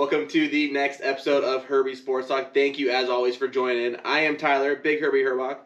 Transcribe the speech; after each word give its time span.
Welcome 0.00 0.28
to 0.28 0.48
the 0.48 0.70
next 0.70 1.02
episode 1.02 1.44
of 1.44 1.64
Herbie 1.64 1.94
Sports 1.94 2.28
Talk. 2.28 2.54
Thank 2.54 2.78
you, 2.78 2.88
as 2.88 3.10
always, 3.10 3.36
for 3.36 3.46
joining. 3.46 3.96
I 3.96 4.20
am 4.20 4.38
Tyler, 4.38 4.74
Big 4.74 4.98
Herbie 4.98 5.22
Herbach, 5.22 5.58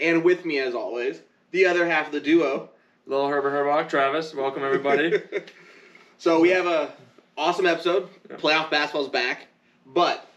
and 0.00 0.24
with 0.24 0.44
me, 0.44 0.58
as 0.58 0.74
always, 0.74 1.20
the 1.52 1.66
other 1.66 1.86
half 1.86 2.06
of 2.06 2.12
the 2.12 2.20
duo. 2.20 2.70
Little 3.06 3.28
Herbie 3.28 3.46
Herbach, 3.46 3.88
Travis. 3.88 4.34
Welcome 4.34 4.64
everybody. 4.64 5.22
so 6.18 6.40
we 6.40 6.48
have 6.48 6.66
a 6.66 6.94
awesome 7.38 7.64
episode. 7.64 8.08
Playoff 8.28 8.72
basketball's 8.72 9.08
back, 9.08 9.46
but 9.86 10.28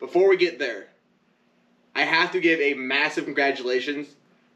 before 0.00 0.28
we 0.28 0.36
get 0.36 0.58
there, 0.58 0.88
I 1.94 2.02
have 2.02 2.30
to 2.32 2.40
give 2.40 2.60
a 2.60 2.74
massive 2.74 3.24
congratulations 3.24 4.06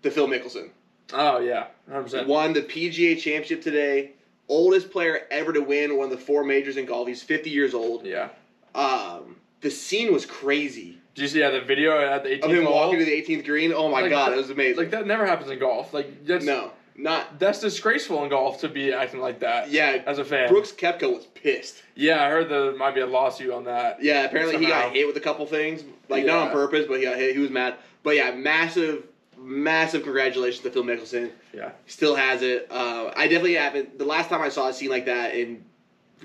to 0.03 0.11
Phil 0.11 0.29
Mickelson. 0.29 0.69
oh 1.15 1.39
yeah, 1.39 1.69
100%. 1.91 2.27
Won 2.27 2.53
the 2.53 2.61
PGA 2.61 3.19
Championship 3.19 3.63
today. 3.63 4.11
Oldest 4.47 4.91
player 4.91 5.21
ever 5.31 5.55
to 5.55 5.63
win 5.63 5.97
one 5.97 6.13
of 6.13 6.19
the 6.19 6.23
four 6.23 6.45
majors 6.45 6.77
in 6.77 6.85
golf. 6.85 7.09
He's 7.09 7.23
50 7.23 7.49
years 7.49 7.73
old. 7.73 8.05
Yeah. 8.05 8.29
Um, 8.75 9.37
the 9.61 9.71
scene 9.71 10.13
was 10.13 10.27
crazy. 10.27 10.99
Did 11.15 11.23
you 11.23 11.29
see 11.29 11.41
yeah, 11.41 11.51
the 11.51 11.61
video 11.61 11.99
at 12.01 12.23
the 12.23 12.31
18th 12.31 12.43
Of 12.45 12.51
him 12.53 12.65
hole? 12.65 12.75
walking 12.75 12.99
to 12.99 13.05
the 13.05 13.11
18th 13.23 13.45
green. 13.45 13.73
Oh 13.75 13.91
my 13.91 14.01
Like, 14.03 14.11
god, 14.11 14.29
that- 14.31 14.35
it 14.35 14.39
was 14.39 14.51
amazing. 14.51 14.77
Like 14.79 14.91
that 14.91 15.07
never 15.07 15.27
happens 15.27 15.51
in 15.51 15.59
golf. 15.59 15.93
Like 15.93 16.25
that's 16.25 16.45
no, 16.45 16.71
not. 16.97 17.39
that's 17.39 17.61
disgraceful 17.61 18.23
in 18.25 18.31
golf 18.31 18.61
to 18.63 18.69
be 18.69 18.93
acting 18.93 19.21
like 19.21 19.41
that. 19.41 19.71
Yeah, 19.71 20.03
As 20.07 20.19
a 20.19 20.25
fan. 20.25 20.49
Brooks 20.49 20.73
Koepka 20.73 21.13
was 21.15 21.27
pissed. 21.27 21.83
Yeah, 21.95 22.25
I 22.25 22.31
heard 22.31 22.49
there 22.49 22.75
might 22.75 22.95
be 22.95 23.03
a 23.03 23.07
lawsuit 23.07 23.51
on 23.53 23.65
that. 23.65 24.03
Yeah, 24.03 24.23
apparently 24.25 24.57
he 24.59 24.67
got 24.67 24.93
hit 24.93 25.07
with 25.07 25.17
a 25.17 25.21
couple 25.21 25.45
things, 25.47 25.85
like 26.09 26.25
not 26.25 26.47
on 26.49 26.53
purpose, 26.53 26.87
but 26.89 26.99
he 26.99 27.05
got 27.05 27.17
hit. 27.17 27.35
He 27.35 27.41
was 27.43 27.51
mad. 27.51 27.75
But 28.03 28.17
yeah, 28.17 28.31
massive, 28.31 29.05
massive 29.39 30.03
congratulations 30.05 30.63
to 30.63 30.71
Phil 30.71 30.83
Mickelson. 30.83 31.31
Yeah. 31.53 31.73
Still 31.87 32.15
has 32.17 32.41
it. 32.43 32.67
Uh, 32.71 33.13
I 33.15 33.25
definitely 33.29 33.55
haven't. 33.55 33.99
The 33.99 34.07
last 34.07 34.31
time 34.31 34.41
I 34.41 34.49
saw 34.49 34.69
a 34.69 34.73
scene 34.73 34.89
like 34.91 35.05
that 35.07 35.35
in 35.35 35.63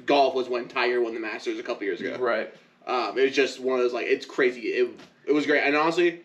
golf 0.06 0.34
was 0.36 0.48
when 0.50 0.68
Tiger 0.68 1.02
won 1.02 1.14
the 1.14 1.20
Masters 1.20 1.60
a 1.60 1.64
couple 1.64 1.84
years 1.86 2.00
ago. 2.02 2.18
Right. 2.18 2.54
Um, 2.86 3.18
it 3.18 3.24
was 3.24 3.34
just 3.34 3.60
one 3.60 3.80
of 3.80 3.84
those 3.84 3.94
like 3.94 4.08
it's 4.08 4.26
crazy. 4.26 4.62
It 4.62 4.90
it 5.26 5.32
was 5.34 5.46
great, 5.46 5.62
and 5.64 5.76
honestly, 5.76 6.22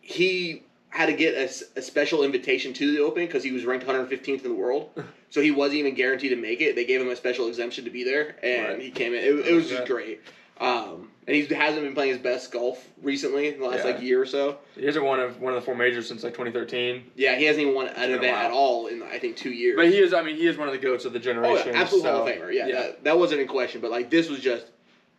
he 0.00 0.62
had 0.88 1.06
to 1.06 1.12
get 1.12 1.34
a 1.76 1.80
special 1.82 2.22
invitation 2.24 2.72
to 2.74 2.92
the 2.92 3.00
Open 3.00 3.24
because 3.24 3.44
he 3.44 3.52
was 3.52 3.64
ranked 3.64 3.86
115th 3.86 4.28
in 4.44 4.50
the 4.50 4.54
world, 4.54 4.90
so 5.30 5.40
he 5.40 5.50
wasn't 5.50 5.78
even 5.78 5.94
guaranteed 5.94 6.30
to 6.30 6.36
make 6.36 6.60
it. 6.60 6.74
They 6.74 6.84
gave 6.84 7.00
him 7.00 7.08
a 7.08 7.16
special 7.16 7.46
exemption 7.48 7.84
to 7.84 7.90
be 7.90 8.04
there, 8.04 8.36
and 8.42 8.68
Right. 8.74 8.82
he 8.82 8.90
came 8.90 9.14
in. 9.14 9.20
It, 9.24 9.46
it 9.48 9.54
was 9.54 9.68
just 9.68 9.86
great. 9.86 10.20
Um, 10.58 11.09
and 11.26 11.36
he 11.36 11.46
hasn't 11.54 11.82
been 11.82 11.94
playing 11.94 12.12
his 12.12 12.20
best 12.20 12.50
golf 12.50 12.88
recently 13.02 13.48
in 13.48 13.60
the 13.60 13.66
last 13.66 13.84
Yeah. 13.84 13.92
like 13.92 14.02
year 14.02 14.20
or 14.20 14.26
so. 14.26 14.58
He 14.74 14.86
hasn't 14.86 15.04
won 15.04 15.20
of 15.20 15.40
one 15.40 15.52
of 15.54 15.60
the 15.60 15.64
four 15.64 15.74
majors 15.74 16.08
since 16.08 16.24
like 16.24 16.32
2013. 16.32 17.04
Yeah, 17.14 17.36
he 17.36 17.44
hasn't 17.44 17.62
even 17.62 17.74
won 17.74 17.88
an 17.88 18.10
event 18.10 18.36
while. 18.36 18.46
at 18.46 18.50
all 18.50 18.86
in 18.86 19.02
I 19.02 19.18
think 19.18 19.36
two 19.36 19.50
years. 19.50 19.76
But 19.76 19.86
he 19.86 19.98
is. 19.98 20.12
I 20.12 20.22
mean, 20.22 20.36
he 20.36 20.46
is 20.46 20.56
one 20.56 20.68
of 20.68 20.72
the 20.72 20.80
goats 20.80 21.04
of 21.04 21.12
the 21.12 21.18
oh, 21.18 21.22
generation. 21.22 21.50
oh, 21.52 21.56
generation. 21.56 21.74
yeah, 21.74 21.82
absolute 21.82 22.02
so, 22.02 22.12
Hall 22.12 22.28
of 22.28 22.34
Famer. 22.34 22.54
Yeah, 22.54 22.66
Yeah. 22.66 22.74
That, 22.82 23.04
that 23.04 23.18
wasn't 23.18 23.40
in 23.42 23.48
question. 23.48 23.80
But 23.80 23.90
like 23.90 24.10
this 24.10 24.28
was 24.28 24.40
just, 24.40 24.66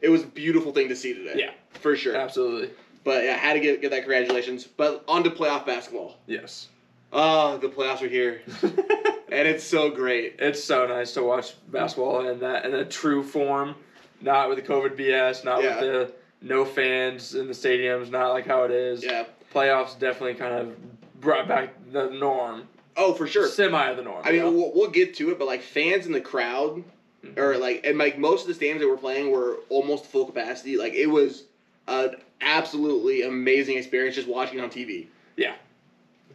it 0.01 0.09
was 0.09 0.23
a 0.23 0.27
beautiful 0.27 0.71
thing 0.73 0.89
to 0.89 0.95
see 0.95 1.13
today. 1.13 1.33
Yeah. 1.35 1.51
for 1.79 1.95
sure. 1.95 2.15
Absolutely. 2.15 2.71
But 3.03 3.23
yeah, 3.23 3.33
I 3.33 3.37
had 3.37 3.53
to 3.53 3.59
get, 3.59 3.81
get 3.81 3.91
that 3.91 3.99
congratulations. 4.01 4.65
But 4.65 5.03
on 5.07 5.23
to 5.23 5.29
playoff 5.29 5.65
basketball. 5.65 6.17
Yes. 6.27 6.67
Oh, 7.13 7.57
the 7.57 7.67
playoffs 7.67 8.01
are 8.01 8.07
here. 8.07 8.41
and 8.63 9.47
it's 9.47 9.63
so 9.63 9.89
great. 9.89 10.35
It's 10.39 10.63
so 10.63 10.87
nice 10.87 11.13
to 11.15 11.23
watch 11.23 11.53
basketball 11.71 12.27
in 12.27 12.39
that 12.39 12.65
in 12.65 12.73
a 12.73 12.85
true 12.85 13.23
form, 13.23 13.75
not 14.21 14.49
with 14.49 14.57
the 14.57 14.73
COVID 14.73 14.95
BS, 14.95 15.43
not 15.43 15.63
Yeah. 15.63 15.79
with 15.79 15.79
the 15.79 16.13
no 16.41 16.65
fans 16.65 17.35
in 17.35 17.47
the 17.47 17.53
stadiums, 17.53 18.09
not 18.09 18.31
like 18.31 18.45
how 18.47 18.63
it 18.63 18.71
is. 18.71 19.03
Yeah. 19.03 19.25
Playoffs 19.53 19.97
definitely 19.99 20.35
kind 20.35 20.55
of 20.55 21.21
brought 21.21 21.47
back 21.47 21.73
the 21.91 22.09
norm, 22.09 22.67
Oh, 22.97 23.13
for 23.13 23.27
sure. 23.27 23.47
semi 23.47 23.89
of 23.89 23.97
the 23.97 24.03
norm. 24.03 24.21
I 24.25 24.31
mean, 24.31 24.41
know? 24.41 24.51
we'll, 24.51 24.71
we'll 24.73 24.89
get 24.89 25.13
to 25.15 25.29
it, 25.31 25.37
but 25.37 25.45
like 25.47 25.61
fans 25.61 26.05
in 26.07 26.13
the 26.13 26.21
crowd, 26.21 26.83
mm-hmm. 27.23 27.39
or 27.39 27.57
like, 27.57 27.85
and 27.85 27.97
like 27.97 28.17
most 28.17 28.47
of 28.47 28.57
the 28.57 28.65
stadiums 28.65 28.79
that 28.79 28.87
were 28.87 28.97
playing 28.97 29.31
were 29.31 29.57
almost 29.69 30.05
full 30.05 30.25
capacity. 30.25 30.77
Like 30.77 30.93
it 30.93 31.07
was 31.07 31.43
an 31.87 32.15
absolutely 32.41 33.21
amazing 33.23 33.77
experience 33.77 34.15
just 34.15 34.27
watching 34.27 34.59
it 34.59 34.63
on 34.63 34.69
TV. 34.69 35.07
Yeah. 35.37 35.55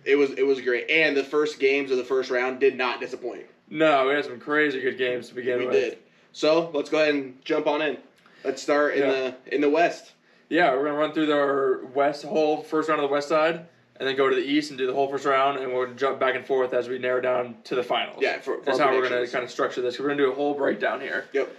It 0.04 0.14
was 0.16 0.30
it 0.32 0.46
was 0.46 0.60
great, 0.60 0.88
and 0.88 1.16
the 1.16 1.24
first 1.24 1.58
games 1.58 1.90
of 1.90 1.96
the 1.96 2.04
first 2.04 2.30
round 2.30 2.60
did 2.60 2.76
not 2.76 3.00
disappoint. 3.00 3.46
no, 3.68 4.06
we 4.06 4.14
had 4.14 4.24
some 4.24 4.38
crazy 4.38 4.80
good 4.80 4.98
games 4.98 5.28
to 5.30 5.34
begin 5.34 5.58
we 5.58 5.66
with. 5.66 5.74
We 5.74 5.80
did. 5.80 5.98
So 6.36 6.70
let's 6.74 6.90
go 6.90 7.00
ahead 7.00 7.14
and 7.14 7.42
jump 7.46 7.66
on 7.66 7.80
in. 7.80 7.96
Let's 8.44 8.60
start 8.60 8.94
in 8.94 9.00
Yeah. 9.00 9.32
the 9.46 9.54
in 9.54 9.62
the 9.62 9.70
West. 9.70 10.12
Yeah, 10.50 10.74
we're 10.74 10.84
gonna 10.84 10.98
run 10.98 11.12
through 11.14 11.24
the 11.24 11.86
west 11.94 12.24
whole 12.24 12.62
first 12.62 12.90
round 12.90 13.00
of 13.00 13.08
the 13.08 13.12
west 13.12 13.30
side, 13.30 13.64
and 13.98 14.06
then 14.06 14.16
go 14.16 14.28
to 14.28 14.36
the 14.36 14.44
east 14.44 14.68
and 14.70 14.76
do 14.76 14.86
the 14.86 14.92
whole 14.92 15.08
first 15.08 15.24
round, 15.24 15.58
and 15.58 15.72
we'll 15.72 15.94
jump 15.94 16.20
back 16.20 16.34
and 16.34 16.44
forth 16.44 16.74
as 16.74 16.90
we 16.90 16.98
narrow 16.98 17.22
down 17.22 17.56
to 17.64 17.74
the 17.74 17.82
finals. 17.82 18.18
Yeah, 18.20 18.38
for, 18.40 18.58
for 18.58 18.64
That's 18.66 18.78
how 18.78 18.92
we're 18.92 19.08
gonna 19.08 19.26
kind 19.26 19.44
of 19.44 19.50
structure 19.50 19.80
this. 19.80 19.98
We're 19.98 20.08
gonna 20.08 20.18
do 20.18 20.30
a 20.30 20.34
whole 20.34 20.52
breakdown 20.52 21.00
here. 21.00 21.24
Yep. 21.32 21.56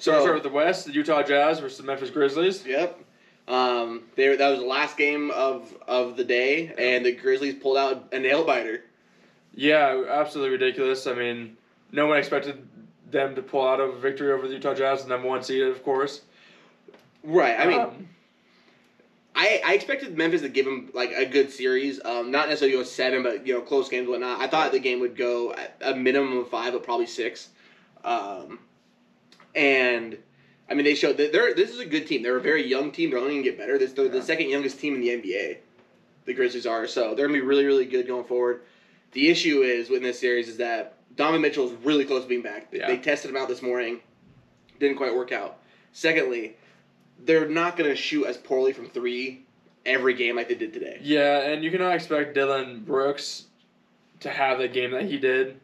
So 0.00 0.10
we'll 0.10 0.22
start 0.22 0.34
with 0.34 0.42
the 0.42 0.48
West, 0.48 0.86
the 0.86 0.92
Utah 0.92 1.22
Jazz 1.22 1.60
versus 1.60 1.78
the 1.78 1.84
Memphis 1.84 2.10
Grizzlies. 2.10 2.66
Yep. 2.66 2.98
Um, 3.46 4.02
they, 4.16 4.34
that 4.34 4.48
was 4.48 4.58
the 4.58 4.66
last 4.66 4.96
game 4.96 5.30
of, 5.30 5.72
of 5.86 6.16
the 6.16 6.24
day, 6.24 6.74
and 6.76 7.06
the 7.06 7.12
Grizzlies 7.12 7.54
pulled 7.54 7.76
out 7.76 8.08
a 8.12 8.18
nail 8.18 8.44
biter. 8.44 8.82
Yeah, 9.54 10.06
absolutely 10.08 10.50
ridiculous. 10.58 11.06
I 11.06 11.14
mean, 11.14 11.56
no 11.92 12.08
one 12.08 12.18
expected 12.18 12.66
them 13.10 13.34
to 13.34 13.42
pull 13.42 13.66
out 13.66 13.80
a 13.80 13.92
victory 13.92 14.32
over 14.32 14.46
the 14.46 14.54
Utah 14.54 14.74
Jazz, 14.74 15.02
the 15.02 15.08
number 15.08 15.28
one 15.28 15.42
seed, 15.42 15.62
of 15.62 15.82
course. 15.84 16.22
Right. 17.24 17.58
I 17.58 17.66
mean, 17.66 17.80
Um, 17.80 18.08
I, 19.34 19.62
I 19.64 19.74
expected 19.74 20.16
Memphis 20.16 20.42
to 20.42 20.48
give 20.48 20.64
them 20.64 20.90
like 20.94 21.12
a 21.12 21.24
good 21.24 21.52
series. 21.52 22.00
Um, 22.04 22.30
not 22.30 22.48
necessarily 22.48 22.76
go 22.76 22.82
seven, 22.82 23.22
but 23.22 23.46
you 23.46 23.54
know, 23.54 23.60
close 23.60 23.88
games, 23.88 24.02
and 24.02 24.10
whatnot. 24.10 24.40
I 24.40 24.48
thought 24.48 24.72
the 24.72 24.80
game 24.80 25.00
would 25.00 25.16
go 25.16 25.54
a 25.80 25.94
minimum 25.94 26.38
of 26.38 26.48
five, 26.48 26.72
but 26.72 26.82
probably 26.82 27.06
six. 27.06 27.48
Um, 28.04 28.58
and 29.54 30.18
I 30.68 30.74
mean, 30.74 30.84
they 30.84 30.96
showed 30.96 31.16
that 31.18 31.32
they're 31.32 31.54
this 31.54 31.70
is 31.70 31.78
a 31.78 31.86
good 31.86 32.06
team. 32.06 32.22
They're 32.22 32.36
a 32.36 32.42
very 32.42 32.66
young 32.66 32.90
team. 32.90 33.10
They're 33.10 33.20
only 33.20 33.34
gonna 33.34 33.44
get 33.44 33.58
better. 33.58 33.78
This 33.78 33.92
they're 33.92 34.08
the 34.08 34.22
second 34.22 34.50
youngest 34.50 34.80
team 34.80 34.96
in 34.96 35.00
the 35.00 35.10
NBA. 35.10 35.58
The 36.24 36.34
Grizzlies 36.34 36.66
are 36.66 36.88
so 36.88 37.14
they're 37.14 37.26
gonna 37.28 37.38
be 37.38 37.44
really 37.44 37.64
really 37.64 37.86
good 37.86 38.08
going 38.08 38.24
forward. 38.24 38.62
The 39.12 39.28
issue 39.28 39.62
is 39.62 39.88
with 39.88 40.02
this 40.02 40.18
series 40.18 40.48
is 40.48 40.56
that 40.56 40.97
Donovan 41.16 41.40
Mitchell 41.42 41.66
is 41.66 41.72
really 41.84 42.04
close 42.04 42.22
to 42.22 42.28
being 42.28 42.42
back. 42.42 42.70
They- 42.70 42.78
Yeah. 42.78 42.86
They 42.88 42.98
tested 42.98 43.30
him 43.30 43.36
out 43.36 43.48
this 43.48 43.62
morning, 43.62 44.00
didn't 44.78 44.96
quite 44.96 45.14
work 45.14 45.32
out. 45.32 45.58
Secondly, 45.92 46.56
they're 47.24 47.48
not 47.48 47.76
gonna 47.76 47.96
shoot 47.96 48.26
as 48.26 48.36
poorly 48.36 48.72
from 48.72 48.88
three 48.88 49.42
every 49.86 50.14
game 50.14 50.36
like 50.36 50.48
they 50.48 50.54
did 50.54 50.72
today. 50.72 50.98
yeah, 51.02 51.40
and 51.40 51.64
you 51.64 51.70
cannot 51.70 51.94
expect 51.94 52.34
Dillon 52.34 52.80
Brooks 52.84 53.44
to 54.20 54.28
have 54.30 54.58
the 54.58 54.68
game 54.68 54.90
that 54.92 55.04
he 55.04 55.16
did. 55.18 55.58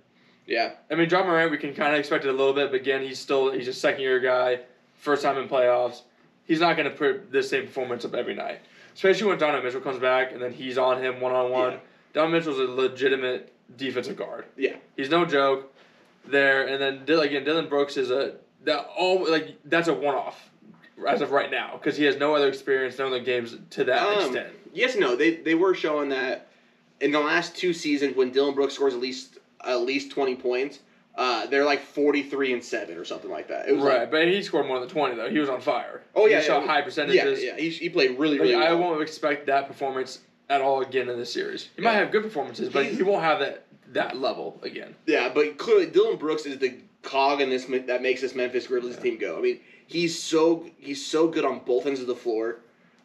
Yeah, 0.46 0.72
I 0.90 0.94
mean, 0.94 1.08
Ja 1.08 1.24
Morant, 1.24 1.50
we 1.50 1.56
can 1.58 1.74
kind 1.74 1.92
of 1.94 1.98
expect 1.98 2.24
it 2.24 2.28
a 2.28 2.32
little 2.32 2.52
bit, 2.52 2.70
but 2.70 2.80
again, 2.80 3.02
he's 3.02 3.18
still 3.18 3.50
he's 3.52 3.68
a 3.68 3.72
second 3.72 4.02
year 4.02 4.20
guy, 4.20 4.60
first 4.98 5.22
time 5.22 5.38
in 5.38 5.48
playoffs. 5.48 6.02
He's 6.46 6.60
not 6.60 6.76
going 6.76 6.90
to 6.90 6.94
put 6.94 7.32
the 7.32 7.42
same 7.42 7.64
performance 7.66 8.04
up 8.04 8.14
every 8.14 8.34
night, 8.34 8.60
especially 8.94 9.28
when 9.28 9.38
Donovan 9.38 9.64
Mitchell 9.64 9.80
comes 9.80 9.98
back 9.98 10.32
and 10.32 10.42
then 10.42 10.52
he's 10.52 10.76
on 10.76 11.02
him 11.02 11.20
one 11.20 11.32
on 11.32 11.50
one. 11.50 11.78
Donovan 12.12 12.32
Mitchell's 12.38 12.58
a 12.58 12.64
legitimate 12.64 13.50
defensive 13.76 14.16
guard. 14.16 14.44
Yeah. 14.56 14.76
he's 14.96 15.10
no 15.10 15.24
joke 15.24 15.72
there. 16.26 16.66
And 16.66 16.80
then 16.80 17.04
Dillon, 17.04 17.28
again, 17.28 17.44
Dillon 17.44 17.68
Brooks 17.68 17.96
is 17.96 18.10
a 18.10 18.36
that 18.64 18.88
all 18.96 19.30
like 19.30 19.56
that's 19.64 19.88
a 19.88 19.94
one 19.94 20.14
off 20.14 20.50
as 21.06 21.20
of 21.20 21.30
right 21.32 21.50
now 21.50 21.72
because 21.76 21.96
he 21.96 22.04
has 22.04 22.16
no 22.16 22.34
other 22.34 22.48
experience, 22.48 22.98
no 22.98 23.08
other 23.08 23.20
games 23.20 23.56
to 23.70 23.84
that 23.84 24.02
Um, 24.06 24.24
extent. 24.26 24.54
yes, 24.72 24.96
no, 24.96 25.16
they 25.16 25.36
they 25.36 25.54
were 25.54 25.74
showing 25.74 26.08
that 26.10 26.46
in 27.00 27.10
the 27.12 27.20
last 27.20 27.56
two 27.56 27.72
seasons 27.72 28.16
when 28.16 28.30
Dillon 28.30 28.54
Brooks 28.54 28.74
scores 28.74 28.94
at 28.94 29.00
least 29.00 29.38
at 29.64 29.80
least 29.82 30.12
twenty 30.12 30.34
points, 30.36 30.78
uh, 31.16 31.46
they're 31.46 31.64
like 31.64 31.80
forty 31.82 32.22
three 32.22 32.52
and 32.52 32.62
seven 32.64 32.96
or 32.96 33.04
something 33.04 33.30
like 33.30 33.48
that. 33.48 33.68
It 33.68 33.72
was 33.74 33.82
Right, 33.84 34.00
like- 34.00 34.10
but 34.10 34.28
he 34.28 34.42
scored 34.42 34.66
more 34.66 34.78
than 34.80 34.88
twenty 34.88 35.16
though. 35.16 35.28
He 35.28 35.38
was 35.38 35.48
on 35.50 35.60
fire. 35.60 36.02
Oh, 36.14 36.26
yeah, 36.26 36.40
he 36.40 36.46
shot 36.46 36.62
yeah. 36.62 36.68
high 36.68 36.78
yeah, 36.78 36.84
percentages. 36.84 37.42
yeah, 37.42 37.56
he, 37.56 37.68
he 37.70 37.88
played 37.90 38.18
really 38.18 38.38
Like, 38.38 38.48
really. 38.48 38.54
I 38.64 38.72
well. 38.72 38.90
won't 38.92 39.02
expect 39.02 39.46
that 39.46 39.66
performance 39.66 40.20
at 40.48 40.60
all 40.60 40.82
again 40.82 41.08
in 41.08 41.18
this 41.18 41.32
series. 41.32 41.68
He 41.76 41.82
might 41.82 41.94
have 41.94 42.10
good 42.10 42.22
performances, 42.22 42.68
but 42.68 42.84
He's- 42.84 42.96
he 42.96 43.02
won't 43.02 43.22
have 43.22 43.40
that 43.40 43.62
that 43.92 44.16
level 44.16 44.58
again. 44.62 44.94
Yeah, 45.06 45.30
but 45.32 45.56
clearly 45.56 45.86
Dillon 45.86 46.16
Brooks 46.16 46.46
is 46.46 46.58
the 46.58 46.74
cog 47.02 47.40
in 47.40 47.50
this 47.50 47.66
that 47.86 48.02
makes 48.02 48.20
this 48.22 48.34
Memphis 48.34 48.66
Grizzlies 48.66 48.96
Yeah. 48.96 49.02
team 49.02 49.18
go. 49.18 49.36
I 49.38 49.40
mean, 49.40 49.60
he's 49.86 50.20
so 50.20 50.66
he's 50.78 51.04
so 51.04 51.28
good 51.28 51.44
on 51.44 51.60
both 51.60 51.86
ends 51.86 52.00
of 52.00 52.06
the 52.06 52.14
floor. 52.16 52.56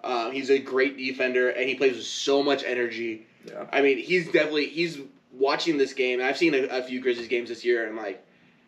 Um, 0.04 0.31
he's 0.31 0.50
a 0.50 0.58
great 0.58 0.98
defender, 0.98 1.50
and 1.50 1.68
he 1.69 1.75
plays 1.75 1.96
with 1.98 2.06
so 2.06 2.42
much 2.42 2.63
energy. 2.63 3.28
Yeah. 3.46 3.68
I 3.72 3.81
mean, 3.81 3.98
he's 3.98 4.25
definitely 4.31 4.68
he's 4.68 5.00
watching 5.34 5.78
this 5.78 5.94
game. 5.94 6.22
I've 6.22 6.38
seen 6.38 6.54
a, 6.56 6.63
a 6.63 6.81
few 6.84 7.02
Grizzlies 7.02 7.28
games 7.28 7.50
this 7.50 7.63
year, 7.66 7.86
and 7.86 7.96
like, 7.98 8.24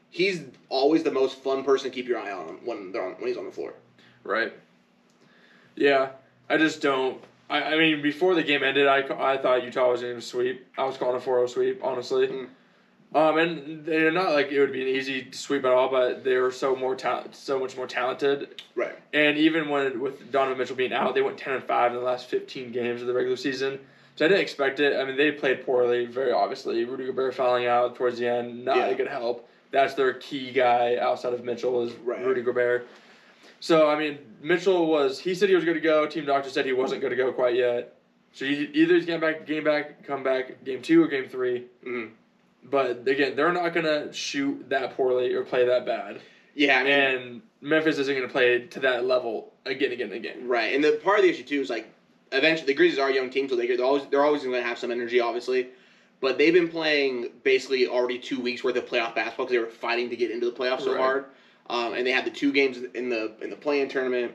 he's 0.10 0.42
always 0.69 1.04
the 1.04 1.12
most 1.12 1.38
fun 1.42 1.63
person 1.63 1.90
to 1.90 1.95
keep 1.95 2.07
your 2.07 2.19
eye 2.19 2.31
on 2.34 2.60
when 2.66 2.92
they're 2.92 3.04
on 3.04 3.13
when 3.13 3.28
he's 3.30 3.38
on 3.38 3.45
the 3.45 3.51
floor. 3.51 3.74
Right. 4.24 4.54
Yeah, 5.75 6.10
I 6.50 6.57
just 6.57 6.81
don't. 6.81 7.22
I, 7.51 7.74
I 7.74 7.77
mean, 7.77 8.01
before 8.01 8.33
the 8.33 8.44
game 8.44 8.63
ended, 8.63 8.88
I, 8.88 9.00
I 9.33 9.38
thought 9.38 9.63
Utah 9.63 9.92
was 9.92 10.01
going 10.01 10.15
to 10.15 10.21
sweep. 10.21 10.65
I 10.77 10.86
was 10.86 10.98
calling 10.98 11.18
a 11.18 11.19
4-0 11.19 11.50
sweep, 11.50 11.83
honestly. 11.83 12.27
Mm. 12.27 12.48
Um, 13.13 13.38
and 13.38 13.86
they're 13.86 14.09
not 14.12 14.31
like 14.31 14.53
it 14.53 14.59
would 14.62 14.71
be 14.71 14.81
an 14.81 14.88
easy 14.88 15.30
sweep 15.31 15.65
at 15.65 15.71
all, 15.71 15.89
but 15.89 16.24
they 16.24 16.38
were 16.38 16.51
so 16.51 16.77
more 16.77 16.95
ta- 16.95 17.25
so 17.31 17.59
much 17.59 17.75
more 17.75 17.86
talented. 17.86 18.62
Right. 18.74 18.95
And 19.13 19.38
even 19.38 19.68
when 19.68 20.00
with 20.00 20.31
Donovan 20.31 20.57
Mitchell 20.57 20.77
being 20.77 20.94
out, 20.94 21.13
they 21.13 21.21
went 21.21 21.38
ten 21.38 21.53
and 21.56 21.63
five 21.65 21.92
in 21.92 21.98
the 21.98 22.03
last 22.06 22.27
fifteen 22.27 22.71
games 22.71 23.01
of 23.01 23.07
the 23.07 23.13
regular 23.13 23.36
season. 23.36 23.81
So 24.15 24.24
I 24.24 24.30
didn't 24.30 24.39
expect 24.44 24.80
it. 24.80 24.95
I 24.97 25.04
mean, 25.04 25.18
they 25.18 25.30
played 25.33 25.65
poorly, 25.65 26.06
very 26.06 26.31
obviously. 26.31 26.86
Rudy 26.86 27.06
Gobert 27.06 27.33
fouling 27.36 27.65
out 27.65 27.95
towards 27.97 28.18
the 28.18 28.30
end, 28.30 28.63
not 28.63 28.77
Yeah. 28.77 28.86
a 28.86 28.95
good 28.95 29.09
help. 29.09 29.50
That's 29.71 29.94
their 29.95 30.13
key 30.13 30.51
guy 30.54 30.95
outside 30.95 31.33
of 31.33 31.44
Mitchell 31.44 31.83
is 31.83 31.92
Right. 31.95 32.25
Rudy 32.25 32.42
Gobert. 32.44 32.88
So 33.62 33.90
I 33.90 33.98
mean, 33.98 34.18
Mitchell 34.42 34.88
was. 34.88 35.19
He 35.19 35.34
said 35.34 35.48
he 35.48 35.56
was 35.56 35.63
going 35.63 35.75
to 35.78 35.81
go. 35.81 36.06
Team 36.08 36.25
doctor 36.25 36.50
said 36.50 36.66
he 36.66 36.74
wasn't 36.74 37.00
going 37.02 37.12
to 37.12 37.18
go 37.18 37.31
quite 37.31 37.56
yet. 37.56 37.96
So 38.34 38.46
he, 38.46 38.69
either 38.74 38.96
he's 38.96 39.06
getting 39.06 39.22
back, 39.22 39.46
game 39.46 39.63
back, 39.63 40.04
come 40.04 40.24
back, 40.24 40.63
game 40.63 40.81
two 40.81 41.04
or 41.04 41.08
game 41.08 41.28
3 41.30 41.66
Mhm. 41.86 42.10
But 42.63 43.08
again, 43.08 43.36
they're 43.36 43.52
not 43.52 43.74
gonna 43.74 44.12
shoot 44.13 44.69
that 44.69 44.96
poorly 44.96 45.34
or 45.34 45.44
play 45.44 45.66
that 45.66 45.86
bad. 45.86 46.22
Yeah, 46.56 46.80
I 46.80 46.84
mean, 46.84 46.94
and 46.94 47.42
Memphis 47.60 47.98
isn't 47.98 48.16
gonna 48.16 48.28
play 48.30 48.60
to 48.68 48.80
that 48.81 49.06
level 49.06 49.52
again, 49.66 49.92
again, 49.92 50.12
again. 50.14 50.48
right. 50.48 50.74
And 50.74 50.84
the 50.84 50.94
part 51.04 51.18
of 51.19 51.24
the 51.24 51.30
issue 51.30 51.44
too 51.44 51.60
is 51.60 51.69
like, 51.69 51.88
eventually 52.31 52.68
the 52.68 52.74
Grizzlies 52.74 53.00
are 53.00 53.10
a 53.10 53.14
young 53.14 53.30
team, 53.30 53.50
so 53.50 53.56
they 53.56 53.68
they're 53.68 53.84
always 53.84 54.06
they're 54.06 54.24
always 54.24 54.44
going 54.44 54.56
to 54.56 54.64
have 54.64 54.78
some 54.80 54.92
energy, 54.92 55.19
obviously. 55.19 55.68
But 56.22 56.38
they've 56.38 56.54
been 56.54 56.69
playing 56.69 57.31
basically 57.44 57.88
already 57.88 58.18
two 58.19 58.40
weeks 58.40 58.64
worth 58.64 58.75
of 58.78 58.86
playoff 58.86 59.14
basketball 59.16 59.46
because 59.48 59.52
they 59.56 59.57
were 59.60 59.66
fighting 59.72 60.10
to 60.12 60.16
get 60.16 60.31
into 60.31 60.46
the 60.46 60.56
playoffs 60.56 60.81
so 60.81 60.92
Right. 60.94 61.02
hard, 61.02 61.25
um, 61.71 61.94
and 61.94 62.06
they 62.06 62.12
had 62.12 62.25
the 62.25 62.31
two 62.31 62.51
games 62.51 62.77
in 62.94 63.09
the 63.09 63.31
in 63.41 63.50
the 63.50 63.56
play-in 63.56 63.88
tournament 63.88 64.33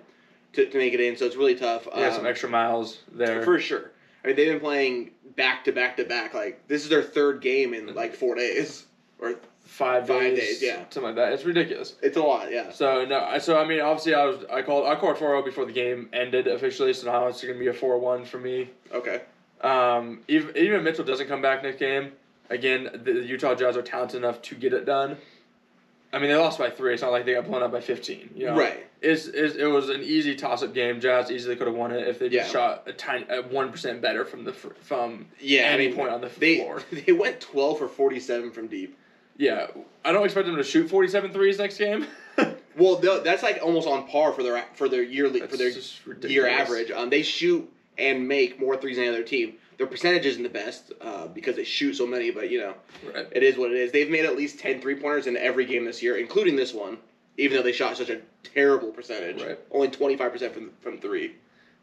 to, 0.55 0.67
to 0.67 0.79
make 0.79 0.95
it 0.95 1.01
in. 1.01 1.17
So 1.17 1.27
it's 1.27 1.37
really 1.37 1.55
tough. 1.55 1.87
Um, 1.93 2.13
some 2.13 2.27
extra 2.27 2.49
miles 2.49 2.99
there. 3.13 3.43
For 3.43 3.61
sure. 3.61 3.93
I 4.25 4.29
mean, 4.29 4.37
they've 4.37 4.51
been 4.51 4.61
playing 4.61 5.11
back 5.37 5.65
to 5.65 5.73
back 5.73 5.99
to 5.99 6.05
back. 6.05 6.33
Like 6.33 6.67
this 6.67 6.83
is 6.83 6.89
their 6.89 7.03
third 7.03 7.43
game 7.43 7.75
in 7.75 7.95
like 7.95 8.15
four 8.15 8.35
days, 8.35 8.87
or 9.19 9.35
five, 9.61 10.07
Five 10.07 10.35
days, 10.35 10.61
days, 10.61 10.63
yeah. 10.63 10.77
something 10.89 11.03
like 11.03 11.17
that. 11.17 11.33
It's 11.35 11.45
ridiculous. 11.45 11.95
it's 12.03 12.17
a 12.17 12.23
lot. 12.23 12.51
Yeah. 12.51 12.73
So 12.73 13.05
no, 13.05 13.39
so 13.39 13.61
I 13.61 13.67
mean, 13.67 13.81
obviously, 13.81 14.15
I 14.15 14.25
was 14.25 14.45
I 14.51 14.63
called 14.63 14.87
I 14.87 14.97
called 14.97 15.17
4-0 15.17 15.45
before 15.45 15.67
the 15.67 15.73
game 15.73 16.09
ended 16.15 16.47
officially. 16.47 16.95
So 16.95 17.13
now 17.13 17.27
it's 17.27 17.43
gonna 17.43 17.59
be 17.59 17.69
a 17.69 17.75
4-1 17.75 18.27
for 18.27 18.39
me. 18.39 18.71
Okay. 18.93 19.21
Um, 19.61 20.21
even 20.27 20.57
even 20.57 20.79
if 20.79 20.83
Mitchell 20.83 21.05
doesn't 21.05 21.29
come 21.29 21.43
back 21.43 21.63
next 21.63 21.79
game, 21.79 22.13
again, 22.49 22.89
the 23.05 23.13
Utah 23.13 23.55
Jazz 23.55 23.77
are 23.77 23.83
talented 23.83 24.19
enough 24.19 24.41
to 24.43 24.55
get 24.55 24.73
it 24.73 24.87
done. 24.87 25.19
I 26.17 26.19
mean, 26.19 26.31
they 26.31 26.37
lost 26.37 26.59
by 26.59 26.71
three. 26.71 26.95
It's 26.95 27.03
not 27.03 27.13
like 27.13 27.27
they 27.27 27.35
got 27.35 27.45
blown 27.45 27.63
up 27.63 27.73
by 27.73 27.81
fifteen. 27.83 28.31
You 28.35 28.47
know? 28.47 28.57
Right. 28.57 28.87
It's, 29.03 29.27
it's, 29.27 29.55
it 29.57 29.67
was 29.67 29.91
an 29.91 30.03
easy 30.03 30.35
toss-up 30.35 30.73
game. 30.73 30.99
Jazz 30.99 31.31
easily 31.31 31.55
could 31.57 31.67
have 31.67 31.77
won 31.77 31.93
it 31.93 32.09
if 32.09 32.19
they 32.19 32.31
just 32.31 32.47
Yeah. 32.49 32.53
shot 32.53 32.83
a 32.87 32.93
tiny, 32.95 33.25
one 33.51 33.71
percent 33.71 34.01
better 34.01 34.25
from 34.25 34.45
the 34.45 34.53
from 34.55 35.27
Yeah. 35.39 35.61
any 35.65 35.85
I 35.85 35.89
mean, 35.89 35.97
point 35.97 36.11
on 36.11 36.23
the 36.23 36.31
they 36.39 36.57
floor. 36.57 36.83
they 37.07 37.13
went 37.13 37.41
twelve 37.41 37.79
for 37.79 37.87
forty 37.87 38.19
seven 38.19 38.51
from 38.51 38.69
deep. 38.69 38.97
Yeah, 39.37 39.67
I 40.03 40.13
don't 40.13 40.25
expect 40.25 40.47
them 40.47 40.57
to 40.57 40.63
shoot 40.65 40.89
47 40.89 41.31
threes 41.31 41.59
next 41.59 41.77
game. 41.77 42.07
Well, 42.79 42.97
that's 42.97 43.43
like 43.43 43.61
almost 43.63 43.89
on 43.89 44.07
par 44.07 44.33
for 44.33 44.43
their 44.43 44.63
for 44.75 44.87
their 44.89 45.03
yearly 45.03 45.41
for 45.41 45.57
their 45.57 45.71
year 46.31 46.47
average. 46.47 46.91
Um, 46.91 47.09
they 47.09 47.23
shoot 47.23 47.71
and 47.97 48.29
make 48.29 48.61
more 48.61 48.77
threes 48.77 48.97
than 48.97 49.07
any 49.07 49.15
other 49.15 49.25
team. 49.25 49.55
Their 49.79 49.87
percentage 49.87 50.25
isn't 50.25 50.43
the 50.43 50.49
best 50.49 50.93
uh, 51.01 51.27
because 51.29 51.57
they 51.57 51.65
shoot 51.65 51.95
so 51.95 52.07
many, 52.07 52.31
but 52.31 52.51
you 52.51 52.61
know 52.61 52.75
Right. 53.15 53.27
it 53.33 53.43
is 53.43 53.57
what 53.59 53.71
it 53.73 53.77
is. 53.77 53.93
They've 53.93 54.09
made 54.09 54.25
at 54.25 54.37
least 54.37 54.59
10 54.59 54.81
three 54.81 54.95
pointers 54.95 55.27
in 55.27 55.37
every 55.37 55.67
game 55.67 55.85
this 55.85 56.03
year, 56.03 56.17
including 56.17 56.57
this 56.57 56.73
one. 56.73 56.99
Even 57.39 57.59
though 57.59 57.63
they 57.63 57.73
shot 57.73 57.97
such 57.99 58.09
a 58.09 58.21
terrible 58.43 58.89
percentage, 58.89 59.43
Right. 59.43 59.59
only 59.71 59.89
twenty 59.89 60.17
five 60.17 60.33
percent 60.33 60.55
from 60.55 60.71
from 60.81 60.99
three. 60.99 61.33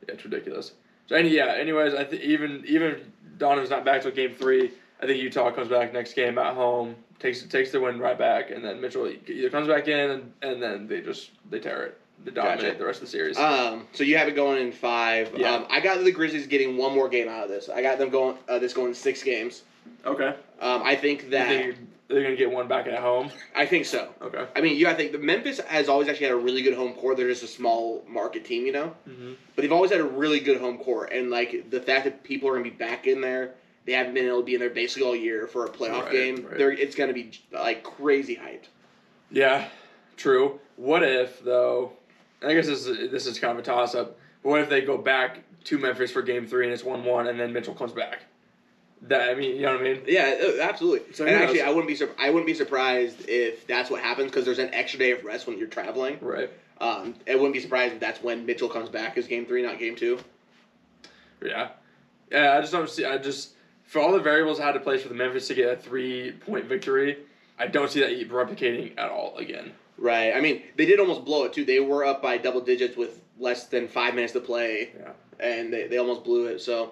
Yeah, 0.08 0.16
it's 0.16 0.24
ridiculous. 0.26 0.72
So 1.08 1.16
any 1.16 1.30
yeah. 1.30 1.54
Anyways, 1.54 1.94
I 1.94 2.04
think 2.06 2.24
even 2.24 2.64
even 2.66 2.92
if 2.94 3.00
Donovan's 3.38 3.70
not 3.70 3.86
back 3.86 4.02
till 4.02 4.12
game 4.12 4.34
three. 4.34 4.72
I 5.00 5.06
think 5.06 5.22
Utah 5.22 5.52
comes 5.52 5.68
back 5.68 5.92
next 5.94 6.14
game 6.14 6.38
at 6.40 6.54
home, 6.56 6.96
takes 7.20 7.44
takes 7.44 7.72
the 7.72 7.80
win 7.82 8.00
right 8.00 8.18
back, 8.18 8.50
and 8.52 8.64
then 8.64 8.80
Mitchell 8.82 9.12
either 9.28 9.50
comes 9.50 9.68
back 9.68 9.88
in 9.88 10.10
and, 10.10 10.34
and 10.42 10.64
then 10.64 10.88
they 10.88 11.02
just 11.02 11.30
they 11.52 11.60
tear 11.60 11.84
it, 11.84 11.98
they 12.24 12.32
dominate 12.32 12.62
Gotcha. 12.62 12.78
the 12.78 12.86
rest 12.86 13.02
of 13.02 13.08
the 13.08 13.12
series. 13.12 13.38
Um, 13.38 13.88
so 13.94 14.04
you 14.04 14.18
have 14.18 14.28
it 14.28 14.36
going 14.36 14.62
in 14.62 14.72
five. 14.72 15.34
Yeah. 15.36 15.56
Um, 15.56 15.66
I 15.70 15.80
got 15.82 16.04
the 16.04 16.12
Grizzlies 16.12 16.48
getting 16.48 16.78
one 16.78 16.94
more 16.94 17.10
game 17.10 17.28
out 17.28 17.44
of 17.44 17.50
this. 17.50 17.70
I 17.70 17.82
got 17.82 17.98
them 17.98 18.10
going 18.10 18.38
uh, 18.48 18.60
this 18.60 18.74
going 18.74 18.94
six 18.94 19.24
games. 19.24 19.64
okay. 20.06 20.36
Um, 20.62 20.82
I 20.84 20.96
think 20.96 21.30
that 21.32 21.48
think 21.50 21.76
they're 22.08 22.24
gonna 22.24 22.36
get 22.36 22.50
one 22.52 22.68
back 22.68 22.88
at 22.88 23.00
home. 23.00 23.30
I 23.56 23.66
think 23.66 23.86
so. 23.86 24.08
Okay. 24.22 24.46
I 24.56 24.62
mean, 24.62 24.78
you 24.78 24.86
gotta 24.86 24.96
think 24.98 25.12
the 25.12 25.18
Memphis 25.18 25.60
has 25.62 25.90
always 25.90 26.08
actually 26.08 26.28
had 26.28 26.36
a 26.36 26.40
really 26.40 26.62
good 26.62 26.76
home 26.76 26.94
court. 26.94 27.18
They're 27.18 27.28
just 27.28 27.44
a 27.44 27.48
small 27.48 28.04
market 28.08 28.46
team, 28.46 28.66
you 28.66 28.72
know. 28.72 28.96
Mm-hmm. 29.10 29.34
But 29.56 29.62
they've 29.62 29.72
always 29.72 29.92
had 29.92 30.00
a 30.00 30.06
really 30.06 30.40
good 30.40 30.60
home 30.62 30.78
court, 30.78 31.12
and 31.12 31.30
like 31.30 31.70
the 31.72 31.82
fact 31.82 32.06
that 32.06 32.24
people 32.24 32.48
are 32.50 32.54
gonna 32.54 32.64
be 32.64 32.70
back 32.70 33.08
in 33.08 33.20
there, 33.20 33.56
they 33.86 33.92
haven't 33.94 34.14
been 34.14 34.28
able 34.28 34.40
to 34.40 34.46
be 34.46 34.54
in 34.54 34.60
there 34.62 34.70
basically 34.70 35.04
all 35.08 35.16
year 35.16 35.48
for 35.48 35.66
a 35.66 35.70
playoff 35.70 36.04
Right, 36.04 36.12
game. 36.14 36.46
right. 36.48 36.58
They're 36.58 36.72
it's 36.72 36.96
gonna 36.96 37.12
be 37.14 37.32
like 37.52 37.84
crazy 37.84 38.36
hyped. 38.38 38.68
Yeah, 39.32 39.68
true. 40.16 40.60
What 40.78 41.04
if 41.04 41.44
though? 41.44 41.94
I 42.46 42.54
guess 42.54 42.68
this 42.68 42.86
is, 42.86 43.12
this 43.12 43.26
is 43.26 43.40
kind 43.40 43.54
of 43.58 43.60
a 43.60 43.66
toss 43.66 43.96
up. 43.96 44.18
But 44.42 44.50
What 44.50 44.62
if 44.62 44.70
they 44.70 44.82
go 44.82 44.98
back 44.98 45.40
to 45.66 45.78
Memphis 45.78 46.12
for 46.12 46.22
Game 46.22 46.46
Three 46.46 46.66
and 46.66 46.74
it's 46.74 46.84
one 46.84 47.04
one, 47.06 47.28
and 47.28 47.40
then 47.40 47.54
Mitchell 47.54 47.74
comes 47.74 47.94
back? 47.94 48.20
That 49.04 49.30
I 49.30 49.36
mean, 49.36 49.56
you 49.56 49.64
know 49.64 49.74
what 49.74 49.82
I 49.82 49.84
mean? 49.84 50.02
Yeah, 50.08 50.36
uh, 50.42 50.62
absolutely. 50.62 51.14
So 51.14 51.26
and 51.26 51.36
actually, 51.36 51.60
knows? 51.60 51.68
I 51.68 51.72
wouldn't 51.72 51.88
be 51.88 51.96
sur- 51.96 52.16
I 52.20 52.30
wouldn't 52.30 52.48
be 52.48 52.54
surprised 52.54 53.28
if 53.28 53.68
that's 53.68 53.90
what 53.90 54.02
happens 54.02 54.32
because 54.32 54.46
there's 54.46 54.60
an 54.60 54.74
extra 54.74 55.00
day 55.00 55.12
of 55.12 55.24
rest 55.24 55.48
when 55.48 55.58
you're 55.58 55.68
traveling. 55.68 56.18
Right. 56.22 56.50
Um, 56.80 57.16
I 57.30 57.36
wouldn't 57.36 57.54
be 57.54 57.60
surprised 57.60 57.94
if 57.94 58.00
that's 58.00 58.22
when 58.24 58.46
Mitchell 58.46 58.70
comes 58.70 58.90
back 58.90 59.18
as 59.18 59.28
game 59.28 59.46
three, 59.46 59.62
not 59.62 59.80
game 59.80 59.96
two. 59.96 60.20
Yeah. 61.44 61.70
Yeah. 62.32 62.58
I 62.58 62.62
just 62.62 62.72
don't 62.72 62.90
see. 62.90 63.06
I 63.06 63.18
just 63.18 63.52
for 63.84 64.00
all 64.00 64.12
the 64.12 64.20
variables 64.20 64.60
I 64.60 64.66
had 64.66 64.72
to 64.74 64.80
place 64.80 65.02
for 65.02 65.10
the 65.10 65.16
Memphis 65.16 65.48
to 65.50 65.54
get 65.54 65.72
a 65.72 65.76
three 65.76 66.32
point 66.32 66.66
victory, 66.66 67.18
I 67.60 67.68
don't 67.68 67.92
see 67.92 68.00
that 68.00 68.10
replicating 68.30 68.98
at 68.98 69.10
all 69.10 69.38
again. 69.38 69.74
Right. 70.04 70.34
I 70.36 70.42
mean, 70.42 70.64
they 70.76 70.86
did 70.86 71.00
almost 71.00 71.24
blow 71.24 71.46
it 71.46 71.54
too. 71.54 71.64
They 71.64 71.80
were 71.80 72.04
up 72.04 72.22
by 72.22 72.38
double 72.38 72.60
digits 72.60 72.98
with 72.98 73.22
less 73.40 73.68
than 73.68 73.88
five 73.88 74.14
minutes 74.16 74.34
to 74.34 74.42
play, 74.42 74.92
Yeah. 75.00 75.12
and 75.40 75.72
they, 75.72 75.88
they 75.88 75.98
almost 75.98 76.26
blew 76.26 76.48
it. 76.48 76.60
So, 76.60 76.92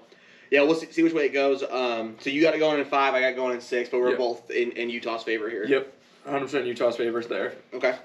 yeah, 0.49 0.61
we'll 0.61 0.75
see, 0.75 0.89
see 0.93 1.03
which 1.03 1.11
way 1.13 1.25
it 1.25 1.33
goes. 1.33 1.61
Um, 1.61 2.15
so 2.21 2.29
you 2.29 2.41
got 2.41 2.55
it 2.55 2.59
going 2.59 2.79
in 2.79 2.85
five. 2.85 3.13
I 3.13 3.19
got 3.19 3.35
going 3.35 3.53
in 3.55 3.59
six, 3.59 3.89
but 3.89 3.99
we're 3.99 4.11
Yep. 4.11 4.17
both 4.17 4.49
in, 4.49 4.71
in 4.71 4.89
Utah's 4.89 5.23
favor 5.23 5.49
here. 5.49 5.65
Yep. 5.65 5.93
100% 6.25 6.65
Utah's 6.65 6.95
favors 6.95 7.27
there. 7.27 7.53
Okay. 7.73 7.95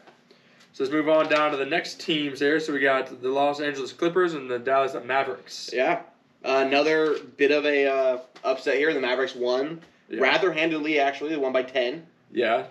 So 0.72 0.82
let's 0.82 0.92
move 0.92 1.08
on 1.08 1.28
down 1.28 1.52
to 1.52 1.56
the 1.56 1.64
next 1.66 2.00
teams 2.00 2.40
here. 2.40 2.58
So 2.58 2.72
we 2.72 2.80
got 2.80 3.22
the 3.22 3.28
Los 3.28 3.60
Angeles 3.60 3.92
Clippers 3.92 4.34
and 4.34 4.50
the 4.50 4.58
Dallas 4.58 4.96
Mavericks. 5.04 5.70
Yeah. 5.72 6.00
another 6.42 7.16
bit 7.36 7.52
of 7.52 7.64
a 7.64 7.86
uh, 7.86 8.18
upset 8.42 8.76
here. 8.76 8.92
The 8.92 9.00
Mavericks 9.00 9.36
won 9.36 9.80
Yeah. 10.08 10.20
rather 10.20 10.52
handily. 10.52 10.98
Actually, 10.98 11.30
they 11.30 11.36
won 11.36 11.52
by 11.52 11.62
ten. 11.62 12.06
Yeah. 12.32 12.64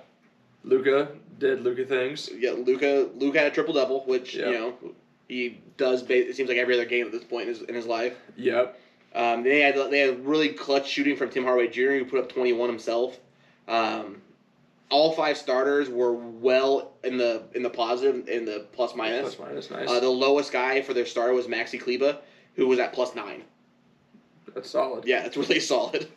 Luka 0.66 1.10
did 1.40 1.62
Luka 1.62 1.86
things. 1.86 2.30
Yeah, 2.38 2.52
Luka. 2.52 3.10
Luka 3.16 3.40
had 3.40 3.48
a 3.52 3.56
triple 3.56 3.74
double, 3.74 4.04
which 4.06 4.36
Yeah. 4.36 4.48
you 4.48 4.54
know 4.54 4.74
he 5.28 5.60
does. 5.78 6.04
Ba- 6.04 6.30
it 6.30 6.36
seems 6.36 6.50
like 6.50 6.58
every 6.58 6.76
other 6.76 6.86
game 6.86 7.06
at 7.06 7.12
this 7.12 7.24
point 7.24 7.44
in 7.44 7.56
his, 7.56 7.62
in 7.64 7.76
his 7.76 7.86
life. 7.86 8.16
Yep. 8.38 8.80
Um, 9.14 9.44
they 9.44 9.62
had 9.62 9.76
they 9.92 10.00
had 10.00 10.26
really 10.26 10.50
clutch 10.50 10.90
shooting 10.90 11.16
from 11.16 11.30
Tim 11.30 11.44
Hardaway 11.44 11.68
Jr. 11.70 11.92
who 12.00 12.06
put 12.06 12.20
up 12.20 12.30
twenty 12.30 12.54
one 12.54 12.70
himself. 12.70 13.18
Um, 13.68 14.22
all 14.90 15.14
five 15.14 15.38
starters 15.38 15.90
were 15.90 16.14
well 16.14 16.92
in 17.04 17.18
the 17.18 17.44
in 17.54 17.64
the 17.64 17.70
positive 17.70 18.28
in 18.28 18.46
the 18.46 18.66
plus 18.74 18.96
minus. 18.96 19.36
Plus 19.36 19.48
minus, 19.48 19.72
nice. 19.72 19.90
Uh, 19.90 20.00
the 20.00 20.10
lowest 20.10 20.52
guy 20.52 20.82
for 20.82 20.94
their 20.94 21.06
starter 21.06 21.34
was 21.34 21.48
Maxi 21.48 21.80
Kleber, 21.80 22.18
who 22.56 22.68
was 22.68 22.78
at 22.80 22.94
plus 22.94 23.16
nine. 23.16 23.44
That's 24.54 24.70
solid. 24.70 25.06
Yeah, 25.06 25.24
that's 25.24 25.38
really 25.38 25.60
solid. 25.60 26.08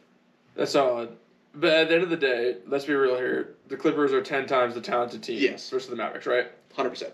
That's 0.55 0.73
solid. 0.73 1.11
But 1.59 1.73
at 1.73 1.89
the 1.89 1.95
end 1.95 2.05
of 2.05 2.11
the 2.11 2.17
day, 2.17 2.57
let's 2.69 2.85
be 2.85 2.95
real 2.95 3.17
here. 3.17 3.57
The 3.67 3.77
Clippers 3.77 4.13
are 4.13 4.23
ten 4.23 4.47
times 4.47 4.75
the 4.75 4.81
talented 4.81 5.23
team 5.25 5.41
Yes. 5.43 5.69
versus 5.69 5.91
the 5.91 5.97
Mavericks, 5.97 6.27
right? 6.27 6.47
Hundred 6.75 6.91
percent. 6.91 7.13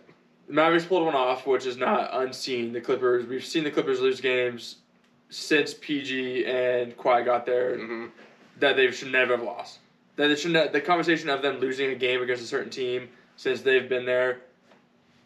The 0.49 0.53
Mavericks 0.53 0.85
pulled 0.85 1.07
one 1.07 1.15
off, 1.15 1.47
which 1.47 1.65
is 1.65 1.79
not 1.79 2.11
unseen. 2.13 2.73
The 2.75 2.81
Clippers, 2.83 3.27
we've 3.27 3.45
seen 3.45 3.65
the 3.65 3.71
Clippers 3.71 4.01
lose 4.01 4.21
games 4.21 4.77
since 5.31 5.73
PG 5.73 6.45
and 6.45 6.95
Kawhi 6.99 7.25
got 7.25 7.47
there 7.47 7.79
Mm-hmm. 7.79 8.07
that 8.61 8.77
they 8.77 8.91
should 8.91 9.11
never 9.11 9.35
have 9.37 9.45
lost. 9.47 9.79
That 10.17 10.29
they 10.29 10.37
shouldn't. 10.37 10.73
The 10.73 10.81
conversation 10.83 11.31
of 11.31 11.41
them 11.41 11.59
losing 11.59 11.91
a 11.91 11.95
game 11.95 12.23
against 12.23 12.43
a 12.43 12.47
certain 12.47 12.71
team 12.71 13.09
since 13.37 13.63
they've 13.63 13.89
been 13.89 14.05
there 14.05 14.41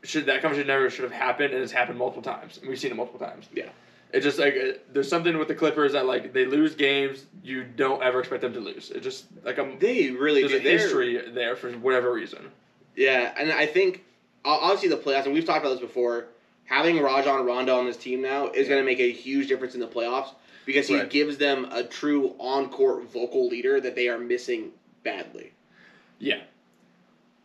should 0.05 0.27
that 0.27 0.41
conversation 0.43 0.69
never 0.69 0.89
should 0.91 1.03
have 1.03 1.13
happened, 1.13 1.53
and 1.53 1.61
it's 1.61 1.73
happened 1.73 1.99
multiple 1.99 2.23
times. 2.23 2.59
And 2.59 2.69
we've 2.69 2.79
seen 2.79 2.93
it 2.93 2.95
multiple 2.95 3.19
times. 3.19 3.49
Yeah. 3.53 3.71
It's 4.13 4.25
just 4.25 4.39
like 4.39 4.55
uh, 4.57 4.73
there's 4.93 5.09
something 5.09 5.37
with 5.37 5.49
the 5.49 5.55
Clippers 5.55 5.93
that 5.93 6.07
like 6.07 6.33
they 6.33 6.47
lose 6.47 6.75
games 6.75 7.27
you 7.43 7.65
don't 7.65 8.03
ever 8.03 8.21
expect 8.21 8.41
them 8.43 8.55
to 8.55 8.61
lose. 8.61 8.91
It 8.91 9.01
just 9.03 9.27
like 9.45 9.59
a 9.59 9.77
They 9.79 10.11
really 10.11 10.41
there's 10.43 10.53
do. 10.53 10.59
a 10.59 10.63
They're- 10.63 10.79
history 10.79 11.31
there 11.33 11.57
for 11.57 11.71
whatever 11.73 12.13
reason. 12.13 12.51
Yeah, 12.97 13.33
and 13.39 13.53
I 13.53 13.67
think 13.67 14.05
obviously 14.45 14.89
the 14.89 14.97
playoffs, 14.97 15.25
and 15.27 15.35
we've 15.35 15.45
talked 15.45 15.65
about 15.65 15.73
this 15.73 15.81
before. 15.81 16.27
Having 16.65 17.01
Rajon 17.01 17.47
Rondo 17.47 17.79
on 17.79 17.87
this 17.87 17.97
team 17.97 18.21
now 18.21 18.49
is 18.49 18.67
Yeah. 18.67 18.75
going 18.75 18.83
to 18.83 18.85
make 18.87 19.01
a 19.01 19.11
huge 19.11 19.49
difference 19.49 19.75
in 19.75 19.81
the 19.81 19.87
playoffs 19.87 20.35
because 20.67 20.87
he 20.87 20.97
Right. 20.97 21.09
gives 21.09 21.39
them 21.39 21.67
a 21.73 21.83
true 21.83 22.35
on-court 22.39 23.05
vocal 23.11 23.49
leader 23.49 23.81
that 23.81 23.95
they 23.95 24.09
are 24.09 24.19
missing 24.19 24.73
badly. 25.03 25.53
Yeah, 26.19 26.41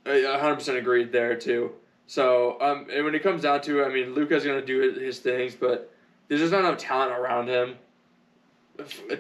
a 0.06 0.40
hundred 0.40 0.56
percent 0.56 0.78
agreed 0.78 1.12
there 1.12 1.36
too. 1.36 1.72
So 2.08 2.58
um, 2.62 2.88
and 2.92 3.06
when 3.06 3.16
it 3.16 3.24
comes 3.24 3.44
down 3.44 3.62
to 3.62 3.82
it, 3.82 3.86
I 3.86 3.90
mean, 3.94 4.14
Luka's 4.14 4.44
gonna 4.44 4.62
do 4.66 4.80
his- 4.82 4.98
his 4.98 5.20
things, 5.20 5.56
but 5.56 5.90
there's 6.28 6.42
just 6.42 6.52
not 6.52 6.60
enough 6.60 6.78
talent 6.78 7.12
around 7.12 7.48
him 7.48 7.76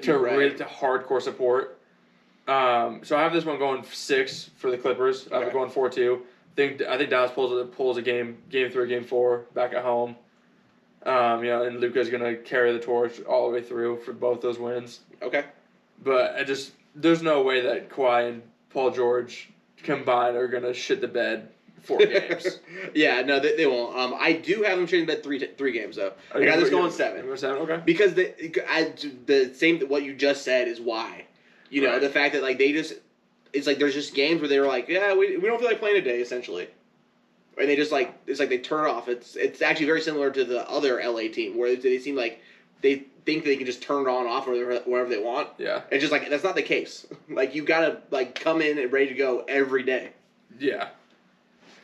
to 0.01 0.17
Right. 0.17 0.35
really 0.35 0.57
to 0.57 0.63
hardcore 0.65 1.21
support. 1.21 1.79
Um, 2.47 3.01
so 3.03 3.15
I 3.17 3.21
have 3.21 3.33
this 3.33 3.45
one 3.45 3.57
going 3.57 3.83
six 3.83 4.49
for 4.57 4.69
the 4.71 4.77
Clippers. 4.77 5.29
I 5.31 5.39
have 5.39 5.47
it 5.47 5.53
going 5.53 5.69
four 5.69 5.89
two. 5.89 6.23
Think 6.55 6.81
I 6.81 6.97
think 6.97 7.09
Dallas 7.09 7.31
pulls 7.31 7.51
a, 7.51 7.65
pulls 7.65 7.97
a 7.97 8.01
game 8.01 8.37
game 8.49 8.69
three 8.69 8.87
game 8.87 9.03
four 9.03 9.45
back 9.53 9.73
at 9.73 9.83
home. 9.83 10.15
Um, 11.05 11.43
you 11.43 11.49
know, 11.49 11.63
and 11.63 11.79
Luka's 11.79 12.09
gonna 12.09 12.35
carry 12.35 12.73
the 12.73 12.79
torch 12.79 13.21
all 13.21 13.47
the 13.47 13.53
way 13.53 13.61
through 13.61 13.97
for 13.99 14.13
both 14.13 14.41
those 14.41 14.59
wins. 14.59 15.01
Okay. 15.21 15.45
But 16.03 16.35
I 16.35 16.43
just 16.43 16.71
there's 16.95 17.21
no 17.21 17.41
way 17.43 17.61
that 17.61 17.89
Kawhi 17.89 18.29
and 18.29 18.41
Paul 18.69 18.91
George 18.91 19.49
combined 19.81 20.35
are 20.35 20.47
gonna 20.47 20.73
shit 20.73 21.01
the 21.01 21.07
bed 21.07 21.49
four 21.83 21.97
games. 22.05 22.59
yeah, 22.95 23.21
no, 23.21 23.39
they, 23.39 23.55
they 23.55 23.65
won't. 23.67 23.97
Um, 23.97 24.13
I 24.19 24.33
do 24.33 24.63
have 24.63 24.77
them 24.77 24.87
trading 24.87 25.05
bet 25.07 25.23
three 25.23 25.39
three 25.57 25.71
games 25.71 25.95
though. 25.97 26.13
Are 26.33 26.41
I 26.41 26.45
got 26.45 26.59
this 26.59 26.69
going 26.69 26.91
seven 26.91 27.25
going 27.25 27.37
seven. 27.37 27.57
Okay. 27.63 27.81
because 27.85 28.13
the 28.15 28.33
I, 28.69 28.93
the 29.25 29.53
same 29.53 29.79
what 29.81 30.03
you 30.03 30.13
just 30.13 30.43
said 30.43 30.67
is 30.67 30.79
why. 30.81 31.25
You 31.69 31.81
know 31.81 31.91
Right. 31.91 32.01
the 32.01 32.09
fact 32.09 32.33
that 32.33 32.43
like 32.43 32.57
they 32.57 32.71
just 32.71 32.93
it's 33.53 33.67
like 33.67 33.79
there's 33.79 33.93
just 33.93 34.13
games 34.15 34.39
where 34.41 34.49
they 34.49 34.59
were 34.59 34.67
like 34.67 34.87
yeah 34.87 35.13
we, 35.13 35.37
we 35.37 35.47
don't 35.47 35.59
feel 35.59 35.67
like 35.69 35.79
playing 35.79 35.95
today 35.95 36.19
essentially, 36.21 36.67
and 37.57 37.67
they 37.69 37.75
just 37.75 37.91
like 37.91 38.13
it's 38.27 38.39
like 38.39 38.49
they 38.49 38.57
turn 38.59 38.85
off. 38.89 39.07
It's 39.07 39.35
it's 39.35 39.61
actually 39.61 39.85
very 39.87 40.01
similar 40.01 40.31
to 40.31 40.43
the 40.45 40.69
other 40.69 41.01
LA 41.03 41.29
team 41.31 41.57
where 41.57 41.75
they 41.75 41.99
seem 41.99 42.15
like 42.15 42.41
they 42.81 43.03
think 43.25 43.45
they 43.45 43.55
can 43.55 43.65
just 43.65 43.81
turn 43.81 44.01
it 44.01 44.09
on 44.09 44.27
off 44.27 44.45
whenever, 44.47 44.75
whenever 44.81 45.09
they 45.09 45.17
want. 45.17 45.47
Yeah. 45.57 45.81
It's 45.89 46.01
just 46.01 46.11
like 46.11 46.29
that's 46.29 46.43
not 46.43 46.55
the 46.55 46.61
case. 46.61 47.07
Like 47.29 47.55
you 47.55 47.63
gotta 47.63 48.01
like 48.11 48.35
come 48.35 48.61
in 48.61 48.77
and 48.77 48.91
ready 48.91 49.07
to 49.07 49.13
go 49.15 49.45
every 49.47 49.83
day. 49.83 50.09
Yeah. 50.59 50.89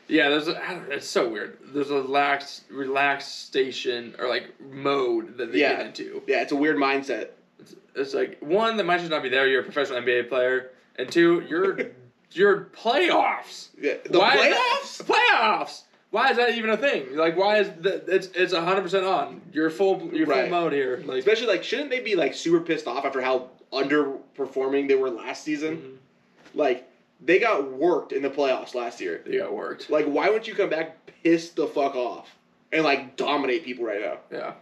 Yeah, 0.10 0.30
there's 0.30 0.48
a, 0.48 0.60
it's 0.90 1.08
so 1.08 1.30
weird. 1.30 1.58
There's 1.74 1.92
a 1.92 1.96
lax 2.00 2.62
relaxation 2.70 4.16
or 4.20 4.28
like 4.28 4.60
mode 4.72 5.38
that 5.38 5.52
they 5.52 5.60
Yeah. 5.60 5.78
get 5.78 5.86
into. 5.88 6.22
Yeah, 6.28 6.42
it's 6.42 6.52
a 6.52 6.56
weird 6.56 6.78
mindset. 6.78 7.30
It's, 7.60 7.76
it's 7.96 8.14
like 8.14 8.38
one 8.42 8.78
that 8.78 8.86
might 8.86 9.00
just 9.00 9.12
not 9.12 9.24
be 9.24 9.30
there. 9.30 9.48
You're 9.48 9.62
a 9.62 9.64
professional 9.64 10.02
NBA 10.02 10.30
player, 10.30 10.72
and 10.98 11.12
two, 11.12 11.44
you're 11.48 11.78
you're 12.32 12.66
playoffs. 12.76 13.70
Yeah, 13.80 13.96
the 14.10 14.20
Why 14.20 14.38
playoffs. 14.38 14.98
that- 14.98 15.08
playoffs. 15.08 15.82
Why 16.12 16.32
is 16.32 16.38
that 16.38 16.56
even 16.56 16.72
a 16.72 16.78
thing? 16.78 17.16
Like, 17.16 17.38
why 17.38 17.60
is 17.60 17.70
that? 17.82 18.06
It's 18.08 18.28
it's 18.34 18.52
hundred 18.54 18.82
percent 18.82 19.06
on. 19.06 19.42
You're 19.54 19.70
full. 19.70 20.10
You're 20.12 20.26
Right. 20.26 20.50
full 20.50 20.60
mode 20.62 20.74
here. 20.74 21.04
Like, 21.06 21.20
Especially 21.20 21.46
like, 21.46 21.64
shouldn't 21.64 21.92
they 21.92 22.00
be 22.00 22.16
like 22.16 22.34
super 22.34 22.60
pissed 22.62 22.88
off 22.88 23.06
after 23.06 23.22
how 23.22 23.50
underperforming 23.72 24.88
they 24.88 24.96
were 24.96 25.12
last 25.12 25.44
season? 25.44 25.78
mhm, 25.78 26.58
Like 26.58 26.89
they 27.22 27.40
got 27.40 27.72
worked 27.72 28.12
in 28.12 28.22
the 28.22 28.30
playoffs 28.30 28.74
last 28.76 29.02
year. 29.02 29.22
they 29.26 29.38
got 29.38 29.54
worked. 29.54 29.90
Like 29.90 30.06
why 30.06 30.28
wouldn't 30.28 30.48
you 30.48 30.56
come 30.56 30.70
back 30.70 30.98
piss 31.24 31.50
the 31.52 31.68
fuck 31.68 31.96
off 31.96 32.30
and 32.72 32.84
like 32.84 33.16
dominate 33.16 33.66
people 33.66 33.86
right 33.86 34.02
now? 34.02 34.18
Yeah. 34.32 34.54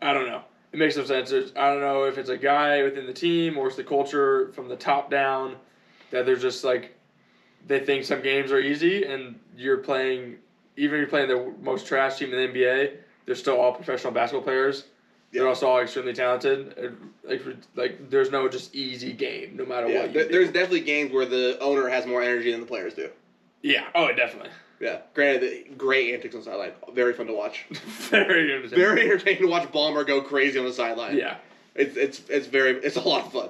I 0.00 0.12
don't 0.12 0.26
know. 0.26 0.42
It 0.72 0.78
makes 0.78 0.96
no 0.96 1.04
sense. 1.04 1.30
There's, 1.30 1.52
I 1.56 1.72
don't 1.72 1.80
know 1.80 2.04
if 2.04 2.18
it's 2.18 2.28
a 2.28 2.36
guy 2.36 2.82
within 2.82 3.06
the 3.06 3.12
team 3.12 3.56
or 3.56 3.68
it's 3.68 3.76
the 3.76 3.84
culture 3.84 4.52
from 4.52 4.68
the 4.68 4.76
top 4.76 5.10
down 5.10 5.56
that 6.10 6.26
they're 6.26 6.36
just 6.36 6.64
like 6.64 6.94
they 7.66 7.80
think 7.80 8.04
some 8.04 8.22
games 8.22 8.52
are 8.52 8.60
easy 8.60 9.04
and 9.04 9.38
you're 9.56 9.78
playing 9.78 10.36
even 10.76 10.96
if 10.96 11.00
you're 11.00 11.08
playing 11.08 11.28
the 11.28 11.54
most 11.62 11.86
trash 11.86 12.18
team 12.18 12.32
in 12.32 12.52
the 12.52 12.58
NBA, 12.58 12.96
they're 13.24 13.34
still 13.34 13.58
all 13.58 13.72
professional 13.72 14.12
basketball 14.12 14.44
players. 14.44 14.84
They're 15.36 15.48
also 15.48 15.68
all 15.68 15.80
extremely 15.80 16.14
talented. 16.14 16.96
Like 17.24 17.42
like 17.74 18.10
there's 18.10 18.30
no 18.30 18.48
just 18.48 18.74
easy 18.74 19.12
game 19.12 19.56
no 19.56 19.66
matter 19.66 19.88
Yeah, 19.88 20.02
what. 20.02 20.12
Do. 20.12 20.28
there's 20.28 20.50
definitely 20.50 20.80
games 20.80 21.12
where 21.12 21.26
the 21.26 21.58
owner 21.60 21.88
has 21.88 22.06
more 22.06 22.22
energy 22.22 22.50
than 22.52 22.60
the 22.60 22.66
players 22.66 22.94
do. 22.94 23.10
yeah. 23.62 23.84
Oh, 23.94 24.12
definitely. 24.12 24.50
Yeah, 24.78 24.98
granted, 25.14 25.40
the 25.42 25.74
great 25.76 26.12
antics 26.14 26.34
on 26.34 26.42
the 26.42 26.44
sideline, 26.44 26.72
very 26.92 27.14
fun 27.14 27.26
to 27.28 27.32
watch. 27.32 27.64
Very 28.10 28.52
interesting. 28.54 28.78
Very 28.78 29.00
entertaining 29.06 29.40
to 29.40 29.48
watch 29.48 29.66
Ballmer 29.72 30.06
go 30.06 30.20
crazy 30.20 30.58
on 30.58 30.66
the 30.66 30.72
sideline. 30.72 31.16
Yeah. 31.16 31.38
it's 31.74 31.96
it's 31.96 32.20
it's 32.28 32.46
very 32.46 32.72
it's 32.84 32.96
a 32.96 33.00
lot 33.00 33.24
of 33.24 33.32
fun. 33.32 33.48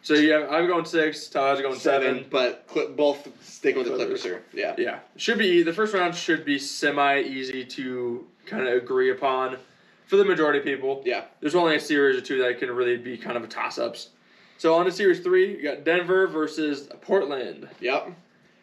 So 0.00 0.14
yeah, 0.14 0.46
I'm 0.50 0.66
going 0.66 0.86
six. 0.86 1.28
Tyler's 1.28 1.60
going 1.60 1.78
seven. 1.78 2.24
but 2.30 2.66
cl- 2.72 2.88
both 2.92 3.28
sticking 3.42 3.78
with 3.82 3.88
the 3.90 3.94
Clippers. 3.96 4.22
Clippers 4.22 4.42
here. 4.54 4.62
Yeah, 4.64 4.74
Yeah, 4.78 4.98
should 5.16 5.36
be 5.38 5.62
the 5.62 5.72
first 5.74 5.92
round 5.92 6.14
should 6.14 6.46
be 6.46 6.58
semi 6.58 7.20
easy 7.20 7.64
to 7.66 8.26
kind 8.46 8.66
of 8.66 8.74
agree 8.82 9.10
upon 9.10 9.58
for 10.06 10.16
the 10.16 10.24
majority 10.24 10.58
of 10.58 10.64
people. 10.64 11.02
yeah, 11.04 11.24
There's 11.40 11.54
only 11.54 11.76
a 11.76 11.80
series 11.80 12.16
or 12.16 12.20
two 12.20 12.38
that 12.42 12.58
can 12.58 12.70
really 12.70 12.96
be 12.96 13.16
kind 13.16 13.36
of 13.36 13.44
a 13.44 13.46
toss 13.46 13.78
ups. 13.78 14.10
So 14.58 14.74
on 14.74 14.84
to 14.84 14.92
series 14.92 15.20
three, 15.20 15.56
you 15.56 15.62
got 15.62 15.84
Denver 15.84 16.26
versus 16.26 16.88
Portland. 17.00 17.68
yep. 17.80 18.12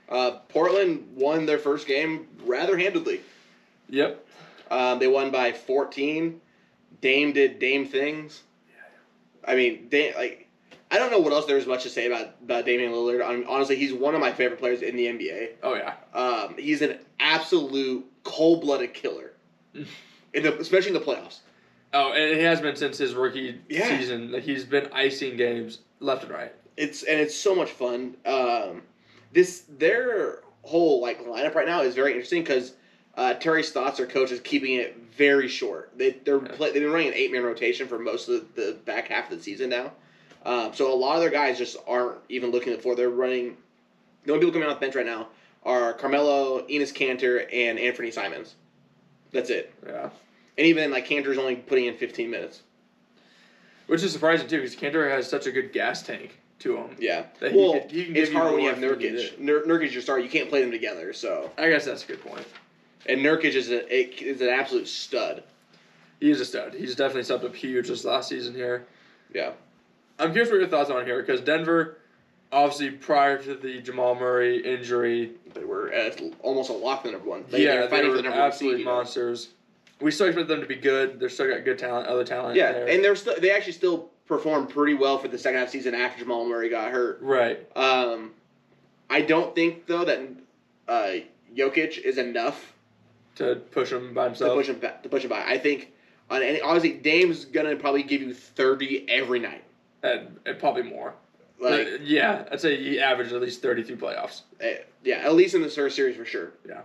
Uh, 0.09 0.39
Portland 0.49 1.07
won 1.15 1.45
their 1.45 1.57
first 1.57 1.87
game 1.87 2.27
rather 2.43 2.77
handedly. 2.77 3.21
Yep. 3.89 4.25
Um, 4.69 4.99
they 4.99 5.07
won 5.07 5.31
by 5.31 5.51
14. 5.53 6.39
Dame 7.01 7.31
did 7.33 7.59
Dame 7.59 7.85
things. 7.87 8.43
I 9.45 9.55
mean, 9.55 9.87
Dame, 9.89 10.13
like, 10.15 10.47
I 10.91 10.97
don't 10.97 11.11
know 11.11 11.19
what 11.19 11.31
else 11.33 11.45
there's 11.45 11.65
much 11.65 11.83
to 11.83 11.89
say 11.89 12.07
about, 12.07 12.35
about 12.43 12.65
Damian 12.65 12.91
Lillard. 12.91 13.25
I 13.25 13.33
mean, 13.35 13.45
honestly, 13.47 13.75
he's 13.77 13.93
one 13.93 14.13
of 14.13 14.19
my 14.21 14.31
favorite 14.31 14.59
players 14.59 14.81
in 14.81 14.95
the 14.97 15.05
NBA. 15.07 15.49
Oh 15.63 15.75
yeah. 15.75 15.93
Um, 16.13 16.55
he's 16.57 16.81
an 16.81 16.99
absolute 17.19 18.05
cold 18.23 18.61
blooded 18.61 18.93
killer, 18.93 19.31
in 20.33 20.43
the, 20.43 20.57
especially 20.59 20.89
in 20.89 20.93
the 20.93 20.99
playoffs. 21.05 21.39
Oh, 21.93 22.13
and 22.13 22.23
it 22.23 22.41
has 22.41 22.61
been 22.61 22.75
since 22.75 22.97
his 22.97 23.13
rookie 23.13 23.59
Yeah. 23.67 23.97
season. 23.99 24.31
Like 24.31 24.43
he's 24.43 24.63
been 24.63 24.87
icing 24.93 25.35
games 25.37 25.79
left 25.99 26.23
and 26.23 26.31
right. 26.31 26.53
It's 26.77 27.03
and 27.03 27.19
it's 27.19 27.35
so 27.35 27.53
much 27.53 27.71
fun. 27.71 28.15
Um, 28.25 28.83
this 29.33 29.63
their 29.69 30.39
whole 30.63 31.01
like 31.01 31.21
lineup 31.25 31.53
right 31.55 31.67
now 31.67 31.81
is 31.81 31.95
very 31.95 32.11
interesting 32.11 32.43
because 32.43 32.73
uh, 33.15 33.33
Terry 33.33 33.61
Stotts, 33.61 33.97
their 33.97 34.07
coach, 34.07 34.31
is 34.31 34.39
keeping 34.39 34.75
it 34.75 34.95
very 35.17 35.49
short. 35.49 35.91
They 35.97 36.11
they're 36.11 36.41
Yeah. 36.41 36.51
play, 36.53 36.71
they've 36.71 36.81
been 36.81 36.91
running 36.91 37.09
an 37.09 37.13
eight 37.15 37.31
man 37.31 37.43
rotation 37.43 37.87
for 37.87 37.99
most 37.99 38.29
of 38.29 38.55
the, 38.55 38.61
the 38.61 38.73
back 38.73 39.09
half 39.09 39.29
of 39.29 39.37
the 39.37 39.43
season 39.43 39.69
now. 39.69 39.91
Um, 40.45 40.73
so 40.73 40.91
a 40.91 40.95
lot 40.95 41.15
of 41.15 41.21
their 41.21 41.29
guys 41.29 41.57
just 41.57 41.75
aren't 41.87 42.17
even 42.29 42.51
looking 42.51 42.77
for. 42.79 42.95
They're 42.95 43.09
running. 43.09 43.57
The 44.23 44.31
only 44.31 44.45
people 44.45 44.53
coming 44.53 44.69
off 44.69 44.79
the 44.79 44.85
bench 44.85 44.95
right 44.95 45.05
now 45.05 45.27
are 45.63 45.93
Carmelo, 45.93 46.61
Enes 46.67 46.93
Kanter, 46.93 47.45
and 47.53 47.77
Anthony 47.77 48.11
Simons. 48.11 48.55
That's 49.31 49.49
it. 49.49 49.73
Yeah. 49.85 50.09
And 50.57 50.67
even 50.67 50.91
like 50.91 51.07
Kanter's 51.07 51.37
only 51.37 51.55
putting 51.55 51.85
in 51.85 51.95
fifteen 51.97 52.29
minutes. 52.29 52.61
Which 53.87 54.03
is 54.03 54.11
surprising 54.11 54.47
too, 54.47 54.57
because 54.61 54.75
Kanter 54.75 55.09
has 55.09 55.29
such 55.29 55.47
a 55.47 55.51
good 55.51 55.73
gas 55.73 56.01
tank 56.03 56.37
to 56.59 56.77
him. 56.77 56.95
Yeah. 56.99 57.25
That 57.39 57.53
well, 57.53 57.73
could- 57.73 57.91
it's 57.93 58.31
hard 58.31 58.53
when 58.53 58.61
you 58.63 58.69
have 58.69 58.81
if 58.81 59.01
you 59.01 59.11
need 59.11 59.19
Nurkic. 59.19 59.39
Nur- 59.39 59.63
Nurkic's 59.65 59.93
your 59.93 60.01
star. 60.01 60.19
You 60.19 60.29
can't 60.29 60.49
play 60.49 60.61
them 60.61 60.71
together. 60.71 61.13
So 61.13 61.51
I 61.57 61.69
guess 61.69 61.85
that's 61.85 62.03
a 62.03 62.07
good 62.07 62.23
point. 62.23 62.45
and 63.07 63.19
Nurkic 63.21 63.53
is 63.55 63.69
a 63.71 64.23
is 64.23 64.41
an 64.41 64.49
absolute 64.49 64.87
stud. 64.87 65.43
He 66.19 66.29
is 66.29 66.39
a 66.39 66.45
stud. 66.45 66.75
He's 66.75 66.95
definitely 66.95 67.23
stepped 67.23 67.43
up 67.43 67.55
huge 67.55 67.87
this 67.87 68.05
last 68.05 68.29
season 68.29 68.53
here. 68.53 68.85
Yeah. 69.33 69.51
I'm 70.19 70.31
curious 70.33 70.51
what 70.51 70.59
your 70.59 70.67
thoughts 70.69 70.91
on 70.91 71.03
here 71.05 71.19
because 71.19 71.41
Denver, 71.41 71.97
obviously 72.51 72.91
prior 72.91 73.41
to 73.43 73.55
the 73.55 73.81
Jamal 73.81 74.15
Murray 74.15 74.57
injury, 74.65 75.31
They 75.53 75.63
were 75.63 75.91
at 75.91 76.21
almost 76.41 76.69
a 76.69 76.73
lock 76.73 77.01
for 77.01 77.07
the 77.07 77.13
number 77.13 77.29
one. 77.29 77.45
They, 77.49 77.63
yeah, 77.63 77.71
they 77.71 77.75
were 77.77 77.83
they 77.83 77.89
fighting 77.89 78.09
were 78.11 78.15
the 78.17 78.21
number 78.23 78.37
one 78.39 78.47
absolute 78.47 78.71
seed. 78.71 78.79
you 78.79 78.85
know. 78.85 78.95
monsters. 78.95 79.49
We 79.99 80.09
still 80.11 80.27
expect 80.27 80.47
them 80.47 80.61
to 80.61 80.65
be 80.67 80.75
good. 80.75 81.19
They're 81.19 81.29
still 81.29 81.49
got 81.49 81.63
good 81.63 81.77
talent, 81.77 82.07
other 82.07 82.23
talent. 82.23 82.55
Yeah, 82.55 82.71
there. 82.71 82.87
and 82.87 83.03
they're 83.03 83.15
still 83.15 83.35
they 83.39 83.51
actually 83.51 83.73
still 83.73 84.09
performed 84.25 84.69
pretty 84.69 84.93
well 84.95 85.17
for 85.17 85.27
the 85.27 85.37
second 85.37 85.59
half 85.59 85.69
season 85.69 85.93
after 85.93 86.19
Jamal 86.21 86.47
Murray 86.47 86.69
got 86.69 86.91
hurt. 86.91 87.19
right. 87.21 87.59
Um, 87.75 88.31
I 89.09 89.21
don't 89.21 89.53
think 89.53 89.85
though 89.87 90.05
that 90.05 90.19
uh, 90.87 91.11
Jokic 91.55 91.99
is 91.99 92.17
enough 92.17 92.73
To 93.35 93.55
push 93.71 93.91
him 93.91 94.13
by 94.13 94.23
to 94.23 94.29
himself. 94.29 94.53
push 94.57 94.67
him 94.69 94.79
back, 94.79 95.03
to 95.03 95.09
push 95.09 95.23
him 95.23 95.29
by. 95.29 95.43
I 95.43 95.57
think 95.59 95.91
on 96.29 96.41
any 96.41 96.61
honestly, 96.61 96.93
Dame's 96.93 97.45
gonna 97.45 97.75
probably 97.75 98.03
give 98.03 98.21
you 98.21 98.33
thirty 98.33 99.05
every 99.09 99.39
night. 99.39 99.63
and, 100.01 100.39
and 100.45 100.57
probably 100.57 100.83
more. 100.83 101.13
Like 101.61 101.87
Uh, 101.87 101.97
yeah, 102.03 102.45
I'd 102.51 102.59
say 102.59 102.75
he 102.81 102.99
averaged 102.99 103.31
at 103.33 103.41
least 103.41 103.61
33 103.61 103.95
playoffs. 103.95 104.41
eh, 104.59 104.77
yeah, 105.03 105.17
at 105.17 105.33
least 105.35 105.53
in 105.55 105.61
the 105.61 105.69
first 105.69 105.95
series 105.95 106.15
for 106.17 106.25
sure. 106.25 106.51
Yeah. 106.67 106.81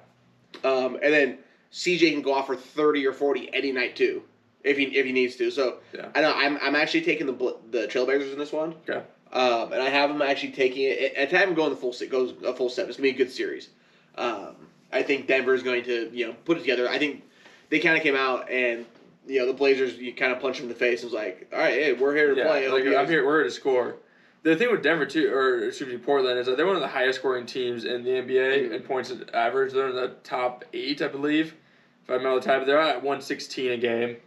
Um, 0.64 0.96
and 1.02 1.12
then 1.12 1.38
CJ 1.72 2.12
can 2.12 2.22
go 2.22 2.32
off 2.34 2.46
for 2.46 2.56
thirty 2.56 3.06
or 3.06 3.12
forty 3.12 3.52
any 3.52 3.72
night 3.72 3.96
too, 3.96 4.22
if 4.64 4.76
he 4.76 4.84
if 4.84 5.04
he 5.06 5.12
needs 5.12 5.36
to. 5.36 5.50
So 5.50 5.78
Yeah. 5.94 6.08
I 6.14 6.20
know 6.20 6.32
I'm 6.34 6.58
I'm 6.62 6.74
actually 6.76 7.02
taking 7.02 7.26
the 7.26 7.32
the 7.70 7.86
Trailblazers 7.88 8.32
in 8.32 8.38
this 8.38 8.52
one. 8.52 8.74
Okay. 8.88 9.02
Um, 9.32 9.72
and 9.72 9.82
I 9.82 9.88
have 9.90 10.08
them 10.08 10.22
actually 10.22 10.52
taking 10.52 10.84
it. 10.84 11.12
And 11.16 11.28
to 11.30 11.36
have 11.38 11.48
them 11.48 11.56
go 11.56 11.64
in 11.64 11.70
the 11.70 11.76
full 11.76 11.92
se- 11.92 12.06
goes 12.06 12.32
a 12.44 12.54
full 12.54 12.68
seven. 12.70 12.88
It's 12.90 12.96
gonna 12.98 13.08
be 13.10 13.14
a 13.14 13.18
good 13.18 13.30
series. 13.32 13.68
Um, 14.16 14.54
I 14.92 15.02
think 15.02 15.26
Denver's 15.26 15.62
going 15.62 15.84
to 15.84 16.10
you 16.12 16.26
know 16.28 16.34
put 16.44 16.56
it 16.58 16.60
together. 16.60 16.88
I 16.88 16.98
think 16.98 17.22
they 17.70 17.80
kind 17.80 17.96
of 17.96 18.02
came 18.02 18.14
out 18.16 18.50
and 18.50 18.86
you 19.26 19.40
know 19.40 19.46
the 19.46 19.52
Blazers 19.52 19.96
you 19.98 20.14
kind 20.14 20.32
of 20.32 20.40
punch 20.40 20.56
them 20.58 20.64
in 20.66 20.68
the 20.68 20.74
face 20.78 21.02
and 21.02 21.10
was 21.10 21.20
like, 21.20 21.48
all 21.52 21.58
right, 21.58 21.74
hey, 21.74 21.92
we're 21.92 22.14
here 22.14 22.32
to 22.34 22.40
Yeah, 22.40 22.46
play. 22.46 22.68
like, 22.68 22.86
I'm 22.86 23.08
here. 23.08 23.26
We're 23.26 23.38
here 23.40 23.44
to 23.44 23.50
score. 23.50 23.96
The 24.46 24.54
thing 24.54 24.70
with 24.70 24.80
Denver 24.84 25.06
too, 25.06 25.34
or 25.34 25.64
excuse 25.64 25.90
me, 25.90 25.98
Portland 25.98 26.38
is 26.38 26.46
that 26.46 26.56
they're 26.56 26.66
one 26.68 26.76
of 26.76 26.80
the 26.80 26.86
highest 26.86 27.18
scoring 27.18 27.46
teams 27.46 27.84
in 27.84 28.04
the 28.04 28.10
NBA 28.10 28.68
Mhm. 28.68 28.74
in 28.74 28.82
points 28.82 29.12
average. 29.34 29.72
They're 29.72 29.88
in 29.88 29.96
the 29.96 30.14
top 30.22 30.64
eight, 30.72 31.02
I 31.02 31.08
believe. 31.08 31.56
If 32.04 32.10
I 32.10 32.12
remember 32.12 32.38
the 32.38 32.46
time, 32.46 32.64
they're 32.64 32.78
at 32.78 33.02
116 33.02 33.72
a 33.72 33.76
game, 33.76 34.18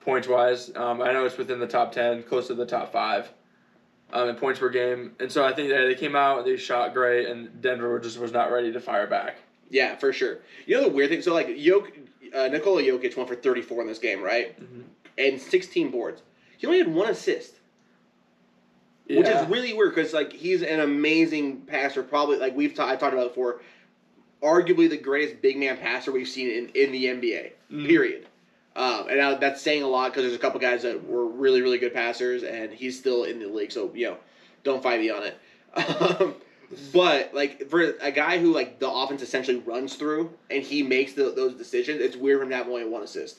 points 0.00 0.28
wise. 0.28 0.74
Um, 0.74 1.02
I 1.02 1.12
know 1.12 1.26
it's 1.26 1.36
within 1.36 1.60
the 1.60 1.66
top 1.66 1.92
10, 1.92 2.22
close 2.22 2.46
to 2.46 2.54
the 2.54 2.64
top 2.64 2.90
five, 2.90 3.28
um, 4.14 4.30
in 4.30 4.36
points 4.36 4.60
per 4.60 4.70
game. 4.70 5.14
And 5.20 5.30
so 5.30 5.44
I 5.44 5.52
think 5.52 5.68
that 5.68 5.82
they 5.84 5.94
came 5.94 6.16
out, 6.16 6.46
they 6.46 6.56
shot 6.56 6.94
great, 6.94 7.26
and 7.28 7.60
Denver 7.60 7.98
just 7.98 8.18
was 8.18 8.32
not 8.32 8.50
ready 8.50 8.72
to 8.72 8.80
fire 8.80 9.06
back. 9.06 9.36
Yeah, 9.68 9.94
for 9.96 10.10
sure. 10.10 10.38
You 10.64 10.76
know 10.76 10.84
the 10.84 10.88
weird 10.88 11.10
thing. 11.10 11.20
So 11.20 11.34
like 11.34 11.48
Jok, 11.48 11.92
uh, 12.34 12.48
Nikola 12.48 12.80
Jokic 12.80 13.14
went 13.14 13.28
for 13.28 13.34
34 13.36 13.82
in 13.82 13.88
this 13.88 13.98
game, 13.98 14.22
right? 14.22 14.58
Mhm. 14.58 14.84
And 15.18 15.38
16 15.38 15.90
boards. 15.90 16.22
He 16.56 16.66
only 16.66 16.78
had 16.78 16.88
one 16.94 17.10
assist. 17.10 17.55
Which 19.08 19.26
is 19.28 19.46
really 19.48 19.72
weird 19.72 19.94
because 19.94 20.12
like 20.12 20.32
he's 20.32 20.62
an 20.62 20.80
amazing 20.80 21.62
passer. 21.62 22.02
Probably 22.02 22.38
like 22.38 22.56
we've 22.56 22.74
ta- 22.74 22.88
I 22.88 22.96
talked 22.96 23.14
about 23.14 23.28
before, 23.28 23.60
arguably 24.42 24.88
the 24.88 24.96
greatest 24.96 25.40
big 25.42 25.56
man 25.56 25.76
passer 25.76 26.12
we've 26.12 26.28
seen 26.28 26.48
in, 26.50 26.68
in 26.70 26.92
the 26.92 27.04
NBA. 27.06 27.52
Mhm. 27.72 27.86
Period. 27.86 28.26
Um, 28.74 29.08
and 29.08 29.16
now 29.18 29.34
that's 29.36 29.62
saying 29.62 29.82
a 29.82 29.88
lot 29.88 30.10
because 30.10 30.24
there's 30.24 30.34
a 30.34 30.38
couple 30.38 30.60
guys 30.60 30.82
that 30.82 31.06
were 31.08 31.26
really 31.26 31.62
really 31.62 31.78
good 31.78 31.94
passers, 31.94 32.42
and 32.42 32.72
he's 32.72 32.98
still 32.98 33.24
in 33.24 33.38
the 33.38 33.46
league. 33.46 33.72
So 33.72 33.90
you 33.94 34.10
know, 34.10 34.16
don't 34.64 34.82
fight 34.82 35.00
me 35.00 35.10
on 35.10 35.22
it. 35.24 35.38
Um, 36.20 36.34
But 36.92 37.32
like 37.32 37.68
for 37.70 37.80
a 38.00 38.10
guy 38.10 38.38
who 38.38 38.52
like 38.52 38.80
the 38.80 38.90
offense 38.90 39.22
essentially 39.22 39.58
runs 39.58 39.94
through 39.94 40.32
and 40.50 40.64
he 40.64 40.82
makes 40.82 41.12
the, 41.12 41.30
those 41.30 41.54
decisions, 41.54 42.00
it's 42.00 42.16
weird 42.16 42.38
for 42.38 42.42
him 42.42 42.50
to 42.50 42.56
have 42.56 42.66
only 42.68 42.84
one 42.84 43.04
assist. 43.04 43.38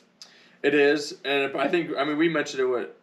It 0.63 0.73
is, 0.73 1.15
and 1.25 1.55
I 1.57 1.67
think 1.67 1.91
I 1.97 2.05
mean 2.05 2.17
we 2.17 2.29
mentioned 2.29 2.61
it 2.61 2.65
what 2.67 2.97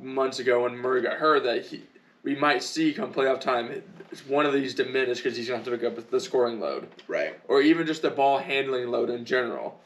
months 0.00 0.38
ago 0.38 0.62
when 0.64 0.76
Murray 0.76 1.02
got 1.02 1.14
hurt 1.18 1.44
that 1.44 1.64
he 1.66 1.82
we 2.22 2.34
might 2.34 2.62
see 2.62 2.92
come 2.92 3.12
playoff 3.12 3.40
time 3.40 3.82
one 4.26 4.46
of 4.46 4.52
these 4.52 4.74
diminish 4.74 5.18
because 5.18 5.36
he's 5.36 5.48
going 5.48 5.62
to 5.62 5.70
have 5.70 5.80
to 5.80 5.86
pick 5.90 5.98
up 5.98 6.10
the 6.10 6.20
scoring 6.20 6.58
load 6.58 6.88
Right. 7.06 7.38
or 7.46 7.60
even 7.62 7.86
just 7.86 8.02
the 8.02 8.10
ball 8.10 8.38
handling 8.38 8.88
load 8.88 9.10
in 9.10 9.24
general. 9.24 9.80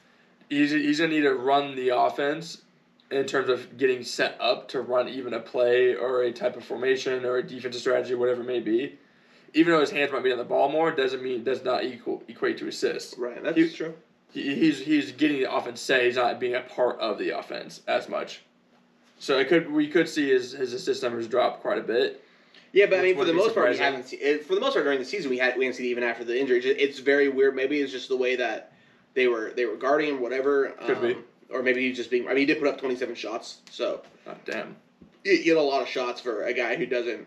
He's, 0.48 0.70
he's 0.70 0.98
going 0.98 1.10
to 1.10 1.16
need 1.16 1.22
to 1.22 1.34
run 1.34 1.76
the 1.76 1.90
offense 1.90 2.62
in 3.10 3.26
terms 3.26 3.50
of 3.50 3.76
getting 3.76 4.02
set 4.02 4.36
up 4.40 4.68
to 4.68 4.80
run 4.80 5.08
even 5.08 5.34
a 5.34 5.40
play 5.40 5.94
or 5.94 6.22
a 6.22 6.32
type 6.32 6.56
of 6.56 6.64
formation 6.64 7.24
or 7.26 7.36
a 7.36 7.42
defensive 7.42 7.80
strategy, 7.82 8.14
whatever 8.14 8.40
it 8.40 8.46
may 8.46 8.60
be. 8.60 8.98
Even 9.52 9.72
though 9.74 9.80
his 9.80 9.90
hands 9.90 10.10
might 10.12 10.22
be 10.22 10.32
on 10.32 10.38
the 10.38 10.44
ball 10.44 10.70
more, 10.70 10.90
doesn't 10.92 11.22
mean 11.22 11.44
does 11.44 11.62
not 11.64 11.84
equal 11.84 12.22
equate 12.28 12.56
to 12.58 12.68
assists. 12.68 13.18
Right. 13.18 13.42
That's 13.42 13.56
He- 13.56 13.68
true. 13.70 13.94
He, 14.32 14.54
he's 14.54 14.78
he's 14.78 15.10
getting 15.12 15.40
the 15.40 15.52
offense 15.52 15.80
set. 15.80 16.04
He's 16.04 16.14
not 16.16 16.38
being 16.38 16.54
a 16.54 16.60
part 16.60 17.00
of 17.00 17.18
the 17.18 17.30
offense 17.36 17.80
as 17.88 18.08
much. 18.08 18.42
So 19.20 19.38
it 19.38 19.48
could 19.48 19.70
we 19.70 19.86
could 19.86 20.08
see 20.08 20.30
his, 20.30 20.52
his 20.52 20.72
assist 20.72 21.02
numbers 21.02 21.28
drop 21.28 21.60
quite 21.60 21.78
a 21.78 21.82
bit. 21.82 22.24
Yeah, 22.72 22.86
but 22.86 23.00
I 23.00 23.02
mean, 23.02 23.16
for 23.16 23.26
the 23.26 23.34
most 23.34 23.54
part, 23.54 23.70
we 23.70 23.76
haven't 23.76 24.06
seen. 24.08 24.42
For 24.44 24.54
the 24.54 24.60
most 24.60 24.72
part, 24.72 24.84
during 24.84 24.98
the 24.98 25.04
season, 25.04 25.28
we 25.30 25.36
had 25.36 25.58
we 25.58 25.66
haven't 25.66 25.76
seen 25.76 25.86
it 25.86 25.90
even 25.90 26.02
after 26.02 26.24
the 26.24 26.40
injury. 26.40 26.58
It's, 26.64 27.00
very 27.00 27.28
weird. 27.28 27.54
Maybe 27.54 27.80
it's 27.80 27.92
just 27.92 28.08
the 28.08 28.16
way 28.16 28.34
that 28.36 28.72
they 29.14 29.28
were 29.28 29.52
they 29.54 29.66
were 29.66 29.76
guarding 29.76 30.08
him, 30.08 30.20
whatever. 30.22 30.70
Could 30.86 31.02
be. 31.02 31.16
Or 31.50 31.62
maybe 31.62 31.86
he's 31.86 31.96
just 31.96 32.10
being. 32.10 32.24
I 32.26 32.28
mean, 32.28 32.38
he 32.38 32.46
did 32.46 32.58
put 32.60 32.68
up 32.68 32.78
twenty 32.78 32.96
seven 32.96 33.14
shots, 33.14 33.58
so 33.70 34.00
Oh, 34.26 34.34
damn. 34.46 34.74
you 35.24 35.32
you 35.32 35.44
get 35.44 35.56
a 35.58 35.60
lot 35.62 35.82
of 35.82 35.88
shots 35.88 36.20
for 36.20 36.44
a 36.44 36.54
guy 36.54 36.76
who 36.76 36.86
doesn't 36.86 37.26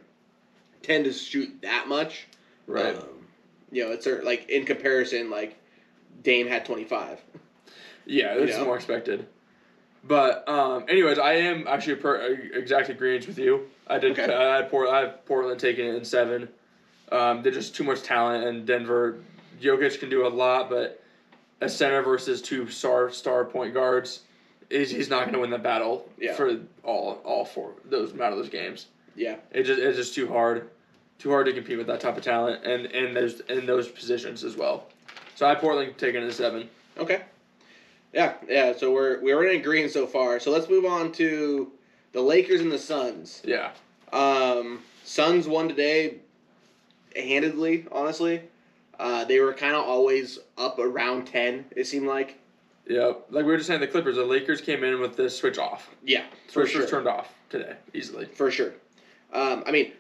tend 0.81 1.05
to 1.05 1.13
shoot 1.13 1.61
that 1.61 1.87
much. 1.87 2.25
Right. 2.65 2.95
Um, 2.97 3.05
you 3.71 3.83
know, 3.85 3.91
it's 3.91 4.07
like 4.07 4.49
in 4.49 4.65
comparison, 4.65 5.29
like 5.29 5.59
Dame 6.23 6.47
had 6.47 6.65
twenty 6.65 6.85
five. 6.85 7.19
Yeah, 8.05 8.33
You 8.33 8.41
this 8.45 8.51
is 8.51 8.57
know? 8.57 8.65
more 8.65 8.77
expected. 8.77 9.27
But 10.03 10.47
um, 10.49 10.85
anyways, 10.89 11.17
I 11.17 11.33
am 11.33 11.67
actually 11.67 11.95
per, 11.95 12.17
exact 12.53 12.89
agreement 12.89 13.27
with 13.27 13.37
you. 13.37 13.69
I 13.87 13.99
did. 13.99 14.17
Okay. 14.17 14.33
I 14.33 14.57
had 14.57 14.69
Port, 14.69 14.89
I 14.89 14.99
have 15.01 15.25
Portland 15.25 15.59
taking 15.59 15.85
it 15.87 15.95
in 15.95 16.03
seven. 16.05 16.49
Um, 17.11 17.41
they're 17.41 17.51
just 17.51 17.75
too 17.75 17.83
much 17.83 18.01
talent, 18.01 18.43
and 18.45 18.65
Denver, 18.65 19.19
Jokic 19.61 19.99
can 19.99 20.09
do 20.09 20.25
a 20.25 20.29
lot, 20.29 20.69
but 20.69 21.01
a 21.61 21.69
center 21.69 22.01
versus 22.01 22.41
two 22.41 22.67
star 22.69 23.11
star 23.11 23.45
point 23.45 23.73
guards, 23.73 24.21
is 24.69 24.89
he's 24.89 25.09
not 25.09 25.21
going 25.21 25.33
to 25.33 25.39
win 25.39 25.51
the 25.51 25.57
battle 25.57 26.09
Yeah. 26.17 26.33
for 26.33 26.59
all 26.83 27.21
all 27.23 27.45
four 27.45 27.73
those 27.85 28.11
amount 28.11 28.33
of 28.33 28.39
those 28.39 28.49
games. 28.49 28.87
Yeah. 29.15 29.35
It 29.51 29.63
just 29.63 29.79
it's 29.79 29.97
just 29.97 30.15
too 30.15 30.27
hard, 30.27 30.69
too 31.19 31.29
hard 31.29 31.45
to 31.45 31.53
compete 31.53 31.77
with 31.77 31.87
that 31.87 32.01
type 32.01 32.17
of 32.17 32.23
talent, 32.23 32.65
and 32.65 32.87
and 32.87 33.15
those 33.15 33.39
in 33.41 33.65
those 33.65 33.87
positions 33.87 34.43
as 34.43 34.57
well. 34.57 34.87
So 35.35 35.45
I 35.45 35.49
have 35.49 35.59
Portland 35.59 35.93
taking 35.97 36.21
it 36.21 36.25
in 36.25 36.31
seven. 36.31 36.69
Okay. 36.97 37.21
Yeah, 38.13 38.33
yeah. 38.47 38.73
So 38.75 38.91
we're 38.93 39.21
we're 39.21 39.43
in 39.49 39.59
agreement 39.59 39.91
so 39.91 40.05
far. 40.05 40.39
So 40.39 40.51
let's 40.51 40.69
move 40.69 40.85
on 40.85 41.11
to 41.13 41.71
the 42.11 42.21
Lakers 42.21 42.61
and 42.61 42.71
the 42.71 42.77
Suns. 42.77 43.41
Yeah. 43.43 43.71
Um, 44.11 44.81
Suns 45.03 45.47
won 45.47 45.67
today, 45.67 46.17
handedly. 47.15 47.85
Honestly, 47.91 48.41
uh, 48.99 49.25
they 49.25 49.39
were 49.39 49.53
kind 49.53 49.73
of 49.75 49.83
always 49.83 50.39
up 50.57 50.77
around 50.79 51.25
ten. 51.25 51.65
It 51.75 51.87
seemed 51.87 52.07
like. 52.07 52.39
Yeah, 52.85 53.13
like 53.29 53.45
we 53.45 53.51
were 53.51 53.55
just 53.55 53.67
saying, 53.67 53.79
the 53.79 53.87
Clippers, 53.87 54.17
the 54.17 54.25
Lakers 54.25 54.59
came 54.59 54.83
in 54.83 54.99
with 54.99 55.15
the 55.15 55.29
switch 55.29 55.57
off. 55.57 55.89
Yeah, 56.03 56.25
for 56.47 56.63
Switch 56.63 56.71
sure. 56.71 56.81
was 56.81 56.89
turned 56.89 57.07
off 57.07 57.33
today, 57.49 57.75
easily. 57.93 58.25
For 58.25 58.51
sure. 58.51 58.73
Um, 59.31 59.63
I 59.65 59.71
mean, 59.71 59.93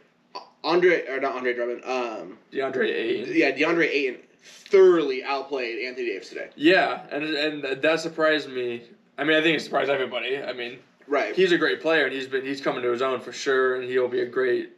Andre 0.65 1.07
or 1.07 1.21
not 1.21 1.33
Andre 1.35 1.53
Drummond. 1.53 1.81
Um, 1.85 2.37
DeAndre 2.51 2.89
Ayton. 2.89 3.35
yeah, 3.35 3.51
DeAndre 3.51 3.85
Ayton 3.87 4.17
thoroughly 4.43 5.23
outplayed 5.23 5.85
Anthony 5.85 6.07
Davis 6.07 6.29
today. 6.29 6.49
Yeah, 6.55 7.01
and 7.11 7.23
and 7.23 7.81
that 7.81 7.99
surprised 7.99 8.49
me. 8.49 8.83
I 9.17 9.23
mean, 9.23 9.37
I 9.37 9.41
think 9.41 9.57
it 9.57 9.61
surprised 9.61 9.89
everybody. 9.89 10.41
I 10.41 10.53
mean, 10.53 10.79
Right. 11.07 11.35
he's 11.35 11.51
a 11.51 11.57
great 11.57 11.81
player, 11.81 12.05
and 12.05 12.13
he's 12.13 12.27
been 12.27 12.45
he's 12.45 12.61
coming 12.61 12.81
to 12.83 12.91
his 12.91 13.01
own 13.01 13.19
for 13.21 13.31
sure, 13.31 13.75
and 13.75 13.83
he'll 13.89 14.07
be 14.07 14.21
a 14.21 14.25
great 14.25 14.71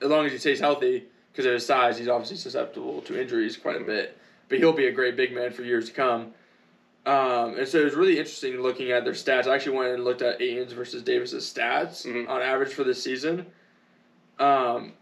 as 0.00 0.08
long 0.08 0.26
as 0.26 0.32
he 0.32 0.38
stays 0.38 0.60
healthy. 0.60 1.04
Because 1.32 1.46
of 1.46 1.52
his 1.52 1.66
size, 1.66 1.98
he's 1.98 2.08
obviously 2.08 2.38
susceptible 2.38 3.02
to 3.02 3.20
injuries 3.20 3.58
quite 3.58 3.76
a 3.76 3.84
bit, 3.84 4.16
but 4.48 4.56
he'll 4.58 4.72
be 4.72 4.86
a 4.86 4.92
great 4.92 5.16
big 5.16 5.34
man 5.34 5.50
for 5.52 5.62
years 5.62 5.86
to 5.88 5.92
come. 5.92 6.32
Um, 7.04 7.58
and 7.58 7.68
so 7.68 7.78
it 7.80 7.84
was 7.84 7.94
really 7.94 8.18
interesting 8.18 8.60
looking 8.62 8.90
at 8.90 9.04
their 9.04 9.12
stats. 9.12 9.46
I 9.46 9.54
actually 9.54 9.76
went 9.76 9.92
and 9.94 10.02
looked 10.04 10.22
at 10.22 10.40
Ayton's 10.40 10.72
versus 10.72 11.02
Davis's 11.02 11.44
stats 11.44 12.06
Mhm. 12.06 12.26
on 12.28 12.40
average 12.40 12.72
for 12.72 12.84
this 12.84 13.02
season. 13.02 13.44
Um, 14.38 14.94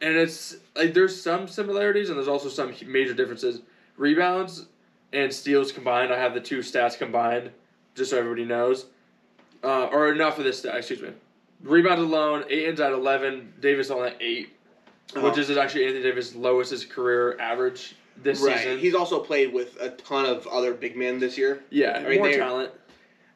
and 0.00 0.16
it's 0.16 0.56
like 0.76 0.94
there's 0.94 1.20
some 1.20 1.48
similarities 1.48 2.08
and 2.08 2.18
there's 2.18 2.28
also 2.28 2.48
some 2.48 2.74
major 2.86 3.14
differences. 3.14 3.60
Rebounds 3.96 4.66
and 5.12 5.32
steals 5.32 5.72
combined, 5.72 6.12
I 6.12 6.18
have 6.18 6.34
the 6.34 6.40
two 6.40 6.58
stats 6.58 6.98
combined, 6.98 7.50
just 7.94 8.10
so 8.10 8.18
everybody 8.18 8.44
knows. 8.44 8.86
Uh, 9.62 9.86
or 9.86 10.12
enough 10.12 10.38
of 10.38 10.44
this 10.44 10.58
stat, 10.58 10.74
excuse 10.76 11.00
me. 11.00 11.10
Rebounds 11.62 12.02
alone, 12.02 12.44
Ayton's 12.50 12.80
at 12.80 12.92
11, 12.92 13.54
Davis 13.60 13.90
only 13.90 14.08
at 14.08 14.16
8, 14.20 14.48
which 15.14 15.24
Uh-huh. 15.24 15.40
is 15.40 15.50
actually 15.56 15.86
Anthony 15.86 16.02
Davis' 16.02 16.34
lowest 16.34 16.70
his 16.70 16.84
career 16.84 17.38
average 17.40 17.94
this 18.22 18.40
right. 18.40 18.58
season. 18.58 18.78
He's 18.78 18.94
also 18.94 19.20
played 19.20 19.52
with 19.52 19.80
a 19.80 19.90
ton 19.90 20.26
of 20.26 20.46
other 20.48 20.74
big 20.74 20.96
men 20.96 21.18
this 21.18 21.38
year. 21.38 21.62
yeah, 21.70 22.02
I 22.04 22.08
mean, 22.08 22.18
more 22.18 22.30
talent. 22.32 22.72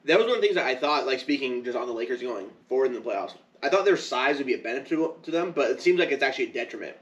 That 0.04 0.18
was 0.18 0.26
one 0.26 0.36
of 0.36 0.40
the 0.40 0.46
things 0.46 0.54
that 0.56 0.66
I 0.66 0.74
thought, 0.74 1.06
like 1.06 1.20
speaking 1.20 1.64
just 1.64 1.76
on 1.76 1.86
the 1.86 1.92
Lakers 1.92 2.20
going 2.20 2.46
forward 2.68 2.86
in 2.86 2.92
the 2.94 3.00
playoffs. 3.00 3.34
I 3.62 3.68
thought 3.68 3.84
their 3.84 3.96
size 3.96 4.38
would 4.38 4.46
be 4.46 4.54
a 4.54 4.58
benefit 4.58 4.88
to, 4.90 5.14
to 5.22 5.30
them, 5.30 5.52
but 5.52 5.70
it 5.70 5.82
seems 5.82 5.98
like 5.98 6.12
it's 6.12 6.22
actually 6.22 6.50
a 6.50 6.52
detriment. 6.52 6.96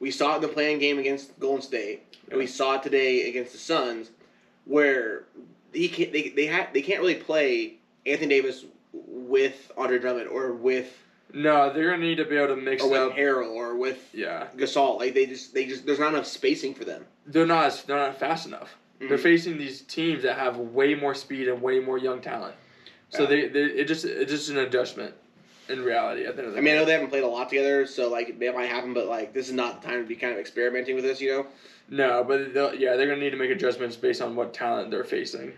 We 0.00 0.10
saw 0.10 0.32
it 0.32 0.36
in 0.36 0.42
the 0.42 0.48
play-in 0.48 0.78
game 0.80 0.98
against 0.98 1.38
Golden 1.38 1.62
State, 1.62 2.02
and 2.28 2.38
we 2.38 2.46
saw 2.46 2.74
it 2.74 2.82
today 2.82 3.28
against 3.28 3.52
the 3.52 3.58
Suns, 3.58 4.10
where 4.64 5.24
he 5.72 5.88
can't, 5.88 6.12
they 6.12 6.30
they 6.30 6.46
ha- 6.46 6.68
they 6.72 6.82
can't 6.82 7.00
really 7.00 7.14
play 7.14 7.74
Anthony 8.04 8.40
Davis 8.40 8.64
with 8.92 9.70
Andre 9.76 9.98
Drummond 9.98 10.28
or 10.28 10.52
with 10.52 10.92
No, 11.32 11.72
they're 11.72 11.90
gonna 11.92 12.02
need 12.02 12.16
to 12.16 12.24
be 12.24 12.36
able 12.36 12.54
to 12.54 12.60
mix 12.60 12.82
or 12.82 12.90
with 12.90 13.00
up. 13.00 13.12
Harrell 13.16 13.50
or 13.52 13.76
with 13.76 14.08
Yeah, 14.12 14.48
Gasol. 14.56 14.98
Like 14.98 15.14
they 15.14 15.26
just 15.26 15.54
they 15.54 15.66
just 15.66 15.86
there's 15.86 15.98
not 16.00 16.12
enough 16.12 16.26
spacing 16.26 16.74
for 16.74 16.84
them. 16.84 17.04
they're 17.26 17.46
not 17.46 17.66
as, 17.66 17.82
they're 17.84 17.96
not 17.96 18.18
fast 18.18 18.46
enough. 18.46 18.76
They're 18.98 19.16
Mhm. 19.18 19.20
facing 19.22 19.58
these 19.58 19.82
teams 19.82 20.22
that 20.24 20.36
have 20.36 20.58
way 20.58 20.94
more 20.94 21.14
speed 21.14 21.48
and 21.48 21.60
way 21.62 21.78
more 21.80 21.96
young 21.98 22.20
talent. 22.20 22.54
So 23.10 23.22
Yeah. 23.22 23.28
they, 23.28 23.48
they 23.48 23.60
it 23.64 23.84
just 23.86 24.04
it's 24.04 24.30
just 24.32 24.48
an 24.50 24.58
adjustment 24.58 25.14
in 25.68 25.82
reality 25.82 26.24
at 26.24 26.36
the 26.36 26.42
end 26.42 26.48
of 26.48 26.54
the 26.54 26.58
I 26.58 26.62
mean, 26.62 26.74
I 26.74 26.78
know 26.78 26.84
they 26.84 26.92
haven't 26.92 27.08
played 27.08 27.22
a 27.22 27.28
lot 27.28 27.48
together, 27.48 27.86
so 27.86 28.08
like 28.08 28.28
it 28.28 28.54
might 28.54 28.68
happen, 28.68 28.94
but 28.94 29.06
like 29.06 29.32
this 29.32 29.48
is 29.48 29.54
not 29.54 29.82
the 29.82 29.88
time 29.88 30.02
to 30.02 30.06
be 30.06 30.16
kind 30.16 30.32
of 30.32 30.38
experimenting 30.38 30.94
with 30.94 31.04
this, 31.04 31.20
you 31.20 31.30
know. 31.30 31.46
No, 31.88 32.24
but 32.24 32.54
they'll, 32.54 32.74
yeah, 32.74 32.96
they're 32.96 33.06
gonna 33.06 33.20
need 33.20 33.30
to 33.30 33.36
make 33.36 33.50
adjustments 33.50 33.96
based 33.96 34.22
on 34.22 34.34
what 34.34 34.54
talent 34.54 34.90
they're 34.90 35.04
facing. 35.04 35.52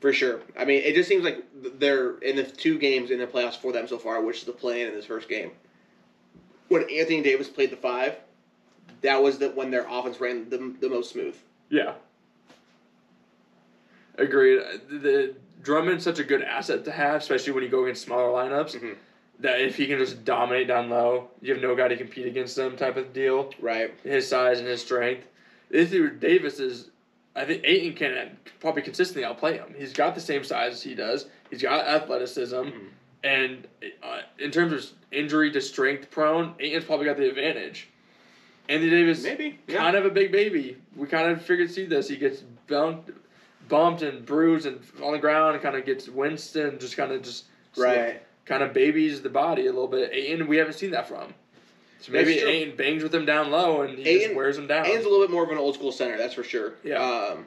For 0.00 0.12
sure. 0.12 0.40
I 0.58 0.64
mean, 0.64 0.82
it 0.82 0.94
just 0.94 1.08
seems 1.08 1.24
like 1.24 1.44
they're 1.78 2.18
in 2.18 2.36
the 2.36 2.44
two 2.44 2.78
games 2.78 3.10
in 3.10 3.18
the 3.18 3.26
playoffs 3.26 3.56
for 3.56 3.72
them 3.72 3.88
so 3.88 3.98
far, 3.98 4.20
which 4.20 4.38
is 4.38 4.44
the 4.44 4.52
play-in 4.52 4.92
this 4.92 5.06
first 5.06 5.28
game. 5.28 5.52
When 6.68 6.82
Anthony 6.82 7.22
Davis 7.22 7.48
played 7.48 7.70
the 7.70 7.76
five, 7.76 8.16
that 9.00 9.22
was 9.22 9.38
the 9.38 9.50
when 9.50 9.70
their 9.70 9.86
offense 9.88 10.20
ran 10.20 10.50
the, 10.50 10.74
the 10.80 10.88
most 10.88 11.12
smooth. 11.12 11.36
Yeah. 11.70 11.94
Agreed. 14.18 14.60
The, 14.88 14.98
the 14.98 15.34
Drummond's 15.62 16.04
such 16.04 16.18
a 16.18 16.24
good 16.24 16.42
asset 16.42 16.84
to 16.84 16.92
have, 16.92 17.16
especially 17.22 17.52
when 17.52 17.62
you 17.64 17.68
go 17.68 17.84
against 17.84 18.04
smaller 18.04 18.28
lineups. 18.28 18.76
Mhm. 18.76 18.96
That 19.40 19.60
if 19.60 19.76
he 19.76 19.86
can 19.86 19.98
just 19.98 20.24
dominate 20.24 20.66
down 20.68 20.88
low, 20.88 21.28
you 21.42 21.52
have 21.52 21.62
no 21.62 21.74
guy 21.76 21.88
to 21.88 21.96
compete 21.96 22.26
against 22.26 22.56
them, 22.56 22.76
type 22.76 22.96
of 22.96 23.12
deal. 23.12 23.52
Right. 23.60 23.92
His 24.02 24.26
size 24.26 24.60
and 24.60 24.68
his 24.68 24.80
strength. 24.80 25.26
This 25.68 25.92
Anthony 25.92 26.10
Davis 26.10 26.58
is, 26.58 26.88
I 27.34 27.44
think 27.44 27.62
Ayton 27.64 27.94
can 27.94 28.36
probably 28.60 28.80
consistently 28.82 29.24
outplay 29.24 29.58
him. 29.58 29.74
He's 29.76 29.92
got 29.92 30.14
the 30.14 30.20
same 30.22 30.42
size 30.42 30.72
as 30.72 30.82
he 30.82 30.94
does. 30.94 31.26
He's 31.50 31.60
got 31.60 31.86
athleticism, 31.86 32.54
Mhm. 32.56 32.86
and 33.24 33.68
uh, 34.02 34.20
in 34.38 34.50
terms 34.50 34.72
of 34.72 34.90
injury 35.12 35.50
to 35.52 35.60
strength 35.60 36.10
prone, 36.10 36.54
Ayton's 36.58 36.84
probably 36.86 37.04
got 37.04 37.18
the 37.18 37.28
advantage. 37.28 37.88
Anthony 38.70 38.90
Davis 38.90 39.22
Maybe. 39.22 39.58
Yeah. 39.68 39.76
kind 39.78 39.96
of 39.96 40.06
a 40.06 40.10
big 40.10 40.32
baby. 40.32 40.78
We 40.96 41.06
kind 41.08 41.30
of 41.30 41.42
figured 41.42 41.70
see 41.70 41.84
this. 41.84 42.08
He 42.08 42.16
gets 42.16 42.40
bumped, 42.68 43.10
bumped 43.68 44.00
and 44.02 44.24
bruised 44.24 44.66
and 44.66 44.80
on 45.02 45.12
the 45.12 45.18
ground, 45.18 45.54
and 45.54 45.62
kind 45.62 45.76
of 45.76 45.84
gets 45.84 46.08
Winston 46.08 46.78
just 46.78 46.96
kind 46.96 47.12
of 47.12 47.22
just 47.22 47.44
Right. 47.76 48.22
Kind 48.46 48.62
of 48.62 48.72
babies 48.72 49.22
the 49.22 49.28
body 49.28 49.66
a 49.66 49.72
little 49.72 49.88
bit. 49.88 50.10
Ayton, 50.12 50.46
we 50.46 50.56
haven't 50.56 50.74
seen 50.74 50.92
that 50.92 51.08
from. 51.08 51.34
So 52.00 52.12
maybe. 52.12 52.38
Ayton 52.38 52.76
bangs 52.76 53.02
with 53.02 53.14
him 53.14 53.26
down 53.26 53.50
low 53.50 53.82
and 53.82 53.98
he 53.98 54.20
just 54.20 54.34
wears 54.34 54.56
him 54.56 54.66
down. 54.66 54.86
Ayton's 54.86 55.04
a 55.04 55.08
little 55.08 55.26
bit 55.26 55.32
more 55.32 55.42
of 55.44 55.50
an 55.50 55.58
old 55.58 55.74
school 55.74 55.92
center, 55.92 56.16
that's 56.16 56.34
for 56.34 56.44
sure. 56.44 56.74
Yeah. 56.84 57.02
Um, 57.02 57.46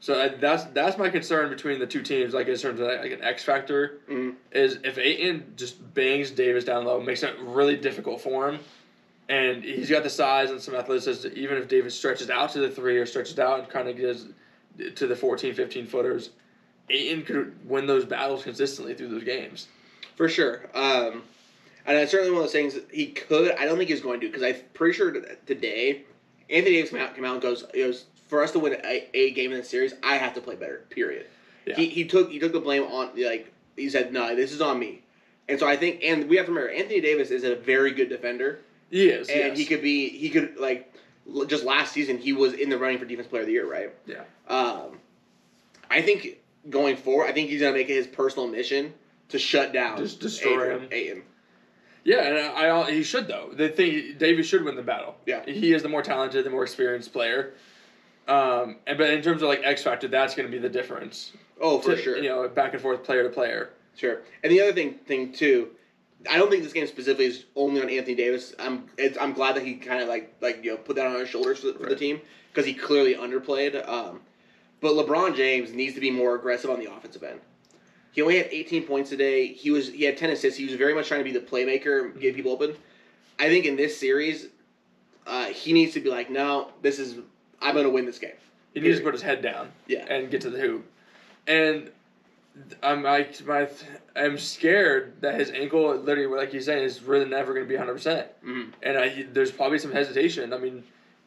so 0.00 0.16
that- 0.16 0.40
that's 0.40 0.64
that's 0.64 0.98
my 0.98 1.08
concern 1.08 1.48
between 1.48 1.78
the 1.78 1.86
two 1.86 2.02
teams. 2.02 2.34
Like 2.34 2.46
in 2.48 2.56
terms 2.56 2.80
of 2.80 2.86
like 2.86 3.10
an 3.10 3.22
X 3.22 3.42
factor 3.42 4.00
mhm. 4.08 4.34
is 4.52 4.78
if 4.84 4.98
Ayton 4.98 5.54
just 5.56 5.94
bangs 5.94 6.30
Davis 6.30 6.64
down 6.64 6.84
low, 6.84 7.00
makes 7.00 7.22
it 7.22 7.34
really 7.40 7.76
difficult 7.76 8.20
for 8.20 8.48
him. 8.48 8.60
And 9.30 9.62
he's 9.62 9.90
got 9.90 10.02
the 10.02 10.10
size 10.10 10.50
and 10.50 10.60
some 10.60 10.74
athleticism. 10.74 11.28
Even 11.34 11.58
if 11.58 11.68
Davis 11.68 11.94
stretches 11.94 12.30
out 12.30 12.52
to 12.52 12.60
the 12.60 12.70
three 12.70 12.96
or 12.98 13.06
stretches 13.06 13.38
out 13.38 13.60
and 13.60 13.68
kind 13.68 13.88
of 13.88 13.96
gets 13.96 14.26
to 14.94 15.06
the 15.06 15.16
14, 15.16 15.54
15 15.54 15.86
footers, 15.86 16.30
Ayton 16.88 17.24
could 17.24 17.68
win 17.68 17.86
those 17.86 18.04
battles 18.06 18.42
consistently 18.42 18.94
through 18.94 19.08
those 19.08 19.24
games. 19.24 19.68
For 20.18 20.28
sure. 20.28 20.66
Um, 20.74 21.22
And 21.86 21.96
it's 21.96 22.10
certainly 22.10 22.32
one 22.32 22.40
of 22.40 22.44
those 22.44 22.52
things 22.52 22.76
he 22.92 23.06
could. 23.06 23.52
I 23.52 23.64
don't 23.64 23.78
think 23.78 23.88
he's 23.88 24.02
going 24.02 24.20
to 24.20 24.26
because 24.26 24.42
I'm 24.42 24.56
pretty 24.74 24.92
sure 24.94 25.10
today, 25.46 26.02
Anthony 26.50 26.74
Davis 26.76 26.90
came 26.90 27.00
out, 27.00 27.14
came 27.14 27.24
out 27.24 27.32
and 27.34 27.40
goes, 27.42 27.64
it 27.72 27.86
was, 27.86 28.04
for 28.26 28.42
us 28.42 28.50
to 28.52 28.58
win 28.58 28.76
a, 28.84 29.08
a 29.14 29.30
game 29.30 29.52
in 29.52 29.58
the 29.58 29.64
series, 29.64 29.94
I 30.02 30.16
have 30.16 30.34
to 30.34 30.42
play 30.42 30.54
better. 30.56 30.84
Period. 30.90 31.24
Yeah. 31.64 31.76
He, 31.76 31.86
he 31.88 32.04
took 32.04 32.30
he 32.30 32.38
took 32.38 32.52
the 32.52 32.60
blame 32.60 32.82
on 32.82 33.10
like 33.16 33.50
he 33.76 33.88
said 33.90 34.12
no 34.12 34.34
this 34.34 34.52
is 34.52 34.60
on 34.62 34.78
me, 34.78 35.02
and 35.48 35.58
so 35.60 35.66
I 35.68 35.76
think 35.76 36.02
and 36.02 36.26
we 36.28 36.36
have 36.36 36.46
to 36.46 36.52
remember 36.52 36.70
Anthony 36.74 37.00
Davis 37.02 37.30
is 37.30 37.44
a 37.44 37.54
very 37.56 37.90
good 37.92 38.08
defender 38.08 38.60
He 38.90 39.08
is. 39.10 39.28
and 39.28 39.38
yes. 39.38 39.58
he 39.58 39.64
could 39.66 39.82
be 39.82 40.08
he 40.08 40.30
could 40.30 40.56
like 40.58 40.94
just 41.46 41.64
last 41.64 41.92
season 41.92 42.16
he 42.18 42.32
was 42.32 42.54
in 42.54 42.70
the 42.70 42.78
running 42.78 42.98
for 42.98 43.04
defense 43.04 43.28
player 43.28 43.42
of 43.42 43.46
the 43.46 43.52
year 43.52 43.70
right 43.70 43.90
Yeah. 44.06 44.22
um 44.48 44.98
i 45.90 46.00
think 46.00 46.38
going 46.70 46.96
forward 46.96 47.26
i 47.28 47.32
think 47.32 47.50
he's 47.50 47.60
gonna 47.60 47.74
make 47.74 47.90
it 47.90 47.94
his 47.96 48.06
personal 48.06 48.48
mission 48.48 48.94
to 49.30 49.38
shut 49.38 49.72
down 49.72 49.98
Just 49.98 50.20
destroy 50.20 50.70
him. 50.78 50.88
Ayton. 50.90 51.22
Yeah, 52.04 52.22
and 52.22 52.38
I, 52.38 52.70
I 52.80 52.90
he 52.92 53.02
should 53.02 53.28
though. 53.28 53.50
The 53.52 53.68
thing 53.68 54.14
Davis 54.18 54.46
should 54.46 54.64
win 54.64 54.76
the 54.76 54.82
battle. 54.82 55.16
Yeah. 55.26 55.44
he 55.44 55.72
is 55.74 55.82
the 55.82 55.88
more 55.88 56.02
talented, 56.02 56.44
the 56.44 56.50
more 56.50 56.62
experienced 56.62 57.12
player. 57.12 57.52
Um, 58.26 58.76
and 58.86 58.98
but 58.98 59.10
in 59.10 59.22
terms 59.22 59.42
of 59.42 59.48
like 59.48 59.60
X 59.64 59.82
factor, 59.82 60.08
that's 60.08 60.34
going 60.34 60.46
to 60.50 60.52
be 60.52 60.58
the 60.60 60.68
difference. 60.68 61.32
oh 61.60 61.78
for 61.80 61.94
To- 61.96 62.02
sure 62.02 62.16
You 62.18 62.28
know, 62.28 62.48
back 62.48 62.72
and 62.72 62.80
forth, 62.82 63.02
player 63.04 63.22
to 63.22 63.28
player. 63.30 63.70
sure 63.96 64.20
and 64.42 64.52
the 64.52 64.60
other 64.60 64.72
thing 64.72 64.94
thing 65.06 65.32
too 65.32 65.70
I 66.30 66.36
don't 66.36 66.50
think 66.50 66.62
this 66.64 66.72
game 66.72 66.86
specifically 66.86 67.26
is 67.26 67.44
only 67.54 67.80
on 67.80 67.88
Anthony 67.90 68.14
Davis. 68.16 68.54
I'm 68.58 68.84
it's, 68.98 69.16
I'm 69.18 69.32
glad 69.34 69.54
that 69.56 69.64
he 69.64 69.74
kind 69.74 70.02
of 70.02 70.08
like 70.08 70.34
like 70.40 70.64
you 70.64 70.70
know 70.72 70.76
put 70.76 70.96
that 70.96 71.06
on 71.06 71.18
his 71.18 71.28
shoulders 71.28 71.60
for, 71.60 71.68
the- 71.68 71.74
for 71.78 71.88
the 71.88 71.96
team 71.96 72.20
because 72.52 72.66
he 72.66 72.74
clearly 72.74 73.14
underplayed. 73.14 73.86
Um, 73.88 74.20
but 74.80 74.92
LeBron 74.92 75.36
James 75.36 75.72
needs 75.72 75.94
to 75.94 76.00
be 76.00 76.10
more 76.10 76.34
aggressive 76.36 76.70
on 76.70 76.78
the 76.80 76.90
offensive 76.92 77.22
end. 77.22 77.40
He 78.18 78.22
only 78.22 78.38
had 78.38 78.48
18 78.50 78.82
points 78.84 79.10
today. 79.10 79.46
He 79.46 79.70
was 79.70 79.90
he 79.92 80.02
had 80.02 80.16
10 80.16 80.30
assists. 80.30 80.58
He 80.58 80.64
was 80.64 80.74
very 80.74 80.92
much 80.92 81.06
trying 81.06 81.20
to 81.20 81.24
be 81.24 81.30
the 81.30 81.38
playmaker, 81.38 82.20
get 82.20 82.34
people 82.34 82.50
open. 82.50 82.74
I 83.38 83.46
think 83.46 83.64
in 83.64 83.76
this 83.76 83.96
series, 83.96 84.48
uh, 85.24 85.44
he 85.44 85.72
needs 85.72 85.94
to 85.94 86.00
be 86.00 86.10
like, 86.10 86.28
no, 86.28 86.72
this 86.82 86.98
is 86.98 87.14
I'm 87.62 87.76
gonna 87.76 87.90
win 87.90 88.06
this 88.06 88.18
game. 88.18 88.32
He 88.74 88.80
needs 88.80 88.98
to 88.98 89.04
put 89.04 89.12
his 89.14 89.22
head 89.22 89.40
down. 89.40 89.70
Yeah. 89.86 90.04
and 90.12 90.32
get 90.32 90.40
to 90.40 90.50
the 90.50 90.58
hoop. 90.58 90.90
And 91.46 91.92
I'm 92.82 93.06
I 93.06 93.28
my 93.46 93.68
I'm 94.16 94.36
scared 94.36 95.20
that 95.20 95.38
his 95.38 95.52
ankle, 95.52 95.94
literally, 95.94 96.26
like 96.36 96.50
he's 96.50 96.64
saying, 96.64 96.82
is 96.82 97.00
really 97.00 97.24
never 97.26 97.54
going 97.54 97.66
to 97.66 97.68
be 97.68 97.76
100. 97.76 97.92
percent 97.92 98.26
Mhm. 98.44 98.72
And 98.82 98.98
I, 98.98 99.26
there's 99.32 99.52
probably 99.52 99.78
some 99.78 99.92
hesitation. 99.92 100.52
I 100.52 100.58
mean, 100.58 100.82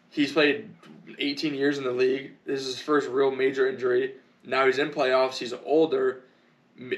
he's 0.09 0.33
played 0.33 0.67
18 1.19 1.53
years 1.53 1.77
in 1.77 1.85
the 1.85 1.91
league. 1.93 2.33
This 2.43 2.59
is 2.59 2.65
his 2.65 2.81
first 2.81 3.07
real 3.07 3.31
major 3.31 3.65
injury. 3.65 4.15
Now 4.43 4.65
he's 4.65 4.77
in 4.77 4.89
playoffs. 4.89 5.37
He's 5.37 5.53
older. 5.53 6.23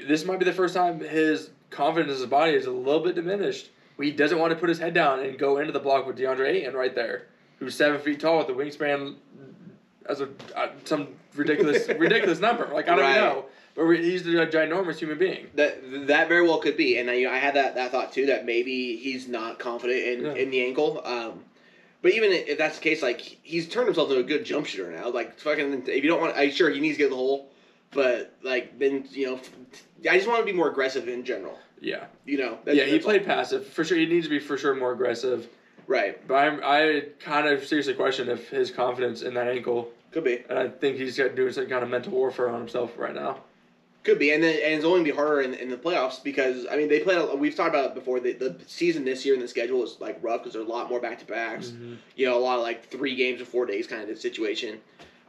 This 0.06 0.24
might 0.24 0.38
be 0.38 0.44
the 0.44 0.52
first 0.52 0.74
time 0.74 1.00
his 1.00 1.50
confidence 1.70 2.14
in 2.14 2.20
his 2.22 2.26
body 2.30 2.52
is 2.52 2.66
a 2.66 2.70
little 2.70 3.00
bit 3.00 3.14
diminished. 3.14 3.70
He 4.00 4.10
doesn't 4.10 4.38
want 4.38 4.50
to 4.52 4.56
put 4.58 4.68
his 4.68 4.78
head 4.78 4.94
down 4.94 5.20
and 5.20 5.38
go 5.38 5.58
into 5.58 5.72
the 5.72 5.78
block 5.80 6.06
with 6.06 6.16
DeAndre 6.18 6.48
Ayton 6.48 6.74
right 6.74 6.94
there, 6.94 7.26
who's 7.58 7.74
seven 7.74 8.00
feet 8.00 8.20
tall 8.20 8.38
with 8.38 8.48
a 8.48 8.52
wingspan 8.52 9.14
as 10.06 10.20
a 10.20 10.28
uh, 10.56 10.68
some 10.84 11.08
ridiculous 11.34 11.88
ridiculous 11.98 12.40
number. 12.40 12.68
Like 12.72 12.88
I 12.88 12.96
don't 12.96 13.04
Right. 13.04 13.14
know, 13.20 13.44
but 13.76 13.88
he's 13.92 14.26
a 14.26 14.46
ginormous 14.46 14.98
human 14.98 15.18
being. 15.18 15.46
That 15.54 16.06
that 16.08 16.28
very 16.28 16.42
well 16.42 16.58
could 16.58 16.76
be, 16.76 16.98
and 16.98 17.08
I, 17.10 17.24
I 17.32 17.38
had 17.38 17.54
that, 17.54 17.74
that 17.76 17.90
thought 17.92 18.12
too 18.12 18.26
that 18.26 18.44
maybe 18.46 18.96
he's 18.96 19.28
not 19.28 19.58
confident 19.58 20.00
in, 20.00 20.24
Yeah. 20.24 20.34
in 20.34 20.50
the 20.50 20.64
ankle. 20.64 21.00
Um, 21.04 21.44
but 22.02 22.12
even 22.12 22.32
if 22.32 22.58
that's 22.58 22.76
the 22.78 22.82
case, 22.82 23.00
like 23.02 23.20
he's 23.20 23.68
turned 23.68 23.86
himself 23.86 24.08
into 24.10 24.20
a 24.20 24.24
good 24.24 24.44
jump 24.44 24.66
shooter 24.66 24.90
now. 24.90 25.08
Like 25.10 25.38
fucking, 25.38 25.84
if 25.86 26.02
you 26.02 26.08
don't 26.10 26.20
want, 26.20 26.36
I 26.36 26.50
sure 26.50 26.68
he 26.70 26.80
needs 26.80 26.96
to 26.98 27.04
get 27.04 27.10
the 27.10 27.16
hole, 27.16 27.48
but 27.94 28.34
like 28.42 28.78
then 28.78 29.06
you 29.10 29.26
know, 29.26 29.40
I 30.10 30.16
just 30.16 30.28
want 30.28 30.40
to 30.40 30.44
be 30.44 30.52
more 30.52 30.68
aggressive 30.68 31.08
in 31.08 31.24
general. 31.24 31.58
Yeah, 31.80 32.04
You 32.24 32.38
know, 32.38 32.50
that's- 32.64 32.76
yeah. 32.76 32.84
He 32.84 32.92
that's 32.92 33.04
all. 33.04 33.10
played 33.12 33.26
passive 33.26 33.66
for 33.66 33.84
sure. 33.84 33.98
He 33.98 34.06
needs 34.06 34.26
to 34.26 34.30
be 34.30 34.38
for 34.38 34.56
sure 34.56 34.74
more 34.74 34.92
aggressive. 34.92 35.48
right. 35.86 36.26
But 36.26 36.34
I'm, 36.36 36.60
I 36.62 37.06
kind 37.20 37.46
of 37.46 37.64
seriously 37.66 37.92
question 37.94 38.28
if 38.28 38.48
his 38.48 38.70
confidence 38.70 39.20
in 39.22 39.34
that 39.34 39.48
ankle, 39.48 39.90
Could 40.10 40.24
be, 40.24 40.42
and 40.48 40.58
I 40.58 40.68
think 40.68 40.96
he's 40.96 41.16
got 41.18 41.34
doing 41.34 41.52
some 41.52 41.66
kind 41.66 41.82
of 41.82 41.90
mental 41.90 42.12
warfare 42.12 42.48
on 42.48 42.58
himself 42.60 42.96
right 42.96 43.14
now. 43.14 43.40
could 44.02 44.18
be, 44.18 44.32
and 44.32 44.42
then 44.42 44.54
and 44.64 44.74
it's 44.74 44.84
only 44.84 45.00
gonna 45.00 45.10
be 45.12 45.16
harder 45.16 45.42
in, 45.42 45.52
in 45.54 45.68
the 45.68 45.76
playoffs 45.76 46.22
because 46.22 46.66
I 46.70 46.76
mean 46.78 46.88
they 46.88 47.00
play. 47.00 47.16
a- 47.16 47.34
We've 47.36 47.54
talked 47.54 47.74
about 47.74 47.86
it 47.90 47.94
before. 47.94 48.18
The, 48.20 48.32
the 48.32 48.56
season 48.66 49.04
this 49.04 49.24
year 49.26 49.34
and 49.34 49.42
the 49.42 49.48
schedule 49.48 49.82
is 49.84 49.96
like 50.00 50.18
rough 50.22 50.40
because 50.40 50.54
there's 50.54 50.66
a 50.66 50.70
lot 50.70 50.88
more 50.88 51.00
back 51.00 51.18
to 51.18 51.26
backs. 51.26 51.68
Mm-hmm. 51.68 51.94
you 52.16 52.26
know, 52.26 52.38
a 52.38 52.40
lot 52.40 52.56
of 52.56 52.62
like 52.62 52.88
three 52.90 53.14
games 53.14 53.42
or 53.42 53.44
four 53.44 53.66
days 53.66 53.86
kind 53.86 54.08
of 54.08 54.18
situation. 54.18 54.80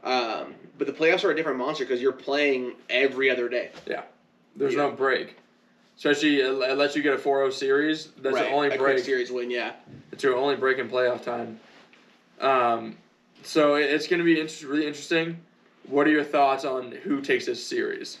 Um, 0.06 0.54
but 0.78 0.86
the 0.86 0.92
playoffs 0.92 1.24
are 1.24 1.30
a 1.30 1.36
different 1.36 1.58
monster 1.58 1.84
because 1.84 2.00
you're 2.00 2.12
playing 2.12 2.72
every 2.88 3.28
other 3.28 3.48
day. 3.48 3.70
Yeah, 3.86 4.02
there's 4.54 4.72
Yeah. 4.74 4.82
no 4.82 4.90
break, 4.92 5.36
especially 5.96 6.42
uh, 6.42 6.52
unless 6.72 6.94
you 6.94 7.02
get 7.02 7.14
a 7.14 7.18
4-0 7.18 7.52
series. 7.52 8.08
That's 8.18 8.34
right. 8.36 8.44
the 8.44 8.50
only 8.50 8.68
a 8.68 8.78
break. 8.78 8.96
quick 8.96 9.04
series 9.04 9.32
win. 9.32 9.50
Yeah, 9.50 9.72
It's 10.12 10.22
your 10.22 10.36
only 10.36 10.54
break 10.56 10.78
in 10.78 10.88
playoff 10.88 11.22
time. 11.24 11.58
Um, 12.40 12.96
so 13.42 13.74
it's 13.74 14.06
going 14.06 14.18
to 14.18 14.24
be 14.24 14.38
inter- 14.40 14.68
really 14.68 14.86
interesting. 14.86 15.40
What 15.88 16.06
are 16.06 16.10
your 16.10 16.24
thoughts 16.24 16.64
on 16.64 16.92
who 16.92 17.20
takes 17.20 17.46
this 17.46 17.64
series? 17.64 18.18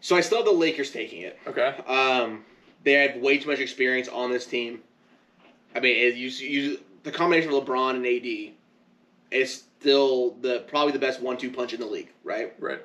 so 0.00 0.14
I 0.16 0.20
still 0.20 0.38
have 0.38 0.44
the 0.46 0.52
Lakers 0.52 0.90
taking 0.90 1.22
it. 1.22 1.38
Okay. 1.46 1.74
Um, 1.86 2.44
they 2.82 2.92
have 2.92 3.16
way 3.22 3.38
too 3.38 3.48
much 3.48 3.58
experience 3.60 4.06
on 4.08 4.30
this 4.30 4.44
team. 4.46 4.82
I 5.74 5.80
mean, 5.80 5.96
it, 5.96 6.14
you, 6.16 6.28
you, 6.28 6.80
the 7.04 7.10
combination 7.10 7.50
of 7.54 7.64
LeBron 7.64 7.96
and 7.96 8.06
AD 8.06 8.52
is 9.30 9.62
still 9.84 10.30
the 10.40 10.60
probably 10.66 10.92
the 10.92 10.98
best 10.98 11.20
one-two 11.20 11.50
punch 11.50 11.74
in 11.74 11.80
the 11.80 11.86
league, 11.86 12.08
right? 12.24 12.54
Right. 12.58 12.80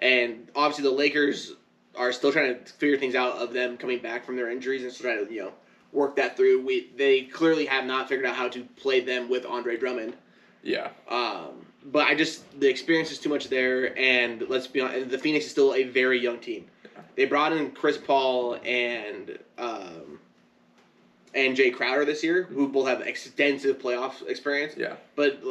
And 0.00 0.48
obviously, 0.54 0.84
the 0.84 0.94
Lakers 0.94 1.54
are 1.96 2.12
still 2.12 2.30
trying 2.30 2.62
to 2.62 2.72
figure 2.74 2.98
things 2.98 3.14
out 3.14 3.38
of 3.38 3.54
them 3.54 3.78
coming 3.78 4.00
back 4.00 4.26
from 4.26 4.36
their 4.36 4.50
injuries 4.50 4.82
and 4.82 4.92
still 4.92 5.10
trying 5.10 5.26
to 5.26 5.32
you 5.32 5.44
know 5.44 5.52
work 5.92 6.16
that 6.16 6.36
through. 6.36 6.60
We 6.60 6.90
they 6.94 7.22
clearly 7.22 7.64
have 7.64 7.86
not 7.86 8.10
figured 8.10 8.26
out 8.26 8.36
how 8.36 8.48
to 8.50 8.64
play 8.76 9.00
them 9.00 9.30
with 9.30 9.46
Andre 9.46 9.78
Drummond. 9.78 10.14
Yeah. 10.62 10.90
Um, 11.08 11.64
but 11.86 12.06
I 12.06 12.14
just 12.14 12.60
the 12.60 12.68
experience 12.68 13.10
is 13.10 13.18
too 13.18 13.30
much 13.30 13.48
there, 13.48 13.98
and 13.98 14.42
let's 14.50 14.66
be 14.66 14.82
honest, 14.82 15.08
the 15.08 15.18
Phoenix 15.18 15.46
is 15.46 15.50
still 15.50 15.72
a 15.72 15.84
very 15.84 16.20
young 16.20 16.38
team. 16.38 16.66
They 17.14 17.24
brought 17.24 17.54
in 17.54 17.70
Chris 17.70 17.96
Paul 17.96 18.58
and 18.62 19.38
um, 19.56 20.18
and 21.34 21.56
Jae 21.56 21.72
Crowder 21.72 22.04
this 22.04 22.22
year, 22.22 22.42
who 22.42 22.68
both 22.68 22.88
have 22.88 23.00
extensive 23.00 23.78
playoff 23.78 24.28
experience. 24.28 24.74
Yeah. 24.76 24.96
But 25.14 25.42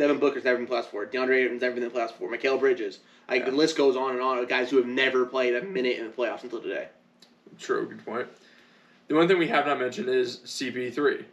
Devin 0.00 0.16
Booker's 0.18 0.44
never 0.44 0.56
been 0.56 0.66
playoffs 0.66 0.84
before. 0.84 1.04
DeAndre 1.04 1.44
Ayton's 1.44 1.60
never 1.60 1.74
been 1.74 1.84
in 1.84 1.92
the 1.92 1.94
playoffs. 1.94 2.14
Mikal 2.18 2.58
Bridges. 2.58 3.00
Like 3.28 3.40
Yeah. 3.44 3.50
the 3.50 3.56
list 3.56 3.76
goes 3.76 3.96
on 3.96 4.12
and 4.12 4.22
on 4.22 4.38
of 4.38 4.48
guys 4.48 4.70
who 4.70 4.78
have 4.78 4.86
never 4.86 5.26
played 5.26 5.54
a 5.54 5.62
minute 5.62 5.98
in 5.98 6.06
the 6.06 6.10
playoffs 6.10 6.42
until 6.42 6.58
today. 6.62 6.88
True. 7.58 7.86
Good 7.86 8.02
point. 8.06 8.26
The 9.08 9.14
one 9.14 9.28
thing 9.28 9.36
we 9.36 9.48
have 9.48 9.66
not 9.66 9.78
mentioned 9.78 10.08
is 10.08 10.38
CP3 10.46 11.24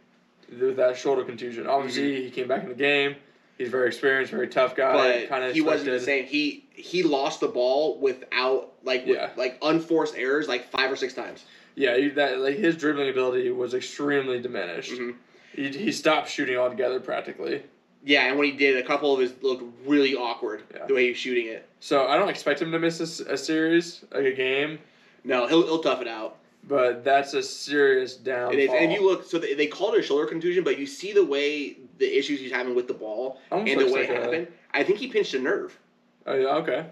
with 0.60 0.76
that 0.76 0.98
shoulder 0.98 1.24
contusion. 1.24 1.66
Obviously, 1.66 2.22
he 2.24 2.30
came 2.30 2.46
back 2.46 2.62
in 2.62 2.68
the 2.68 2.74
game. 2.74 3.16
He's 3.56 3.70
very 3.70 3.86
experienced, 3.86 4.32
very 4.32 4.48
tough 4.48 4.76
guy. 4.76 4.92
But 5.22 5.28
kind 5.30 5.44
of 5.44 5.54
he 5.54 5.62
wasn't 5.62 5.90
the 5.92 6.00
same. 6.00 6.26
He 6.26 6.66
he 6.74 7.02
lost 7.02 7.40
the 7.40 7.48
ball 7.48 7.98
without 7.98 8.74
like 8.84 9.06
with, 9.06 9.16
Yeah. 9.16 9.30
like 9.36 9.56
unforced 9.62 10.14
errors 10.14 10.46
like 10.46 10.68
five 10.68 10.92
or 10.92 10.96
six 10.96 11.14
times. 11.14 11.42
Yeah, 11.74 11.96
he, 11.96 12.08
that 12.10 12.38
like 12.40 12.56
his 12.58 12.76
dribbling 12.76 13.08
ability 13.08 13.50
was 13.50 13.72
extremely 13.72 14.40
diminished. 14.40 14.92
Mhm. 14.92 15.14
He, 15.54 15.68
he 15.70 15.90
stopped 15.90 16.28
shooting 16.28 16.56
altogether 16.58 17.00
practically. 17.00 17.62
Yeah, 18.04 18.26
and 18.28 18.38
when 18.38 18.46
he 18.50 18.56
did, 18.56 18.76
a 18.76 18.82
couple 18.86 19.12
of 19.12 19.20
his 19.20 19.32
looked 19.42 19.64
really 19.86 20.14
awkward 20.14 20.62
Yeah. 20.74 20.86
the 20.86 20.94
way 20.94 21.04
he 21.04 21.08
was 21.10 21.18
shooting 21.18 21.46
it. 21.46 21.68
So 21.80 22.06
I 22.06 22.16
don't 22.16 22.28
expect 22.28 22.60
him 22.62 22.70
to 22.72 22.78
miss 22.78 23.00
a 23.00 23.36
series, 23.36 24.04
like 24.12 24.24
a 24.24 24.32
game, 24.32 24.78
No, 25.24 25.46
he'll 25.46 25.62
he'll 25.64 25.82
tough 25.82 26.00
it 26.00 26.08
out. 26.08 26.36
but 26.64 27.04
that's 27.04 27.34
a 27.34 27.42
serious 27.42 28.16
downfall. 28.16 28.52
It 28.58 28.60
is. 28.64 28.70
And 28.70 28.90
if 28.92 28.98
you 28.98 29.06
look, 29.08 29.24
so 29.24 29.38
they, 29.38 29.54
they 29.54 29.66
called 29.66 29.94
it 29.94 30.00
a 30.00 30.02
shoulder 30.02 30.26
contusion, 30.26 30.64
but 30.64 30.78
you 30.78 30.86
see 30.86 31.12
the 31.12 31.24
way 31.24 31.76
the 31.98 32.18
issues 32.18 32.40
he's 32.40 32.52
having 32.52 32.74
with 32.74 32.86
the 32.88 32.94
ball 32.94 33.40
Almost 33.50 33.70
and 33.72 33.80
the 33.80 33.86
way 33.86 34.00
like 34.02 34.10
it 34.10 34.22
happened. 34.22 34.46
I 34.72 34.82
think 34.84 34.98
he 34.98 35.08
pinched 35.08 35.34
a 35.34 35.38
nerve. 35.38 35.78
Oh 36.26 36.34
yeah, 36.34 36.56
okay. 36.56 36.86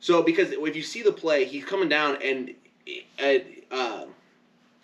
So 0.00 0.22
because 0.22 0.50
if 0.52 0.76
you 0.76 0.82
see 0.82 1.02
the 1.02 1.12
play, 1.12 1.44
he's 1.46 1.64
coming 1.64 1.88
down 1.88 2.18
and 2.22 2.54
uh, 3.22 3.74
um, 3.74 4.08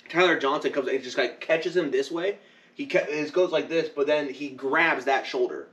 Tyler 0.09 0.39
Johnson 0.39 0.73
comes 0.73 0.89
and 0.89 1.03
just 1.03 1.19
like 1.19 1.41
catches 1.41 1.77
him 1.77 1.91
this 1.91 2.11
way. 2.11 2.39
He 2.75 2.87
ca- 2.87 3.07
it 3.09 3.33
goes 3.33 3.51
like 3.53 3.69
this, 3.69 3.89
but 3.89 4.07
then 4.07 4.33
he 4.33 4.51
grabs 4.51 5.05
that 5.05 5.27
shoulder. 5.27 5.69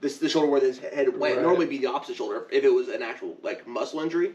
This 0.00 0.18
the 0.18 0.28
shoulder 0.28 0.48
where 0.48 0.60
his 0.60 0.78
head 0.78 1.08
went. 1.18 1.36
Right. 1.36 1.42
Normally 1.42 1.66
be 1.66 1.78
the 1.78 1.86
opposite 1.86 2.16
shoulder 2.16 2.46
if 2.52 2.64
it 2.64 2.72
was 2.72 2.88
an 2.88 3.02
actual 3.02 3.36
like 3.42 3.66
muscle 3.66 4.00
injury. 4.00 4.32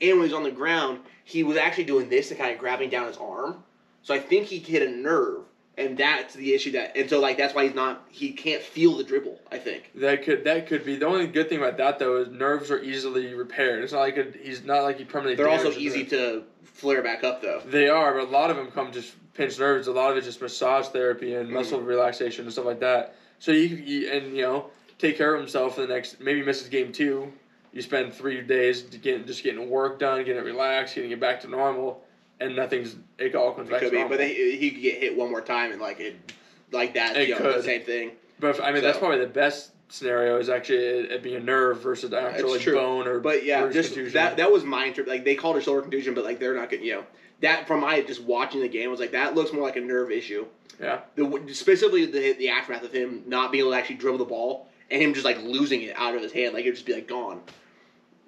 And 0.00 0.18
when 0.18 0.26
he's 0.28 0.34
on 0.34 0.42
the 0.44 0.50
ground, 0.50 1.00
he 1.24 1.42
was 1.42 1.56
actually 1.56 1.84
doing 1.84 2.08
this 2.08 2.30
and 2.30 2.38
kind 2.38 2.52
of 2.52 2.58
grabbing 2.58 2.90
down 2.90 3.06
his 3.06 3.16
arm. 3.16 3.64
So 4.02 4.14
I 4.14 4.18
think 4.18 4.46
he 4.46 4.58
hit 4.58 4.86
a 4.86 4.90
nerve, 4.90 5.42
and 5.78 5.96
that's 5.96 6.34
the 6.34 6.52
issue. 6.52 6.72
That 6.72 6.96
and 6.96 7.08
so 7.08 7.20
like 7.20 7.36
that's 7.38 7.54
why 7.54 7.64
he's 7.64 7.74
not 7.74 8.04
he 8.10 8.32
can't 8.32 8.60
feel 8.62 8.96
the 8.96 9.04
dribble. 9.04 9.40
I 9.50 9.58
think. 9.58 9.90
That 9.94 10.22
could 10.24 10.44
that 10.44 10.66
could 10.66 10.84
be 10.84 10.96
the 10.96 11.06
only 11.06 11.26
good 11.26 11.48
thing 11.48 11.58
about 11.58 11.76
that 11.78 11.98
though 11.98 12.16
is 12.16 12.28
nerves 12.28 12.70
are 12.70 12.82
easily 12.82 13.32
repaired. 13.32 13.82
It's 13.82 13.92
not 13.92 14.00
like 14.00 14.16
a, 14.16 14.26
he's 14.42 14.64
not 14.64 14.82
like 14.82 14.98
he 14.98 15.04
permanently. 15.04 15.42
They're 15.42 15.50
also 15.52 15.70
easy 15.70 16.04
to 16.06 16.42
flare 16.64 17.00
back 17.02 17.24
up 17.24 17.40
though. 17.40 17.62
They 17.64 17.88
are, 17.88 18.12
but 18.12 18.22
a 18.24 18.30
lot 18.30 18.50
of 18.50 18.56
them 18.56 18.70
come 18.70 18.92
just 18.92 19.14
pinched 19.34 19.58
nerves. 19.58 19.86
A 19.86 19.92
lot 19.92 20.10
of 20.10 20.16
it's 20.16 20.26
just 20.26 20.40
massage 20.42 20.88
therapy 20.88 21.34
and 21.34 21.48
Mhm. 21.48 21.54
muscle 21.54 21.80
relaxation 21.80 22.44
and 22.44 22.52
stuff 22.52 22.64
like 22.66 22.80
that. 22.80 23.14
So 23.38 23.52
you, 23.52 23.76
you 23.76 24.10
and 24.10 24.36
you 24.36 24.42
know 24.42 24.66
take 24.98 25.16
care 25.16 25.32
of 25.32 25.40
himself 25.40 25.76
for 25.76 25.82
the 25.82 25.86
next 25.86 26.20
maybe 26.20 26.42
misses 26.42 26.68
game 26.68 26.92
two. 26.92 27.32
You 27.72 27.82
spend 27.82 28.14
three 28.14 28.40
days 28.40 28.80
to 28.82 28.96
get, 28.96 29.26
just 29.26 29.42
getting 29.44 29.68
work 29.68 29.98
done, 29.98 30.24
getting 30.24 30.40
it 30.40 30.44
relaxed, 30.44 30.94
getting 30.94 31.10
it 31.10 31.20
back 31.20 31.40
to 31.42 31.48
normal. 31.48 32.02
And 32.40 32.54
nothing's 32.56 32.96
it 33.18 33.34
all 33.34 33.52
comes 33.52 33.68
It 33.68 33.72
back 33.72 33.80
could 33.80 33.92
be, 33.92 34.02
but 34.04 34.18
they, 34.18 34.32
he 34.56 34.70
could 34.70 34.82
get 34.82 34.98
hit 35.00 35.16
one 35.16 35.30
more 35.30 35.40
time 35.40 35.72
and 35.72 35.80
like 35.80 36.00
it, 36.00 36.32
like 36.72 36.94
that. 36.94 37.16
It 37.16 37.28
you 37.28 37.34
know, 37.38 37.42
the 37.48 37.54
could. 37.54 37.64
same 37.64 37.82
thing. 37.82 38.10
But 38.40 38.50
if- 38.50 38.60
I 38.60 38.72
mean, 38.72 38.82
that's 38.82 38.98
probably 38.98 39.18
the 39.20 39.26
best 39.26 39.72
scenario 39.90 40.38
is 40.38 40.48
actually 40.50 40.78
it, 40.84 41.10
it 41.12 41.22
being 41.22 41.36
a 41.36 41.40
nerve 41.40 41.80
versus 41.82 42.12
an 42.12 42.18
actual 42.24 42.50
like, 42.52 42.64
bone 42.66 43.08
or 43.08 43.20
But 43.20 43.44
yeah, 43.44 43.68
just 43.70 43.94
contusion. 43.94 44.14
that 44.14 44.36
that 44.36 44.52
was 44.52 44.62
my 44.64 44.84
interpret. 44.86 45.08
Like 45.08 45.24
they 45.24 45.34
called 45.34 45.56
it 45.56 45.62
shoulder 45.64 45.82
contusion, 45.82 46.14
but 46.14 46.24
like 46.24 46.38
they're 46.38 46.54
not 46.54 46.68
getting 46.70 46.86
you 46.86 46.96
know 46.96 47.04
that 47.40 47.66
from 47.66 47.80
my 47.80 48.00
just 48.02 48.22
watching 48.22 48.60
the 48.60 48.68
game 48.68 48.90
was 48.90 49.00
like 49.00 49.12
that 49.12 49.34
looks 49.34 49.52
more 49.52 49.62
like 49.62 49.76
a 49.76 49.80
nerve 49.80 50.10
issue. 50.10 50.46
yeah, 50.80 51.00
The 51.16 51.42
specifically 51.54 52.04
the 52.06 52.34
the 52.34 52.48
aftermath 52.50 52.82
of 52.84 52.92
him 52.92 53.22
not 53.26 53.50
being 53.50 53.62
able 53.62 53.72
to 53.72 53.78
actually 53.78 53.96
dribble 53.96 54.18
the 54.18 54.24
ball 54.26 54.68
and 54.90 55.00
him 55.02 55.12
just 55.14 55.24
like 55.24 55.40
losing 55.42 55.82
it 55.82 55.94
out 55.96 56.14
of 56.14 56.20
his 56.22 56.32
hand, 56.32 56.52
like 56.54 56.62
it'd 56.62 56.74
just 56.74 56.86
be 56.86 56.92
like 56.94 57.08
gone. 57.08 57.40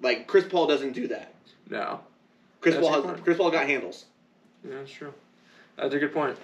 Like 0.01 0.27
Chris 0.27 0.45
Paul 0.47 0.65
doesn't 0.67 0.93
do 0.93 1.07
that. 1.09 1.33
no, 1.69 1.99
Chris 2.61 2.75
That's 2.75 2.87
Paul 2.87 3.01
has. 3.03 3.19
Chris 3.21 3.37
Paul 3.37 3.51
got 3.51 3.65
handles. 3.67 4.05
yeah, 4.63 4.75
that's 4.77 4.91
true. 4.91 5.13
That's 5.77 5.93
a 5.93 5.99
good 5.99 6.13
point. 6.13 6.37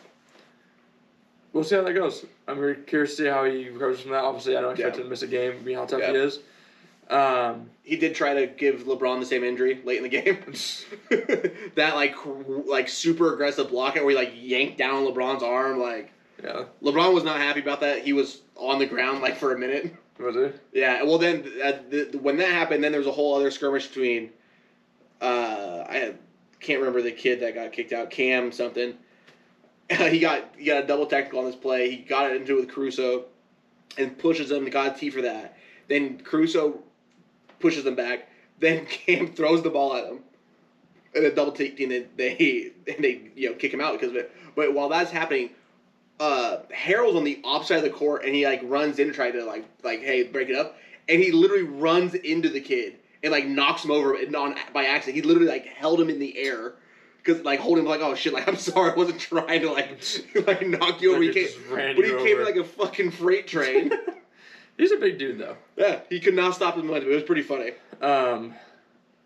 We'll 1.53 1.63
see 1.63 1.75
how 1.75 1.83
that 1.83 1.93
goes. 1.93 2.25
I'm 2.47 2.57
very 2.59 2.75
curious 2.75 3.15
to 3.17 3.23
see 3.23 3.29
how 3.29 3.45
he 3.45 3.69
recovers 3.69 4.01
from 4.01 4.11
that. 4.11 4.23
Obviously, 4.23 4.57
I 4.57 4.61
don't 4.61 4.71
expect 4.71 4.95
Yeah. 4.95 5.01
him 5.01 5.05
to 5.05 5.09
miss 5.09 5.21
a 5.21 5.27
game, 5.27 5.63
being 5.63 5.77
how 5.77 5.85
tough 5.85 6.01
Yeah. 6.01 6.11
he 6.11 6.17
is. 6.17 6.39
Um, 7.09 7.69
He 7.83 7.95
did 7.95 8.15
try 8.15 8.33
to 8.33 8.47
give 8.47 8.83
LeBron 8.83 9.21
the 9.21 9.25
same 9.25 9.43
injury 9.45 9.79
late 9.85 9.97
in 9.97 10.03
the 10.03 10.09
game. 10.09 10.39
that 11.75 11.95
like 11.95 12.15
like 12.65 12.89
super 12.89 13.33
aggressive 13.33 13.69
block 13.69 13.95
where 13.95 14.09
he 14.09 14.15
like 14.15 14.33
yanked 14.35 14.77
down 14.77 15.05
LeBron's 15.05 15.41
arm. 15.41 15.79
Like 15.79 16.11
yeah, 16.43 16.65
LeBron 16.83 17.13
was 17.13 17.23
not 17.23 17.37
happy 17.37 17.61
about 17.61 17.79
that. 17.81 18.03
He 18.03 18.11
was 18.13 18.41
on 18.57 18.77
the 18.79 18.85
ground 18.85 19.21
like 19.21 19.37
for 19.37 19.53
a 19.53 19.57
minute. 19.57 19.95
was 20.19 20.35
it? 20.35 20.59
Yeah. 20.73 21.03
Well, 21.03 21.17
then 21.17 21.49
uh, 21.63 21.73
the, 21.89 22.19
when 22.21 22.37
that 22.37 22.49
happened, 22.51 22.83
then 22.83 22.91
there 22.91 22.99
was 22.99 23.07
a 23.07 23.11
whole 23.13 23.35
other 23.35 23.51
skirmish 23.51 23.87
between. 23.87 24.31
Uh, 25.21 25.85
I 25.89 26.13
can't 26.59 26.79
remember 26.79 27.01
the 27.01 27.11
kid 27.11 27.41
that 27.41 27.55
got 27.55 27.71
kicked 27.71 27.93
out. 27.93 28.09
Cam 28.09 28.51
something. 28.51 28.95
he 29.89 30.19
got 30.19 30.53
he 30.57 30.65
got 30.65 30.83
a 30.83 30.87
double 30.87 31.05
technical 31.05 31.39
on 31.39 31.45
this 31.45 31.55
play. 31.55 31.89
He 31.89 31.97
got 31.97 32.31
it 32.31 32.35
into 32.35 32.57
it 32.57 32.61
with 32.61 32.69
Caruso, 32.69 33.25
and 33.97 34.17
pushes 34.17 34.51
him. 34.51 34.69
Got 34.69 34.95
a 34.95 34.99
T 34.99 35.09
for 35.09 35.21
that. 35.21 35.57
Then 35.87 36.19
Caruso 36.19 36.79
pushes 37.59 37.85
him 37.85 37.95
back. 37.95 38.29
Then 38.59 38.85
Cam 38.89 39.27
throws 39.27 39.63
the 39.63 39.69
ball 39.69 39.95
at 39.95 40.05
him, 40.05 40.19
and 41.15 41.25
a 41.25 41.33
double 41.33 41.53
team. 41.53 41.75
And 41.79 41.91
they 41.91 42.07
they 42.17 42.71
and 42.93 43.03
they 43.03 43.31
you 43.35 43.49
know 43.49 43.55
kick 43.55 43.73
him 43.73 43.81
out 43.81 43.93
because 43.93 44.09
of 44.09 44.17
it. 44.17 44.31
But 44.55 44.73
while 44.73 44.89
that's 44.89 45.11
happening, 45.11 45.51
uh, 46.19 46.57
Harrell's 46.71 47.15
on 47.15 47.23
the 47.23 47.39
opposite 47.43 47.77
of 47.77 47.83
the 47.83 47.89
court, 47.89 48.25
and 48.25 48.35
he 48.35 48.45
like 48.45 48.61
runs 48.63 48.99
in 48.99 49.07
to 49.07 49.13
try 49.13 49.31
to 49.31 49.45
like 49.45 49.65
like 49.83 50.01
hey 50.01 50.23
break 50.23 50.49
it 50.49 50.55
up, 50.55 50.77
and 51.07 51.21
he 51.21 51.31
literally 51.31 51.63
runs 51.63 52.13
into 52.13 52.49
the 52.49 52.61
kid 52.61 52.97
and 53.23 53.31
like 53.31 53.45
knocks 53.45 53.83
him 53.83 53.91
over 53.91 54.15
and 54.15 54.35
on 54.35 54.55
by 54.73 54.85
accident. 54.85 55.15
He 55.15 55.21
literally 55.21 55.49
like 55.49 55.65
held 55.65 55.99
him 55.99 56.09
in 56.09 56.19
the 56.19 56.37
air. 56.37 56.73
Cause 57.23 57.41
like 57.41 57.59
holding 57.59 57.83
him 57.83 57.89
like 57.89 57.99
oh 57.99 58.15
shit 58.15 58.31
like 58.31 58.47
I'm 58.47 58.55
sorry 58.57 58.93
I 58.93 58.95
wasn't 58.95 59.19
trying 59.19 59.61
to 59.61 59.71
like 59.71 60.01
like 60.47 60.65
knock 60.65 61.01
you 61.01 61.13
over. 61.13 61.21
He 61.21 61.33
came, 61.33 61.45
just 61.45 61.59
ran 61.69 61.95
but 61.95 62.05
he 62.05 62.11
came 62.11 62.37
over. 62.37 62.45
like 62.45 62.55
a 62.55 62.63
fucking 62.63 63.11
freight 63.11 63.47
train. 63.47 63.91
He's 64.77 64.91
a 64.91 64.97
big 64.97 65.17
dude 65.17 65.39
though. 65.39 65.57
yeah, 65.75 66.01
he 66.09 66.19
could 66.19 66.35
not 66.35 66.55
stop 66.55 66.75
his 66.75 66.83
momentum. 66.83 67.11
It 67.11 67.15
was 67.15 67.23
pretty 67.23 67.41
funny. 67.41 67.71
Um, 68.01 68.53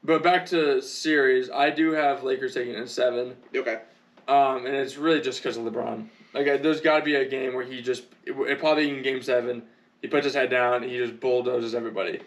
but 0.03 0.23
back 0.23 0.47
to 0.47 0.81
series, 0.81 1.49
I 1.49 1.69
do 1.69 1.91
have 1.91 2.23
Lakers 2.23 2.55
taking 2.55 2.73
it 2.73 2.79
in 2.79 2.87
seven. 2.87 3.35
Okay. 3.55 3.81
Um, 4.27 4.65
and 4.65 4.75
it's 4.75 4.97
really 4.97 5.21
just 5.21 5.43
because 5.43 5.57
of 5.57 5.63
LeBron. 5.63 6.07
Like, 6.33 6.63
there's 6.63 6.81
got 6.81 6.99
to 6.99 7.03
be 7.03 7.15
a 7.15 7.25
game 7.25 7.53
where 7.53 7.65
he 7.65 7.81
just, 7.81 8.03
it, 8.25 8.31
it 8.31 8.59
probably 8.59 8.89
in 8.89 9.03
Game 9.03 9.21
Seven, 9.21 9.63
he 10.01 10.07
puts 10.07 10.23
his 10.23 10.33
head 10.33 10.49
down 10.49 10.83
and 10.83 10.91
he 10.91 10.97
just 10.97 11.19
bulldozes 11.19 11.75
everybody. 11.75 12.21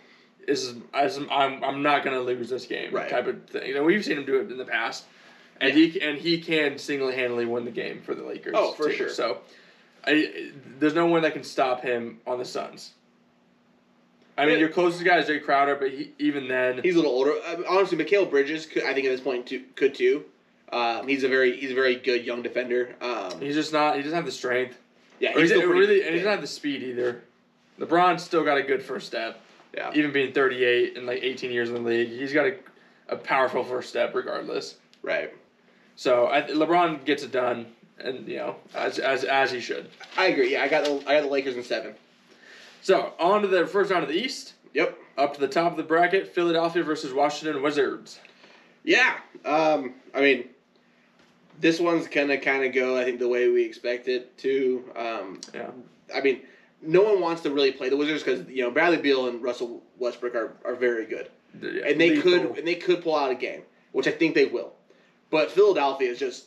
Is, 0.48 0.74
I'm, 0.92 1.62
I'm 1.64 1.83
not 1.83 2.04
gonna 2.04 2.20
lose 2.20 2.48
this 2.50 2.66
game, 2.66 2.92
Right. 2.94 3.09
type 3.11 3.26
of 3.26 3.44
thing. 3.46 3.76
And 3.76 3.85
we've 3.85 4.04
seen 4.04 4.18
him 4.18 4.24
do 4.24 4.40
it 4.40 4.50
in 4.50 4.59
the 4.59 4.64
past, 4.64 5.04
and 5.61 5.72
he 5.72 6.00
and 6.00 6.18
he 6.18 6.40
can 6.40 6.78
single 6.78 7.11
handedly 7.11 7.46
win 7.46 7.64
the 7.64 7.70
game 7.70 8.00
for 8.02 8.14
the 8.14 8.22
Lakers. 8.24 8.54
Oh, 8.57 8.72
for 8.72 8.88
too. 8.88 8.94
sure. 8.94 9.09
So, 9.09 9.38
I, 10.07 10.50
there's 10.78 10.94
no 10.94 11.07
one 11.07 11.22
that 11.22 11.33
can 11.33 11.44
stop 11.44 11.83
him 11.83 12.20
on 12.26 12.38
the 12.38 12.44
Suns. 12.44 12.92
I 14.37 14.46
mean, 14.46 14.59
your 14.59 14.68
closest 14.68 15.04
guy 15.04 15.18
is 15.18 15.28
Jae 15.28 15.42
Crowder, 15.44 15.76
but 15.76 15.90
he, 15.92 16.11
even 16.18 16.48
then, 16.48 16.80
He's 16.83 16.94
a 16.94 16.98
little 16.98 17.12
older. 17.12 17.35
Uh, 17.46 17.59
honestly, 17.68 17.96
Mikal 17.96 18.28
Bridges, 18.28 18.66
could, 18.66 18.83
I 18.83 18.92
think 18.92 19.07
at 19.07 19.11
this 19.11 19.20
point 19.20 19.46
too, 19.46 19.62
could 19.76 19.94
too. 19.94 20.24
Um, 20.72 21.07
he's 21.07 21.22
a 21.22 21.28
very 21.28 21.57
he's 21.57 21.70
a 21.70 21.74
very 21.74 21.94
good 21.96 22.24
young 22.24 22.42
defender. 22.42 22.96
Um, 23.00 23.40
he's 23.40 23.54
just 23.54 23.72
not. 23.72 23.94
He 23.96 24.02
doesn't 24.02 24.16
have 24.16 24.24
the 24.26 24.33
strength. 24.33 24.76
yeah, 25.20 25.30
he's 25.33 25.42
he's 25.42 25.50
still 25.50 25.61
pretty 25.62 25.78
really, 25.78 26.00
and 26.02 26.11
he 26.11 26.16
doesn't 26.16 26.33
have 26.33 26.40
the 26.40 26.46
speed 26.48 26.83
either. 26.83 27.22
LeBron's 27.78 28.22
still 28.24 28.44
got 28.44 28.57
a 28.57 28.62
good 28.62 28.83
first 28.83 29.07
step, 29.07 29.40
Yeah. 29.76 29.90
even 29.94 30.12
being 30.12 30.32
38 30.32 30.96
and 30.96 31.06
like 31.06 31.22
18 31.22 31.50
years 31.50 31.68
in 31.68 31.74
the 31.74 31.80
league. 31.80 32.08
He's 32.08 32.32
got 32.32 32.46
a, 32.46 32.56
a 33.08 33.16
powerful 33.16 33.64
first 33.64 33.88
step 33.88 34.14
regardless. 34.14 34.76
Right. 35.02 35.34
So 35.96 36.26
I, 36.26 36.42
LeBron 36.42 37.04
gets 37.04 37.22
it 37.22 37.32
done, 37.32 37.66
and 37.98 38.26
you 38.28 38.37
know 38.38 38.56
as 38.74 38.98
as 38.98 39.24
as 39.24 39.50
he 39.52 39.60
should. 39.60 39.88
I 40.16 40.26
agree. 40.26 40.52
Yeah, 40.52 40.62
I 40.62 40.68
got 40.68 40.84
the 40.84 40.92
I 41.06 41.14
got 41.14 41.22
the 41.22 41.28
Lakers 41.28 41.56
in 41.56 41.62
seven. 41.62 41.94
So 42.82 43.12
on 43.18 43.42
to 43.42 43.48
the 43.48 43.66
first 43.66 43.90
round 43.90 44.02
of 44.02 44.08
the 44.08 44.16
East. 44.16 44.54
Yep. 44.74 44.98
Up 45.16 45.34
to 45.34 45.40
the 45.40 45.46
top 45.48 45.70
of 45.70 45.76
the 45.76 45.84
bracket, 45.84 46.34
Philadelphia 46.34 46.82
versus 46.82 47.12
Washington 47.12 47.62
Wizards. 47.62 48.18
Yeah. 48.82 49.14
Um, 49.44 49.94
I 50.12 50.20
mean, 50.20 50.48
this 51.60 51.78
one's 51.78 52.08
gonna 52.08 52.38
kind 52.38 52.64
of 52.64 52.72
go. 52.74 52.98
I 52.98 53.04
think 53.04 53.20
the 53.20 53.28
way 53.28 53.48
we 53.48 53.64
expect 53.64 54.08
it 54.08 54.37
to. 54.38 54.84
Um, 54.96 55.40
Yeah. 55.54 55.70
I 56.14 56.20
mean, 56.20 56.40
no 56.87 57.03
one 57.03 57.20
wants 57.20 57.42
to 57.42 57.51
really 57.51 57.73
play 57.73 57.88
the 57.88 57.97
Wizards 57.97 58.23
because 58.23 58.47
you 58.49 58.62
know 58.62 58.70
Bradley 58.70 58.99
Beal 58.99 59.29
and 59.29 59.42
Russell 59.42 59.83
Westbrook 59.99 60.35
are, 60.35 60.53
are 60.64 60.75
very 60.75 61.07
good, 61.07 61.29
Yeah, 61.61 61.87
and 61.87 62.01
they 62.01 62.11
lethal. 62.11 62.23
could 62.23 62.59
and 62.59 62.66
they 62.66 62.75
could 62.75 63.03
pull 63.03 63.16
out 63.16 63.31
a 63.31 63.35
game, 63.35 63.62
which 63.92 64.07
I 64.07 64.11
think 64.12 64.35
they 64.35 64.47
will. 64.47 64.73
But 65.31 65.51
Philadelphia 65.51 66.11
is 66.11 66.18
just 66.18 66.47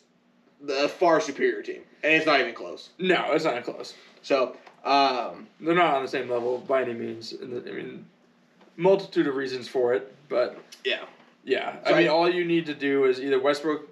the 0.62 0.88
far 0.88 1.20
superior 1.22 1.62
team, 1.62 1.82
and 2.04 2.14
it's 2.14 2.26
not 2.26 2.40
even 2.40 2.54
close. 2.54 2.90
No, 2.98 3.32
it's 3.34 3.44
not 3.46 3.64
close. 3.64 3.94
So, 4.22 4.56
um, 4.84 5.48
They're 5.60 5.76
not 5.76 5.96
on 5.96 6.02
the 6.04 6.08
same 6.10 6.30
level 6.30 6.58
by 6.60 6.82
any 6.82 6.94
means. 6.94 7.34
I 7.42 7.46
mean, 7.46 8.06
multitude 8.76 9.28
of 9.28 9.36
reasons 9.36 9.68
for 9.68 9.94
it, 9.94 10.14
but 10.30 10.58
yeah, 10.84 11.06
Yeah, 11.44 11.82
So 11.86 11.94
I 11.94 11.98
mean, 12.00 12.08
I- 12.08 12.12
all 12.12 12.30
you 12.30 12.44
need 12.46 12.66
to 12.68 12.74
do 12.74 13.06
is 13.06 13.22
either 13.22 13.40
Westbrook 13.40 13.88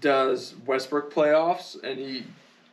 does 0.00 0.54
Westbrook 0.66 1.12
playoffs 1.12 1.80
and 1.82 1.98
he 1.98 2.24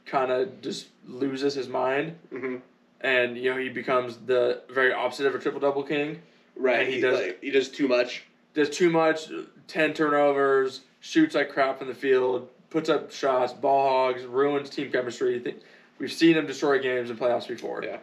kind 0.06 0.32
of 0.32 0.62
just 0.62 0.88
loses 1.06 1.54
his 1.54 1.68
mind, 1.68 2.16
hmm 2.30 2.58
and 3.02 3.38
you 3.38 3.50
know 3.52 3.58
he 3.58 3.70
becomes 3.70 4.18
the 4.26 4.62
very 4.70 4.94
opposite 4.94 5.26
of 5.26 5.36
a 5.36 5.40
triple 5.40 5.60
double 5.60 5.84
king. 5.84 6.22
right. 6.56 6.80
And 6.80 6.88
he 6.90 6.96
he, 6.96 7.02
does- 7.02 7.20
like, 7.20 7.42
he 7.44 7.52
does 7.52 7.70
too 7.70 7.88
much. 7.88 8.24
Does 8.54 8.70
too 8.72 8.90
much, 8.90 9.30
ten 9.68 9.94
turnovers, 9.94 10.82
shoots 11.00 11.36
like 11.36 11.50
crap 11.50 11.78
from 11.78 11.88
the 11.90 11.94
field, 11.94 12.50
puts 12.72 12.90
up 12.90 13.12
shots, 13.12 13.54
ball 13.54 13.88
hogs, 13.90 14.24
ruins 14.26 14.70
team 14.70 14.92
chemistry. 14.92 15.56
We've 16.00 16.12
seen 16.12 16.36
him 16.36 16.48
destroy 16.48 16.80
games 16.82 17.10
in 17.12 17.18
playoffs 17.18 17.48
before. 17.48 17.84
Yeah. 17.84 17.98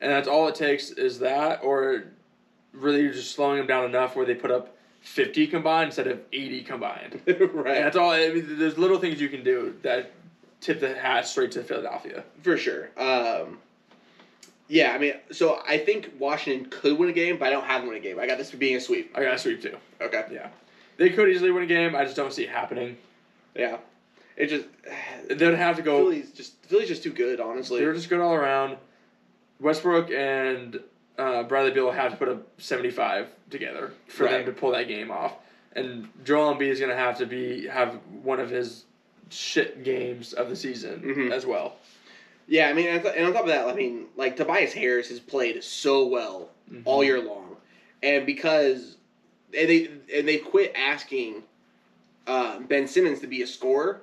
and 0.00 0.10
that's 0.10 0.26
all 0.28 0.48
it 0.48 0.54
takes 0.56 0.90
is 0.90 1.20
that, 1.20 1.60
or 1.62 2.04
really 2.72 3.08
just 3.10 3.34
slowing 3.36 3.58
them 3.58 3.66
down 3.68 3.84
enough 3.84 4.16
where 4.16 4.26
they 4.26 4.34
put 4.34 4.50
up 4.50 4.76
fifty 5.00 5.46
combined 5.46 5.86
instead 5.86 6.08
of 6.08 6.20
eighty 6.32 6.62
combined. 6.62 7.20
right. 7.26 7.36
And 7.76 7.84
that's 7.86 7.96
all. 7.96 8.10
I 8.10 8.30
mean, 8.30 8.58
there's 8.58 8.78
little 8.78 8.98
things 8.98 9.20
you 9.20 9.28
can 9.28 9.44
do 9.44 9.76
that 9.82 10.10
tip 10.60 10.80
the 10.80 10.92
hat 10.94 11.24
straight 11.26 11.52
to 11.52 11.62
Philadelphia. 11.62 12.24
For 12.42 12.56
sure. 12.56 12.90
Um, 12.96 13.58
yeah, 14.70 14.92
I 14.92 14.98
mean, 14.98 15.14
so 15.32 15.60
I 15.68 15.76
think 15.78 16.12
Washington 16.18 16.70
could 16.70 16.96
win 16.96 17.10
a 17.10 17.12
game, 17.12 17.36
but 17.38 17.48
I 17.48 17.50
don't 17.50 17.64
have 17.64 17.82
them 17.82 17.88
win 17.88 17.98
a 17.98 18.00
game. 18.00 18.18
I 18.20 18.26
got 18.26 18.38
this 18.38 18.50
being 18.52 18.76
a 18.76 18.80
sweep. 18.80 19.12
I 19.16 19.22
got 19.22 19.34
a 19.34 19.38
sweep 19.38 19.60
too. 19.60 19.76
Okay. 20.00 20.24
Yeah, 20.32 20.48
they 20.96 21.10
could 21.10 21.28
easily 21.28 21.50
win 21.50 21.64
a 21.64 21.66
game. 21.66 21.94
I 21.96 22.04
just 22.04 22.16
don't 22.16 22.32
see 22.32 22.44
it 22.44 22.50
happening. 22.50 22.96
Yeah. 23.54 23.78
It 24.36 24.46
just 24.46 24.64
They'd 25.28 25.54
have 25.54 25.76
to 25.76 25.82
go. 25.82 25.98
Philly's 25.98 26.30
just 26.30 26.54
Philly's 26.64 26.88
just 26.88 27.02
too 27.02 27.12
good, 27.12 27.40
honestly. 27.40 27.80
They're 27.80 27.92
just 27.92 28.08
good 28.08 28.20
all 28.20 28.32
around. 28.32 28.78
Westbrook 29.60 30.10
and 30.10 30.80
uh, 31.18 31.42
Bradley 31.42 31.72
Beal 31.72 31.90
have 31.90 32.12
to 32.12 32.16
put 32.16 32.28
up 32.28 32.46
75 32.58 33.26
together 33.50 33.92
for 34.08 34.28
them 34.28 34.46
to 34.46 34.52
pull 34.52 34.70
that 34.70 34.88
game 34.88 35.10
off. 35.10 35.34
And 35.74 36.08
Joel 36.24 36.54
Embiid 36.54 36.68
is 36.68 36.78
going 36.80 36.90
to 36.90 36.96
have 36.96 37.18
to 37.18 37.26
be 37.26 37.66
have 37.66 37.98
one 38.22 38.40
of 38.40 38.48
his 38.48 38.84
shit 39.28 39.84
games 39.84 40.32
of 40.32 40.48
the 40.48 40.56
season 40.56 41.02
Mhm. 41.02 41.32
as 41.32 41.44
well. 41.44 41.76
Yeah, 42.50 42.68
I 42.68 42.72
mean, 42.72 42.88
and 42.88 43.06
on 43.06 43.32
top 43.32 43.42
of 43.42 43.48
that, 43.48 43.68
I 43.68 43.74
mean, 43.74 44.06
like 44.16 44.36
Tobias 44.36 44.72
Harris 44.72 45.08
has 45.08 45.20
played 45.20 45.62
so 45.62 46.04
well 46.06 46.50
Mhm. 46.70 46.82
all 46.84 47.04
year 47.04 47.20
long, 47.20 47.56
and 48.02 48.26
because 48.26 48.96
and 49.56 49.68
they 49.70 49.88
and 50.12 50.26
they 50.28 50.38
quit 50.38 50.72
asking 50.76 51.44
um, 52.26 52.64
Ben 52.66 52.86
Simmons 52.88 53.20
to 53.20 53.26
be 53.28 53.42
a 53.42 53.46
scorer 53.46 54.02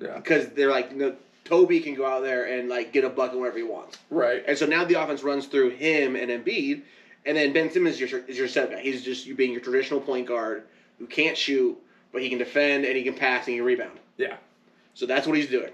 Yeah. 0.00 0.16
because 0.16 0.48
they're 0.50 0.70
like, 0.70 0.94
no, 0.94 1.16
Toby 1.44 1.80
can 1.80 1.94
go 1.94 2.04
out 2.04 2.22
there 2.22 2.44
and 2.44 2.68
like 2.68 2.92
get 2.92 3.04
a 3.04 3.08
bucket 3.08 3.38
whenever 3.38 3.56
he 3.56 3.62
wants. 3.64 3.98
Right. 4.10 4.44
And 4.46 4.58
so 4.58 4.66
now 4.66 4.84
the 4.84 4.94
offense 5.02 5.22
runs 5.22 5.46
through 5.46 5.70
him 5.70 6.14
and 6.16 6.30
Embiid, 6.30 6.82
and 7.24 7.36
then 7.36 7.52
Ben 7.52 7.70
Simmons 7.70 8.00
is 8.00 8.10
your 8.10 8.20
is 8.26 8.36
your 8.36 8.48
setup 8.48 8.72
guy. 8.72 8.80
He's 8.80 9.02
just 9.04 9.26
you 9.26 9.34
being 9.36 9.52
your 9.52 9.60
traditional 9.60 10.00
point 10.00 10.26
guard 10.26 10.64
who 10.98 11.06
can't 11.06 11.36
shoot, 11.36 11.76
but 12.12 12.20
he 12.20 12.28
can 12.28 12.38
defend 12.38 12.84
and 12.84 12.96
he 12.96 13.04
can 13.04 13.14
pass 13.14 13.46
and 13.46 13.52
he 13.52 13.58
can 13.58 13.64
rebound. 13.64 13.98
Yeah. 14.18 14.36
So 14.94 15.06
that's 15.06 15.26
what 15.26 15.36
he's 15.36 15.48
doing. 15.48 15.70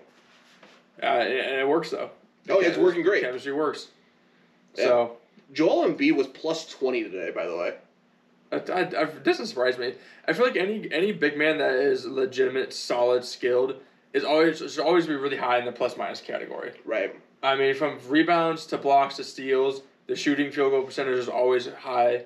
Uh, 1.02 1.06
and 1.06 1.32
and 1.32 1.60
it 1.60 1.68
works 1.68 1.90
though. 1.90 2.10
Oh, 2.48 2.60
it's 2.60 2.78
working 2.78 3.02
great. 3.02 3.22
Chemistry 3.22 3.52
works. 3.52 3.88
Yeah. 4.76 4.84
So 4.84 5.16
Joel 5.52 5.88
Embiid 5.88 6.16
was 6.16 6.26
plus 6.28 6.66
twenty 6.66 7.02
today, 7.02 7.30
by 7.30 7.46
the 7.46 7.56
way. 7.56 7.74
It, 8.52 8.70
I, 8.70 8.80
I, 8.80 9.04
doesn't 9.04 9.46
surprise 9.46 9.78
me. 9.78 9.94
I 10.28 10.32
feel 10.32 10.46
like 10.46 10.56
any 10.56 10.88
any 10.92 11.12
big 11.12 11.36
man 11.36 11.58
that 11.58 11.72
is 11.72 12.06
legitimate, 12.06 12.72
solid, 12.72 13.24
skilled 13.24 13.76
is 14.12 14.24
always 14.24 14.58
should 14.58 14.80
always 14.80 15.06
be 15.06 15.14
really 15.14 15.36
high 15.36 15.58
in 15.58 15.64
the 15.64 15.72
plus 15.72 15.96
minus 15.96 16.20
category. 16.20 16.72
Right. 16.84 17.14
I 17.42 17.56
mean, 17.56 17.74
from 17.74 17.98
rebounds 18.08 18.66
to 18.66 18.78
blocks 18.78 19.16
to 19.16 19.24
steals, 19.24 19.82
the 20.06 20.14
shooting 20.14 20.52
field 20.52 20.70
goal 20.70 20.82
percentage 20.82 21.18
is 21.18 21.28
always 21.28 21.66
high. 21.66 22.24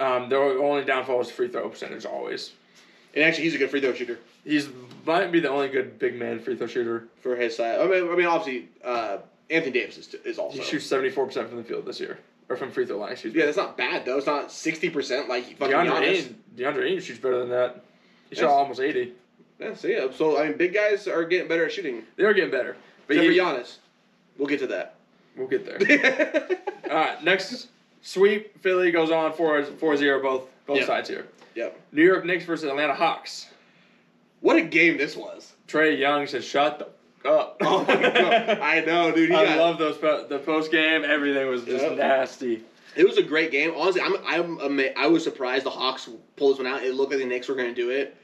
Um, 0.00 0.28
the 0.28 0.36
only 0.36 0.84
downfall 0.84 1.20
is 1.20 1.30
free 1.30 1.48
throw 1.48 1.68
percentage 1.68 2.06
always. 2.06 2.52
And 3.14 3.24
actually, 3.24 3.44
he's 3.44 3.54
a 3.54 3.58
good 3.58 3.70
free 3.70 3.80
throw 3.80 3.92
shooter 3.92 4.18
He's 4.44 4.68
might 5.08 5.32
be 5.32 5.40
the 5.40 5.48
only 5.50 5.68
good 5.68 5.98
big 5.98 6.16
man 6.18 6.38
free 6.38 6.56
throw 6.56 6.66
shooter. 6.66 7.08
for 7.20 7.34
his 7.34 7.56
side. 7.56 7.80
I 7.80 7.86
mean, 7.86 8.08
I 8.10 8.14
mean, 8.16 8.26
obviously, 8.26 8.68
uh, 8.84 9.18
Anthony 9.50 9.72
Davis 9.72 9.98
is, 9.98 10.14
is 10.24 10.38
also. 10.38 10.58
He 10.58 10.62
shoots 10.64 10.86
seventy 10.86 11.10
four 11.10 11.26
percent 11.26 11.48
from 11.48 11.56
the 11.58 11.64
field 11.64 11.84
this 11.86 11.98
year, 11.98 12.18
or 12.48 12.56
from 12.56 12.70
free 12.70 12.86
throw 12.86 12.98
line. 12.98 13.12
Excuse 13.12 13.34
me. 13.34 13.40
Yeah, 13.40 13.46
that's 13.46 13.56
not 13.56 13.76
bad 13.76 14.04
though. 14.04 14.18
It's 14.18 14.26
not 14.26 14.52
sixty 14.52 14.90
percent 14.90 15.28
like 15.28 15.56
fucking 15.58 15.74
DeAndre 15.74 15.90
Giannis. 15.90 16.02
Ayton, 16.02 16.42
DeAndre 16.56 16.84
Ayton 16.84 17.00
shoots 17.02 17.18
better 17.20 17.38
than 17.40 17.48
that. 17.50 17.82
He 18.30 18.36
shot 18.36 18.42
Yes. 18.42 18.50
almost 18.50 18.80
eighty. 18.80 19.14
Yeah, 19.58 19.74
so 19.74 19.88
yeah. 19.88 20.06
So 20.14 20.38
I 20.40 20.48
mean, 20.48 20.56
big 20.58 20.72
guys 20.74 21.08
are 21.08 21.24
getting 21.24 21.48
better 21.48 21.64
at 21.64 21.72
shooting. 21.72 22.02
They 22.16 22.24
are 22.24 22.32
getting 22.34 22.50
better, 22.50 22.76
but 23.06 23.16
Except 23.16 23.26
for 23.26 23.32
he- 23.32 23.38
Giannis. 23.38 23.76
We'll 24.36 24.46
get 24.48 24.60
to 24.60 24.66
that. 24.68 24.94
we'll 25.36 25.48
get 25.48 25.64
there. 25.66 26.58
All 26.90 26.96
right, 26.96 27.24
next 27.24 27.68
sweep. 28.02 28.60
Philly 28.62 28.90
goes 28.92 29.10
on 29.10 29.32
4 29.32 29.62
4-0 29.62 30.22
both 30.22 30.44
both 30.66 30.76
Yep. 30.76 30.86
sides 30.86 31.08
here. 31.08 31.26
yep. 31.56 31.76
New 31.90 32.04
York 32.04 32.24
Knicks 32.24 32.44
versus 32.44 32.68
Atlanta 32.70 32.94
Hawks. 32.94 33.46
What 34.40 34.56
a 34.56 34.62
game 34.62 34.96
this 34.98 35.16
was. 35.16 35.52
Trae 35.66 35.98
Young 35.98 36.26
said, 36.26 36.44
"Shut 36.44 36.78
the 36.78 37.28
up." 37.28 37.56
Oh 37.62 37.84
my 37.84 37.94
god. 37.96 38.58
I 38.60 38.80
know, 38.84 39.12
dude. 39.12 39.30
He 39.30 39.34
I 39.36 39.44
got- 39.44 39.58
love 39.58 39.78
those 39.78 39.98
po- 39.98 40.26
the 40.28 40.38
post 40.38 40.70
game. 40.70 41.04
Everything 41.04 41.48
was 41.48 41.64
just 41.64 41.96
nasty. 41.96 42.62
It 42.96 43.04
was 43.06 43.16
a 43.18 43.22
great 43.22 43.50
game. 43.50 43.72
Honestly, 43.76 44.00
I'm 44.00 44.16
I'm 44.26 44.60
ama- 44.60 44.92
I 44.96 45.06
was 45.08 45.22
surprised 45.24 45.64
the 45.66 45.70
Hawks 45.70 46.08
pulled 46.36 46.52
this 46.54 46.58
one 46.64 46.66
out. 46.72 46.82
It 46.82 46.94
looked 46.94 47.10
like 47.12 47.20
the 47.20 47.26
Knicks 47.26 47.48
were 47.48 47.54
going 47.54 47.68
to 47.68 47.74
do 47.74 47.90
it, 47.90 48.16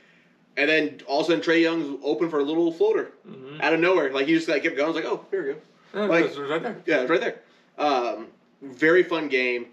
and 0.56 0.68
then 0.68 1.00
all 1.06 1.20
of 1.20 1.26
a 1.26 1.30
sudden 1.30 1.44
Trae 1.44 1.60
Young's 1.62 1.98
open 2.02 2.30
for 2.30 2.38
a 2.40 2.42
little 2.44 2.72
floater 2.72 3.12
Mm-hmm. 3.28 3.60
out 3.60 3.72
of 3.74 3.80
nowhere. 3.80 4.12
Like 4.12 4.26
he 4.26 4.34
just 4.34 4.48
like 4.48 4.62
kept 4.62 4.76
going. 4.76 4.86
I 4.86 4.92
was 4.92 4.96
like, 4.96 5.04
oh, 5.12 5.26
here 5.30 5.46
we 5.46 5.52
go. 5.52 5.58
Yeah, 5.94 6.06
Like- 6.06 6.24
it 6.24 6.38
was 6.38 6.50
right 6.50 6.62
there. 6.62 6.76
Yeah, 6.86 7.00
it's 7.02 7.10
right 7.10 7.20
there. 7.20 7.40
Um, 7.78 8.28
very 8.62 9.02
fun 9.02 9.28
game, 9.28 9.66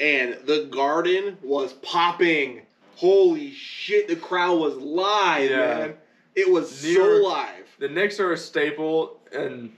and 0.00 0.38
the 0.44 0.68
Garden 0.70 1.38
was 1.42 1.72
popping. 1.74 2.62
Holy 2.96 3.52
shit! 3.52 4.08
The 4.08 4.16
crowd 4.16 4.58
was 4.58 4.74
live, 4.76 5.50
Yeah. 5.50 5.56
man. 5.78 5.94
It 6.34 6.50
was 6.50 6.82
New 6.84 6.94
so 6.94 7.08
York- 7.08 7.22
live. 7.22 7.76
The 7.78 7.88
Knicks 7.88 8.18
are 8.20 8.32
a 8.32 8.36
staple 8.36 9.20
and 9.32 9.74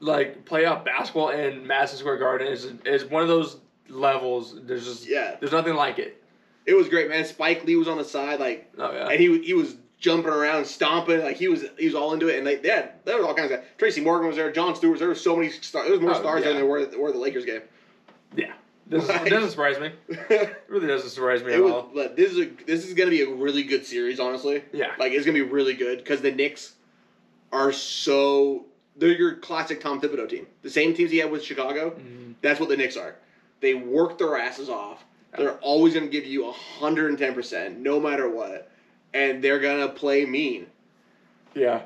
like 0.00 0.44
playoff 0.44 0.84
basketball, 0.84 1.28
and 1.28 1.66
Madison 1.66 1.98
Square 1.98 2.18
Garden 2.18 2.48
is 2.48 2.68
is 2.84 3.04
one 3.04 3.22
of 3.22 3.28
those 3.28 3.58
levels. 3.88 4.54
There's 4.64 4.84
just 4.86 5.06
Yeah, 5.08 5.36
there's 5.38 5.52
nothing 5.52 5.74
like 5.74 5.98
it. 5.98 6.22
it 6.66 6.74
was 6.74 6.88
great, 6.88 7.08
man. 7.08 7.24
Spike 7.24 7.64
Lee 7.64 7.76
was 7.76 7.88
on 7.88 7.98
the 7.98 8.04
side, 8.04 8.40
like 8.40 8.70
Oh 8.78 8.92
yeah. 8.92 9.08
and 9.08 9.20
he 9.20 9.40
he 9.42 9.54
was 9.54 9.76
jumping 9.98 10.32
around, 10.32 10.64
stomping, 10.64 11.20
like 11.22 11.36
he 11.36 11.46
was 11.48 11.64
he 11.78 11.86
was 11.86 11.94
all 11.94 12.12
into 12.12 12.28
it, 12.28 12.38
and 12.38 12.46
they, 12.46 12.56
they 12.56 12.68
had 12.70 12.92
there 13.04 13.16
was 13.16 13.24
all 13.26 13.34
kinds 13.34 13.52
of. 13.52 13.60
Tracy 13.78 14.00
Morgan 14.00 14.26
was 14.28 14.36
there, 14.36 14.50
Jon 14.50 14.74
Stewart 14.74 14.92
was. 14.92 15.00
There 15.00 15.08
was 15.08 15.20
so 15.20 15.36
many 15.36 15.50
stars. 15.50 15.84
There 15.86 15.92
was 15.92 16.00
more 16.00 16.14
Oh, 16.14 16.20
stars 16.20 16.42
yeah. 16.42 16.48
than 16.48 16.56
there 16.56 16.66
were 16.66 16.86
were 16.98 17.12
the 17.12 17.18
Lakers 17.18 17.44
game. 17.44 17.62
yeah. 18.36 18.52
This 18.92 19.02
is, 19.04 19.08
Like- 19.08 19.26
it 19.26 19.30
doesn't 19.30 19.50
surprise 19.50 19.78
me. 19.80 19.90
it 20.08 20.62
really 20.68 20.86
doesn't 20.86 21.08
surprise 21.10 21.42
me 21.42 21.52
at 21.54 21.62
was. 21.62 21.72
all. 21.72 21.90
But 21.94 22.14
this 22.16 22.30
is 22.32 22.38
a 22.38 22.44
this 22.66 22.86
is 22.86 22.94
gonna 22.94 23.10
be 23.10 23.22
a 23.22 23.30
really 23.30 23.62
good 23.62 23.86
series, 23.86 24.20
honestly. 24.20 24.62
Yeah. 24.72 24.92
Like 24.98 25.12
it's 25.12 25.24
gonna 25.24 25.34
be 25.34 25.42
really 25.42 25.74
good 25.74 25.98
because 25.98 26.20
the 26.20 26.30
Knicks 26.30 26.74
are 27.52 27.72
so 27.72 28.66
they're 28.96 29.08
your 29.16 29.36
classic 29.36 29.80
Tom 29.80 30.00
Thibodeau 30.00 30.28
team. 30.28 30.46
The 30.62 30.70
same 30.70 30.92
teams 30.94 31.10
he 31.10 31.18
had 31.18 31.30
with 31.30 31.42
Chicago. 31.42 31.90
Mhm. 31.98 32.34
That's 32.42 32.60
what 32.60 32.68
the 32.68 32.76
Knicks 32.76 32.96
are. 32.96 33.16
They 33.60 33.74
work 33.74 34.18
their 34.18 34.36
asses 34.36 34.68
off. 34.68 35.02
They're 35.36 35.56
always 35.58 35.94
gonna 35.94 36.08
give 36.08 36.26
you 36.26 36.50
hundred 36.50 37.08
and 37.08 37.18
ten 37.18 37.32
percent, 37.32 37.78
no 37.80 37.98
matter 37.98 38.28
what, 38.28 38.70
and 39.14 39.42
they're 39.42 39.60
gonna 39.60 39.88
play 39.88 40.26
mean. 40.26 40.66
Yeah. 41.54 41.82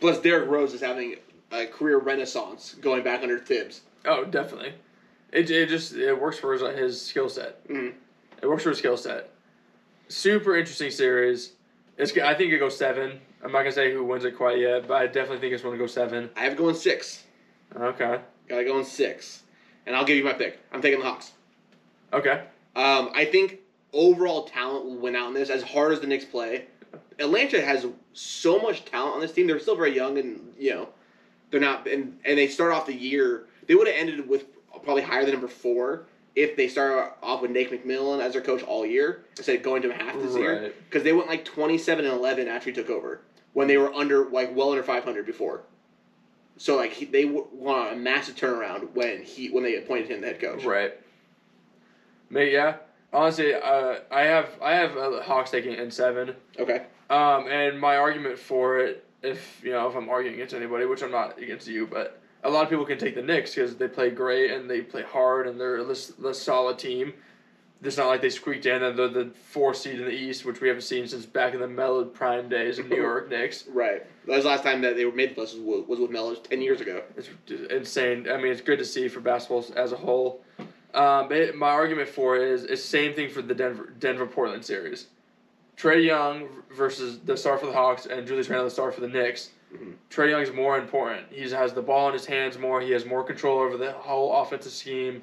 Plus, 0.00 0.18
Derrick 0.20 0.48
Rose 0.48 0.74
is 0.74 0.80
having 0.80 1.16
a 1.52 1.66
career 1.66 1.98
renaissance 1.98 2.74
going 2.80 3.02
back 3.04 3.22
under 3.22 3.38
Thibs. 3.38 3.82
Oh, 4.04 4.24
definitely. 4.24 4.72
It, 5.32 5.50
it 5.50 5.68
just 5.68 5.94
it 5.94 6.20
works 6.20 6.38
for 6.38 6.52
his, 6.52 6.62
his 6.78 7.00
skill 7.00 7.28
set. 7.28 7.66
Mhm. 7.68 7.92
It 8.42 8.46
works 8.46 8.62
for 8.62 8.70
his 8.70 8.78
skill 8.78 8.96
set. 8.96 9.30
Super 10.08 10.56
interesting 10.56 10.90
series. 10.90 11.52
It's 11.96 12.16
I 12.16 12.34
think 12.34 12.52
it 12.52 12.58
goes 12.58 12.76
seven. 12.76 13.20
I'm 13.42 13.52
not 13.52 13.58
gonna 13.58 13.72
say 13.72 13.92
who 13.92 14.04
wins 14.04 14.24
it 14.24 14.36
quite 14.36 14.58
yet, 14.58 14.88
but 14.88 14.94
I 14.94 15.06
definitely 15.06 15.38
think 15.38 15.52
it's 15.52 15.62
going 15.62 15.74
to 15.74 15.78
go 15.78 15.86
seven. 15.86 16.30
I 16.36 16.40
have 16.40 16.52
it 16.54 16.58
going 16.58 16.74
six. 16.74 17.24
Okay. 17.76 18.20
Got 18.48 18.58
to 18.58 18.64
go 18.64 18.78
in 18.78 18.84
six, 18.84 19.42
and 19.86 19.94
I'll 19.94 20.04
give 20.04 20.16
you 20.16 20.24
my 20.24 20.32
pick. 20.32 20.58
I'm 20.72 20.80
taking 20.80 21.00
the 21.00 21.04
Hawks. 21.04 21.32
Okay. 22.12 22.42
Um, 22.74 23.10
I 23.14 23.26
think 23.26 23.58
overall 23.92 24.44
talent 24.44 24.86
will 24.86 24.96
win 24.96 25.14
out 25.14 25.28
in 25.28 25.34
this. 25.34 25.50
As 25.50 25.62
hard 25.62 25.92
as 25.92 26.00
the 26.00 26.06
Knicks 26.06 26.24
play, 26.24 26.64
Atlanta 27.18 27.60
has 27.60 27.86
so 28.14 28.58
much 28.58 28.84
talent 28.86 29.16
on 29.16 29.20
this 29.20 29.32
team. 29.32 29.46
They're 29.46 29.60
still 29.60 29.76
very 29.76 29.94
young, 29.94 30.16
and 30.18 30.54
you 30.58 30.70
know, 30.70 30.88
they're 31.50 31.60
not. 31.60 31.86
And 31.86 32.18
and 32.24 32.38
they 32.38 32.48
start 32.48 32.72
off 32.72 32.86
the 32.86 32.94
year. 32.94 33.44
They 33.66 33.74
would 33.74 33.86
have 33.86 33.96
ended 33.96 34.26
with 34.26 34.46
probably 34.84 35.02
higher 35.02 35.24
than 35.24 35.32
number 35.32 35.48
four 35.48 36.06
if 36.34 36.56
they 36.56 36.68
start 36.68 37.16
off 37.22 37.42
with 37.42 37.50
Nate 37.50 37.70
McMillan 37.70 38.22
as 38.22 38.32
their 38.32 38.42
coach 38.42 38.62
all 38.62 38.86
year 38.86 39.24
instead 39.36 39.56
of 39.56 39.62
going 39.62 39.82
to 39.82 39.92
half 39.92 40.14
this 40.14 40.36
year. 40.36 40.72
Because 40.88 41.02
they 41.02 41.12
went 41.12 41.28
like 41.28 41.44
27 41.44 42.04
and 42.04 42.14
11 42.14 42.46
after 42.46 42.70
he 42.70 42.74
took 42.74 42.90
over 42.90 43.22
when 43.54 43.66
they 43.66 43.76
were 43.76 43.92
under 43.92 44.28
like 44.30 44.54
well 44.54 44.70
under 44.70 44.82
500 44.82 45.26
before. 45.26 45.62
So 46.56 46.76
like 46.76 46.92
he, 46.92 47.04
they 47.06 47.24
want 47.24 47.92
a 47.92 47.96
massive 47.96 48.36
turnaround 48.36 48.92
when 48.94 49.22
he 49.22 49.50
when 49.50 49.64
they 49.64 49.76
appointed 49.76 50.10
him 50.10 50.20
the 50.20 50.28
head 50.28 50.40
coach. 50.40 50.64
Right. 50.64 50.92
But 52.30 52.50
yeah, 52.50 52.76
honestly, 53.12 53.54
uh, 53.54 53.96
I 54.10 54.22
have 54.22 54.50
I 54.62 54.74
have 54.74 54.96
uh, 54.96 55.22
Hawks 55.22 55.50
taking 55.50 55.72
in 55.72 55.90
seven. 55.90 56.34
Okay. 56.58 56.86
Um, 57.10 57.48
and 57.48 57.80
my 57.80 57.96
argument 57.96 58.38
for 58.38 58.78
it, 58.78 59.04
if 59.22 59.62
you 59.64 59.72
know, 59.72 59.88
if 59.88 59.96
I'm 59.96 60.08
arguing 60.08 60.34
against 60.34 60.54
anybody, 60.54 60.84
which 60.84 61.02
I'm 61.02 61.10
not 61.10 61.38
against 61.38 61.66
you, 61.68 61.86
but 61.86 62.20
a 62.44 62.50
lot 62.50 62.62
of 62.62 62.70
people 62.70 62.84
can 62.84 62.98
take 62.98 63.14
the 63.14 63.22
Knicks 63.22 63.54
because 63.54 63.76
they 63.76 63.88
play 63.88 64.10
great 64.10 64.50
and 64.50 64.70
they 64.70 64.80
play 64.80 65.02
hard 65.02 65.46
and 65.46 65.60
they're 65.60 65.78
a 65.78 65.82
less, 65.82 66.12
less 66.18 66.38
solid 66.38 66.78
team. 66.78 67.14
It's 67.82 67.96
not 67.96 68.08
like 68.08 68.20
they 68.20 68.30
squeaked 68.30 68.66
in 68.66 68.82
and 68.82 68.98
they're 68.98 69.08
the 69.08 69.30
fourth 69.50 69.76
seed 69.76 70.00
in 70.00 70.04
the 70.04 70.12
East, 70.12 70.44
which 70.44 70.60
we 70.60 70.66
haven't 70.66 70.82
seen 70.82 71.06
since 71.06 71.24
back 71.26 71.54
in 71.54 71.60
the 71.60 71.68
Melo 71.68 72.04
prime 72.04 72.48
days 72.48 72.78
of 72.78 72.88
New 72.88 72.96
York 73.02 73.28
Knicks. 73.28 73.66
Right. 73.68 74.04
That 74.26 74.34
was 74.34 74.44
the 74.44 74.50
last 74.50 74.64
time 74.64 74.80
that 74.82 74.96
they 74.96 75.04
were 75.04 75.12
made 75.12 75.34
the 75.34 75.40
playoffs 75.40 75.64
was, 75.64 75.86
was 75.86 76.00
with 76.00 76.10
Melo 76.10 76.34
10 76.34 76.60
years 76.60 76.80
ago. 76.80 77.02
It's 77.16 77.28
insane. 77.70 78.28
I 78.30 78.36
mean, 78.36 78.50
it's 78.50 78.60
good 78.60 78.78
to 78.80 78.84
see 78.84 79.06
for 79.08 79.20
basketball 79.20 79.64
as 79.76 79.92
a 79.92 79.96
whole. 79.96 80.42
Um, 80.94 81.28
but 81.28 81.54
my 81.54 81.68
argument 81.68 82.08
for 82.08 82.36
it 82.36 82.42
is 82.42 82.64
it's 82.64 82.84
same 82.84 83.14
thing 83.14 83.28
for 83.28 83.42
the 83.42 83.54
Denver 83.54 83.92
Denver 83.98 84.26
Portland 84.26 84.64
series. 84.64 85.08
Trae 85.76 86.04
Young 86.04 86.48
versus 86.76 87.20
the 87.20 87.36
star 87.36 87.58
for 87.58 87.66
the 87.66 87.72
Hawks 87.72 88.06
and 88.06 88.26
Julius 88.26 88.48
Randle 88.48 88.64
the 88.64 88.70
star 88.70 88.90
for 88.90 89.00
the 89.00 89.08
Knicks. 89.08 89.50
Mhm. 89.74 89.94
Trae 90.10 90.30
Young 90.30 90.40
is 90.42 90.52
more 90.52 90.78
important. 90.78 91.26
He 91.30 91.48
has 91.50 91.72
the 91.74 91.82
ball 91.82 92.08
in 92.08 92.14
his 92.14 92.26
hands 92.26 92.58
more. 92.58 92.80
He 92.80 92.90
has 92.92 93.04
more 93.04 93.22
control 93.22 93.58
over 93.60 93.76
the 93.76 93.92
whole 93.92 94.34
offensive 94.42 94.72
scheme, 94.72 95.22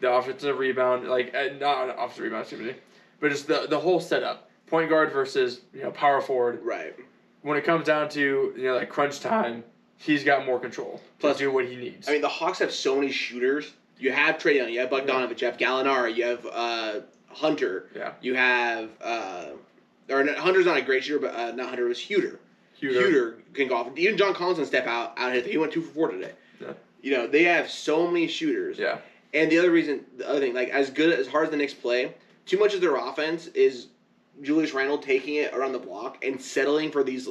the 0.00 0.12
offensive 0.12 0.58
rebound, 0.58 1.08
like 1.08 1.34
uh, 1.34 1.48
not 1.58 1.88
offensive 1.90 2.24
rebound, 2.24 2.42
excuse 2.42 2.60
me, 2.60 2.74
but 3.20 3.30
just 3.30 3.46
the 3.46 3.66
the 3.68 3.78
whole 3.78 4.00
setup. 4.00 4.50
Point 4.66 4.90
guard 4.90 5.12
versus 5.12 5.60
you 5.72 5.82
know 5.82 5.90
power 5.92 6.20
forward. 6.20 6.60
Right. 6.62 6.94
When 7.42 7.56
it 7.56 7.64
comes 7.64 7.86
down 7.86 8.08
to 8.10 8.52
you 8.56 8.64
know 8.64 8.76
like 8.76 8.88
crunch 8.90 9.20
time, 9.20 9.64
he's 9.96 10.24
got 10.24 10.44
more 10.44 10.58
control 10.60 11.00
Plus- 11.18 11.38
do 11.38 11.50
what 11.50 11.64
he 11.66 11.76
needs. 11.76 12.08
I 12.08 12.12
mean, 12.12 12.20
the 12.20 12.28
Hawks 12.28 12.58
have 12.58 12.72
so 12.72 12.96
many 12.96 13.10
shooters. 13.10 13.72
You 13.98 14.12
have 14.12 14.36
Trae 14.36 14.56
Young, 14.56 14.68
you 14.68 14.80
have 14.80 14.90
Bogdanovich, 14.90 15.40
you 15.40 15.46
have 15.46 15.56
Gallinari, 15.56 16.14
you 16.14 16.24
have 16.24 16.46
uh, 16.52 17.00
Hunter, 17.28 17.88
Yeah. 17.94 18.12
you 18.20 18.34
have 18.34 18.90
uh, 19.02 19.46
or 20.10 20.26
Hunter's 20.34 20.66
not 20.66 20.76
a 20.76 20.82
great 20.82 21.04
shooter, 21.04 21.18
but 21.20 21.34
uh, 21.34 21.52
not 21.52 21.70
Hunter 21.70 21.86
was 21.86 21.98
Huerter. 21.98 22.36
Huerter. 22.80 23.36
Can 23.54 23.68
go 23.68 23.76
off. 23.76 23.96
Even 23.96 24.16
John 24.18 24.34
Collins 24.34 24.58
can 24.58 24.66
step 24.66 24.86
out 24.86 25.14
out 25.16 25.32
hit. 25.32 25.46
He 25.46 25.58
went 25.58 25.72
two 25.72 25.82
for 25.82 25.92
four 25.92 26.10
today. 26.10 26.32
Yeah. 26.60 26.72
You 27.02 27.12
know 27.12 27.26
they 27.26 27.44
have 27.44 27.70
so 27.70 28.06
many 28.06 28.26
shooters. 28.26 28.78
Yeah. 28.78 28.98
And 29.32 29.50
the 29.50 29.58
other 29.58 29.70
reason, 29.70 30.04
the 30.16 30.28
other 30.28 30.40
thing, 30.40 30.54
like 30.54 30.68
as 30.70 30.90
good 30.90 31.18
as 31.18 31.26
hard 31.26 31.44
as 31.44 31.50
the 31.50 31.56
Knicks 31.56 31.74
play, 31.74 32.14
too 32.46 32.58
much 32.58 32.74
of 32.74 32.80
their 32.80 32.96
offense 32.96 33.48
is 33.48 33.88
Julius 34.42 34.72
Randle 34.72 34.98
taking 34.98 35.36
it 35.36 35.54
around 35.54 35.72
the 35.72 35.78
block 35.78 36.24
and 36.24 36.40
settling 36.40 36.90
for 36.90 37.02
these 37.02 37.28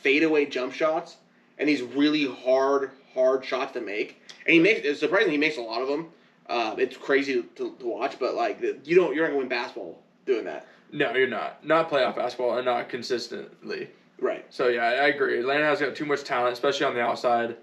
fadeaway 0.00 0.46
jump 0.46 0.72
shots 0.72 1.16
and 1.58 1.68
these 1.68 1.82
really 1.82 2.26
hard, 2.26 2.90
hard 3.14 3.44
shots 3.44 3.72
to 3.72 3.80
make. 3.80 4.20
And 4.46 4.54
he 4.54 4.60
makes 4.60 4.80
it's 4.84 5.00
surprising 5.00 5.30
he 5.30 5.38
makes 5.38 5.56
a 5.56 5.62
lot 5.62 5.82
of 5.82 5.88
them. 5.88 6.08
Uh, 6.46 6.74
it's 6.76 6.96
crazy 6.96 7.42
to, 7.56 7.74
to 7.78 7.86
watch, 7.86 8.18
but 8.18 8.34
like 8.34 8.60
you 8.84 8.94
don't, 8.94 9.14
you're 9.14 9.24
not 9.24 9.32
going 9.32 9.32
to 9.32 9.38
win 9.38 9.48
basketball 9.48 10.02
doing 10.26 10.44
that. 10.44 10.66
No, 10.92 11.14
you're 11.14 11.26
not. 11.26 11.64
Not 11.64 11.90
playoff 11.90 12.16
basketball 12.16 12.56
and 12.56 12.66
not 12.66 12.88
consistently. 12.88 13.88
Right. 14.20 14.44
So 14.50 14.68
yeah, 14.68 14.84
I 14.84 15.08
agree. 15.08 15.38
Atlanta 15.40 15.64
has 15.64 15.80
got 15.80 15.94
too 15.94 16.06
much 16.06 16.24
talent, 16.24 16.52
especially 16.52 16.86
on 16.86 16.94
the 16.94 17.00
outside. 17.00 17.56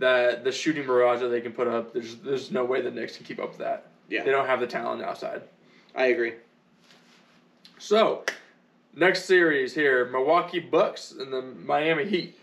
That 0.00 0.42
the 0.42 0.50
shooting 0.50 0.86
mirage 0.86 1.20
that 1.20 1.28
they 1.28 1.40
can 1.40 1.52
put 1.52 1.68
up, 1.68 1.92
there's 1.92 2.16
there's 2.16 2.50
no 2.50 2.64
way 2.64 2.80
the 2.80 2.90
Knicks 2.90 3.16
can 3.16 3.24
keep 3.24 3.38
up 3.38 3.50
with 3.50 3.58
that. 3.58 3.86
Yeah. 4.08 4.24
They 4.24 4.30
don't 4.30 4.46
have 4.46 4.60
the 4.60 4.66
talent 4.66 5.02
outside. 5.02 5.42
I 5.94 6.06
agree. 6.06 6.34
So, 7.78 8.24
next 8.94 9.24
series 9.26 9.74
here: 9.74 10.06
Milwaukee 10.06 10.58
Bucks 10.58 11.12
and 11.12 11.32
the 11.32 11.42
Miami 11.42 12.06
Heat. 12.06 12.38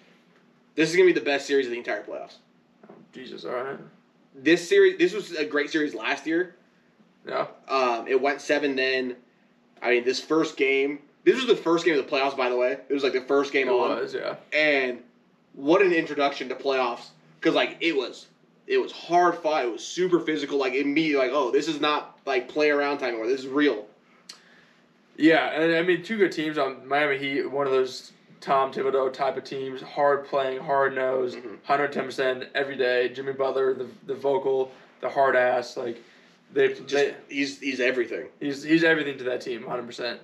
This 0.76 0.90
is 0.90 0.96
going 0.96 1.08
to 1.08 1.14
be 1.14 1.20
the 1.20 1.26
best 1.26 1.46
series 1.46 1.66
of 1.66 1.72
the 1.72 1.78
entire 1.78 2.04
playoffs. 2.04 2.36
Oh, 2.90 2.94
Jesus, 3.12 3.44
all 3.44 3.52
right. 3.52 3.78
This 4.34 4.68
series, 4.68 4.98
this 4.98 5.14
was 5.14 5.34
a 5.34 5.44
great 5.44 5.70
series 5.70 5.94
last 5.94 6.26
year. 6.26 6.56
Yeah. 7.28 7.48
Um, 7.68 8.08
it 8.08 8.22
went 8.22 8.42
seven 8.42 8.76
then. 8.76 9.18
I 9.82 9.92
mean, 9.92 10.06
this 10.06 10.20
first 10.20 10.56
game. 10.58 11.00
This 11.24 11.36
was 11.36 11.46
the 11.46 11.56
first 11.56 11.86
game 11.86 11.98
of 11.98 12.04
the 12.06 12.12
playoffs, 12.12 12.36
by 12.36 12.50
the 12.50 12.56
way. 12.58 12.78
It 12.90 12.94
was 12.94 13.04
like 13.04 13.14
the 13.14 13.22
first 13.22 13.54
game 13.54 13.68
It 13.68 13.72
on, 13.72 13.90
was, 14.00 14.14
yeah. 14.14 14.36
and 14.54 15.00
what 15.54 15.82
an 15.82 15.92
introduction 15.94 16.50
to 16.50 16.56
playoffs. 16.56 17.08
Because 17.40 17.56
like 17.56 17.78
it 17.80 17.96
was, 17.96 18.28
it 18.68 18.78
was 18.78 18.92
hard 18.92 19.36
fought. 19.36 19.66
It 19.66 19.72
was 19.72 19.86
super 19.86 20.20
physical. 20.20 20.58
Like 20.58 20.74
immediately, 20.74 21.28
like 21.28 21.36
oh, 21.36 21.52
this 21.52 21.68
is 21.68 21.80
not 21.80 22.18
like 22.26 22.48
play 22.48 22.70
around 22.70 23.00
time 23.00 23.10
anymore. 23.10 23.28
This 23.28 23.42
is 23.42 23.48
real. 23.48 23.86
Yeah, 25.18 25.50
and 25.52 25.76
I 25.76 25.82
mean, 25.84 26.04
two 26.04 26.18
good 26.18 26.32
teams 26.32 26.58
on 26.58 26.88
Miami 26.88 27.18
Heat, 27.18 27.46
one 27.52 27.68
of 27.68 27.72
those 27.74 28.12
Tom 28.40 28.72
Thibodeau 28.72 29.14
type 29.14 29.38
of 29.38 29.44
teams, 29.44 29.82
hard 29.82 30.26
playing, 30.26 30.60
hard 30.62 30.96
nosed, 30.96 31.38
Mhm. 31.38 31.58
110% 31.68 32.48
every 32.56 32.76
day. 32.76 33.10
Jimmy 33.10 33.34
Butler, 33.34 33.74
the, 33.76 33.88
the 34.08 34.16
vocal, 34.16 34.72
the 35.02 35.10
hard 35.10 35.36
ass, 35.36 35.78
like, 35.78 36.02
they, 36.54 36.70
Just 36.70 36.90
they 36.90 37.16
he's 37.30 37.60
he's 37.60 37.80
everything. 37.80 38.28
he's, 38.40 38.64
he's 38.64 38.84
everything 38.84 39.18
to 39.20 39.24
that 39.26 39.42
team, 39.42 39.64
100%. 39.64 40.18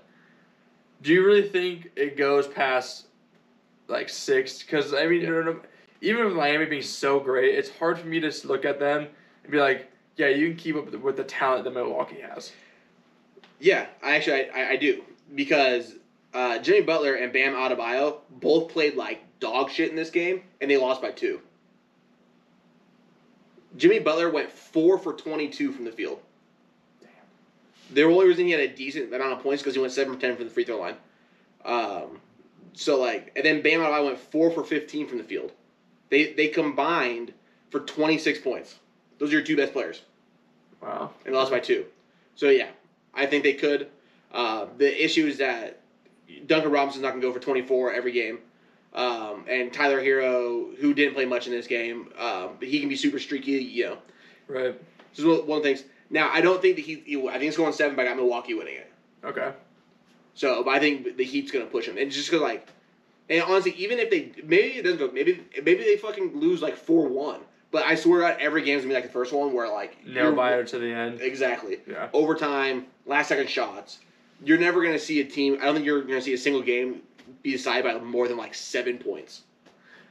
Do 1.01 1.13
you 1.13 1.25
really 1.25 1.47
think 1.47 1.91
it 1.95 2.17
goes 2.17 2.47
past, 2.47 3.07
like, 3.87 4.09
six? 4.09 4.61
Because, 4.63 4.93
I 4.93 5.05
mean, 5.07 5.21
Yeah. 5.21 5.53
even 6.01 6.25
with 6.25 6.33
Miami 6.35 6.65
being 6.65 6.81
so 6.81 7.19
great, 7.19 7.55
it's 7.55 7.69
hard 7.69 7.99
for 7.99 8.07
me 8.07 8.19
to 8.19 8.47
look 8.47 8.65
at 8.65 8.79
them 8.79 9.07
and 9.43 9.51
be 9.51 9.59
like, 9.59 9.91
yeah, 10.15 10.27
you 10.27 10.49
can 10.49 10.57
keep 10.57 10.75
up 10.75 10.91
with 10.91 11.15
the, 11.15 11.23
talent 11.23 11.63
that 11.63 11.73
Milwaukee 11.73 12.21
has. 12.21 12.51
Yeah, 13.59 13.87
I 14.03 14.15
actually 14.15 14.49
I, 14.49 14.61
I, 14.61 14.69
I 14.71 14.75
do 14.75 15.03
because 15.33 15.95
uh, 16.33 16.59
Jimmy 16.59 16.81
Butler 16.81 17.15
and 17.15 17.33
Bam 17.33 17.53
Adebayo 17.53 18.17
both 18.29 18.69
played 18.69 18.95
like 18.95 19.23
dog 19.39 19.69
shit 19.71 19.89
in 19.89 19.95
this 19.95 20.09
game, 20.09 20.43
and 20.61 20.69
they 20.69 20.77
lost 20.77 21.01
by 21.01 21.11
two. 21.11 21.41
Jimmy 23.77 23.99
Butler 23.99 24.29
went 24.29 24.51
four 24.51 24.97
for 24.97 25.13
twenty-two 25.13 25.71
from 25.71 25.85
the 25.85 25.91
field. 25.91 26.19
The 27.91 28.03
only 28.03 28.27
reason 28.27 28.45
he 28.45 28.51
had 28.51 28.59
a 28.61 28.67
decent 28.67 29.13
amount 29.13 29.33
of 29.33 29.39
points 29.41 29.61
because 29.61 29.75
he 29.75 29.79
went 29.81 29.93
seven 29.93 30.13
for 30.13 30.19
ten 30.19 30.35
from 30.35 30.45
the 30.45 30.51
free 30.51 30.63
throw 30.65 30.79
line. 30.79 30.95
Um, 31.63 32.19
so 32.73 32.99
like, 32.99 33.31
and 33.35 33.45
then 33.45 33.61
Bam 33.61 33.79
Adebayo 33.81 34.05
went 34.05 34.19
four 34.19 34.51
for 34.51 34.63
fifteen 34.63 35.07
from 35.07 35.17
the 35.17 35.23
field. 35.23 35.51
They 36.09 36.33
they 36.33 36.47
combined 36.47 37.33
for 37.69 37.81
twenty-six 37.81 38.39
points. 38.39 38.75
Those 39.19 39.29
are 39.29 39.33
your 39.33 39.41
two 39.41 39.57
best 39.57 39.73
players 39.73 40.01
Wow. 40.81 41.11
and 41.25 41.33
lost 41.33 41.51
by 41.51 41.59
two. 41.59 41.85
So 42.35 42.49
yeah, 42.49 42.69
I 43.13 43.25
think 43.25 43.43
they 43.43 43.53
could. 43.53 43.87
Uh, 44.31 44.67
the 44.77 45.03
issue 45.03 45.25
is 45.25 45.37
that 45.39 45.79
Duncan 46.45 46.71
Robinson's 46.71 47.01
not 47.03 47.09
gonna 47.11 47.21
go 47.21 47.33
for 47.33 47.39
24 47.39 47.93
every 47.93 48.11
game, 48.11 48.39
um, 48.93 49.45
and 49.49 49.73
Tyler 49.73 50.01
Herro, 50.01 50.75
who 50.77 50.93
didn't 50.93 51.13
play 51.15 51.25
much 51.25 51.47
in 51.47 51.53
this 51.53 51.65
game, 51.67 52.11
um, 52.17 52.51
but 52.59 52.67
he 52.67 52.79
can 52.79 52.89
be 52.89 52.95
super 52.95 53.17
streaky. 53.19 53.53
You 53.53 53.85
know, 53.85 53.97
Right. 54.47 54.75
this 55.11 55.19
is 55.19 55.25
one 55.25 55.39
of 55.57 55.63
the 55.63 55.73
things. 55.73 55.83
Now 56.09 56.29
I 56.31 56.41
don't 56.41 56.61
think 56.61 56.75
the 56.75 56.81
Heat. 56.81 57.03
I 57.29 57.33
think 57.33 57.43
it's 57.45 57.57
going 57.57 57.73
seven, 57.73 57.95
but 57.95 58.05
I 58.05 58.09
got 58.09 58.17
Milwaukee 58.17 58.53
winning 58.53 58.75
it. 58.75 58.91
Okay. 59.23 59.51
So, 60.33 60.63
but 60.63 60.71
I 60.71 60.79
think 60.79 61.17
the 61.17 61.23
Heat's 61.23 61.51
gonna 61.51 61.65
push 61.65 61.87
them, 61.87 61.97
and 61.97 62.11
just 62.11 62.29
cause 62.31 62.41
like, 62.41 62.67
and 63.29 63.41
honestly, 63.43 63.73
even 63.77 63.99
if 63.99 64.09
they 64.09 64.31
maybe 64.43 64.77
it 64.77 64.83
doesn't 64.83 64.99
go, 64.99 65.11
maybe 65.11 65.43
maybe 65.63 65.83
they 65.83 65.97
fucking 65.97 66.37
lose 66.39 66.61
like 66.61 66.77
four 66.77 67.07
one. 67.07 67.41
But 67.69 67.83
I 67.83 67.95
swear, 67.95 68.21
God, 68.21 68.37
every 68.39 68.61
game's 68.61 68.83
gonna 68.83 68.91
be 68.91 68.95
like 68.95 69.03
the 69.03 69.11
first 69.11 69.33
one 69.33 69.51
where 69.53 69.67
like 69.67 70.05
Nail 70.05 70.33
biter 70.33 70.63
to 70.63 70.79
the 70.79 70.87
end. 70.89 71.19
exactly 71.21 71.79
Yeah. 71.85 72.07
overtime, 72.13 72.85
last 73.05 73.27
second 73.27 73.49
shots. 73.49 73.99
You're 74.43 74.59
never 74.59 74.81
going 74.81 74.93
to 74.93 74.99
see 74.99 75.19
a 75.19 75.25
team. 75.25 75.57
I 75.59 75.65
don't 75.65 75.73
think 75.73 75.85
you're 75.87 76.01
going 76.03 76.19
to 76.19 76.21
see 76.21 76.33
a 76.33 76.37
single 76.37 76.61
game 76.61 77.01
be 77.41 77.51
decided 77.53 77.83
by 77.83 77.99
more 77.99 78.27
than 78.27 78.37
like 78.37 78.53
seven 78.53 78.99
points. 78.99 79.41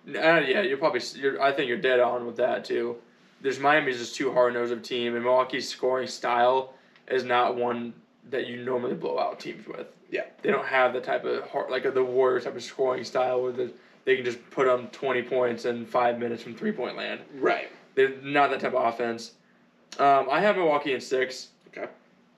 Uh, 0.09 0.13
yeah, 0.41 0.63
you're 0.63 0.79
probably. 0.79 1.01
You're, 1.15 1.41
I 1.41 1.53
think 1.53 1.69
you're 1.69 1.79
dead 1.79 2.01
on 2.01 2.27
with 2.27 2.37
that 2.39 2.65
too. 2.65 2.97
There's 3.47 3.61
Miami's 3.61 3.99
just 3.99 4.17
too 4.17 4.33
hard 4.33 4.55
nosed 4.55 4.73
of 4.73 4.79
a 4.81 4.83
team, 4.83 5.15
and 5.15 5.23
Milwaukee's 5.23 5.69
scoring 5.69 6.09
style 6.09 6.75
is 7.07 7.23
not 7.23 7.55
one 7.55 7.95
that 8.31 8.49
you 8.49 8.65
normally 8.65 8.95
blow 8.95 9.21
out 9.21 9.39
teams 9.39 9.69
with. 9.69 9.87
Yeah. 10.11 10.25
They 10.43 10.51
don't 10.51 10.67
have 10.67 10.93
the 10.93 11.01
type 11.01 11.25
of 11.25 11.49
hard, 11.49 11.71
like 11.71 11.85
the 11.95 12.03
Warriors 12.03 12.43
type 12.43 12.57
of 12.57 12.63
scoring 12.65 13.05
style 13.05 13.41
where 13.41 13.53
the, 13.53 13.73
they 14.05 14.17
can 14.17 14.25
just 14.25 14.39
put 14.51 14.67
on 14.67 14.89
20 14.89 15.23
points 15.23 15.65
in 15.65 15.87
five 15.87 16.19
minutes 16.19 16.43
from 16.43 16.57
three 16.57 16.73
point 16.73 16.97
land. 16.97 17.21
Right. 17.39 17.71
They're 17.95 18.21
not 18.21 18.51
that 18.51 18.59
type 18.59 18.75
of 18.75 18.85
offense. 18.85 19.35
Um, 20.01 20.27
I 20.29 20.41
have 20.41 20.57
Milwaukee 20.57 20.93
in 20.95 21.01
six. 21.01 21.51
Okay. 21.69 21.87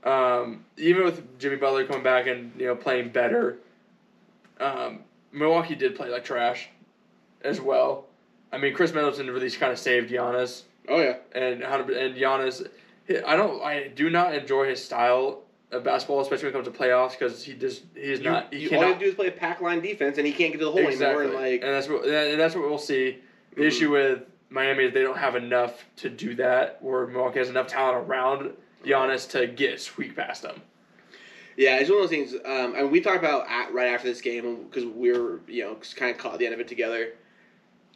Um, 0.04 0.66
even 0.76 1.04
with 1.04 1.38
Jimmy 1.38 1.56
Butler 1.56 1.86
coming 1.86 2.02
back 2.02 2.26
and 2.26 2.52
you 2.60 2.66
know 2.66 2.76
playing 2.76 3.08
better, 3.12 3.56
um, 4.60 5.00
Milwaukee 5.32 5.74
did 5.74 5.96
play 5.96 6.10
like 6.10 6.22
trash, 6.22 6.68
as 7.40 7.62
well. 7.62 8.04
I 8.52 8.58
mean, 8.58 8.74
Khris 8.74 8.92
Middleton 8.92 9.30
really 9.30 9.50
kind 9.50 9.72
of 9.72 9.78
saved 9.78 10.10
Giannis, 10.10 10.64
Oh 10.88 11.00
yeah. 11.00 11.16
and 11.32 11.62
how 11.62 11.78
to, 11.78 11.98
and 12.00 12.14
Giannis. 12.16 12.66
I 13.26 13.36
don't. 13.36 13.62
I 13.62 13.88
do 13.88 14.10
not 14.10 14.34
enjoy 14.34 14.68
his 14.68 14.84
style 14.84 15.42
of 15.70 15.84
basketball, 15.84 16.20
especially 16.20 16.50
when 16.50 16.60
it 16.62 16.64
comes 16.64 16.76
to 16.76 16.82
playoffs, 16.82 17.12
because 17.12 17.42
he 17.42 17.54
just 17.54 17.82
he's 17.94 18.18
You, 18.20 18.24
not. 18.30 18.52
He 18.52 18.60
you, 18.60 18.68
all 18.68 18.72
you 18.74 18.78
cannot 18.78 18.86
have 18.88 18.98
to 18.98 19.04
do 19.04 19.08
is 19.10 19.14
play 19.14 19.28
a 19.28 19.32
pack 19.32 19.60
line 19.60 19.80
defense, 19.80 20.18
and 20.18 20.26
he 20.26 20.32
can't 20.32 20.52
get 20.52 20.58
to 20.58 20.64
the 20.66 20.70
hole 20.70 20.86
exactly, 20.86 21.24
anymore. 21.24 21.42
And 21.42 21.52
like, 21.52 21.62
and 21.62 21.72
that's 21.72 21.88
what 21.88 22.04
and 22.04 22.40
that's 22.40 22.54
what 22.54 22.64
we'll 22.68 22.78
see. 22.78 23.18
The 23.54 23.62
Mhm. 23.62 23.66
issue 23.66 23.90
with 23.92 24.20
Miami 24.50 24.84
is 24.84 24.92
they 24.94 25.02
don't 25.02 25.18
have 25.18 25.36
enough 25.36 25.84
to 25.96 26.08
do 26.10 26.34
that. 26.36 26.82
Where 26.82 27.06
Milwaukee 27.06 27.38
has 27.38 27.48
enough 27.48 27.66
talent 27.66 28.06
around 28.08 28.52
Giannis 28.84 29.28
to 29.30 29.46
get 29.46 29.80
sweep 29.80 30.16
past 30.16 30.42
them. 30.42 30.60
yeah, 31.56 31.76
it's 31.78 31.90
one 31.90 31.98
of 31.98 32.02
those 32.04 32.10
things. 32.10 32.34
Um, 32.44 32.74
and 32.76 32.90
we 32.92 33.00
talked 33.00 33.18
about 33.18 33.46
at, 33.48 33.72
right 33.72 33.88
after 33.92 34.06
this 34.06 34.20
game 34.20 34.64
because 34.64 34.84
we 34.84 35.10
were, 35.12 35.40
you 35.48 35.64
know, 35.64 35.76
kind 35.96 36.10
of 36.10 36.18
caught 36.18 36.38
the 36.38 36.44
end 36.46 36.54
of 36.54 36.60
it 36.60 36.68
together. 36.68 37.14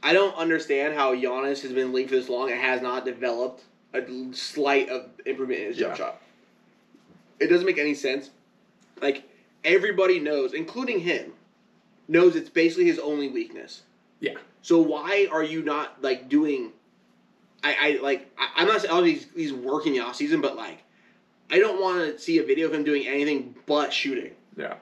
I 0.02 0.12
don't 0.12 0.34
understand 0.36 0.94
how 0.94 1.14
Giannis 1.14 1.62
has 1.62 1.72
been 1.72 1.92
linked 1.92 2.10
for 2.10 2.16
this 2.16 2.28
long 2.28 2.50
and 2.50 2.60
has 2.60 2.82
not 2.82 3.04
developed 3.04 3.62
a 3.94 4.02
slight 4.32 4.88
of 4.88 5.06
improvement 5.26 5.60
in 5.60 5.66
his 5.68 5.76
jump 5.76 5.92
Yeah. 5.92 5.96
shot. 6.06 6.22
It 7.38 7.48
doesn't 7.48 7.66
make 7.66 7.78
any 7.78 7.94
sense. 7.94 8.30
Like 9.00 9.24
everybody 9.64 10.18
knows, 10.18 10.54
including 10.54 11.00
him, 11.00 11.32
knows 12.08 12.36
it's 12.36 12.48
basically 12.50 12.86
his 12.86 12.98
only 12.98 13.28
weakness. 13.28 13.82
Yeah. 14.20 14.34
So 14.62 14.80
why 14.80 15.28
are 15.30 15.42
you 15.42 15.62
not 15.62 16.02
like 16.02 16.28
doing? 16.28 16.72
I, 17.64 17.76
I 17.80 18.02
like 18.02 18.30
I, 18.38 18.48
I'm 18.56 18.68
not 18.68 18.80
saying 18.80 19.04
he's 19.04 19.26
he's 19.34 19.52
working 19.52 19.92
the 19.92 20.00
off 20.00 20.16
season, 20.16 20.40
but 20.40 20.56
like 20.56 20.82
I 21.50 21.58
don't 21.58 21.80
want 21.80 21.98
to 21.98 22.18
see 22.18 22.38
a 22.38 22.44
video 22.44 22.66
of 22.68 22.74
him 22.74 22.82
doing 22.84 23.06
anything 23.06 23.54
but 23.66 23.92
shooting. 23.92 24.32
Yeah. 24.56 24.74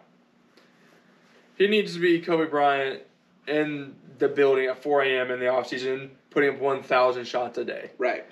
He 1.56 1.66
needs 1.66 1.94
to 1.94 2.00
be 2.00 2.20
Kobe 2.20 2.48
Bryant 2.48 3.02
in 3.46 3.94
the 4.20 4.28
building 4.28 4.66
at 4.66 4.80
4 4.82 5.02
a.m. 5.02 5.30
in 5.30 5.40
the 5.40 5.46
offseason, 5.46 6.10
putting 6.30 6.50
up 6.54 6.60
1,000 6.60 7.26
shots 7.26 7.58
a 7.58 7.64
day. 7.64 7.90
Right. 7.98 8.24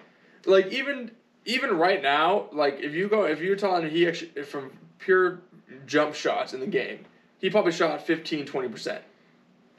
Like 0.47 0.67
even 0.73 1.11
even 1.45 1.77
right 1.77 2.01
now, 2.03 2.47
like 2.53 2.79
if 2.81 2.95
you 2.95 3.09
go 3.09 3.25
if 3.25 3.41
you're 3.41 3.57
telling 3.57 3.89
he 3.91 4.07
actually 4.07 4.43
from 4.45 4.71
pure 4.99 5.41
jump 5.87 6.15
shots 6.15 6.53
in 6.55 6.61
the 6.61 6.67
game, 6.67 7.05
he 7.39 7.51
probably 7.51 7.73
shot 7.73 8.07
15 8.07 8.47
20 8.47 8.69
percent. 8.69 9.03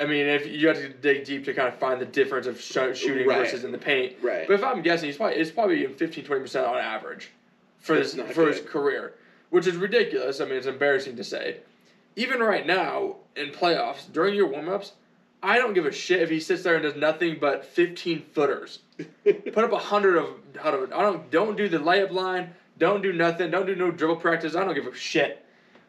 I 0.01 0.05
mean, 0.05 0.27
if 0.27 0.45
you 0.47 0.67
have 0.67 0.77
to 0.77 0.89
dig 0.89 1.25
deep 1.25 1.45
to 1.45 1.53
kind 1.53 1.67
of 1.67 1.77
find 1.77 1.99
the 1.99 2.05
difference 2.05 2.47
of 2.47 2.59
sh- 2.59 2.97
shooting 2.97 3.27
Right. 3.27 3.39
versus 3.39 3.63
in 3.63 3.71
the 3.71 3.77
paint, 3.77 4.15
Right. 4.21 4.47
but 4.47 4.53
if 4.53 4.63
I'm 4.63 4.81
guessing, 4.81 5.07
he's 5.07 5.17
probably 5.17 5.37
it's 5.37 5.51
probably 5.51 5.85
15 5.87 6.23
20 6.25 6.41
percent 6.41 6.65
on 6.65 6.77
average 6.77 7.29
for 7.79 7.95
That's 7.95 8.11
this 8.13 8.17
not 8.17 8.33
for 8.33 8.47
his 8.47 8.59
career, 8.61 9.13
which 9.49 9.65
is 9.67 9.75
ridiculous. 9.75 10.41
I 10.41 10.45
mean, 10.45 10.55
it's 10.55 10.67
embarrassing 10.67 11.15
to 11.15 11.23
say. 11.23 11.57
Even 12.15 12.39
right 12.41 12.65
now 12.67 13.15
in 13.35 13.49
playoffs 13.51 14.11
during 14.11 14.35
your 14.35 14.47
warm 14.47 14.67
ups, 14.69 14.93
I 15.41 15.57
don't 15.57 15.73
give 15.73 15.85
a 15.85 15.91
shit 15.91 16.21
if 16.21 16.29
he 16.29 16.39
sits 16.39 16.63
there 16.63 16.75
and 16.75 16.83
does 16.83 16.95
nothing 16.95 17.37
but 17.39 17.65
15 17.65 18.23
footers. 18.33 18.79
Put 19.23 19.57
up 19.57 19.71
a 19.71 19.77
hundred 19.77 20.17
of 20.17 20.27
out 20.61 20.73
of. 20.73 20.91
I 20.91 21.01
don't 21.01 21.31
don't 21.31 21.55
do 21.55 21.69
the 21.69 21.77
layup 21.77 22.11
line. 22.11 22.53
Don't 22.77 23.01
do 23.01 23.13
nothing. 23.13 23.49
Don't 23.51 23.65
do 23.65 23.75
no 23.75 23.91
dribble 23.91 24.17
practice. 24.17 24.55
I 24.55 24.63
don't 24.65 24.73
give 24.75 24.87
a 24.87 24.93
shit. 24.95 25.45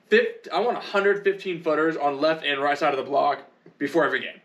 Fif- 0.09 0.49
I 0.53 0.61
want 0.61 0.75
115 0.75 1.63
footers 1.63 1.97
on 1.97 2.21
left 2.21 2.45
and 2.45 2.61
right 2.61 2.77
side 2.79 2.93
of 2.93 2.99
the 3.05 3.09
block 3.09 3.43
before 3.79 4.05
every 4.05 4.21
game, 4.21 4.41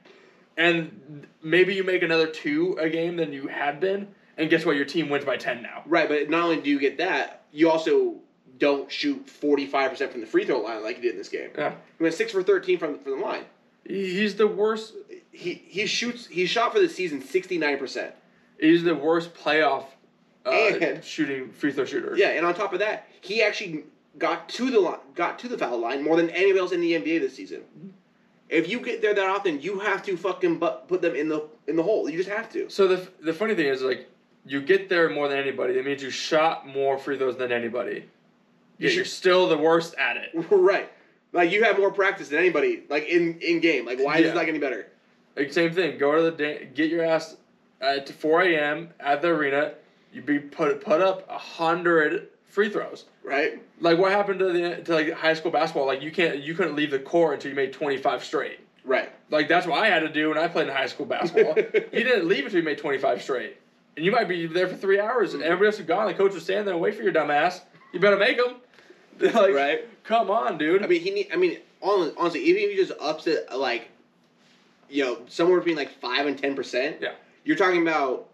and 0.58 1.28
maybe 1.42 1.74
you 1.76 1.84
make 1.84 2.04
another 2.04 2.28
two 2.28 2.78
a 2.80 2.90
game 2.90 3.16
than 3.18 3.34
you 3.34 3.48
had 3.48 3.80
been, 3.80 4.08
and 4.38 4.50
guess 4.50 4.64
what? 4.66 4.76
Your 4.76 4.86
team 4.86 5.10
wins 5.10 5.26
by 5.26 5.38
10 5.38 5.62
now. 5.64 5.84
right, 5.88 6.08
but 6.08 6.30
not 6.30 6.44
only 6.44 6.62
do 6.62 6.70
you 6.70 6.80
get 6.80 6.98
that, 7.00 7.44
you 7.52 7.70
also 7.70 8.16
don't 8.58 8.92
shoot 8.92 9.28
45 9.30 9.92
percent 9.92 10.12
from 10.12 10.22
the 10.22 10.28
free 10.28 10.46
throw 10.46 10.60
line 10.62 10.84
like 10.84 10.98
you 10.98 11.02
did 11.02 11.12
in 11.14 11.18
this 11.18 11.30
game. 11.30 11.50
Yeah, 11.58 11.74
He 11.98 12.04
went 12.04 12.16
six 12.16 12.32
for 12.32 12.42
13 12.44 12.78
from 12.80 13.00
from 13.00 13.20
the 13.20 13.26
line. 13.26 13.44
He- 13.86 14.14
he's 14.20 14.36
the 14.36 14.48
worst. 14.48 14.94
He 15.32 15.54
he 15.68 15.86
shoots. 15.86 16.28
He 16.28 16.46
shot 16.46 16.74
for 16.74 16.80
the 16.80 16.90
season 16.90 17.22
69 17.22 17.78
percent. 17.78 18.14
He's 18.60 18.84
the 18.84 18.96
worst 18.96 19.34
playoff 19.34 19.86
uh, 20.46 20.50
And- 20.52 21.04
shooting 21.04 21.52
free 21.52 21.72
throw 21.72 21.86
shooter. 21.86 22.16
Yeah, 22.18 22.30
and 22.30 22.46
on 22.46 22.54
top 22.56 22.74
of 22.74 22.80
that, 22.80 23.08
he 23.22 23.42
actually 23.44 23.84
got 24.18 24.48
to 24.50 24.70
the 24.72 24.80
li- 24.80 24.96
got 25.14 25.40
to 25.40 25.48
the 25.50 25.58
foul 25.58 25.78
line 25.80 26.04
more 26.04 26.16
than 26.16 26.30
anybody 26.30 26.60
else 26.60 26.72
in 26.72 26.80
the 26.82 26.94
NBA 26.94 27.20
this 27.20 27.36
season. 27.36 27.64
If 28.48 28.70
you 28.70 28.80
get 28.80 29.02
there 29.02 29.14
that 29.14 29.28
often, 29.30 29.60
you 29.60 29.80
have 29.80 30.04
to 30.04 30.16
fucking 30.16 30.60
bu- 30.60 30.78
put 30.88 31.02
them 31.02 31.16
in 31.16 31.28
the 31.30 31.48
in 31.68 31.76
the 31.76 31.84
hole. 31.84 32.10
You 32.10 32.18
just 32.18 32.30
have 32.30 32.50
to. 32.54 32.70
So 32.70 32.88
the 32.88 33.08
the 33.22 33.34
funny 33.34 33.56
thing 33.56 33.68
is 33.68 33.82
like 33.82 34.08
you 34.46 34.62
get 34.62 34.88
there 34.88 35.10
more 35.10 35.28
than 35.28 35.38
anybody. 35.40 35.74
That 35.74 35.84
means 35.86 36.02
you 36.04 36.12
shot 36.12 36.68
more 36.68 36.98
free 36.98 37.18
throws 37.18 37.36
than 37.38 37.52
anybody. 37.52 38.06
You 38.78 38.84
Yet 38.86 38.90
should- 38.90 38.96
you're 38.98 39.06
still 39.06 39.50
the 39.50 39.58
worst 39.58 39.96
at 39.96 40.18
it. 40.18 40.30
right. 40.52 40.90
Like 41.36 41.52
you 41.52 41.64
have 41.66 41.78
more 41.78 41.92
practice 41.92 42.30
than 42.30 42.40
anybody. 42.40 42.84
Like 42.90 43.04
in 43.08 43.40
in 43.42 43.60
game. 43.60 43.86
Like 43.86 44.00
why 44.00 44.18
is 44.18 44.26
Yeah. 44.26 44.32
it 44.32 44.36
not 44.36 44.46
getting 44.46 44.62
better? 44.62 44.88
Like 45.36 45.52
same 45.52 45.74
thing. 45.74 45.98
Go 45.98 46.16
to 46.16 46.22
the 46.24 46.32
da- 46.32 46.66
get 46.74 46.90
your 46.90 47.04
ass 47.04 47.36
at 47.82 48.08
4 48.10 48.42
a.m. 48.44 48.90
at 49.02 49.22
the 49.22 49.28
arena. 49.28 49.74
You 50.14 50.22
be 50.22 50.40
put 50.40 50.82
put 50.82 51.02
up 51.02 51.30
a 51.30 51.38
hundred 51.38 52.30
free 52.48 52.70
throws. 52.70 53.04
right? 53.22 53.62
Like 53.82 53.98
what 53.98 54.14
happened 54.14 54.40
to 54.40 54.54
the 54.54 54.76
to 54.84 54.94
like 54.94 55.12
high 55.12 55.34
school 55.34 55.52
basketball? 55.52 55.86
Like 55.86 56.02
you 56.02 56.10
can't 56.12 56.40
you 56.42 56.56
couldn't 56.56 56.76
leave 56.78 56.92
the 56.92 57.00
court 57.00 57.34
until 57.34 57.50
you 57.52 57.56
made 57.56 57.74
twenty 57.74 57.98
five 57.98 58.24
straight. 58.24 58.62
Right. 58.86 59.12
Like 59.30 59.50
that's 59.50 59.68
what 59.68 59.78
I 59.78 59.88
had 59.88 60.00
to 60.02 60.10
do 60.10 60.30
when 60.30 60.38
I 60.38 60.48
played 60.48 60.68
in 60.70 60.74
high 60.74 60.86
school 60.86 61.06
basketball. 61.06 61.56
you 61.74 62.04
didn't 62.06 62.28
leave 62.30 62.46
until 62.46 62.60
you 62.60 62.64
made 62.66 62.78
twenty 62.78 62.98
five 62.98 63.22
straight, 63.22 63.58
and 63.98 64.06
you 64.06 64.12
might 64.14 64.30
be 64.30 64.48
there 64.48 64.70
for 64.70 64.78
three 64.78 65.02
hours, 65.02 65.34
and 65.34 65.44
everybody 65.44 65.68
else 65.68 65.80
is 65.80 65.86
gone. 65.86 66.08
The 66.08 66.14
coach 66.14 66.34
was 66.34 66.44
standing 66.44 66.66
there, 66.66 66.78
wait 66.78 66.96
for 66.96 67.04
your 67.04 67.12
dumb 67.12 67.30
ass. 67.30 67.62
You 67.92 68.00
better 68.00 68.16
make 68.18 68.38
them. 68.38 68.56
like, 69.20 69.54
Right. 69.54 70.04
Come 70.04 70.30
on, 70.30 70.58
dude. 70.58 70.84
I 70.84 70.88
mean, 70.88 71.02
he 71.02 71.12
need. 71.12 71.30
I 71.34 71.36
mean, 71.36 71.60
honestly, 71.82 72.42
even 72.42 72.64
if 72.64 72.70
he 72.72 72.76
just 72.76 72.92
ups 73.00 73.28
it 73.28 73.48
like, 73.56 73.90
you 74.90 75.04
know, 75.04 75.20
somewhere 75.28 75.60
between 75.60 75.76
like 75.78 75.90
five 76.00 76.28
and 76.28 76.38
ten 76.38 76.56
percent. 76.56 76.98
Yeah. 77.02 77.14
You're 77.44 77.58
talking 77.58 77.82
about 77.82 78.28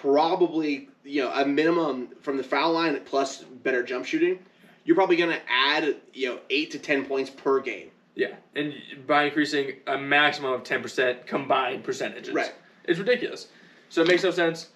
probably 0.00 0.88
you 1.04 1.22
know 1.22 1.30
a 1.32 1.44
minimum 1.46 2.08
from 2.20 2.36
the 2.36 2.42
foul 2.44 2.72
line 2.72 2.98
plus 3.04 3.42
better 3.42 3.82
jump 3.82 4.04
shooting. 4.06 4.38
You're 4.84 4.96
probably 4.96 5.16
gonna 5.16 5.40
add 5.48 5.96
you 6.12 6.28
know 6.28 6.38
eight 6.50 6.70
to 6.72 6.78
ten 6.78 7.04
points 7.04 7.30
per 7.30 7.60
game. 7.60 7.90
yeah, 8.14 8.34
and 8.54 8.74
by 9.06 9.24
increasing 9.24 9.72
a 9.86 9.96
maximum 9.98 10.52
of 10.52 10.64
ten 10.64 10.82
percent 10.82 11.26
combined 11.26 11.84
percentages. 11.84 12.34
Right. 12.34 12.52
It's 12.84 12.98
ridiculous. 12.98 13.48
So 13.88 14.02
it 14.02 14.08
makes 14.08 14.22
no 14.22 14.30
sense. 14.30 14.68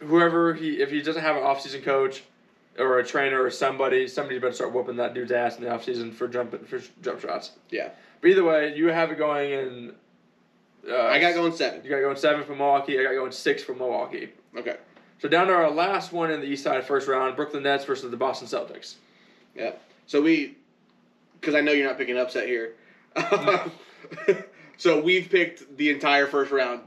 Whoever 0.00 0.54
he, 0.54 0.80
if 0.82 0.90
he 0.90 1.00
doesn't 1.02 1.22
have 1.22 1.36
an 1.36 1.42
off-season 1.42 1.82
coach 1.82 2.24
or 2.78 2.98
a 2.98 3.06
trainer 3.06 3.42
or 3.42 3.50
somebody, 3.50 4.08
somebody's 4.08 4.40
better 4.40 4.54
start 4.54 4.72
whooping 4.72 4.96
that 4.96 5.14
dude's 5.14 5.32
ass 5.32 5.56
in 5.56 5.64
the 5.64 5.72
off-season 5.72 6.12
for 6.12 6.26
jumping 6.26 6.64
for 6.64 6.80
jump 7.02 7.20
shots. 7.20 7.52
Yeah. 7.70 7.90
But 8.20 8.30
either 8.30 8.44
way, 8.44 8.74
you 8.76 8.88
have 8.88 9.10
it 9.10 9.18
going 9.18 9.52
in. 9.52 9.94
Uh, 10.88 11.06
I 11.06 11.20
got 11.20 11.34
going 11.34 11.54
seven. 11.54 11.82
You 11.84 11.90
got 11.90 12.00
going 12.00 12.16
seven 12.16 12.44
for 12.44 12.54
Milwaukee. 12.54 12.98
I 12.98 13.04
got 13.04 13.12
going 13.12 13.32
six 13.32 13.62
for 13.62 13.74
Milwaukee. 13.74 14.30
Okay. 14.56 14.76
So 15.20 15.28
down 15.28 15.46
to 15.46 15.54
our 15.54 15.70
last 15.70 16.12
one 16.12 16.30
in 16.30 16.40
the 16.40 16.46
East 16.46 16.64
Side 16.64 16.84
first 16.84 17.08
round: 17.08 17.36
Brooklyn 17.36 17.62
Nets 17.62 17.84
versus 17.84 18.10
the 18.10 18.16
Boston 18.16 18.48
Celtics. 18.48 18.96
Yeah. 19.54 19.72
So 20.06 20.20
we, 20.20 20.56
because 21.40 21.54
I 21.54 21.60
know 21.60 21.72
you're 21.72 21.86
not 21.86 21.96
picking 21.96 22.18
upset 22.18 22.46
here. 22.46 22.74
so 24.76 25.00
we've 25.00 25.30
picked 25.30 25.76
the 25.76 25.90
entire 25.90 26.26
first 26.26 26.50
round, 26.50 26.80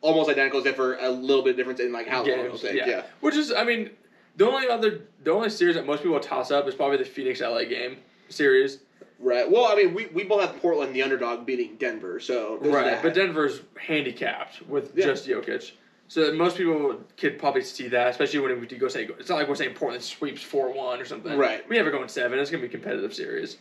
almost 0.00 0.30
identical, 0.30 0.60
except 0.60 0.76
for 0.76 0.96
a 0.96 1.10
little 1.10 1.42
bit 1.42 1.52
of 1.52 1.56
difference 1.56 1.80
in 1.80 1.92
like 1.92 2.06
how 2.06 2.18
long 2.18 2.28
it'll 2.28 2.58
take. 2.58 2.76
yeah. 2.76 2.86
Yeah. 2.86 3.02
Which 3.20 3.34
is, 3.34 3.52
I 3.52 3.64
mean, 3.64 3.90
the 4.36 4.46
only 4.46 4.68
other, 4.68 5.02
the 5.24 5.30
only 5.32 5.50
series 5.50 5.76
that 5.76 5.86
most 5.86 6.02
people 6.02 6.18
toss 6.20 6.50
up 6.50 6.66
is 6.68 6.74
probably 6.74 6.96
the 6.98 7.04
Phoenix 7.04 7.40
LA 7.40 7.64
game 7.64 7.98
series. 8.28 8.80
Right. 9.18 9.48
Well, 9.48 9.66
I 9.66 9.76
mean, 9.76 9.94
we, 9.94 10.06
we 10.06 10.24
both 10.24 10.40
have 10.40 10.60
Portland, 10.60 10.94
the 10.94 11.02
underdog, 11.02 11.46
beating 11.46 11.76
Denver. 11.76 12.18
So 12.18 12.58
Right, 12.60 12.84
that. 12.86 13.02
but 13.02 13.14
Denver's 13.14 13.60
handicapped 13.78 14.66
with 14.68 14.96
Yeah. 14.96 15.06
just 15.06 15.28
Jokic. 15.28 15.72
So 16.08 16.32
most 16.34 16.56
people 16.56 17.00
could 17.16 17.38
probably 17.38 17.62
see 17.62 17.88
that, 17.88 18.08
especially 18.08 18.40
when 18.40 18.60
we 18.60 18.66
go 18.66 18.88
say 18.88 19.04
it's 19.18 19.28
not 19.28 19.36
like 19.36 19.48
we're 19.48 19.54
saying 19.54 19.74
Portland 19.74 20.02
sweeps 20.04 20.42
four 20.42 20.70
one 20.72 21.00
or 21.00 21.04
something. 21.04 21.38
Right. 21.38 21.66
We 21.68 21.76
have 21.78 21.86
it 21.86 21.90
going 21.92 22.08
seven. 22.08 22.38
It's 22.38 22.50
gonna 22.50 22.60
be 22.60 22.66
a 22.66 22.70
competitive 22.70 23.14
series. 23.14 23.56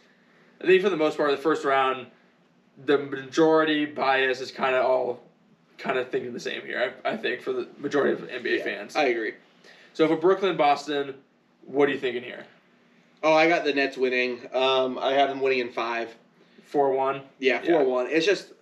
I 0.61 0.65
think 0.65 0.81
for 0.81 0.89
the 0.89 0.97
most 0.97 1.15
part, 1.15 1.31
the 1.31 1.37
first 1.37 1.63
round, 1.63 2.07
the 2.85 2.97
majority 2.97 3.85
bias 3.85 4.41
is 4.41 4.51
kind 4.51 4.75
of 4.75 4.83
all 4.85 5.23
kind 5.77 5.97
of 5.97 6.09
thinking 6.09 6.33
the 6.33 6.39
same 6.39 6.61
here. 6.63 6.93
I, 7.05 7.11
I 7.11 7.17
think 7.17 7.41
for 7.41 7.53
the 7.53 7.67
majority 7.77 8.13
of 8.21 8.27
NBA 8.29 8.57
Yeah, 8.57 8.63
fans. 8.63 8.95
I 8.95 9.05
agree. 9.05 9.33
So 9.93 10.07
for 10.07 10.15
Brooklyn, 10.15 10.55
Boston, 10.57 11.15
what 11.65 11.89
are 11.89 11.91
you 11.91 11.99
thinking 11.99 12.23
here? 12.23 12.45
Oh, 13.23 13.33
I 13.33 13.47
got 13.47 13.63
the 13.63 13.73
Nets 13.73 13.97
winning. 13.97 14.39
Um, 14.53 14.97
I 14.97 15.13
have 15.13 15.29
them 15.29 15.41
winning 15.41 15.59
in 15.59 15.69
five. 15.71 16.13
Four 16.65 16.91
one. 16.93 17.21
Yeah, 17.39 17.61
Yeah. 17.63 17.71
four 17.71 17.83
one. 17.83 18.07
It's 18.09 18.25
just 18.25 18.53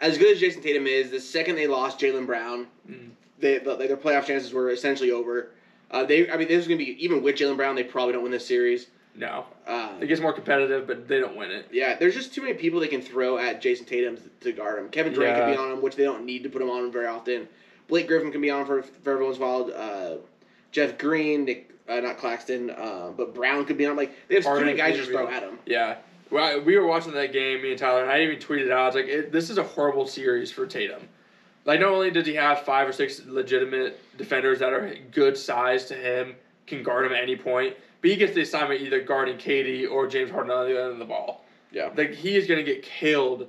as 0.00 0.18
good 0.18 0.34
as 0.34 0.40
Jayson 0.42 0.62
Tatum 0.62 0.86
is. 0.86 1.10
The 1.10 1.20
second 1.20 1.56
they 1.56 1.66
lost 1.66 2.00
Jaylen 2.00 2.26
Brown, 2.26 2.66
Mm. 2.90 3.10
they, 3.38 3.58
the, 3.58 3.76
their 3.76 3.96
playoff 3.96 4.26
chances 4.26 4.52
were 4.52 4.70
essentially 4.70 5.10
over. 5.12 5.50
Uh, 5.90 6.04
they, 6.04 6.28
I 6.30 6.36
mean, 6.36 6.48
this 6.48 6.58
is 6.60 6.66
gonna 6.66 6.78
be 6.78 7.02
even 7.04 7.22
with 7.22 7.36
Jaylen 7.36 7.56
Brown, 7.56 7.76
they 7.76 7.84
probably 7.84 8.12
don't 8.12 8.22
win 8.22 8.32
this 8.32 8.46
series. 8.46 8.88
No, 9.16 9.46
Uh, 9.64 9.92
it 10.00 10.06
gets 10.08 10.20
more 10.20 10.32
competitive, 10.32 10.88
but 10.88 11.06
they 11.06 11.20
don't 11.20 11.36
win 11.36 11.52
it. 11.52 11.66
yeah, 11.70 11.94
there's 11.94 12.14
just 12.16 12.34
too 12.34 12.42
many 12.42 12.54
people 12.54 12.80
they 12.80 12.88
can 12.88 13.00
throw 13.00 13.38
at 13.38 13.62
Jayson 13.62 13.86
Tatum 13.86 14.18
to 14.40 14.50
guard 14.50 14.76
him. 14.80 14.88
Kevin 14.88 15.12
Durant 15.12 15.36
Yeah. 15.38 15.44
can 15.44 15.52
be 15.52 15.56
on 15.56 15.70
him, 15.70 15.80
which 15.82 15.94
they 15.94 16.02
don't 16.02 16.24
need 16.24 16.42
to 16.42 16.48
put 16.48 16.60
him 16.60 16.68
on 16.68 16.86
him 16.86 16.90
very 16.92 17.06
often. 17.06 17.46
Blake 17.88 18.06
Griffin 18.08 18.32
can 18.32 18.40
be 18.40 18.50
on 18.50 18.66
for 18.66 18.82
for 18.82 19.12
every 19.12 19.24
once 19.24 19.36
in 19.36 19.42
a 19.42 19.46
while. 19.46 19.70
Uh, 19.74 20.16
Jeff 20.72 20.98
Green, 20.98 21.44
Nick, 21.44 21.70
uh, 21.88 22.00
not 22.00 22.18
Claxton, 22.18 22.70
uh, 22.70 23.12
but 23.16 23.34
Brown 23.34 23.64
could 23.64 23.78
be 23.78 23.86
on. 23.86 23.96
Like 23.96 24.12
they 24.28 24.36
have 24.36 24.44
too 24.44 24.60
many 24.60 24.76
guys 24.76 24.96
just 24.96 25.10
throw 25.10 25.28
at 25.28 25.42
him. 25.42 25.58
Yeah. 25.66 25.96
Well, 26.30 26.62
we 26.62 26.76
were 26.76 26.86
watching 26.86 27.12
that 27.12 27.32
game, 27.32 27.62
me 27.62 27.70
and 27.70 27.78
Tyler, 27.78 28.02
and 28.02 28.10
I 28.10 28.22
even 28.22 28.38
tweeted 28.38 28.70
out, 28.70 28.80
I 28.80 28.86
was 28.86 28.94
like, 28.94 29.06
it, 29.06 29.30
this 29.30 29.50
is 29.50 29.58
a 29.58 29.62
horrible 29.62 30.06
series 30.06 30.50
for 30.50 30.66
Tatum. 30.66 31.08
Like, 31.64 31.80
not 31.80 31.90
only 31.90 32.10
does 32.10 32.26
he 32.26 32.34
have 32.34 32.62
five 32.62 32.88
or 32.88 32.92
six 32.92 33.24
legitimate 33.26 34.00
defenders 34.18 34.58
that 34.58 34.72
are 34.72 34.96
good 35.12 35.36
size 35.36 35.84
to 35.86 35.94
him, 35.94 36.34
can 36.66 36.82
guard 36.82 37.06
him 37.06 37.12
at 37.12 37.22
any 37.22 37.36
point, 37.36 37.76
but 38.00 38.10
he 38.10 38.16
gets 38.16 38.34
the 38.34 38.40
assignment 38.40 38.80
either 38.80 39.00
guarding 39.00 39.36
KD 39.36 39.88
or 39.88 40.06
James 40.06 40.30
Harden 40.30 40.50
on 40.50 40.66
the 40.66 40.72
other 40.72 40.82
end 40.84 40.92
of 40.94 40.98
the 40.98 41.04
ball. 41.04 41.44
Yeah. 41.70 41.90
Like, 41.94 42.14
he 42.14 42.36
is 42.36 42.46
going 42.46 42.64
to 42.64 42.64
get 42.64 42.82
killed 42.82 43.46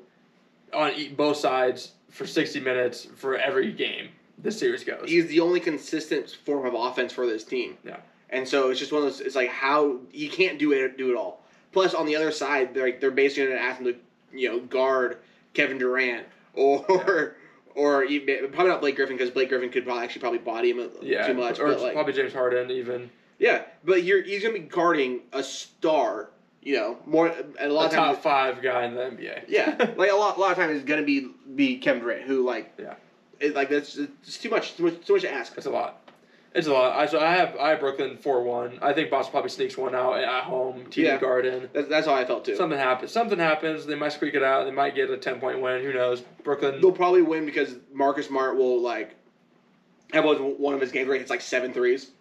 on 0.73 0.91
both 1.15 1.37
sides 1.37 1.93
for 2.09 2.27
60 2.27 2.59
minutes 2.59 3.07
for 3.15 3.37
every 3.37 3.71
game 3.71 4.09
this 4.45 4.57
series 4.57 4.83
goes. 4.85 5.09
He's 5.09 5.27
the 5.27 5.41
only 5.41 5.59
consistent 5.59 6.29
form 6.45 6.65
of 6.65 6.73
offense 6.73 7.11
for 7.11 7.25
this 7.25 7.43
team. 7.43 7.77
Yeah. 7.83 7.97
And 8.29 8.47
so 8.47 8.69
it's 8.69 8.79
just 8.79 8.91
one 8.91 9.01
of 9.03 9.07
those. 9.09 9.19
It's 9.21 9.35
like 9.35 9.49
how 9.49 9.97
he 10.11 10.27
can't 10.29 10.57
do 10.57 10.71
it. 10.71 10.97
Do 10.97 11.11
it 11.11 11.17
all. 11.17 11.41
Plus, 11.73 11.93
on 11.93 12.05
the 12.05 12.15
other 12.15 12.31
side, 12.31 12.73
they're 12.73 12.85
like 12.85 13.01
they're 13.01 13.11
basically 13.11 13.47
going 13.47 13.57
to 13.57 13.63
ask 13.63 13.79
him 13.81 13.85
to, 13.87 13.95
you 14.37 14.49
know, 14.49 14.59
guard 14.61 15.17
Kevin 15.53 15.77
Durant 15.77 16.25
or 16.53 17.35
or 17.75 18.03
even, 18.05 18.49
probably 18.51 18.71
not 18.71 18.79
Blake 18.81 18.95
Griffin 18.95 19.17
because 19.17 19.31
Blake 19.31 19.49
Griffin 19.49 19.69
could 19.69 19.83
probably 19.83 20.03
actually 20.03 20.21
probably 20.21 20.39
body 20.39 20.71
him 20.71 20.79
a- 20.79 21.05
yeah. 21.05 21.27
too 21.27 21.33
much. 21.33 21.59
Or 21.59 21.67
but 21.67 21.81
like, 21.81 21.93
probably 21.93 22.13
James 22.13 22.31
Harden, 22.33 22.71
even. 22.71 23.09
yeah, 23.39 23.63
but 23.83 24.03
you're 24.03 24.23
he's 24.23 24.41
going 24.41 24.55
to 24.55 24.61
be 24.61 24.67
guarding 24.67 25.21
a 25.33 25.43
star. 25.43 26.29
You 26.61 26.75
know, 26.77 26.97
more 27.05 27.27
a 27.59 27.67
lot 27.67 27.83
A 27.83 27.85
of 27.87 27.91
times. 27.91 28.15
top 28.15 28.23
five 28.23 28.61
guy 28.63 28.85
in 28.85 28.95
the 28.95 29.01
NBA. 29.01 29.43
Yeah, 29.47 29.91
like 29.97 30.09
a 30.11 30.15
lot, 30.15 30.37
a 30.37 30.39
lot 30.39 30.49
of 30.51 30.57
times 30.57 30.75
it's 30.77 30.83
gonna 30.85 31.03
be 31.03 31.29
be 31.55 31.77
Kevin 31.77 32.01
Durant, 32.01 32.23
who 32.23 32.43
like, 32.43 32.73
Yeah. 32.79 32.95
It, 33.39 33.55
like 33.55 33.69
that's 33.69 33.97
it's 33.97 34.37
too 34.37 34.49
much, 34.49 34.75
too 34.75 34.83
much, 34.83 35.05
too 35.05 35.13
much 35.13 35.21
to 35.23 35.31
ask. 35.31 35.53
It's 35.57 35.65
a 35.65 35.69
lot. 35.71 36.01
It's 36.53 36.67
a 36.67 36.73
lot. 36.73 36.97
I 36.97 37.05
so 37.05 37.19
I 37.19 37.33
have 37.33 37.57
I 37.57 37.69
have 37.71 37.81
Brooklyn 37.81 38.17
four 38.17 38.41
one. 38.43 38.79
I 38.81 38.93
think 38.93 39.09
Boston 39.09 39.31
probably 39.31 39.49
sneaks 39.49 39.75
one 39.77 39.93
out 39.93 40.17
at 40.17 40.43
home, 40.45 40.85
TD 40.85 40.97
Yeah. 41.03 41.17
Garden. 41.17 41.69
That's, 41.73 41.89
that's 41.89 42.07
how 42.07 42.13
I 42.13 42.23
felt 42.23 42.45
too. 42.45 42.55
Something 42.55 42.79
happens. 42.79 43.11
Something 43.11 43.39
happens. 43.39 43.85
They 43.85 43.95
might 43.95 44.13
squeak 44.13 44.35
it 44.35 44.43
out. 44.43 44.63
They 44.63 44.71
might 44.71 44.95
get 44.95 45.09
a 45.09 45.17
ten 45.17 45.39
point 45.41 45.61
win. 45.61 45.83
Who 45.83 45.91
knows? 45.91 46.21
Brooklyn. 46.43 46.79
They'll 46.79 46.93
probably 46.93 47.23
win 47.23 47.45
because 47.45 47.75
Marcus 47.93 48.27
Smart 48.27 48.55
will 48.55 48.81
like 48.81 49.15
have 50.13 50.23
one 50.23 50.73
of 50.73 50.79
his 50.79 50.91
games 50.91 51.07
where 51.07 51.15
he 51.15 51.19
hits 51.19 51.29
like 51.29 51.41
seven 51.41 51.73
threes, 51.73 52.11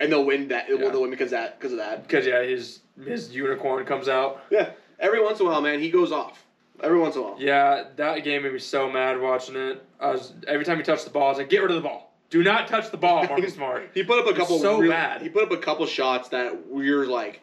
and 0.00 0.10
they'll 0.10 0.24
win 0.24 0.48
that. 0.48 0.68
Yeah. 0.68 0.76
They'll 0.78 1.02
win 1.02 1.10
because 1.10 1.26
of 1.26 1.38
that 1.38 1.58
because 1.58 1.72
of 1.72 1.78
that. 1.78 2.02
Because 2.02 2.26
yeah, 2.26 2.42
his 2.42 2.80
his 3.04 3.32
unicorn 3.32 3.84
comes 3.84 4.08
out. 4.08 4.42
Yeah, 4.50 4.70
every 4.98 5.22
once 5.22 5.38
in 5.38 5.46
a 5.46 5.48
while, 5.50 5.60
man, 5.62 5.78
he 5.78 5.90
goes 5.90 6.10
off. 6.10 6.44
Every 6.82 6.98
once 6.98 7.14
in 7.16 7.22
a 7.22 7.24
while. 7.24 7.36
Yeah, 7.38 7.84
that 7.96 8.22
game 8.24 8.42
made 8.42 8.52
me 8.52 8.58
so 8.58 8.90
mad 8.90 9.20
watching 9.20 9.56
it. 9.56 9.82
I 9.98 10.10
was 10.10 10.32
every 10.46 10.64
time 10.64 10.76
he 10.76 10.82
touched 10.82 11.04
the 11.04 11.10
ball, 11.10 11.26
I 11.26 11.28
was 11.30 11.38
like, 11.38 11.48
get 11.48 11.62
rid 11.62 11.70
of 11.70 11.76
the 11.76 11.82
ball. 11.88 12.12
Do 12.28 12.42
not 12.42 12.68
touch 12.68 12.90
the 12.90 12.96
ball, 12.96 13.24
Marcus 13.26 13.54
Smart. 13.54 13.90
He 13.94 14.02
put 14.02 14.18
up 14.18 14.26
a 14.26 14.30
It's 14.30 14.38
couple 14.38 14.58
so 14.58 14.78
real- 14.78 14.90
bad. 14.90 15.22
He 15.22 15.28
put 15.28 15.44
up 15.44 15.52
a 15.52 15.56
couple 15.56 15.86
shots 15.86 16.28
that 16.30 16.66
we're 16.68 17.06
like, 17.06 17.40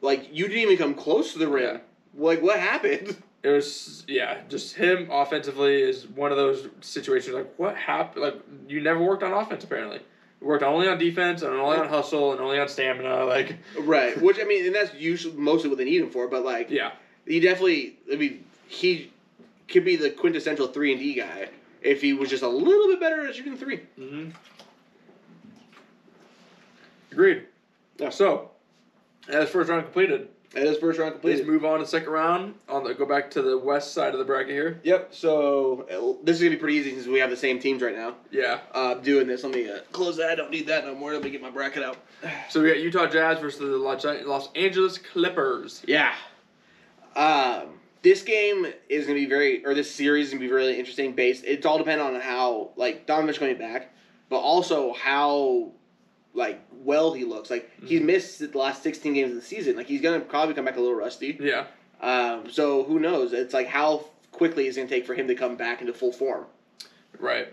like 0.00 0.28
you 0.32 0.48
didn't 0.48 0.62
even 0.62 0.76
come 0.76 0.94
close 0.94 1.32
to 1.32 1.38
the 1.38 1.48
rim. 1.48 1.76
Yeah. 1.76 1.80
Like 2.24 2.42
what 2.42 2.58
happened? 2.58 3.16
It 3.42 3.48
was 3.48 4.04
yeah, 4.06 4.42
just 4.50 4.74
him 4.76 5.08
offensively 5.10 5.80
is 5.80 6.06
one 6.06 6.30
of 6.30 6.36
those 6.36 6.68
situations 6.82 7.34
like 7.34 7.50
what 7.56 7.74
happened? 7.74 8.22
Like 8.22 8.34
you 8.68 8.82
never 8.82 9.02
worked 9.02 9.22
on 9.22 9.32
offense 9.32 9.64
apparently. 9.64 10.00
You 10.42 10.46
worked 10.46 10.62
only 10.62 10.86
on 10.88 10.98
defense 10.98 11.40
and 11.40 11.54
only 11.54 11.78
on 11.78 11.88
hustle 11.88 12.32
and 12.32 12.40
only 12.42 12.58
on 12.60 12.68
stamina. 12.68 13.24
Like 13.24 13.56
Right. 13.78 14.20
Which 14.20 14.38
I 14.38 14.44
mean, 14.44 14.66
and 14.66 14.74
that's 14.74 14.92
usually 14.92 15.38
mostly 15.38 15.70
what 15.70 15.78
they 15.78 15.86
need 15.86 16.02
him 16.02 16.10
for. 16.10 16.28
But 16.28 16.44
like, 16.44 16.68
yeah, 16.68 16.90
he 17.26 17.40
definitely. 17.40 17.96
I 18.12 18.16
mean, 18.16 18.44
he 18.68 19.10
could 19.68 19.84
be 19.84 19.96
the 19.96 20.10
quintessential 20.10 20.68
three 20.68 20.92
and 20.92 21.00
D 21.00 21.14
guy 21.14 21.48
if 21.82 22.00
he 22.00 22.12
was 22.12 22.28
just 22.30 22.42
a 22.42 22.48
little 22.48 22.88
bit 22.88 23.00
better 23.00 23.26
at 23.26 23.34
shooting 23.34 23.56
3 23.56 23.80
mm-hmm. 23.98 24.30
agreed. 27.12 27.44
Yeah. 27.98 28.10
So 28.10 28.50
as 29.28 29.48
first 29.48 29.70
round 29.70 29.84
completed, 29.84 30.28
And 30.54 30.66
his 30.66 30.78
first 30.78 30.98
round 30.98 31.20
please 31.20 31.38
completed. 31.40 31.62
move 31.62 31.64
on 31.64 31.80
to 31.80 31.86
second 31.86 32.10
round. 32.10 32.54
On 32.68 32.84
the 32.84 32.94
go 32.94 33.06
back 33.06 33.30
to 33.32 33.42
the 33.42 33.56
west 33.56 33.94
side 33.94 34.12
of 34.12 34.18
the 34.18 34.24
bracket 34.24 34.52
here. 34.52 34.80
Yep. 34.82 35.14
So 35.14 35.86
uh, 35.90 36.24
this 36.24 36.36
is 36.36 36.42
gonna 36.42 36.50
be 36.50 36.56
pretty 36.56 36.76
easy 36.76 36.94
since 36.94 37.06
we 37.06 37.18
have 37.20 37.30
the 37.30 37.36
same 37.36 37.58
teams 37.58 37.82
right 37.82 37.96
now. 37.96 38.16
Yeah. 38.30 38.58
Uh, 38.72 38.94
doing 38.94 39.26
this. 39.26 39.44
Let 39.44 39.54
me 39.54 39.70
uh, 39.70 39.80
close 39.92 40.16
that. 40.16 40.30
I 40.30 40.34
don't 40.34 40.50
need 40.50 40.66
that 40.66 40.84
no 40.84 40.94
more. 40.94 41.12
Let 41.12 41.22
me 41.22 41.30
get 41.30 41.42
my 41.42 41.50
bracket 41.50 41.82
out. 41.82 41.96
So 42.50 42.62
we 42.62 42.68
got 42.68 42.80
Utah 42.80 43.06
Jazz 43.06 43.38
versus 43.38 43.60
the 43.60 43.66
Los 43.66 44.04
Los 44.04 44.50
Angeles 44.54 44.98
Clippers. 44.98 45.82
Yeah. 45.86 46.14
Um, 47.16 47.80
this 48.02 48.22
game 48.22 48.66
is 48.88 49.06
gonna 49.06 49.18
be 49.18 49.26
very, 49.26 49.64
or 49.64 49.74
this 49.74 49.90
series 49.90 50.28
is 50.28 50.32
gonna 50.34 50.46
be 50.46 50.52
really 50.52 50.78
interesting. 50.78 51.12
Based, 51.12 51.44
it's 51.44 51.66
all 51.66 51.78
dependent 51.78 52.14
on 52.14 52.20
how 52.20 52.70
like 52.76 53.06
Donovan's 53.06 53.38
coming 53.38 53.58
back, 53.58 53.92
but 54.28 54.38
also 54.38 54.92
how 54.94 55.72
like 56.32 56.60
well 56.72 57.12
he 57.12 57.24
looks. 57.24 57.50
Like 57.50 57.70
he's 57.84 58.00
missed 58.00 58.38
the 58.38 58.58
last 58.58 58.82
sixteen 58.82 59.14
games 59.14 59.30
of 59.30 59.36
the 59.36 59.42
season. 59.42 59.76
Like 59.76 59.86
he's 59.86 60.00
gonna 60.00 60.20
probably 60.20 60.54
come 60.54 60.64
back 60.64 60.76
a 60.76 60.80
little 60.80 60.94
rusty. 60.96 61.36
Yeah. 61.40 61.66
Um, 62.00 62.50
so 62.50 62.84
who 62.84 62.98
knows? 62.98 63.32
It's 63.32 63.52
like 63.52 63.66
how 63.66 64.06
quickly 64.32 64.66
it's 64.66 64.76
gonna 64.76 64.88
take 64.88 65.06
for 65.06 65.14
him 65.14 65.28
to 65.28 65.34
come 65.34 65.56
back 65.56 65.80
into 65.80 65.92
full 65.92 66.12
form. 66.12 66.46
Right. 67.18 67.48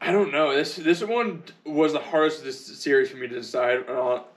I 0.00 0.10
don't 0.12 0.32
know. 0.32 0.54
This 0.54 0.76
this 0.76 1.02
one 1.02 1.42
was 1.64 1.92
the 1.92 2.00
hardest 2.00 2.40
of 2.40 2.44
this 2.44 2.66
series 2.78 3.10
for 3.10 3.16
me 3.16 3.28
to 3.28 3.34
decide. 3.34 3.84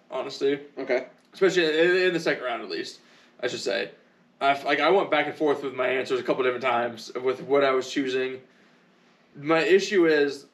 Honestly, 0.10 0.60
Okay. 0.78 1.08
especially 1.34 2.06
in 2.06 2.14
the 2.14 2.20
second 2.20 2.44
round, 2.46 2.64
at 2.64 2.70
least, 2.70 3.00
I 3.42 3.48
should 3.48 3.60
say. 3.62 3.92
I 4.40 4.62
like 4.64 4.80
I 4.80 4.90
went 4.90 5.10
back 5.10 5.26
and 5.28 5.36
forth 5.36 5.64
with 5.64 5.74
my 5.74 5.88
answers 5.88 6.20
a 6.20 6.24
couple 6.24 6.44
different 6.44 6.64
times 6.64 7.12
with 7.24 7.42
what 7.44 7.64
I 7.64 7.72
was 7.72 7.90
choosing. 7.90 8.40
My 9.36 9.60
issue 9.60 10.08
is 10.08 10.46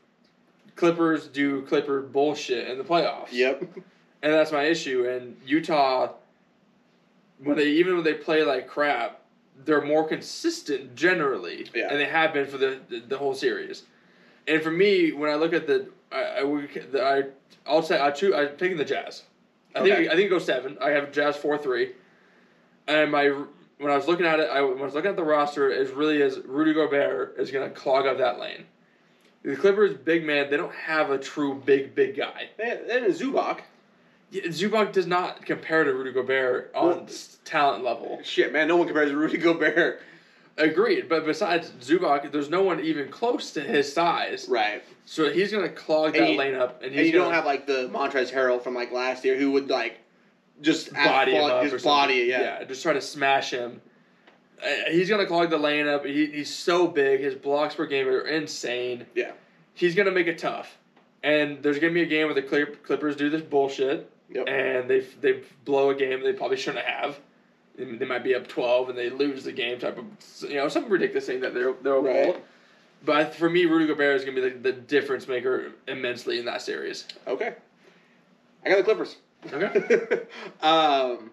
Clippers 0.76 1.28
do 1.28 1.62
Clipper 1.64 2.02
bullshit 2.02 2.68
in 2.70 2.78
the 2.78 2.84
playoffs. 2.84 3.32
Yep. 3.32 3.62
and 4.22 4.34
that's 4.34 4.52
my 4.52 4.64
issue. 4.64 5.08
And 5.08 5.36
Utah, 5.46 6.14
when 7.44 7.58
they 7.58 7.68
even 7.68 7.96
when 7.96 8.04
they 8.04 8.14
play 8.14 8.44
like 8.44 8.68
crap, 8.68 9.20
they're 9.66 9.82
more 9.84 10.08
consistent 10.08 10.96
generally, 10.96 11.68
Yeah. 11.76 11.90
and 11.92 12.00
they 12.00 12.06
have 12.06 12.34
been 12.34 12.48
for 12.48 12.58
the, 12.58 12.80
the 12.90 13.00
the 13.02 13.18
whole 13.18 13.34
series. 13.36 13.84
And 14.48 14.62
for 14.62 14.72
me, 14.72 15.12
when 15.12 15.30
I 15.30 15.36
look 15.36 15.54
at 15.54 15.68
the, 15.68 15.88
I 16.12 16.22
I, 16.40 16.44
would- 16.44 16.92
the, 16.92 17.04
I 17.06 17.24
I'll 17.70 17.84
say 17.84 18.00
I 18.00 18.12
choose 18.12 18.34
I'm 18.34 18.56
taking 18.58 18.78
the 18.78 18.86
Jazz. 18.86 19.24
I 19.76 19.80
Okay. 19.80 19.90
think 19.96 20.08
I 20.08 20.16
think 20.16 20.28
it 20.28 20.30
goes 20.30 20.46
seven. 20.46 20.78
I 20.82 20.92
have 20.92 21.12
Jazz 21.12 21.36
four 21.36 21.58
three, 21.58 21.94
and 22.88 23.12
my 23.12 23.30
when 23.80 23.92
I 23.92 23.98
was 23.98 24.08
looking 24.08 24.26
at 24.26 24.40
it, 24.40 24.50
I 24.50 24.62
when 24.62 24.80
I 24.80 24.86
was 24.86 24.94
looking 24.94 25.10
at 25.10 25.16
the 25.18 25.24
roster, 25.24 25.70
is 25.70 25.92
really 25.92 26.22
as 26.22 26.40
Rudy 26.46 26.74
Gobert 26.74 27.36
is 27.38 27.52
going 27.52 27.68
to 27.70 27.76
clog 27.76 28.06
up 28.06 28.18
that 28.20 28.40
lane. 28.40 28.66
The 29.44 29.58
Clippers, 29.58 29.94
big 29.96 30.24
man, 30.24 30.50
they 30.50 30.56
don't 30.58 30.74
have 30.74 31.10
a 31.10 31.18
true 31.18 31.62
big 31.66 31.94
big 31.96 32.16
guy. 32.16 32.50
Then 32.58 32.86
Zubac. 33.12 33.60
Yeah, 34.32 34.44
Zubac 34.44 34.94
does 34.94 35.06
not 35.06 35.46
compare 35.46 35.84
to 35.84 35.94
Rudy 35.94 36.12
Gobert 36.12 36.72
on 36.74 36.88
Well- 36.88 37.08
talent 37.46 37.84
level. 37.84 38.20
Shit, 38.24 38.52
man, 38.54 38.68
no 38.68 38.78
one 38.78 38.88
compares 38.88 39.12
to 39.12 39.18
Rudy 39.18 39.38
Gobert. 39.38 40.02
Agreed, 40.58 41.10
but 41.10 41.26
besides 41.26 41.72
Zubac, 41.82 42.32
there's 42.32 42.50
no 42.50 42.62
one 42.62 42.80
even 42.80 43.10
close 43.10 43.52
to 43.52 43.60
his 43.62 43.92
size. 43.92 44.48
Right. 44.48 44.84
So 45.06 45.30
he's 45.32 45.52
gonna 45.52 45.68
clog 45.68 46.16
And 46.16 46.24
that 46.26 46.32
you- 46.32 46.38
lane 46.38 46.56
up, 46.56 46.82
and 46.84 46.92
he's 46.92 47.00
And 47.00 47.08
you 47.08 47.12
gonna 47.14 47.26
don't 47.26 47.34
have 47.34 47.46
like 47.46 47.66
the 47.68 47.90
Montrezl 47.92 48.32
Harrell 48.32 48.62
from 48.64 48.74
like 48.76 48.92
last 48.92 49.26
year 49.26 49.36
who 49.36 49.52
would 49.52 49.70
like 49.70 49.98
just 50.64 50.91
body 50.93 51.34
him 51.34 51.43
up 51.43 51.51
or 51.64 51.70
just 51.70 51.84
something. 51.84 51.89
body 51.89 52.22
it, 52.22 52.28
yeah. 52.30 52.64
just 52.64 52.82
try 52.82 52.93
to 52.93 53.01
smash 53.01 53.51
him. 53.51 53.82
Uh, 54.64 54.68
he's 54.91 55.09
gonna 55.09 55.26
clog 55.26 55.49
the 55.49 55.57
lane 55.57 55.88
up. 55.88 56.05
He, 56.05 56.26
he's 56.28 56.53
so 56.53 56.88
big. 56.88 57.20
His 57.20 57.36
blocks 57.36 57.76
per 57.76 57.86
game 57.86 58.07
are 58.07 58.22
insane. 58.22 59.05
Yeah. 59.14 59.34
He's 59.74 59.93
gonna 59.95 60.11
make 60.11 60.28
it 60.28 60.38
tough. 60.38 60.78
And 61.22 61.61
there's 61.61 61.80
gonna 61.80 61.93
be 61.93 62.01
a 62.01 62.07
game 62.07 62.26
where 62.28 62.34
the 62.36 62.41
Clip- 62.41 62.84
Clippers 62.84 63.16
do 63.16 63.30
this 63.30 63.41
bullshit, 63.41 64.09
Yep. 64.30 64.47
and 64.47 64.89
they 64.89 65.01
they 65.22 65.41
blow 65.66 65.89
a 65.89 65.95
game 65.95 66.24
they 66.24 66.34
probably 66.34 66.57
shouldn't 66.57 66.86
have. 66.86 67.20
They 67.76 67.86
they 67.86 68.05
might 68.05 68.24
be 68.24 68.36
up 68.36 68.47
twelve 68.47 68.89
and 68.89 68.97
they 68.97 69.09
lose 69.09 69.43
the 69.43 69.51
game 69.51 69.80
type 69.80 69.97
of 69.97 70.05
you 70.49 70.55
know 70.55 70.70
some 70.70 70.88
ridiculous 70.89 71.26
thing 71.26 71.41
that 71.41 71.53
they're 71.53 71.74
they're 71.82 71.99
Right. 71.99 72.28
right. 72.28 72.43
But 73.05 73.36
for 73.36 73.49
me, 73.49 73.66
Rudy 73.66 73.88
Gobert 73.88 74.16
is 74.16 74.24
gonna 74.24 74.36
be 74.41 74.49
the, 74.49 74.57
the 74.57 74.72
difference 74.72 75.28
maker 75.28 75.74
immensely 75.89 76.39
in 76.39 76.45
that 76.45 76.61
series. 76.61 77.05
Okay. 77.28 77.53
I 78.66 78.70
got 78.70 78.78
the 78.78 78.84
Clippers. 78.84 79.18
Okay. 79.52 80.22
um, 80.62 81.32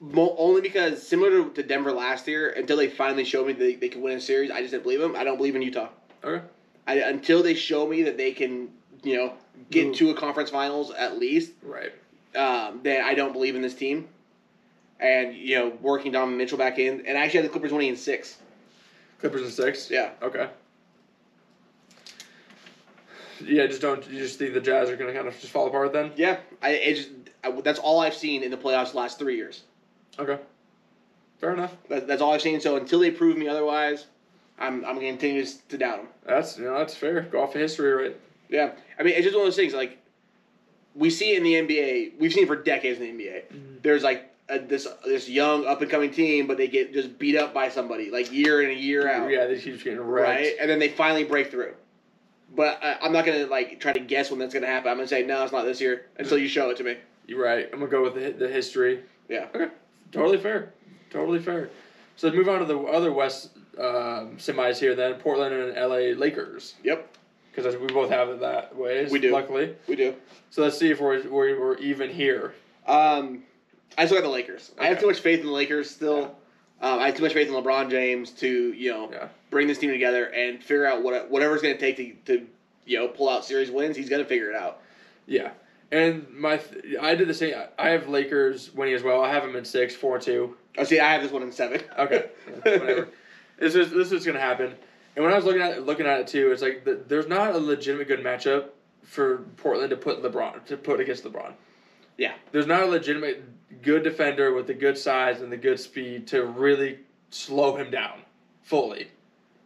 mo- 0.00 0.34
only 0.38 0.60
because 0.60 1.06
similar 1.06 1.48
to, 1.50 1.62
Denver 1.62 1.92
last 1.92 2.28
year, 2.28 2.50
until 2.50 2.76
they 2.76 2.88
finally 2.88 3.24
showed 3.24 3.46
me 3.46 3.52
they, 3.52 3.74
they 3.74 3.88
could 3.88 4.02
win 4.02 4.16
a 4.18 4.20
series, 4.20 4.50
I 4.50 4.60
just 4.60 4.70
didn't 4.72 4.84
believe 4.84 5.00
them. 5.00 5.16
I 5.16 5.24
don't 5.24 5.36
believe 5.36 5.56
in 5.56 5.62
Utah. 5.62 5.88
Okay. 6.22 6.44
I, 6.86 6.96
until 6.96 7.42
they 7.42 7.54
show 7.54 7.86
me 7.86 8.02
that 8.02 8.16
they 8.16 8.32
can, 8.32 8.68
you 9.02 9.16
know, 9.16 9.32
get 9.70 9.86
Move. 9.86 9.96
to 9.96 10.10
a 10.10 10.14
conference 10.14 10.50
finals 10.50 10.90
at 10.90 11.18
least, 11.18 11.52
Right. 11.62 11.92
um, 12.36 12.80
then 12.82 13.02
I 13.04 13.14
don't 13.14 13.32
believe 13.32 13.56
in 13.56 13.62
this 13.62 13.74
team. 13.74 14.08
And 15.00 15.34
you 15.34 15.58
know, 15.58 15.72
working 15.82 16.12
Donovan 16.12 16.36
Mitchell 16.36 16.56
back 16.56 16.78
in, 16.78 17.04
and 17.06 17.18
I 17.18 17.24
actually 17.24 17.40
had 17.40 17.46
the 17.46 17.52
Clippers 17.52 17.72
winning 17.72 17.90
in 17.90 17.96
six. 17.96 18.38
Clippers 19.18 19.42
in 19.42 19.50
six. 19.50 19.90
Yeah. 19.90 20.10
Okay. 20.22 20.48
Yeah, 23.44 23.66
just 23.66 23.80
don't. 23.82 24.08
You 24.08 24.20
just 24.20 24.38
think 24.38 24.54
the 24.54 24.60
Jazz 24.60 24.88
are 24.88 24.96
gonna 24.96 25.12
kind 25.12 25.26
of 25.26 25.38
just 25.40 25.52
fall 25.52 25.66
apart 25.66 25.92
then? 25.92 26.12
Yeah, 26.16 26.38
I, 26.62 26.70
it 26.70 26.94
just, 26.94 27.10
I 27.44 27.50
that's 27.60 27.78
all 27.78 28.00
I've 28.00 28.14
seen 28.14 28.42
in 28.42 28.50
the 28.50 28.56
playoffs 28.56 28.92
the 28.92 28.98
last 28.98 29.18
three 29.18 29.36
years. 29.36 29.62
Okay. 30.18 30.38
Fair 31.38 31.52
enough. 31.52 31.76
That, 31.88 32.06
that's 32.06 32.22
all 32.22 32.32
I've 32.32 32.42
seen. 32.42 32.60
So 32.60 32.76
until 32.76 33.00
they 33.00 33.10
prove 33.10 33.36
me 33.36 33.48
otherwise, 33.48 34.06
I'm 34.58 34.84
I'm 34.84 34.94
gonna 34.96 35.08
continue 35.08 35.44
to 35.68 35.78
doubt 35.78 35.98
them. 35.98 36.08
That's 36.26 36.58
you 36.58 36.64
know 36.64 36.78
that's 36.78 36.94
fair. 36.94 37.22
Go 37.22 37.42
off 37.42 37.54
of 37.54 37.60
history, 37.60 37.92
right? 37.92 38.16
Yeah, 38.48 38.72
I 38.98 39.02
mean 39.02 39.14
it's 39.14 39.24
just 39.24 39.34
one 39.36 39.42
of 39.42 39.46
those 39.48 39.56
things. 39.56 39.74
Like 39.74 39.98
we 40.94 41.10
see 41.10 41.32
it 41.34 41.38
in 41.38 41.42
the 41.42 41.54
NBA, 41.54 42.12
we've 42.20 42.32
seen 42.32 42.44
it 42.44 42.46
for 42.46 42.56
decades 42.56 43.00
in 43.00 43.16
the 43.16 43.24
NBA. 43.24 43.42
Mhm. 43.52 43.82
There's 43.82 44.02
like 44.04 44.30
a, 44.48 44.58
this 44.60 44.86
this 45.04 45.28
young 45.28 45.66
up 45.66 45.82
and 45.82 45.90
coming 45.90 46.12
team, 46.12 46.46
but 46.46 46.56
they 46.56 46.68
get 46.68 46.92
just 46.94 47.18
beat 47.18 47.36
up 47.36 47.52
by 47.52 47.68
somebody 47.68 48.10
like 48.10 48.30
year 48.32 48.62
in 48.62 48.70
and 48.70 48.78
year 48.80 49.10
out, 49.10 49.28
Yeah, 49.30 49.46
they 49.46 49.58
keep 49.58 49.82
getting 49.82 50.00
wrecked. 50.00 50.28
right? 50.28 50.52
And 50.60 50.70
then 50.70 50.78
they 50.78 50.88
finally 50.88 51.24
break 51.24 51.50
through. 51.50 51.74
But 52.54 52.78
I, 52.84 52.98
I'm 53.02 53.12
not 53.12 53.26
gonna 53.26 53.46
like 53.46 53.80
try 53.80 53.92
to 53.92 53.98
guess 54.00 54.30
when 54.30 54.38
that's 54.38 54.54
gonna 54.54 54.66
happen. 54.68 54.88
I'm 54.90 54.96
gonna 54.98 55.08
say 55.08 55.24
no, 55.24 55.42
it's 55.42 55.52
not 55.52 55.64
this 55.64 55.80
year 55.80 56.06
until 56.18 56.38
you 56.38 56.46
show 56.46 56.70
it 56.70 56.76
to 56.76 56.84
me. 56.84 56.96
You're 57.26 57.42
right. 57.42 57.68
I'm 57.72 57.78
gonna 57.78 57.90
go 57.90 58.02
with 58.02 58.14
the 58.14 58.30
the 58.32 58.48
history. 58.48 59.00
Yeah. 59.28 59.46
Okay. 59.54 59.68
Totally 60.12 60.38
fair. 60.38 60.72
Totally 61.10 61.38
fair. 61.40 61.70
So 62.16 62.26
let's 62.28 62.36
move 62.36 62.48
on 62.48 62.60
to 62.60 62.64
the 62.64 62.78
other 62.78 63.12
West 63.12 63.50
um, 63.78 64.36
semis 64.36 64.78
here. 64.78 64.94
Then 64.94 65.14
Portland 65.14 65.54
and 65.54 65.74
LA 65.76 66.16
Lakers, 66.18 66.74
Yep, 66.84 67.08
because 67.54 67.76
we 67.76 67.86
both 67.88 68.10
have 68.10 68.28
it 68.28 68.40
that 68.40 68.76
way. 68.76 69.06
We 69.10 69.18
do. 69.18 69.32
Luckily. 69.32 69.74
we 69.88 69.96
do. 69.96 70.14
So 70.50 70.62
let's 70.62 70.78
see 70.78 70.90
if 70.90 71.00
we're 71.00 71.28
we're, 71.28 71.58
we're 71.60 71.76
even 71.78 72.10
here. 72.10 72.54
Um, 72.86 73.42
I 73.98 74.06
still 74.06 74.18
got 74.18 74.24
the 74.24 74.32
Lakers. 74.32 74.72
I 74.78 74.86
have 74.86 75.00
too 75.00 75.06
much 75.06 75.20
faith 75.20 75.40
in 75.40 75.46
the 75.46 75.52
Lakers 75.52 75.90
still. 75.90 76.36
Um, 76.80 76.98
I 76.98 77.06
have 77.06 77.16
too 77.16 77.22
much 77.22 77.32
faith 77.32 77.48
in 77.48 77.54
LeBron 77.54 77.90
James 77.90 78.30
to 78.32 78.48
you 78.48 78.90
know 78.92 79.10
Yeah. 79.10 79.28
bring 79.50 79.66
this 79.66 79.78
team 79.78 79.90
together 79.90 80.26
and 80.26 80.60
figure 80.62 80.86
out 80.86 81.02
what 81.02 81.30
whatever's 81.30 81.62
going 81.62 81.74
to 81.74 81.80
take 81.80 81.96
to 82.26 82.36
to 82.38 82.46
you 82.84 82.98
know 82.98 83.08
pull 83.08 83.28
out 83.28 83.44
series 83.44 83.70
wins. 83.70 83.96
He's 83.96 84.08
going 84.10 84.22
to 84.22 84.28
figure 84.28 84.50
it 84.50 84.56
out. 84.56 84.80
Yeah. 85.26 85.50
And 85.92 86.26
my, 86.34 86.56
th- 86.56 86.96
I 87.00 87.14
did 87.14 87.28
the 87.28 87.34
same. 87.34 87.54
I 87.78 87.90
have 87.90 88.08
Lakers 88.08 88.72
winning 88.74 88.94
as 88.94 89.02
well. 89.02 89.22
I 89.22 89.32
have 89.32 89.42
them 89.44 89.54
in 89.56 89.64
six, 89.64 89.94
four, 89.94 90.18
two. 90.18 90.56
Oh, 90.76 90.84
see, 90.84 90.98
I 90.98 91.12
have 91.12 91.22
this 91.22 91.30
one 91.30 91.42
in 91.42 91.52
seven. 91.52 91.82
Okay, 91.98 92.30
Yeah, 92.48 92.78
whatever. 92.78 93.08
This 93.56 93.76
is 93.76 93.92
this 93.92 94.10
is 94.10 94.26
gonna 94.26 94.40
happen. 94.40 94.74
And 95.14 95.24
when 95.24 95.32
I 95.32 95.36
was 95.36 95.44
looking 95.44 95.62
at 95.62 95.86
looking 95.86 96.06
at 96.06 96.18
it 96.18 96.26
too, 96.26 96.50
it's 96.50 96.60
like 96.60 96.84
the, 96.84 97.00
there's 97.06 97.28
not 97.28 97.54
a 97.54 97.58
legitimate 97.58 98.08
good 98.08 98.18
matchup 98.18 98.70
for 99.04 99.44
Portland 99.58 99.90
to 99.90 99.96
put 99.96 100.20
LeBron 100.24 100.64
to 100.64 100.76
put 100.76 100.98
against 100.98 101.22
LeBron. 101.22 101.52
Yeah. 102.18 102.32
There's 102.50 102.66
not 102.66 102.82
a 102.82 102.86
legitimate 102.86 103.44
good 103.82 104.02
defender 104.02 104.52
with 104.52 104.66
the 104.66 104.74
good 104.74 104.98
size 104.98 105.40
and 105.40 105.52
the 105.52 105.56
good 105.56 105.78
speed 105.78 106.26
to 106.28 106.44
really 106.44 106.98
slow 107.30 107.76
him 107.76 107.92
down 107.92 108.22
fully. 108.62 109.08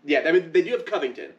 yeah, 0.05 0.25
I 0.27 0.33
mean 0.33 0.53
they 0.53 0.61
do 0.61 0.73
have 0.73 0.85
Covington. 0.85 1.31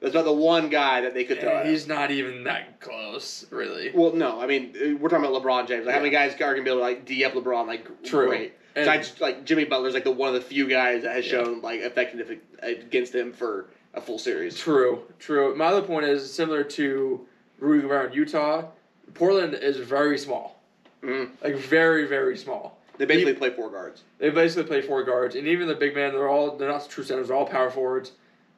That's 0.00 0.14
about 0.14 0.26
the 0.26 0.32
one 0.32 0.68
guy 0.68 1.00
that 1.00 1.12
they 1.14 1.24
could 1.24 1.40
throw. 1.40 1.50
And 1.50 1.60
at. 1.60 1.66
he's 1.66 1.88
not 1.88 2.10
even 2.12 2.44
that 2.44 2.80
close, 2.80 3.44
really. 3.50 3.90
well, 3.92 4.12
no, 4.12 4.40
I 4.40 4.46
mean 4.46 4.74
uh, 4.76 4.96
we're 4.96 5.08
talking 5.08 5.24
about 5.26 5.42
LeBron 5.42 5.66
James. 5.66 5.86
Like 5.86 5.94
how 5.94 6.00
many 6.00 6.10
guys 6.12 6.34
are 6.34 6.38
going 6.38 6.56
to 6.58 6.62
be 6.62 6.70
able 6.70 6.78
to 6.80 6.84
like 6.84 7.04
d 7.04 7.24
up 7.24 7.32
LeBron 7.34 7.66
like 7.66 8.02
True. 8.04 8.28
great. 8.28 8.52
And- 8.76 8.84
Besides, 8.84 9.20
like 9.20 9.44
Jimmy 9.44 9.64
Butler's 9.64 9.94
like 9.94 10.04
the 10.04 10.12
one 10.12 10.28
of 10.28 10.34
the 10.34 10.40
few 10.40 10.68
guys 10.68 11.02
that 11.02 11.16
has 11.16 11.24
Yeah. 11.26 11.42
shown 11.42 11.62
like 11.62 11.80
effectiveness 11.80 12.38
against 12.62 13.12
him 13.14 13.32
for 13.32 13.66
a 13.94 14.00
full 14.00 14.18
series. 14.18 14.56
True, 14.56 15.02
true. 15.18 15.56
My 15.56 15.66
other 15.66 15.82
point 15.82 16.06
is 16.06 16.32
similar 16.32 16.62
to 16.62 17.26
Rudy 17.58 17.82
Gobert 17.82 18.12
in 18.12 18.16
Utah. 18.18 18.66
Portland 19.14 19.54
is 19.54 19.78
very 19.78 20.16
small, 20.18 20.60
Mhm. 21.02 21.30
like 21.42 21.56
very, 21.56 22.06
very 22.06 22.36
small. 22.36 22.78
They 22.98 23.04
basically 23.04 23.34
play 23.34 23.50
four 23.50 23.70
guards. 23.70 24.02
They 24.18 24.30
basically 24.30 24.64
play 24.64 24.80
four 24.82 25.02
guards, 25.02 25.34
and 25.34 25.48
even 25.48 25.66
the 25.66 25.74
big 25.74 25.94
man, 25.96 26.12
they're 26.12 26.28
all 26.28 26.56
they're 26.56 26.68
not 26.68 26.88
true 26.88 27.02
centers. 27.02 27.28
They're 27.28 27.36
all 27.36 27.46
power 27.46 27.70
forwards, 27.70 28.12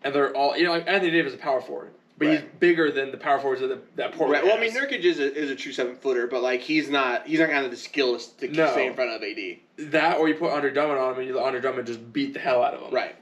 and 0.05 0.15
they're 0.15 0.35
all 0.37 0.57
you 0.57 0.65
know. 0.65 0.75
Anthony 0.75 1.11
Davis 1.13 1.33
is 1.33 1.39
a 1.39 1.43
power 1.43 1.61
forward, 1.61 1.91
but 2.19 2.29
he's 2.29 2.41
bigger 2.59 2.91
than 2.91 3.11
the 3.11 3.17
power 3.17 3.39
forwards 3.41 3.61
that 3.61 3.69
the, 3.69 3.79
that 3.97 4.13
Portland. 4.13 4.33
Right. 4.33 4.45
Well, 4.45 4.57
I 4.57 4.61
mean. 4.61 4.73
Nurkic 4.75 5.01
is 5.01 5.19
a, 5.19 5.35
is 5.35 5.51
a 5.51 5.55
true 5.57 5.73
seven 5.73 5.97
footer, 5.97 6.27
but 6.27 6.43
like 6.43 6.61
he's 6.61 6.89
not 6.89 7.27
he's 7.27 7.41
not 7.41 7.51
kind 7.51 7.65
of 7.65 7.71
the 7.71 7.77
skill 7.77 8.19
to 8.19 8.49
No. 8.49 8.71
stay 8.73 8.87
in 8.87 8.95
front 8.95 9.11
of 9.11 9.23
AD. 9.23 9.91
that, 9.93 10.19
or 10.19 10.29
you 10.29 10.35
put 10.35 10.51
Andre 10.53 10.73
Drummond 10.73 10.99
on 10.99 11.13
him, 11.15 11.19
and 11.21 11.29
you 11.29 11.35
let 11.35 11.45
Andre 11.45 11.61
Drummond 11.61 11.87
just 11.87 12.13
beat 12.13 12.35
the 12.35 12.41
hell 12.41 12.63
out 12.63 12.75
of 12.75 12.81
him. 12.83 12.95
Right. 12.95 13.17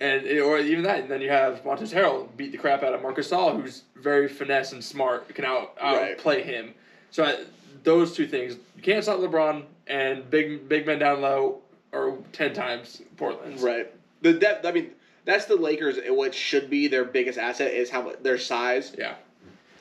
And 0.00 0.26
or 0.40 0.58
even 0.58 0.82
that, 0.84 0.98
and 1.00 1.08
then 1.08 1.20
you 1.20 1.28
have 1.30 1.62
Montrezl 1.62 1.92
Harrell 1.94 2.28
beat 2.36 2.50
the 2.50 2.58
crap 2.58 2.82
out 2.82 2.92
of 2.92 3.02
Marcus 3.02 3.30
Gasol, 3.30 3.60
who's 3.62 3.82
very 3.94 4.26
finesse 4.28 4.72
and 4.72 4.82
smart, 4.82 5.32
can 5.32 5.44
out 5.44 5.76
Right. 5.80 6.12
outplay 6.12 6.42
him. 6.42 6.74
So 7.12 7.22
I, 7.24 7.44
those 7.84 8.12
two 8.16 8.26
things, 8.26 8.56
you 8.76 8.82
can't 8.82 9.04
stop 9.04 9.20
LeBron 9.20 9.62
and 9.86 10.28
big 10.28 10.68
big 10.68 10.86
men 10.86 10.98
down 10.98 11.20
low, 11.20 11.60
or 11.92 12.18
ten 12.32 12.52
times 12.52 13.00
Portland's. 13.16 13.62
Right. 13.62 13.92
The 14.22 14.32
depth. 14.32 14.66
I 14.66 14.72
mean, 14.72 14.90
that's 15.24 15.44
the 15.46 15.56
Lakers. 15.56 15.98
What 16.08 16.34
should 16.34 16.68
be 16.70 16.88
their 16.88 17.04
biggest 17.04 17.38
asset 17.38 17.72
is 17.72 17.90
how 17.90 18.12
their 18.22 18.38
size. 18.38 18.94
Yeah, 18.98 19.14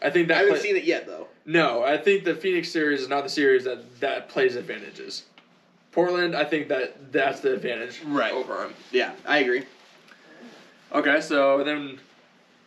I 0.01 0.09
think 0.09 0.27
that. 0.29 0.35
I 0.35 0.39
haven't 0.41 0.53
play- 0.55 0.61
seen 0.63 0.75
it 0.75 0.83
yet 0.83 1.07
though. 1.07 1.27
no, 1.45 1.83
I 1.83 1.97
think 1.97 2.23
the 2.23 2.35
Phoenix 2.35 2.69
series 2.69 3.01
is 3.01 3.07
not 3.09 3.23
the 3.23 3.29
series 3.29 3.63
that 3.65 3.99
that 4.01 4.29
plays 4.29 4.55
advantages. 4.55 5.23
Portland, 5.91 6.35
I 6.35 6.45
think 6.45 6.69
that 6.69 7.11
that's 7.11 7.41
the 7.41 7.53
advantage 7.53 7.99
Right. 8.05 8.31
over 8.31 8.63
him. 8.63 8.73
Yeah, 8.91 9.11
I 9.25 9.39
agree. 9.39 9.63
Okay, 10.93 11.19
so 11.21 11.63
then 11.63 11.99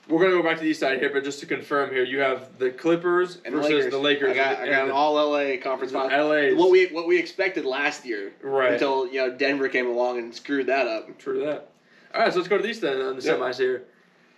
we're 0.08 0.18
gonna 0.20 0.32
go 0.32 0.42
back 0.42 0.56
to 0.58 0.62
the 0.62 0.68
east 0.70 0.80
side 0.80 0.98
here, 0.98 1.08
but 1.10 1.24
just 1.24 1.40
to 1.40 1.46
confirm 1.46 1.90
here, 1.90 2.04
you 2.04 2.18
have 2.20 2.58
the 2.58 2.70
Clippers 2.70 3.38
And 3.44 3.54
versus 3.54 3.70
Lakers. 3.70 3.90
the 3.92 3.98
Lakers. 3.98 4.30
I 4.32 4.34
got, 4.34 4.58
I 4.60 4.68
got 4.68 4.84
an 4.84 4.90
all 4.90 5.14
LA 5.16 5.56
conference 5.56 5.92
final. 5.92 6.10
LA. 6.28 6.54
What 6.54 6.70
we 6.70 6.86
what 6.86 7.06
we 7.06 7.18
expected 7.18 7.64
last 7.64 8.04
year 8.04 8.32
Right. 8.42 8.72
until 8.74 9.06
you 9.06 9.14
know 9.20 9.30
Denver 9.30 9.68
came 9.68 9.86
along 9.86 10.18
and 10.18 10.34
screwed 10.34 10.66
that 10.66 10.86
up. 10.86 11.18
True 11.18 11.44
that. 11.46 11.68
All 12.14 12.20
right, 12.20 12.32
so 12.32 12.38
let's 12.38 12.48
go 12.48 12.56
to 12.56 12.62
these 12.62 12.80
then 12.80 13.00
on 13.00 13.16
the 13.16 13.22
Yep. 13.22 13.38
semis 13.38 13.58
here. 13.58 13.84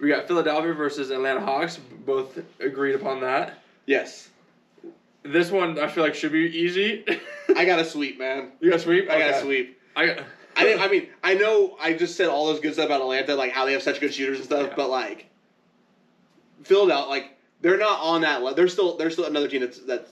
We 0.01 0.09
got 0.09 0.27
Philadelphia 0.27 0.73
versus 0.73 1.11
Atlanta 1.11 1.41
Hawks. 1.41 1.79
Both 2.07 2.39
agreed 2.61 2.95
upon 2.95 3.21
that. 3.21 3.59
Yes. 3.87 4.29
This 5.23 5.51
one 5.51 5.79
I 5.79 5.89
feel 5.89 6.05
like 6.05 6.15
should 6.15 6.33
be 6.33 6.41
easy. 6.59 7.05
I 7.55 7.65
got 7.65 7.79
a 7.81 7.85
sweep, 7.85 8.19
man. 8.19 8.53
you 8.61 8.71
got 8.71 8.81
sweep. 8.81 9.11
I 9.11 9.19
got 9.19 9.31
a 9.31 9.41
sweep. 9.41 9.81
I 9.95 10.07
got. 10.07 10.19
I 10.59 10.75
I 10.77 10.89
mean, 10.89 11.09
I 11.23 11.35
know 11.35 11.77
I 11.81 11.93
just 11.93 12.17
said 12.17 12.29
all 12.29 12.47
those 12.47 12.61
good 12.61 12.73
stuff 12.75 12.87
about 12.87 13.01
Atlanta, 13.03 13.35
like 13.35 13.53
how 13.53 13.67
they 13.67 13.73
have 13.73 13.83
such 13.83 14.01
good 14.01 14.15
shooters 14.15 14.39
and 14.39 14.47
stuff, 14.47 14.69
Yeah. 14.69 14.75
but 14.77 14.89
like 14.89 15.27
Philadelphia, 16.63 17.09
like 17.11 17.37
they're 17.61 17.77
not 17.79 18.01
on 18.01 18.23
that 18.23 18.43
level. 18.43 18.55
They're 18.55 18.69
still 18.69 18.97
they're 18.97 19.11
still 19.11 19.25
another 19.25 19.49
team 19.49 19.61
that's 19.61 19.79
that's 19.81 20.11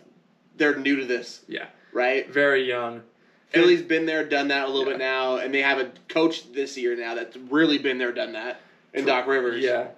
they're 0.57 0.77
new 0.77 0.97
to 0.97 1.05
this, 1.07 1.41
yeah, 1.49 1.67
right? 1.93 2.29
very 2.31 2.67
young. 2.69 3.03
Philly's 3.55 3.83
been 3.83 4.07
there, 4.07 4.25
done 4.25 4.49
that 4.49 4.67
a 4.67 4.71
little 4.71 4.85
Yeah. 4.87 4.93
bit 4.93 4.99
now, 4.99 5.37
and 5.37 5.55
they 5.55 5.63
have 5.63 5.79
a 5.79 5.91
coach 6.09 6.53
this 6.53 6.77
year 6.77 6.97
now 6.97 7.15
that's 7.15 7.37
really 7.37 7.79
been 7.79 7.99
there, 7.99 8.13
done 8.13 8.33
that, 8.33 8.61
in 8.93 9.03
True. 9.05 9.13
Doc 9.13 9.27
Rivers. 9.27 9.63
Yeah. 9.63 9.89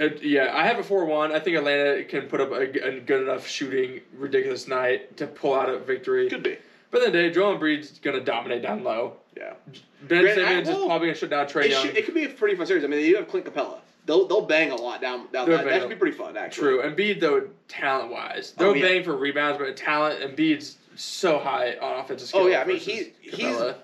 Uh, 0.00 0.08
yeah, 0.22 0.52
I 0.56 0.66
have 0.66 0.78
a 0.78 0.84
four-one. 0.84 1.32
I 1.32 1.40
think 1.40 1.56
Atlanta 1.56 2.04
can 2.04 2.28
put 2.28 2.40
up 2.40 2.52
a, 2.52 2.60
a 2.60 3.00
good 3.00 3.22
enough 3.22 3.48
shooting, 3.48 4.00
ridiculous 4.16 4.68
night 4.68 5.16
to 5.16 5.26
pull 5.26 5.52
out 5.54 5.68
a 5.68 5.78
victory. 5.78 6.28
could 6.30 6.44
be. 6.44 6.56
But 6.92 7.00
then, 7.02 7.12
Dave, 7.12 7.34
Joel 7.34 7.58
Embiid's 7.58 7.98
gonna 7.98 8.20
dominate 8.20 8.62
down 8.62 8.84
low. 8.84 9.16
Yeah, 9.36 9.54
Ben 10.02 10.22
Grant, 10.22 10.38
I- 10.38 10.44
Simmons 10.44 10.68
is 10.68 10.74
probably 10.76 11.08
gonna 11.08 11.14
shut 11.14 11.30
down 11.30 11.46
Trae 11.46 11.64
it, 11.64 11.70
Young. 11.72 11.86
should, 11.86 11.96
it 11.96 12.04
could 12.04 12.14
be 12.14 12.24
a 12.24 12.28
pretty 12.28 12.54
fun 12.56 12.66
series. 12.66 12.84
I 12.84 12.86
mean, 12.86 13.04
you 13.04 13.16
have 13.16 13.28
Clint 13.28 13.46
Capela. 13.46 13.78
They'll 14.06 14.26
they'll 14.28 14.46
bang 14.46 14.70
a 14.70 14.76
lot 14.76 15.00
down 15.00 15.26
down 15.32 15.48
They'll 15.48 15.58
that. 15.58 15.66
That 15.66 15.80
should 15.82 15.90
be 15.90 15.96
pretty 15.96 16.16
fun, 16.16 16.36
actually. 16.36 16.68
True. 16.68 16.82
Embiid 16.82 17.20
though, 17.20 17.48
talent 17.68 18.10
wise, 18.12 18.52
they'll 18.56 18.70
Oh, 18.70 18.74
yeah. 18.74 18.82
bang 18.86 19.04
for 19.04 19.16
rebounds, 19.16 19.58
but 19.58 19.76
talent, 19.76 20.20
Embiid's 20.20 20.78
so 21.00 21.38
high 21.38 21.76
on 21.80 21.98
offensive 22.00 22.28
skill. 22.28 22.42
Oh, 22.42 22.46
yeah, 22.46 22.60
I 22.60 22.64
mean, 22.64 22.78
he's- 22.78 23.06
Capela. 23.30 23.76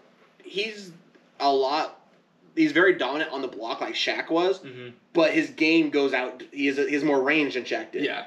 He's 0.45 0.93
a 1.41 1.53
lot. 1.53 2.01
He's 2.55 2.73
very 2.73 2.95
dominant 2.95 3.33
on 3.33 3.43
the 3.43 3.49
block, 3.49 3.81
like 3.81 3.95
Shaq 3.95 4.31
was. 4.31 4.61
Mhm. 4.61 4.93
but 5.12 5.33
his 5.33 5.51
game 5.51 5.89
goes 5.91 6.12
out. 6.12 6.43
He 6.53 6.69
is 6.69 6.77
he 6.77 6.93
has 6.93 7.03
more 7.03 7.21
range 7.23 7.55
than 7.55 7.64
Shaq 7.64 7.93
did. 7.93 8.05
Yeah. 8.05 8.27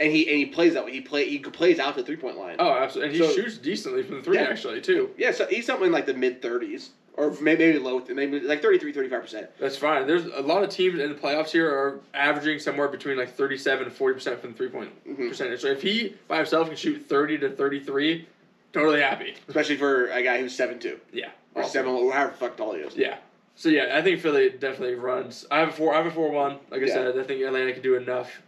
and 0.00 0.12
he 0.12 0.28
and 0.28 0.36
he 0.38 0.46
plays 0.46 0.74
that 0.74 0.84
way. 0.84 0.92
He 0.92 1.00
play 1.00 1.28
he 1.28 1.38
plays 1.40 1.80
out 1.80 1.96
the 1.96 2.04
three 2.04 2.16
point 2.16 2.38
line. 2.38 2.54
Oh, 2.60 2.70
absolutely. 2.70 3.14
And 3.18 3.20
he 3.22 3.28
So- 3.28 3.34
shoots 3.42 3.58
decently 3.58 4.04
from 4.04 4.18
the 4.18 4.22
three, 4.22 4.36
Yeah. 4.36 4.44
actually, 4.44 4.80
too. 4.80 5.10
Yeah, 5.18 5.32
so 5.32 5.46
he's 5.46 5.66
something 5.66 5.90
like 5.90 6.06
the 6.06 6.14
mid 6.14 6.40
thirties 6.40 6.90
or 7.18 7.32
maybe, 7.40 7.66
maybe 7.66 7.78
low, 7.80 8.00
maybe 8.08 8.38
like 8.40 8.62
33, 8.62 8.92
35 8.92 9.20
percent. 9.22 9.50
That's 9.58 9.76
fine. 9.76 10.06
There's 10.06 10.26
a 10.26 10.40
lot 10.40 10.62
of 10.62 10.70
teams 10.70 11.00
in 11.00 11.08
the 11.08 11.16
playoffs 11.16 11.50
here 11.50 11.68
are 11.68 12.00
averaging 12.14 12.60
somewhere 12.60 12.86
between 12.86 13.18
like 13.18 13.34
37 13.34 13.86
and 13.88 13.92
40 13.94 14.14
percent 14.14 14.40
from 14.40 14.52
the 14.52 14.56
three 14.56 14.68
point 14.68 14.90
Mhm. 15.06 15.28
percentage. 15.28 15.60
So 15.60 15.66
if 15.66 15.82
he 15.82 16.14
by 16.28 16.36
himself 16.36 16.68
can 16.68 16.76
shoot 16.76 17.04
30 17.08 17.38
to 17.38 17.50
33, 17.50 18.26
totally 18.72 19.00
happy. 19.00 19.34
Especially 19.48 19.76
for 19.76 20.06
a 20.10 20.22
guy 20.22 20.38
who's 20.40 20.54
seven 20.54 20.78
two 20.78 21.00
Yeah. 21.12 21.30
or 21.56 21.62
Awesome. 21.62 21.72
seven, 21.72 21.92
however 22.12 22.30
the 22.30 22.36
fuck 22.38 22.56
tall 22.56 22.74
he 22.74 22.82
is. 22.82 22.96
Yeah. 22.96 23.16
So 23.56 23.68
yeah, 23.68 23.98
I 23.98 24.02
think 24.02 24.20
Philly 24.20 24.50
definitely 24.50 24.94
runs. 24.94 25.44
I 25.50 25.58
have 25.58 25.70
a 25.70 25.72
four. 25.72 25.92
I 25.94 25.96
have 25.96 26.06
a 26.06 26.12
four 26.12 26.30
one. 26.30 26.58
Like 26.70 26.82
I 26.82 26.86
Yeah. 26.86 26.94
said, 26.94 27.18
I 27.18 27.24
think 27.24 27.42
Atlanta 27.42 27.72
can 27.72 27.82
do 27.82 27.96
enough 27.96 28.40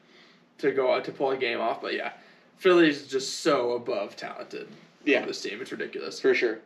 to 0.58 0.70
go 0.70 1.00
to 1.00 1.12
pull 1.12 1.32
a 1.32 1.36
game 1.36 1.60
off. 1.60 1.82
But 1.82 1.94
yeah, 1.94 2.12
Philly's 2.58 3.08
just 3.08 3.40
so 3.40 3.72
above 3.72 4.14
talented. 4.14 4.68
Yeah. 5.04 5.24
this 5.26 5.40
team, 5.42 5.60
it's 5.60 5.72
ridiculous. 5.72 6.20
for 6.20 6.34
sure. 6.34 6.60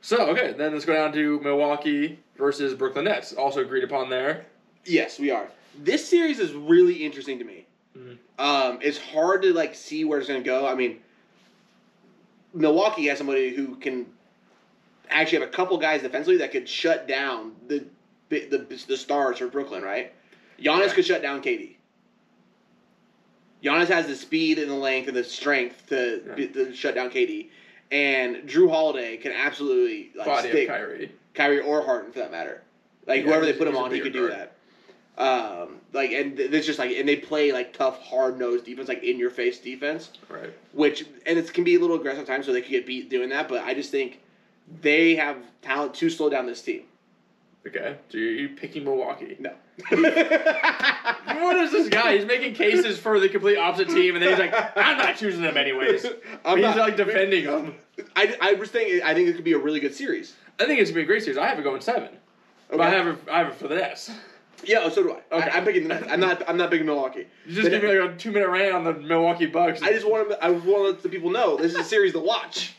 So 0.00 0.28
okay, 0.30 0.54
then 0.56 0.72
let's 0.72 0.84
go 0.84 0.94
down 0.94 1.12
to 1.12 1.40
Milwaukee 1.40 2.18
versus 2.36 2.74
Brooklyn 2.74 3.04
Nets. 3.04 3.32
Also 3.34 3.60
agreed 3.60 3.84
upon 3.84 4.08
there. 4.08 4.46
Yes, 4.86 5.18
we 5.18 5.30
are. 5.30 5.48
This 5.78 6.06
series 6.08 6.38
is 6.40 6.52
really 6.52 6.94
interesting 7.04 7.38
to 7.38 7.44
me. 7.44 7.66
Mhm. 7.96 8.16
Um, 8.38 8.78
it's 8.82 8.98
hard 8.98 9.42
to 9.42 9.52
like 9.52 9.74
see 9.74 10.04
where 10.04 10.18
it's 10.18 10.28
gonna 10.28 10.40
go. 10.40 10.66
I 10.66 10.74
mean, 10.74 11.00
Milwaukee 12.54 13.06
has 13.08 13.18
somebody 13.18 13.54
who 13.54 13.76
can 13.76 14.06
actually 15.10 15.40
have 15.40 15.48
a 15.48 15.52
couple 15.52 15.76
guys 15.78 16.02
defensively 16.02 16.38
that 16.38 16.50
could 16.52 16.68
shut 16.68 17.06
down 17.06 17.52
the 17.68 17.84
the 18.30 18.46
the, 18.46 18.58
the 18.88 18.96
stars 18.96 19.38
for 19.38 19.48
Brooklyn. 19.48 19.82
Right? 19.82 20.12
Giannis 20.58 20.88
Yeah. 20.88 20.94
could 20.94 21.06
shut 21.06 21.22
down 21.22 21.42
KD. 21.42 21.76
Giannis 23.62 23.88
has 23.88 24.06
the 24.06 24.16
speed 24.16 24.58
and 24.58 24.70
the 24.70 24.74
length 24.74 25.08
and 25.08 25.16
the 25.16 25.24
strength 25.24 25.86
to, 25.88 26.22
Yeah. 26.38 26.46
to 26.48 26.74
shut 26.74 26.94
down 26.94 27.10
KD, 27.10 27.50
and 27.90 28.36
Jrue 28.48 28.70
Holiday 28.70 29.16
can 29.16 29.32
absolutely 29.32 30.10
like 30.16 30.26
Body 30.26 30.48
stick 30.48 30.68
Kyrie. 30.68 31.12
Kyrie 31.34 31.60
or 31.60 31.82
Harden 31.82 32.12
for 32.12 32.20
that 32.20 32.30
matter. 32.30 32.62
Like 33.06 33.20
Yeah, 33.22 33.26
whoever 33.28 33.46
they 33.46 33.52
put 33.52 33.68
him 33.68 33.76
on, 33.76 33.90
he 33.92 34.00
could 34.00 34.12
do 34.12 34.28
that. 34.28 34.52
Um, 35.18 35.80
like 35.92 36.12
and 36.12 36.36
th- 36.36 36.50
it's 36.52 36.66
just 36.66 36.78
like 36.78 36.96
and 36.96 37.06
they 37.08 37.16
play 37.16 37.52
like 37.52 37.72
tough, 37.76 38.00
hard 38.02 38.38
nosed 38.38 38.64
defense, 38.64 38.88
like 38.88 39.02
in 39.02 39.18
your 39.18 39.30
face 39.30 39.58
defense, 39.58 40.10
Right. 40.28 40.52
which 40.72 41.04
and 41.26 41.38
it 41.38 41.52
can 41.52 41.64
be 41.64 41.74
a 41.74 41.80
little 41.80 41.96
aggressive 41.96 42.26
times, 42.26 42.46
so 42.46 42.52
they 42.52 42.62
could 42.62 42.70
get 42.70 42.86
beat 42.86 43.10
doing 43.10 43.28
that. 43.30 43.48
But 43.48 43.64
I 43.64 43.74
just 43.74 43.90
think 43.90 44.20
they 44.80 45.16
have 45.16 45.36
talent 45.62 45.94
to 45.94 46.08
slow 46.08 46.30
down 46.30 46.46
this 46.46 46.62
team. 46.62 46.84
Okay. 47.66 47.96
So 48.08 48.16
you're, 48.16 48.32
you're 48.32 48.48
picking 48.50 48.84
Milwaukee. 48.84 49.36
No. 49.38 49.52
What 51.40 51.56
is 51.56 51.72
this 51.72 51.88
guy? 51.88 52.16
He's 52.16 52.26
making 52.26 52.54
cases 52.54 52.98
for 52.98 53.18
the 53.18 53.28
complete 53.28 53.56
opposite 53.56 53.88
team, 53.88 54.14
and 54.14 54.22
then 54.22 54.30
he's 54.30 54.38
like, 54.38 54.52
"I'm 54.76 54.98
not 54.98 55.16
choosing 55.16 55.42
them 55.42 55.56
anyways." 55.56 56.02
He's 56.02 56.12
not- 56.44 56.76
like 56.76 56.96
defending 56.96 57.44
them. 57.46 57.74
I, 58.16 58.36
I 58.40 58.52
was 58.54 58.70
thinking 58.70 59.02
I 59.02 59.14
think 59.14 59.28
it 59.28 59.34
could 59.34 59.44
be 59.44 59.52
a 59.52 59.58
really 59.58 59.80
good 59.80 59.94
series. 59.94 60.34
I 60.58 60.66
think 60.66 60.80
it's 60.80 60.90
gonna 60.90 60.96
be 61.00 61.02
a 61.02 61.06
great 61.06 61.22
series. 61.22 61.38
I 61.38 61.46
have 61.46 61.58
it 61.58 61.62
going 61.62 61.80
seven, 61.80 62.10
but 62.70 62.80
I 62.80 62.90
have 62.90 63.06
it. 63.06 63.18
I 63.30 63.38
have 63.38 63.48
it 63.48 63.54
for 63.54 63.68
the 63.68 63.76
Nets. 63.76 64.10
Yeah, 64.64 64.88
so 64.90 65.02
do 65.02 65.12
I. 65.12 65.36
Okay. 65.36 65.50
I. 65.50 65.56
I'm 65.56 65.64
picking 65.64 65.82
the 65.84 65.88
Nets. 65.94 66.06
I'm 66.10 66.20
not. 66.20 66.46
I'm 66.48 66.56
not 66.56 66.70
picking 66.70 66.86
Milwaukee. 66.86 67.26
You 67.46 67.54
just 67.54 67.62
But 67.70 67.80
give 67.80 67.82
me 67.90 67.98
like 67.98 68.10
a 68.10 68.16
two 68.16 68.32
minute 68.32 68.48
rant 68.48 68.74
on 68.74 68.84
the 68.84 68.92
Milwaukee 68.92 69.46
Bucks. 69.46 69.82
I 69.82 69.92
just 69.92 70.08
want 70.08 70.28
to. 70.30 70.44
I 70.44 70.50
want 70.50 70.64
to 70.64 70.82
let 70.82 71.02
the 71.02 71.08
people 71.08 71.30
know 71.30 71.56
this 71.56 71.72
is 71.72 71.78
a 71.78 71.84
series 71.84 72.12
to 72.12 72.20
watch. 72.20 72.74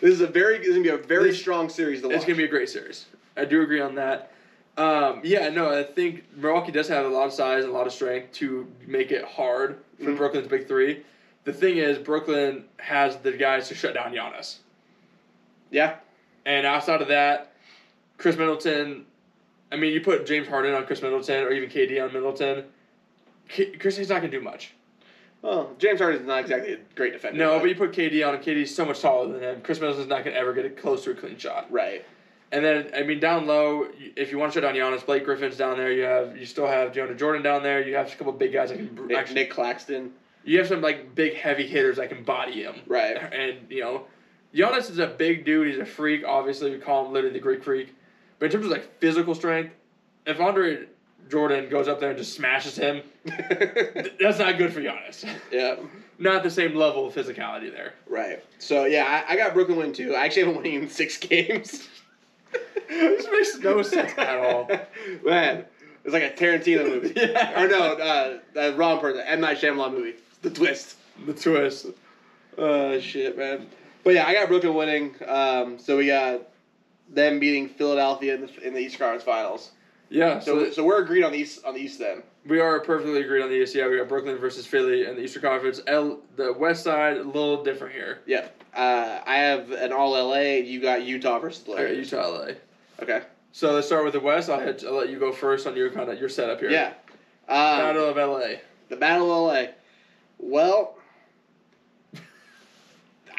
This 0.00 0.12
is 0.12 0.20
a 0.20 0.26
very. 0.26 0.58
This 0.58 0.68
is 0.68 0.74
gonna 0.74 0.82
be 0.82 0.88
a 0.90 0.96
very 0.96 1.30
This- 1.30 1.40
strong 1.40 1.68
series 1.68 2.00
to 2.02 2.08
watch. 2.08 2.16
It's 2.16 2.24
gonna 2.24 2.36
be 2.36 2.44
a 2.44 2.48
great 2.48 2.68
series. 2.68 3.06
I 3.36 3.44
do 3.44 3.62
agree 3.62 3.80
on 3.80 3.94
that. 3.96 4.32
Um, 4.80 5.20
yeah, 5.24 5.50
no, 5.50 5.68
I 5.78 5.82
think 5.82 6.24
Milwaukee 6.36 6.72
does 6.72 6.88
have 6.88 7.04
a 7.04 7.08
lot 7.08 7.26
of 7.26 7.32
size 7.34 7.64
and 7.64 7.72
a 7.72 7.76
lot 7.76 7.86
of 7.86 7.92
strength 7.92 8.32
to 8.34 8.66
make 8.86 9.10
it 9.10 9.24
hard 9.24 9.78
for 9.98 10.10
Mhm. 10.12 10.16
Brooklyn's 10.16 10.46
big 10.48 10.66
three. 10.66 11.04
The 11.44 11.52
thing 11.52 11.76
is, 11.76 11.98
Brooklyn 11.98 12.64
has 12.78 13.16
the 13.18 13.32
guys 13.32 13.68
to 13.68 13.74
shut 13.74 13.92
down 13.94 14.14
Giannis, 14.14 14.58
Yeah. 15.70 15.96
and 16.46 16.66
outside 16.66 17.02
of 17.02 17.08
that, 17.08 17.52
Khris 18.16 18.38
Middleton. 18.38 19.04
I 19.70 19.76
mean, 19.76 19.92
you 19.92 20.00
put 20.00 20.24
James 20.26 20.48
Harden 20.48 20.72
on 20.74 20.86
Khris 20.86 21.02
Middleton 21.02 21.44
or 21.44 21.52
even 21.52 21.68
KD 21.68 22.00
on 22.00 22.12
Middleton. 22.12 22.64
K- 23.48 23.72
Khris 23.72 23.98
is 23.98 24.08
not 24.08 24.16
gonna 24.22 24.28
do 24.30 24.40
much. 24.40 24.72
Well, 25.42 25.74
James 25.78 26.00
Harden 26.00 26.20
is 26.22 26.26
not 26.26 26.40
exactly 26.40 26.72
a 26.74 26.78
great 26.94 27.12
defender. 27.12 27.38
No, 27.38 27.58
but 27.58 27.68
you 27.68 27.74
put 27.74 27.92
KD 27.92 28.22
on, 28.26 28.34
and 28.34 28.42
KD's 28.44 28.74
so 28.74 28.84
much 28.86 29.00
taller 29.00 29.30
than 29.32 29.40
him. 29.42 29.60
Khris 29.62 29.78
Middleton's 29.80 30.08
not 30.08 30.24
gonna 30.24 30.36
ever 30.36 30.52
get 30.54 30.64
a 30.64 30.70
close 30.70 31.04
to 31.04 31.10
a 31.10 31.14
clean 31.14 31.36
shot. 31.36 31.66
right. 31.70 32.02
And 32.52 32.64
then 32.64 32.90
I 32.96 33.02
mean 33.02 33.20
down 33.20 33.46
low, 33.46 33.86
if 34.16 34.32
you 34.32 34.38
want 34.38 34.52
to 34.52 34.60
shut 34.60 34.62
down 34.62 34.74
Giannis, 34.74 35.04
Blake 35.06 35.24
Griffin's 35.24 35.56
down 35.56 35.76
there. 35.76 35.92
You 35.92 36.02
have 36.02 36.36
you 36.36 36.46
still 36.46 36.66
have 36.66 36.92
Jonah 36.92 37.14
Jordan 37.14 37.42
down 37.42 37.62
there. 37.62 37.86
You 37.86 37.94
have 37.94 38.12
a 38.12 38.16
couple 38.16 38.32
big 38.32 38.52
guys 38.52 38.70
that 38.70 38.76
can 38.76 39.06
Nick, 39.06 39.16
actually. 39.16 39.34
Nick 39.34 39.50
Claxton. 39.50 40.12
You 40.44 40.58
have 40.58 40.68
some 40.68 40.80
like 40.80 41.14
big 41.14 41.34
heavy 41.34 41.66
hitters 41.66 41.96
that 41.96 42.08
can 42.08 42.24
body 42.24 42.62
him. 42.62 42.74
Right. 42.86 43.16
And 43.32 43.70
you 43.70 43.80
know, 43.82 44.06
Giannis 44.54 44.90
is 44.90 44.98
a 44.98 45.06
big 45.06 45.44
dude. 45.44 45.68
He's 45.68 45.78
a 45.78 45.86
freak. 45.86 46.24
Obviously, 46.26 46.70
we 46.72 46.78
call 46.78 47.06
him 47.06 47.12
literally 47.12 47.34
the 47.34 47.42
Greek 47.42 47.62
freak. 47.62 47.94
But 48.38 48.46
in 48.46 48.52
terms 48.52 48.64
of 48.64 48.72
like 48.72 48.98
physical 49.00 49.34
strength, 49.34 49.74
if 50.26 50.40
Andre 50.40 50.86
Jordan 51.28 51.68
goes 51.68 51.86
up 51.86 52.00
there 52.00 52.10
and 52.10 52.18
just 52.18 52.34
smashes 52.34 52.76
him, 52.76 53.02
th- 53.26 54.12
that's 54.20 54.38
not 54.38 54.58
good 54.58 54.72
for 54.72 54.80
Giannis. 54.80 55.28
yeah. 55.52 55.76
not 56.20 56.42
the 56.42 56.50
same 56.50 56.74
level 56.74 57.06
of 57.06 57.14
physicality 57.14 57.72
there. 57.72 57.94
Right. 58.08 58.44
So 58.58 58.84
yeah, 58.84 59.24
I, 59.26 59.32
I 59.32 59.36
got 59.36 59.54
Brooklyn 59.54 59.78
win 59.78 59.92
too. 59.92 60.14
I 60.14 60.24
actually 60.24 60.42
have 60.44 60.54
them 60.54 60.62
winning 60.62 60.82
in 60.82 60.88
six 60.88 61.16
games. 61.16 61.88
this 62.88 63.26
makes 63.30 63.58
no 63.58 63.82
sense 63.82 64.12
at 64.18 64.38
all. 64.38 64.68
Man, 65.24 65.64
it's 66.04 66.12
like 66.12 66.22
a 66.22 66.30
Tarantino 66.30 66.86
movie. 66.86 67.12
Yeah. 67.16 67.62
Or 67.62 67.68
no, 67.68 67.94
uh, 67.94 68.38
the 68.54 68.74
wrong 68.76 69.00
person. 69.00 69.22
M 69.26 69.40
Night 69.40 69.58
Shyamalan 69.58 69.92
movie. 69.92 70.14
The 70.42 70.50
twist. 70.50 70.96
The 71.26 71.34
twist. 71.34 71.86
Oh 72.58 72.98
shit, 73.00 73.36
man. 73.36 73.66
But 74.02 74.14
yeah, 74.14 74.26
I 74.26 74.34
got 74.34 74.48
Brooklyn 74.48 74.74
winning. 74.74 75.14
Um, 75.26 75.78
so 75.78 75.96
we 75.96 76.06
got 76.06 76.48
them 77.08 77.38
beating 77.38 77.68
Philadelphia 77.68 78.34
in 78.34 78.40
the, 78.42 78.66
in 78.66 78.74
the 78.74 78.80
East 78.80 78.98
Conference 78.98 79.24
Finals. 79.24 79.70
Yeah. 80.10 80.40
So 80.40 80.64
So, 80.66 80.70
so 80.72 80.84
we're 80.84 81.02
agreed 81.02 81.24
on 81.24 81.32
the 81.32 81.38
East 81.38 81.64
on 81.64 81.74
the 81.74 81.80
East 81.80 81.98
then. 81.98 82.22
we 82.46 82.60
are 82.60 82.80
perfectly 82.80 83.20
agreed 83.22 83.42
on 83.42 83.48
the 83.48 83.56
East. 83.62 83.74
Yeah, 83.74 83.88
we 83.88 83.96
got 83.96 84.08
Brooklyn 84.08 84.36
versus 84.38 84.66
Philly 84.66 85.06
and 85.06 85.16
the 85.16 85.22
Eastern 85.22 85.42
Conference. 85.42 85.80
L, 85.86 86.18
the 86.36 86.52
West 86.52 86.84
side 86.84 87.16
a 87.16 87.22
little 87.22 87.62
different 87.64 87.94
here. 87.94 88.20
Yeah. 88.26 88.48
Uh, 88.74 89.20
I 89.26 89.36
have 89.38 89.70
an 89.70 89.92
All 89.92 90.12
LA. 90.12 90.58
You 90.62 90.80
got 90.80 91.02
Utah 91.04 91.38
versus 91.38 91.62
the 91.64 91.70
Lakers. 91.72 92.12
Utah, 92.12 92.28
LA. 92.28 92.48
Okay. 93.02 93.22
So 93.52 93.72
let's 93.72 93.86
start 93.86 94.04
with 94.04 94.12
the 94.12 94.20
West. 94.20 94.48
I'll, 94.50 94.60
hit, 94.60 94.84
I'll 94.86 94.94
let 94.94 95.08
you 95.08 95.18
go 95.18 95.32
first 95.32 95.66
on 95.66 95.74
your 95.76 95.90
kind 95.90 96.08
of 96.10 96.18
your 96.20 96.28
setup 96.28 96.60
here. 96.60 96.70
Yeah. 96.70 96.92
Um, 97.48 97.78
Battle 97.94 98.08
of 98.08 98.16
LA. 98.16 98.56
The 98.88 98.96
Battle 98.96 99.48
of 99.48 99.52
LA. 99.54 99.72
Well, 100.38 100.96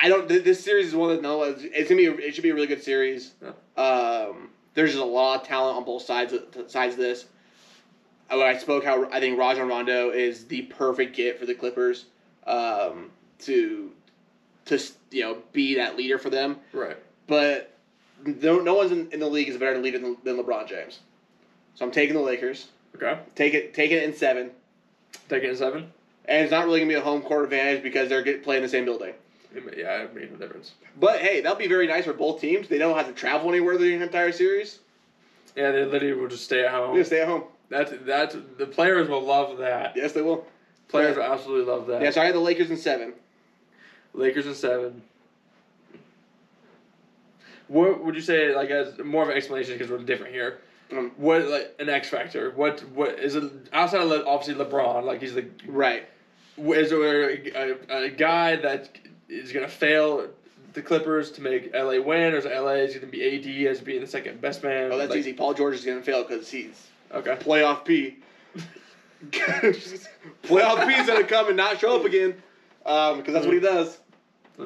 I 0.02 0.10
don't. 0.10 0.28
This 0.28 0.64
series 0.64 0.88
is 0.88 0.96
one 0.96 1.10
that 1.10 1.22
no. 1.22 1.44
It's 1.44 1.90
gonna 1.90 1.96
be. 2.02 2.06
It 2.24 2.34
should 2.36 2.44
be 2.44 2.50
a 2.50 2.54
really 2.56 2.68
good 2.68 2.84
series. 2.84 3.34
Um, 3.78 4.50
there's 4.74 4.92
just 4.92 5.02
a 5.02 5.06
lot 5.06 5.42
of 5.42 5.48
talent 5.48 5.78
on 5.78 5.84
both 5.84 6.04
sides. 6.04 6.34
Of, 6.34 6.70
sides 6.70 6.94
of 6.94 7.00
this. 7.00 7.26
Uh, 8.30 8.40
I 8.42 8.58
spoke, 8.58 8.86
how 8.86 9.10
I 9.12 9.20
think 9.20 9.38
Rajon 9.38 9.68
Rondo 9.68 10.12
is 10.12 10.46
the 10.46 10.64
perfect 10.64 11.16
get 11.16 11.40
for 11.40 11.46
the 11.46 11.54
Clippers. 11.54 12.06
Um, 12.48 13.12
to, 13.40 13.92
to 14.66 14.80
you 15.12 15.24
know, 15.24 15.38
be 15.52 15.76
that 15.76 15.98
leader 15.98 16.18
for 16.18 16.30
them. 16.30 16.58
Right. 16.74 16.98
But 17.28 17.78
no, 18.26 18.60
no 18.60 18.76
one's 18.76 18.92
in, 18.92 19.12
in 19.12 19.20
the 19.20 19.28
league 19.28 19.50
is 19.50 19.56
a 19.56 19.60
better 19.60 19.78
leader 19.78 20.00
than, 20.00 20.18
than 20.24 20.38
LeBron 20.38 20.68
James. 20.68 21.00
So 21.76 21.86
I'm 21.86 21.92
taking 21.92 22.16
the 22.16 22.22
Lakers. 22.22 22.68
Okay. 22.96 23.20
Take 23.36 23.54
it, 23.54 23.74
take 23.74 23.92
it 23.92 24.04
in 24.04 24.16
seven, 24.16 24.52
Take 25.30 25.44
it 25.44 25.50
in 25.50 25.56
seven. 25.56 25.92
and 26.26 26.44
it's 26.44 26.52
not 26.52 26.66
really 26.66 26.80
gonna 26.80 26.90
be 26.90 26.96
a 26.96 27.02
home 27.02 27.22
court 27.22 27.46
advantage 27.46 27.84
because 27.84 28.10
they're 28.10 28.22
get, 28.22 28.44
playing 28.44 28.62
the 28.62 28.70
same 28.70 28.86
building. 28.86 29.14
It 29.54 29.78
Yeah, 29.78 30.04
it 30.04 30.16
made 30.16 30.32
no 30.32 30.38
difference. 30.38 30.72
But 31.00 31.20
hey, 31.20 31.42
that'll 31.42 31.58
be 31.58 31.68
very 31.68 31.88
nice 31.88 32.06
for 32.06 32.14
both 32.14 32.42
teams. 32.42 32.68
They 32.68 32.78
don't 32.78 32.96
have 32.98 33.08
to 33.08 33.14
travel 33.14 33.50
anywhere 33.50 33.78
the 33.78 33.94
entire 33.94 34.32
series. 34.32 34.80
Yeah, 35.56 35.72
they 35.72 35.86
literally 35.86 36.14
will 36.14 36.30
just 36.30 36.46
stay 36.46 36.66
at 36.66 36.72
home. 36.72 36.96
Just 36.96 37.10
stay 37.10 37.22
at 37.22 37.28
home. 37.28 37.44
That's 37.70 37.94
that's 38.06 38.36
the 38.58 38.66
players 38.66 39.08
will 39.10 39.24
love 39.24 39.58
that. 39.58 39.94
Yes, 39.96 40.14
they 40.14 40.22
will. 40.22 40.46
Players 40.88 41.16
will 41.16 41.24
absolutely 41.24 41.72
love 41.72 41.88
that. 41.88 42.02
Yeah, 42.02 42.12
so 42.12 42.22
I 42.22 42.26
had 42.26 42.36
the 42.36 42.40
Lakers 42.40 42.70
in 42.70 42.78
seven. 42.78 43.14
Lakers 44.14 44.46
in 44.46 44.56
seven. 44.56 45.02
What 47.68 48.04
would 48.04 48.16
you 48.16 48.22
say, 48.22 48.54
like 48.54 48.70
as 48.70 48.98
more 49.00 49.24
of 49.24 49.30
an 49.30 49.38
explanation 49.38 49.74
because 49.74 49.90
we're 49.90 50.00
different 50.00 50.34
here? 50.34 50.60
Um, 50.92 51.12
What 51.16 51.48
like 51.48 51.76
an 51.80 51.88
X 51.88 52.10
factor? 52.10 52.52
What 52.52 52.82
what 52.90 53.18
is 53.20 53.36
it 53.36 53.50
outside 53.72 54.02
of 54.02 54.10
Le, 54.10 54.26
obviously 54.26 54.64
LeBron? 54.64 55.04
Like 55.06 55.22
he's 55.22 55.34
the 55.34 55.46
Right. 55.66 56.06
is 56.58 56.90
there 56.90 57.30
a, 57.30 57.78
a, 57.90 58.04
a 58.06 58.10
guy 58.10 58.58
that 58.58 58.90
is 59.32 59.52
gonna 59.52 59.68
fail 59.68 60.28
the 60.74 60.82
Clippers 60.82 61.32
to 61.32 61.42
make 61.42 61.74
LA 61.74 62.00
win, 62.00 62.34
or 62.34 62.38
is 62.38 62.46
LA 62.46 62.72
is 62.84 62.94
gonna 62.96 63.08
be 63.08 63.24
AD 63.24 63.68
as 63.68 63.82
being 63.82 64.02
the 64.02 64.08
second 64.08 64.42
best 64.42 64.64
man? 64.64 64.92
Oh, 64.92 64.98
that's 64.98 65.10
Like, 65.10 65.20
easy. 65.20 65.34
Paul 65.34 65.54
George 65.54 65.76
is 65.76 65.86
gonna 65.86 66.02
fail 66.02 66.24
because 66.24 66.50
he's 66.50 66.88
Okay. 67.14 67.36
playoff 67.36 67.84
P. 67.84 68.18
playoff 69.32 70.86
P 70.88 70.94
is 70.94 71.08
gonna 71.08 71.24
come 71.24 71.48
and 71.48 71.58
not 71.58 71.80
show 71.80 71.96
up 71.96 72.06
again, 72.06 72.36
because 72.84 73.34
that's 73.34 73.46
what 73.46 73.54
he 73.56 73.60
does. 73.62 74.00
Uh, 74.60 74.64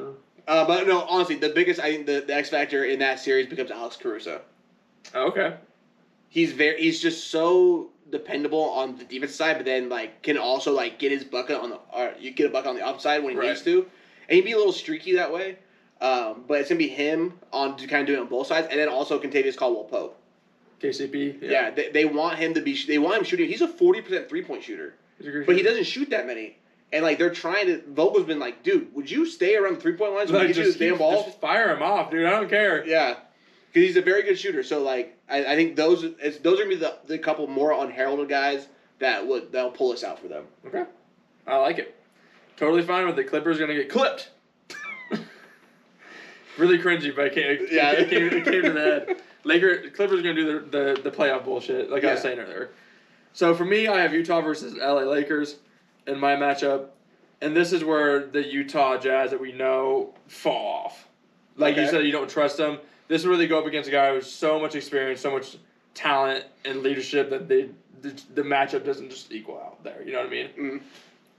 Uh, 0.47 0.63
but 0.68 0.86
no, 0.86 1.01
honestly, 1.09 1.36
the 1.36 1.49
biggest 1.49 1.80
I 1.80 1.91
think 1.91 2.05
the, 2.05 2.24
the 2.26 2.36
X 2.36 2.49
factor 2.49 2.84
in 2.86 2.99
that 2.99 3.20
series 3.20 3.47
becomes 3.47 3.72
Alex 3.72 3.97
Caruso. 3.97 4.41
okay. 5.13 5.53
He's 6.30 6.51
very 6.51 6.80
he's 6.82 6.99
just 6.99 7.30
so 7.32 7.89
dependable 8.11 8.59
on 8.61 8.97
the 8.97 9.05
defense 9.05 9.34
side, 9.34 9.55
but 9.57 9.66
then 9.66 9.89
like 9.89 10.22
can 10.22 10.38
also 10.38 10.72
like 10.74 10.99
get 10.99 11.11
his 11.11 11.24
bucket 11.24 11.55
on 11.57 11.70
the 11.72 11.80
or 11.93 12.13
you 12.20 12.30
get 12.32 12.45
a 12.45 12.49
bucket 12.49 12.70
on 12.70 12.76
the 12.76 12.86
upside 12.86 13.24
when 13.24 13.32
he 13.34 13.39
Right. 13.39 13.49
needs 13.49 13.61
to, 13.63 13.86
and 14.28 14.36
he'd 14.36 14.45
be 14.45 14.51
a 14.51 14.57
little 14.57 14.73
streaky 14.73 15.15
that 15.15 15.32
way. 15.32 15.57
Um, 16.01 16.43
but 16.47 16.59
it's 16.59 16.69
gonna 16.69 16.78
be 16.80 16.89
him 16.89 17.39
on 17.53 17.78
to 17.78 17.88
kind 17.88 18.01
of 18.01 18.07
doing 18.07 18.19
it 18.19 18.21
on 18.23 18.28
both 18.28 18.47
sides, 18.47 18.67
and 18.69 18.80
then 18.80 18.89
also 18.89 19.19
Kentavious 19.19 19.55
Caldwell 19.55 19.86
Pope. 19.86 20.19
KCP. 20.82 21.41
Yeah, 21.41 21.71
they, 21.71 21.89
they 21.89 22.05
want 22.05 22.38
him 22.38 22.53
to 22.53 22.61
be. 22.61 22.78
They 22.86 22.97
want 22.97 23.17
him 23.17 23.23
shooting. 23.23 23.47
He's 23.47 23.61
a 23.61 23.67
forty 23.67 24.01
percent 24.01 24.28
three 24.30 24.43
point 24.43 24.63
shooter, 24.63 24.95
He's 25.17 25.28
a 25.28 25.32
great 25.32 25.47
but 25.47 25.55
he 25.55 25.63
doesn't 25.63 25.86
shoot 25.86 26.09
that 26.09 26.28
many. 26.28 26.57
And 26.91 27.03
like 27.03 27.17
they're 27.17 27.34
trying 27.34 27.67
to. 27.67 27.82
Vogel's 27.88 28.26
been 28.26 28.39
like, 28.39 28.61
dude, 28.63 28.93
would 28.93 29.09
you 29.09 29.26
stay 29.26 29.55
around 29.55 29.76
the 29.76 29.82
three 29.82 29.95
point 29.95 30.13
line 30.13 30.28
so 30.28 30.34
we 30.34 30.39
Like, 30.39 30.47
you 30.49 30.53
just, 30.53 30.78
damn 30.80 30.97
ball? 30.97 31.23
just 31.23 31.39
fire 31.39 31.76
him 31.76 31.82
off, 31.82 32.11
dude. 32.11 32.26
I 32.26 32.32
don't 32.32 32.49
care. 32.49 32.86
Yeah, 32.86 33.15
because 33.73 33.88
he's 33.88 33.97
a 33.97 34.01
very 34.01 34.23
good 34.23 34.38
shooter. 34.38 34.63
So 34.63 34.84
like, 34.84 35.17
I, 35.30 35.45
I 35.45 35.55
think 35.55 35.76
those 35.76 36.03
it's, 36.03 36.38
those 36.39 36.59
are 36.59 36.63
gonna 36.63 36.76
be 36.76 36.82
the, 36.82 36.97
the 37.07 37.17
couple 37.17 37.47
more 37.47 37.71
unheralded 37.71 38.30
guys 38.30 38.67
that 38.99 39.26
would 39.26 39.51
that'll 39.51 39.71
pull 39.71 39.91
us 39.93 40.03
out 40.03 40.19
for 40.19 40.28
them. 40.28 40.45
Okay. 40.67 40.84
I 41.47 41.57
like 41.57 41.80
it. 41.80 41.95
Totally 42.57 42.83
fine 42.83 43.05
with 43.05 43.15
the 43.15 43.23
Clippers 43.23 43.59
gonna 43.59 43.73
get 43.73 43.89
clipped. 43.89 44.29
really 46.57 46.77
cringy, 46.77 47.15
but 47.15 47.27
it 47.27 47.33
came, 47.33 47.45
it, 47.45 47.71
Yeah. 47.71 47.91
it, 47.91 48.09
came, 48.09 48.27
it 48.27 48.45
came 48.45 48.63
to 48.63 48.71
the 48.71 48.79
head. 48.79 49.21
Laker 49.43 49.89
Clippers 49.89 50.19
are 50.19 50.23
gonna 50.23 50.35
do 50.35 50.59
the, 50.59 50.77
the, 50.95 51.01
the 51.03 51.11
playoff 51.11 51.43
bullshit, 51.45 51.89
like 51.89 52.03
I 52.03 52.13
was 52.13 52.21
saying 52.21 52.39
earlier. 52.39 52.71
So 53.33 53.53
for 53.53 53.65
me, 53.65 53.87
I 53.87 54.01
have 54.01 54.13
Utah 54.13 54.41
versus 54.41 54.75
LA 54.75 55.01
Lakers 55.01 55.57
in 56.07 56.19
my 56.19 56.35
matchup, 56.35 56.87
and 57.41 57.55
this 57.55 57.73
is 57.73 57.83
where 57.83 58.25
the 58.25 58.45
Utah 58.45 58.97
Jazz 58.97 59.31
that 59.31 59.41
we 59.41 59.51
know 59.51 60.13
fall 60.27 60.85
off. 60.85 61.07
Like 61.57 61.75
you 61.75 61.87
said, 61.87 62.05
you 62.05 62.11
don't 62.11 62.29
trust 62.29 62.57
them. 62.57 62.79
This 63.07 63.21
is 63.21 63.27
where 63.27 63.37
they 63.37 63.47
go 63.47 63.59
up 63.59 63.65
against 63.65 63.87
a 63.87 63.91
guy 63.91 64.11
with 64.11 64.25
so 64.25 64.59
much 64.59 64.75
experience, 64.75 65.21
so 65.21 65.31
much 65.31 65.57
talent 65.93 66.45
and 66.63 66.81
leadership 66.81 67.29
that 67.29 67.47
they 67.47 67.69
the, 68.01 68.21
the 68.33 68.41
matchup 68.41 68.85
doesn't 68.85 69.09
just 69.09 69.31
equal 69.31 69.57
out 69.57 69.83
there. 69.83 70.01
You 70.03 70.13
know 70.13 70.19
what 70.19 70.27
I 70.27 70.29
mean? 70.29 70.49
Mm. 70.59 70.81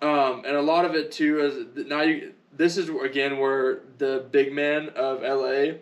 Um, 0.03 0.44
and 0.44 0.57
a 0.57 0.62
lot 0.62 0.84
of 0.84 0.94
it 0.94 1.12
too 1.12 1.40
is 1.40 1.86
now 1.86 2.03
you. 2.03 2.32
This 2.57 2.76
is 2.78 2.88
again 2.88 3.38
where 3.38 3.80
the 3.99 4.26
big 4.30 4.53
man 4.53 4.90
of 4.90 5.22
LA, 5.22 5.74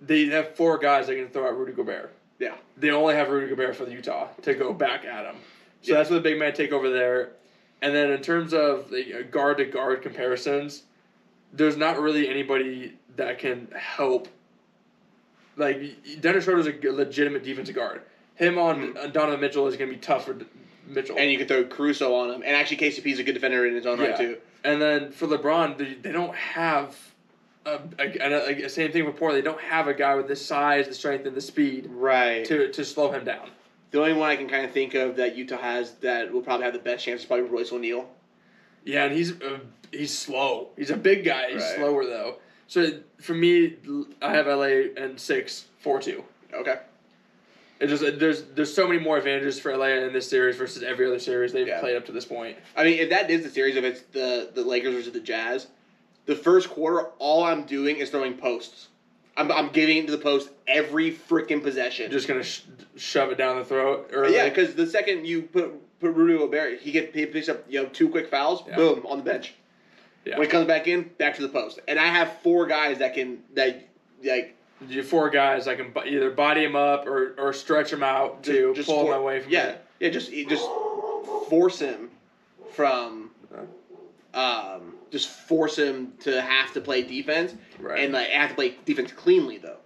they 0.00 0.26
have 0.26 0.54
four 0.56 0.78
guys 0.78 1.06
that 1.06 1.16
can 1.16 1.28
throw 1.28 1.46
out 1.46 1.58
Rudy 1.58 1.72
Gobert. 1.72 2.14
Yeah. 2.38 2.54
They 2.76 2.90
only 2.90 3.14
have 3.14 3.28
Rudy 3.28 3.48
Gobert 3.48 3.76
for 3.76 3.84
the 3.84 3.92
Utah 3.92 4.28
to 4.42 4.54
go 4.54 4.72
back 4.72 5.04
at 5.04 5.26
him. 5.26 5.36
So 5.82 5.92
Yeah. 5.92 5.98
that's 5.98 6.10
where 6.10 6.18
the 6.18 6.22
big 6.22 6.38
man 6.38 6.54
take 6.54 6.72
over 6.72 6.88
there. 6.90 7.32
And 7.82 7.94
then 7.94 8.10
in 8.10 8.22
terms 8.22 8.54
of 8.54 8.90
the 8.90 9.24
guard 9.30 9.58
to 9.58 9.64
guard 9.66 10.02
comparisons, 10.02 10.84
there's 11.52 11.76
not 11.76 12.00
really 12.00 12.28
anybody 12.28 12.94
that 13.16 13.38
can 13.38 13.68
help. 13.76 14.28
Like 15.56 16.20
Dennis 16.20 16.44
Schroeder's 16.44 16.66
a 16.68 16.90
legitimate 16.90 17.42
defensive 17.42 17.74
guard. 17.74 18.02
Him 18.36 18.56
on 18.58 18.94
Donovan 19.12 19.40
Mitchell 19.40 19.66
is 19.66 19.76
going 19.76 19.90
to 19.90 19.96
be 19.96 20.00
tough 20.00 20.24
for 20.24 20.36
Mitchell. 20.88 21.16
And 21.18 21.30
you 21.30 21.38
can 21.38 21.46
throw 21.46 21.64
Caruso 21.64 22.14
on 22.14 22.30
him, 22.30 22.42
and 22.42 22.54
actually 22.56 22.78
KCP's 22.78 23.18
a 23.18 23.22
good 23.24 23.34
defender 23.34 23.66
in 23.66 23.74
his 23.74 23.86
own 23.86 23.98
right 24.00 24.16
too. 24.16 24.38
And 24.64 24.80
then 24.82 25.12
for 25.12 25.26
LeBron, 25.26 25.78
they, 25.78 25.94
they 25.94 26.12
don't 26.12 26.34
have 26.34 26.96
a, 27.64 27.78
a, 27.98 28.04
a, 28.20 28.64
a- 28.64 28.68
same 28.68 28.90
thing 28.92 29.04
with 29.04 29.16
Portland. 29.16 29.44
They 29.44 29.48
don't 29.48 29.60
have 29.60 29.86
a 29.88 29.94
guy 29.94 30.14
with 30.16 30.28
the 30.28 30.36
size, 30.36 30.88
the 30.88 30.94
strength, 30.94 31.26
and 31.26 31.36
the 31.36 31.40
speed 31.40 31.86
Right. 31.90 32.44
to, 32.46 32.70
to 32.72 32.84
slow 32.84 33.12
him 33.12 33.24
down. 33.24 33.50
The 33.90 33.98
only 34.00 34.12
one 34.14 34.28
I 34.28 34.36
can 34.36 34.48
kind 34.48 34.64
of 34.66 34.72
think 34.72 34.94
of 34.94 35.16
that 35.16 35.36
Utah 35.36 35.58
has 35.58 35.92
that 35.96 36.32
will 36.32 36.42
probably 36.42 36.64
have 36.64 36.74
the 36.74 36.78
best 36.80 37.04
chance 37.04 37.20
is 37.22 37.26
probably 37.26 37.46
Royce 37.46 37.72
O'Neale. 37.72 38.08
Yeah, 38.84 39.04
and 39.04 39.14
he's 39.14 39.32
uh, 39.40 39.58
he's 39.92 40.16
slow. 40.16 40.68
He's 40.76 40.90
a 40.90 40.96
big 40.96 41.24
guy. 41.24 41.52
He's 41.52 41.62
Right. 41.62 41.76
slower 41.76 42.04
though. 42.04 42.36
So 42.66 43.00
for 43.20 43.32
me, 43.34 43.76
I 44.20 44.34
have 44.34 44.46
LA 44.46 44.90
and 44.96 45.18
six 45.18 45.66
four 45.80 46.00
two. 46.00 46.22
Okay. 46.52 46.76
It 47.80 47.86
just 47.88 48.02
there's 48.18 48.42
there's 48.54 48.74
so 48.74 48.88
many 48.88 48.98
more 48.98 49.18
advantages 49.18 49.60
for 49.60 49.76
LA 49.76 49.86
in 49.86 50.12
this 50.12 50.28
series 50.28 50.56
versus 50.56 50.82
every 50.82 51.06
other 51.06 51.18
series 51.20 51.52
they've 51.52 51.66
Yeah. 51.68 51.80
played 51.80 51.96
up 51.96 52.06
to 52.06 52.12
this 52.12 52.24
point. 52.24 52.56
I 52.76 52.82
mean, 52.84 52.98
if 52.98 53.10
that 53.10 53.30
is 53.30 53.44
the 53.44 53.50
series, 53.50 53.76
if 53.76 53.84
it's 53.84 54.00
the 54.12 54.50
the 54.52 54.62
Lakers 54.64 54.94
versus 54.94 55.12
the 55.12 55.20
Jazz, 55.20 55.68
the 56.26 56.34
first 56.34 56.68
quarter, 56.70 57.06
all 57.18 57.44
I'm 57.44 57.64
doing 57.64 57.98
is 57.98 58.10
throwing 58.10 58.34
posts. 58.34 58.88
I'm, 59.36 59.52
I'm 59.52 59.68
giving 59.68 59.98
it 59.98 60.06
to 60.06 60.12
the 60.12 60.18
post 60.18 60.50
every 60.66 61.12
freaking 61.12 61.62
possession. 61.62 62.10
Just 62.10 62.26
gonna 62.26 62.42
sh- 62.42 62.62
shove 62.96 63.30
it 63.30 63.38
down 63.38 63.56
the 63.56 63.64
throat. 63.64 64.10
Early. 64.12 64.34
yeah, 64.34 64.48
because 64.48 64.74
the 64.74 64.86
second 64.86 65.26
you 65.26 65.42
put 65.42 65.70
put 66.00 66.10
Rudy 66.14 66.36
Gobert, 66.36 66.80
he 66.80 66.90
get 66.90 67.14
he 67.14 67.24
picks 67.26 67.48
up 67.48 67.64
you 67.68 67.80
know 67.82 67.88
two 67.90 68.08
quick 68.08 68.28
fouls, 68.28 68.64
Yeah. 68.66 68.74
boom 68.74 69.06
on 69.06 69.18
the 69.18 69.24
bench. 69.24 69.54
Yeah. 70.24 70.36
When 70.36 70.48
he 70.48 70.50
comes 70.50 70.66
back 70.66 70.88
in, 70.88 71.02
back 71.18 71.36
to 71.36 71.42
the 71.42 71.48
post, 71.48 71.78
and 71.86 72.00
I 72.00 72.06
have 72.06 72.38
four 72.42 72.66
guys 72.66 72.98
that 72.98 73.14
can 73.14 73.38
that 73.54 73.86
like 74.24 74.56
you 74.86 75.02
four 75.02 75.30
guys 75.30 75.66
I 75.66 75.74
can 75.74 75.92
either 76.06 76.30
body 76.30 76.64
him 76.64 76.76
up 76.76 77.06
or, 77.06 77.34
or 77.38 77.52
stretch 77.52 77.92
him 77.92 78.02
out 78.02 78.42
to 78.44 78.74
just 78.74 78.88
pull 78.88 79.06
for- 79.06 79.14
him 79.14 79.20
away 79.20 79.40
from 79.40 79.50
yeah 79.52 79.66
it. 79.70 79.84
yeah 80.00 80.08
just 80.10 80.30
just 80.32 80.64
force 81.48 81.78
him 81.80 82.10
from 82.72 83.30
um 84.34 84.94
just 85.10 85.28
force 85.28 85.76
him 85.76 86.12
to 86.20 86.40
have 86.42 86.72
to 86.74 86.80
play 86.80 87.02
defense 87.02 87.54
Right. 87.78 88.04
and 88.04 88.12
like 88.12 88.28
have 88.28 88.50
to 88.50 88.54
play 88.54 88.74
defense 88.84 89.12
cleanly 89.12 89.58
though. 89.58 89.76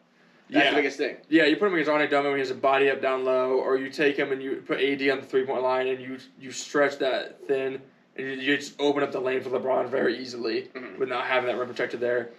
That's 0.50 0.64
Yeah. 0.66 0.70
the 0.72 0.76
biggest 0.76 0.98
thing. 0.98 1.16
Yeah, 1.30 1.44
you 1.44 1.56
put 1.56 1.68
him 1.68 1.74
against 1.74 1.90
Andre 1.90 2.08
Drummond 2.08 2.32
when 2.32 2.38
he 2.38 2.40
has 2.40 2.50
a 2.50 2.54
body 2.54 2.90
up 2.90 3.00
down 3.00 3.24
low, 3.24 3.52
or 3.52 3.76
you 3.78 3.88
take 3.88 4.16
him 4.16 4.32
and 4.32 4.42
you 4.42 4.56
put 4.66 4.80
AD 4.80 5.08
on 5.08 5.20
the 5.20 5.26
three 5.26 5.46
point 5.46 5.62
line 5.62 5.86
and 5.86 6.00
you 6.00 6.18
you 6.40 6.50
stretch 6.50 6.98
that 6.98 7.46
thin 7.46 7.80
and 8.16 8.26
you, 8.26 8.32
you 8.34 8.56
just 8.56 8.78
open 8.80 9.02
up 9.02 9.12
the 9.12 9.20
lane 9.20 9.40
for 9.40 9.48
LeBron 9.50 9.88
very 9.88 10.18
easily 10.18 10.68
Mhm. 10.74 10.98
with 10.98 11.08
not 11.08 11.24
having 11.24 11.46
that 11.48 11.56
rim 11.56 11.68
protected 11.68 12.00
there. 12.00 12.30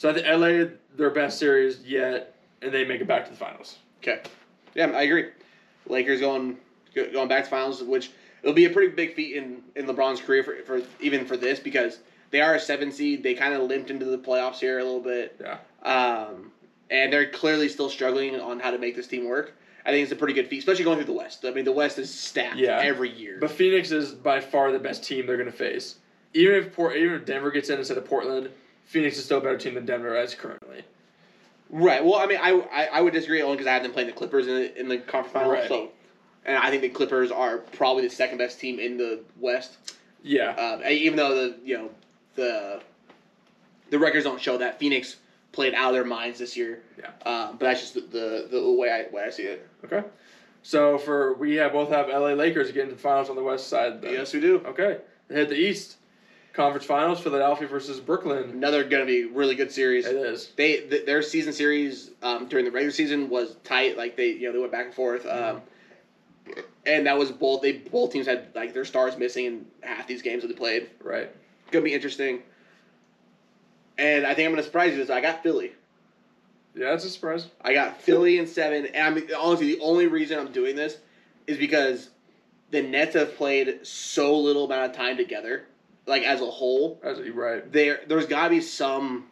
So 0.00 0.08
I 0.08 0.14
think 0.14 0.26
LA 0.26 0.74
their 0.96 1.10
best 1.10 1.38
series 1.38 1.84
yet, 1.84 2.34
and 2.62 2.72
they 2.72 2.86
make 2.86 3.02
it 3.02 3.06
back 3.06 3.26
to 3.26 3.30
the 3.30 3.36
finals. 3.36 3.76
Okay. 3.98 4.22
Yeah, 4.74 4.86
I 4.86 5.02
agree. 5.02 5.26
Lakers 5.86 6.20
going 6.20 6.56
going 6.94 7.28
back 7.28 7.44
to 7.44 7.50
finals, 7.50 7.82
which 7.82 8.10
it'll 8.42 8.54
be 8.54 8.64
a 8.64 8.70
pretty 8.70 8.94
big 8.94 9.14
feat 9.14 9.36
in, 9.36 9.62
in 9.76 9.84
LeBron's 9.84 10.22
career 10.22 10.42
for, 10.42 10.56
for 10.62 10.80
even 11.00 11.26
for 11.26 11.36
this 11.36 11.60
because 11.60 11.98
they 12.30 12.40
are 12.40 12.54
a 12.54 12.60
seven 12.60 12.90
seed. 12.90 13.22
They 13.22 13.34
kind 13.34 13.52
of 13.52 13.64
limped 13.64 13.90
into 13.90 14.06
the 14.06 14.16
playoffs 14.16 14.58
here 14.58 14.78
a 14.78 14.82
little 14.84 15.02
bit. 15.02 15.38
Yeah. 15.38 15.58
Um, 15.82 16.50
and 16.90 17.12
they're 17.12 17.28
clearly 17.28 17.68
still 17.68 17.90
struggling 17.90 18.40
on 18.40 18.58
how 18.58 18.70
to 18.70 18.78
make 18.78 18.96
this 18.96 19.06
team 19.06 19.26
work. 19.28 19.52
I 19.84 19.90
think 19.90 20.04
it's 20.04 20.12
a 20.12 20.16
pretty 20.16 20.32
good 20.32 20.48
feat, 20.48 20.60
especially 20.60 20.84
going 20.84 20.96
through 20.96 21.12
the 21.12 21.12
West. 21.12 21.44
I 21.44 21.50
mean, 21.50 21.66
the 21.66 21.72
West 21.72 21.98
is 21.98 22.12
stacked 22.12 22.56
Yeah. 22.56 22.78
every 22.82 23.10
year. 23.12 23.36
But 23.38 23.50
Phoenix 23.50 23.90
is 23.90 24.12
by 24.12 24.40
far 24.40 24.72
the 24.72 24.78
best 24.78 25.04
team 25.04 25.26
they're 25.26 25.36
going 25.36 25.50
to 25.50 25.56
face. 25.56 25.96
Even 26.32 26.54
if 26.54 26.74
Port, 26.74 26.96
even 26.96 27.16
if 27.16 27.26
Denver 27.26 27.50
gets 27.50 27.68
in 27.68 27.78
instead 27.78 27.98
of 27.98 28.06
Portland, 28.06 28.48
Phoenix 28.90 29.16
is 29.18 29.24
still 29.24 29.38
a 29.38 29.40
better 29.40 29.56
team 29.56 29.74
than 29.74 29.86
Denver 29.86 30.16
as 30.16 30.34
currently. 30.34 30.82
right. 31.70 32.04
Well, 32.04 32.16
I 32.16 32.26
mean, 32.26 32.40
I, 32.42 32.50
I, 32.72 32.84
I 32.86 33.00
would 33.00 33.12
disagree 33.12 33.40
only 33.40 33.54
because 33.54 33.68
I 33.68 33.74
have 33.74 33.84
them 33.84 33.92
playing 33.92 34.08
the 34.08 34.12
Clippers 34.12 34.48
in 34.48 34.54
the, 34.54 34.80
in 34.80 34.88
the 34.88 34.98
conference 34.98 35.32
finals. 35.32 35.52
Right. 35.52 35.68
So, 35.68 35.90
and 36.44 36.56
I 36.56 36.70
think 36.70 36.82
the 36.82 36.88
Clippers 36.88 37.30
are 37.30 37.58
probably 37.58 38.02
the 38.02 38.12
second 38.12 38.38
best 38.38 38.58
team 38.58 38.80
in 38.80 38.96
the 38.96 39.20
West. 39.38 39.76
Yeah. 40.24 40.50
Um, 40.56 40.82
even 40.90 41.16
though 41.16 41.36
the 41.36 41.56
you 41.64 41.78
know 41.78 41.90
the 42.34 42.82
the 43.90 43.98
records 44.00 44.24
don't 44.24 44.40
show 44.40 44.58
that 44.58 44.80
Phoenix 44.80 45.16
played 45.52 45.72
out 45.72 45.90
of 45.90 45.94
their 45.94 46.04
minds 46.04 46.40
this 46.40 46.56
year. 46.56 46.82
Yeah. 46.98 47.10
Um, 47.24 47.58
but 47.58 47.66
that's 47.66 47.80
just 47.80 47.94
the, 47.94 48.00
the 48.00 48.48
the 48.50 48.72
way 48.72 48.90
I 48.90 49.14
way 49.14 49.22
I 49.22 49.30
see 49.30 49.44
it. 49.44 49.68
Okay. 49.84 50.02
So 50.64 50.98
for 50.98 51.34
we 51.34 51.54
have 51.54 51.72
both 51.72 51.90
have 51.90 52.08
LA 52.08 52.32
Lakers 52.32 52.72
getting 52.72 52.88
to 52.88 52.96
the 52.96 53.00
finals 53.00 53.30
on 53.30 53.36
the 53.36 53.42
west 53.44 53.68
side. 53.68 54.02
Then. 54.02 54.14
Yes, 54.14 54.34
we 54.34 54.40
do. 54.40 54.58
Okay. 54.66 54.98
Head 55.30 55.48
the 55.48 55.54
East. 55.54 55.96
Conference 56.60 56.84
Finals, 56.84 57.20
Philadelphia 57.20 57.66
versus 57.66 58.00
Brooklyn. 58.00 58.50
Another 58.50 58.84
gonna 58.84 59.06
be 59.06 59.24
really 59.24 59.54
good 59.54 59.72
series. 59.72 60.04
It 60.04 60.14
is. 60.14 60.52
They 60.56 60.80
th- 60.80 61.06
their 61.06 61.22
season 61.22 61.54
series 61.54 62.10
um, 62.22 62.48
during 62.48 62.66
the 62.66 62.70
regular 62.70 62.92
season 62.92 63.30
was 63.30 63.56
tight. 63.64 63.96
Like 63.96 64.14
they 64.14 64.32
you 64.32 64.42
know 64.42 64.52
they 64.52 64.58
went 64.58 64.70
back 64.70 64.84
and 64.84 64.94
forth. 64.94 65.24
Um, 65.26 65.62
and 66.84 67.06
that 67.06 67.16
was 67.16 67.32
both 67.32 67.62
they 67.62 67.72
both 67.72 68.12
teams 68.12 68.26
had 68.26 68.48
like 68.54 68.74
their 68.74 68.84
stars 68.84 69.16
missing 69.16 69.46
in 69.46 69.66
half 69.80 70.06
these 70.06 70.20
games 70.20 70.42
that 70.42 70.48
they 70.48 70.54
played. 70.54 70.90
Right. 71.02 71.30
Gonna 71.70 71.82
be 71.82 71.94
interesting. 71.94 72.42
And 73.96 74.26
I 74.26 74.34
think 74.34 74.44
I'm 74.44 74.52
gonna 74.52 74.62
surprise 74.62 74.92
you. 74.92 74.98
This 74.98 75.08
I 75.08 75.22
got 75.22 75.42
Philly. 75.42 75.72
Yeah, 76.74 76.92
it's 76.92 77.06
a 77.06 77.10
surprise. 77.10 77.46
I 77.62 77.72
got 77.72 78.02
Philly 78.02 78.36
in 78.36 78.46
seven, 78.46 78.84
and 78.84 79.02
I 79.02 79.08
mean 79.18 79.30
honestly, 79.34 79.76
the 79.76 79.80
only 79.80 80.08
reason 80.08 80.38
I'm 80.38 80.52
doing 80.52 80.76
this 80.76 80.98
is 81.46 81.56
because 81.56 82.10
the 82.70 82.82
Nets 82.82 83.14
have 83.14 83.36
played 83.36 83.86
so 83.86 84.38
little 84.38 84.66
amount 84.66 84.90
of 84.90 84.96
time 84.96 85.16
together, 85.16 85.64
like 86.10 86.24
as 86.24 86.42
a 86.42 86.50
whole. 86.50 87.00
That's 87.02 87.20
right. 87.20 87.72
There, 87.72 88.00
there's 88.06 88.26
got 88.26 88.44
to 88.44 88.50
be 88.50 88.60
some, 88.60 89.26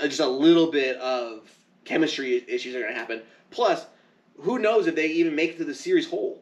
uh, 0.00 0.06
just 0.06 0.20
a 0.20 0.28
little 0.28 0.70
bit 0.70 0.96
of 0.98 1.50
chemistry 1.84 2.44
issues 2.46 2.74
are 2.76 2.82
gonna 2.82 2.94
happen. 2.94 3.22
Plus, 3.50 3.86
who 4.38 4.58
knows 4.58 4.86
if 4.86 4.94
they 4.94 5.08
even 5.08 5.34
make 5.34 5.52
it 5.52 5.58
to 5.58 5.64
the 5.64 5.74
series 5.74 6.08
whole 6.08 6.40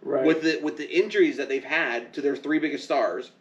Right. 0.00 0.24
with 0.24 0.42
the 0.42 0.60
with 0.62 0.76
the 0.76 0.88
injuries 0.88 1.36
that 1.36 1.48
they've 1.48 1.64
had 1.64 2.14
to 2.14 2.20
their 2.20 2.36
three 2.36 2.60
biggest 2.60 2.84
stars. 2.84 3.32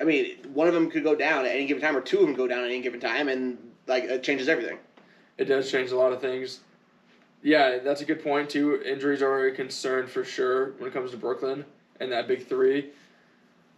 I 0.00 0.04
mean, 0.04 0.36
one 0.52 0.66
of 0.66 0.74
them 0.74 0.90
could 0.90 1.04
go 1.04 1.14
down 1.14 1.46
at 1.46 1.52
any 1.52 1.66
given 1.66 1.80
time, 1.80 1.96
or 1.96 2.00
two 2.00 2.18
of 2.18 2.26
them 2.26 2.34
go 2.34 2.46
down 2.46 2.64
at 2.64 2.66
any 2.70 2.80
given 2.80 3.00
time, 3.00 3.28
and 3.28 3.56
like 3.86 4.04
it 4.04 4.22
changes 4.24 4.48
everything. 4.48 4.78
It 5.38 5.44
does 5.44 5.70
change 5.70 5.92
a 5.92 5.96
lot 5.96 6.12
of 6.12 6.20
things. 6.20 6.60
Yeah, 7.42 7.78
that's 7.78 8.00
a 8.00 8.04
good 8.04 8.22
point 8.22 8.50
too. 8.50 8.82
Injuries 8.82 9.22
are 9.22 9.46
a 9.46 9.52
concern 9.52 10.08
for 10.08 10.24
sure 10.24 10.72
when 10.78 10.90
it 10.90 10.92
comes 10.92 11.12
to 11.12 11.16
Brooklyn 11.16 11.64
and 12.00 12.10
that 12.10 12.26
big 12.26 12.46
three. 12.46 12.90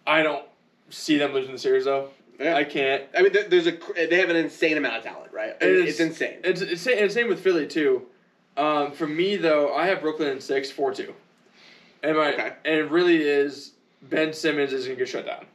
I 0.09 0.23
don't 0.23 0.45
see 0.91 1.19
them 1.19 1.33
losing 1.33 1.53
the 1.53 1.59
series 1.59 1.85
though. 1.85 2.09
Yeah. 2.41 2.57
I 2.57 2.65
can't. 2.65 3.05
I 3.17 3.23
mean, 3.23 3.33
there's 3.49 3.67
a 3.67 3.79
they 3.95 4.19
have 4.19 4.31
an 4.31 4.37
insane 4.37 4.77
amount 4.77 4.97
of 4.97 5.03
talent, 5.05 5.33
right? 5.33 5.57
It 5.61 5.69
is- 5.69 5.89
it's 5.91 6.01
insane. 6.01 6.39
It's 6.45 6.61
it's 6.61 6.83
same, 6.83 6.99
it's 6.99 7.15
same 7.15 7.29
with 7.29 7.41
Philly 7.41 7.67
too. 7.67 8.07
Um, 8.57 8.91
for 8.93 9.07
me 9.07 9.37
though, 9.37 9.75
I 9.75 9.87
have 9.87 10.01
Brooklyn 10.01 10.29
in 10.31 10.41
six, 10.41 10.71
four 10.71 10.93
two, 10.95 11.15
and 12.03 12.17
my 12.17 12.33
Okay. 12.33 12.53
and 12.65 12.75
it 12.77 12.91
really 12.91 13.23
is 13.23 13.73
Ben 14.03 14.33
Simmons 14.33 14.73
is 14.73 14.85
gonna 14.87 14.97
get 14.97 15.09
shut 15.09 15.27
down, 15.27 15.47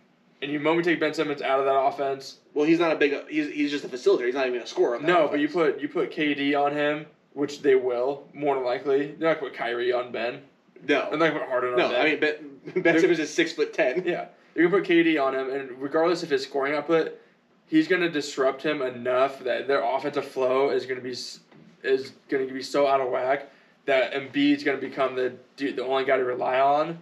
and 0.42 0.52
you 0.52 0.60
moment 0.60 0.86
take 0.86 1.00
Ben 1.00 1.14
Simmons 1.14 1.42
out 1.42 1.60
of 1.60 1.66
that 1.66 1.76
offense. 1.76 2.38
Well, 2.54 2.66
he's 2.66 2.80
not 2.80 2.92
a 2.92 2.96
big. 2.96 3.28
He's, 3.30 3.50
he's 3.52 3.72
just 3.72 3.84
a 3.86 3.88
facilitator. 3.90 4.26
He's 4.28 4.36
not 4.36 4.48
even 4.48 4.62
a 4.62 4.68
scorer. 4.68 5.00
No, 5.00 5.28
but 5.30 5.40
you 5.40 5.50
put 5.50 5.80
you 5.82 5.88
put 5.90 6.12
KD 6.12 6.54
on 6.58 6.74
him, 6.74 7.06
which 7.34 7.62
they 7.62 7.76
will 7.76 8.26
more 8.34 8.56
than 8.56 8.64
likely. 8.66 9.08
They're 9.18 9.30
not 9.30 9.40
gonna 9.40 9.50
put 9.52 9.58
Kyrie 9.58 9.92
on 9.92 10.12
Ben. 10.12 10.42
They're 10.86 11.04
no, 11.06 11.10
not 11.12 11.20
gonna 11.28 11.40
put 11.40 11.50
Harden 11.50 11.72
on 11.74 11.78
no. 11.80 11.90
Ben. 11.90 12.02
I 12.02 12.04
mean, 12.10 12.20
Ben, 12.20 12.82
ben 12.84 13.00
Simmons 13.00 13.20
is 13.20 13.34
six 13.34 13.54
foot 13.54 13.74
ten. 13.74 14.04
Yeah, 14.06 14.26
you're 14.56 14.70
gonna 14.70 14.82
put 14.84 14.90
KD 14.90 15.22
on 15.22 15.36
him, 15.36 15.50
and 15.52 15.82
regardless 15.82 16.24
of 16.24 16.30
his 16.30 16.44
scoring 16.44 16.74
output, 16.76 17.20
he's 17.68 17.88
gonna 17.88 18.10
disrupt 18.10 18.64
him 18.64 18.82
enough 18.82 19.40
that 19.44 19.68
their 19.68 19.82
offensive 19.84 20.26
flow 20.26 20.70
is 20.70 20.86
gonna 20.86 21.02
be 21.02 21.16
is 21.84 22.12
gonna 22.30 22.46
be 22.46 22.62
so 22.62 22.88
out 22.88 23.02
of 23.02 23.10
whack 23.10 23.50
that 23.86 24.14
Embiid's 24.14 24.64
gonna 24.64 24.78
become 24.78 25.16
the 25.16 25.34
dude, 25.58 25.76
the 25.76 25.86
only 25.86 26.06
guy 26.06 26.18
to 26.18 26.24
rely 26.24 26.60
on. 26.60 27.00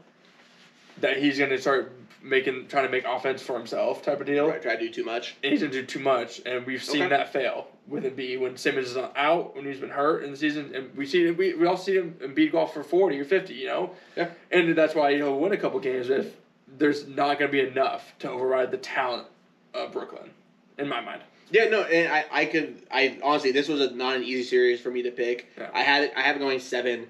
That 0.99 1.17
he's 1.17 1.37
gonna 1.39 1.57
start 1.57 1.93
making 2.23 2.67
trying 2.67 2.85
to 2.85 2.91
make 2.91 3.05
offense 3.05 3.41
for 3.41 3.57
himself 3.57 4.03
type 4.03 4.19
of 4.21 4.27
deal. 4.27 4.47
Right, 4.47 4.61
try 4.61 4.75
to 4.75 4.79
do 4.79 4.89
too 4.91 5.03
much. 5.03 5.35
And 5.43 5.51
he's 5.51 5.61
gonna 5.61 5.73
do 5.73 5.85
too 5.85 5.99
much, 5.99 6.41
and 6.45 6.65
we've 6.65 6.83
seen 6.83 7.01
Okay. 7.03 7.09
that 7.09 7.33
fail 7.33 7.67
with 7.87 8.03
Embiid 8.03 8.39
when 8.39 8.55
Simmons 8.57 8.91
is 8.91 8.97
out 8.97 9.55
when 9.55 9.65
he's 9.65 9.79
been 9.79 9.89
hurt 9.89 10.23
in 10.23 10.31
the 10.31 10.37
season, 10.37 10.71
and 10.75 10.95
we 10.95 11.05
see 11.05 11.29
we 11.31 11.53
we 11.53 11.65
all 11.65 11.77
see 11.77 11.95
him 11.95 12.15
Embiid 12.21 12.51
go 12.51 12.59
off 12.59 12.73
for 12.73 12.83
forty 12.83 13.19
or 13.19 13.25
fifty, 13.25 13.53
you 13.55 13.67
know. 13.67 13.91
Yeah. 14.15 14.29
And 14.51 14.75
that's 14.75 14.95
why 14.95 15.15
he'll 15.15 15.37
win 15.39 15.51
a 15.51 15.57
couple 15.57 15.79
games 15.79 16.09
if 16.09 16.35
there's 16.77 17.07
not 17.07 17.39
gonna 17.39 17.51
be 17.51 17.61
enough 17.61 18.13
to 18.19 18.29
override 18.29 18.71
the 18.71 18.77
talent 18.77 19.27
of 19.73 19.91
Brooklyn, 19.91 20.29
in 20.77 20.87
my 20.87 21.01
mind. 21.01 21.21
Yeah, 21.51 21.65
no, 21.65 21.83
and 21.83 22.11
I, 22.11 22.25
I 22.31 22.45
could, 22.45 22.81
I 22.89 23.17
honestly, 23.21 23.51
this 23.51 23.67
was 23.67 23.81
a, 23.81 23.91
not 23.91 24.15
an 24.15 24.23
easy 24.23 24.43
series 24.43 24.79
for 24.79 24.89
me 24.89 25.01
to 25.03 25.11
pick. 25.11 25.49
Yeah. 25.57 25.69
I 25.73 25.81
had 25.83 26.03
it, 26.05 26.13
I 26.15 26.21
have 26.21 26.37
it 26.37 26.39
going 26.39 26.59
seven. 26.59 27.07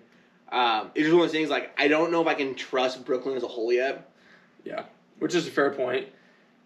Um, 0.52 0.92
it's 0.96 1.04
just 1.06 1.14
one 1.14 1.22
of 1.24 1.28
those 1.28 1.32
things 1.32 1.50
like 1.50 1.72
I 1.78 1.88
don't 1.88 2.12
know 2.12 2.22
if 2.22 2.28
I 2.28 2.34
can 2.34 2.56
trust 2.56 3.06
Brooklyn 3.06 3.38
as 3.38 3.44
a 3.44 3.48
whole 3.48 3.72
yet. 3.72 4.10
Yeah, 4.66 4.84
which 5.20 5.36
is 5.36 5.48
a 5.48 5.52
fair 5.52 5.72
point. 5.72 6.08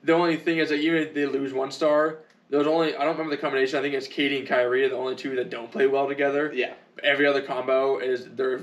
The 0.03 0.13
only 0.13 0.37
thing 0.37 0.59
is 0.59 0.69
that 0.69 0.75
even 0.79 1.01
if 1.01 1.13
they 1.13 1.25
lose 1.25 1.53
one 1.53 1.71
star, 1.71 2.17
there's 2.49 2.67
only 2.67 2.95
I 2.95 2.99
don't 3.03 3.13
remember 3.17 3.35
the 3.35 3.41
combination. 3.41 3.77
I 3.77 3.81
think 3.81 3.93
it's 3.93 4.07
KD 4.07 4.39
and 4.39 4.47
Kyrie 4.47 4.83
are 4.85 4.89
the 4.89 4.95
only 4.95 5.15
two 5.15 5.35
that 5.35 5.49
don't 5.49 5.71
play 5.71 5.87
well 5.87 6.07
together. 6.07 6.51
Yeah, 6.53 6.73
Every 7.03 7.25
other 7.27 7.41
combo 7.41 7.99
is 7.99 8.25
they're 8.35 8.61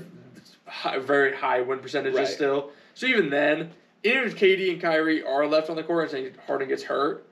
high, 0.65 0.97
very 0.99 1.35
high 1.35 1.61
win 1.61 1.79
percentages 1.79 2.17
Right. 2.17 2.27
still. 2.27 2.71
So 2.95 3.05
even 3.07 3.29
then, 3.29 3.71
if 4.03 4.35
KD 4.37 4.71
and 4.73 4.81
Kyrie 4.81 5.23
are 5.23 5.47
left 5.47 5.69
on 5.69 5.75
the 5.75 5.83
court 5.83 6.13
and 6.13 6.35
Harden 6.47 6.67
gets 6.67 6.83
hurt, 6.83 7.25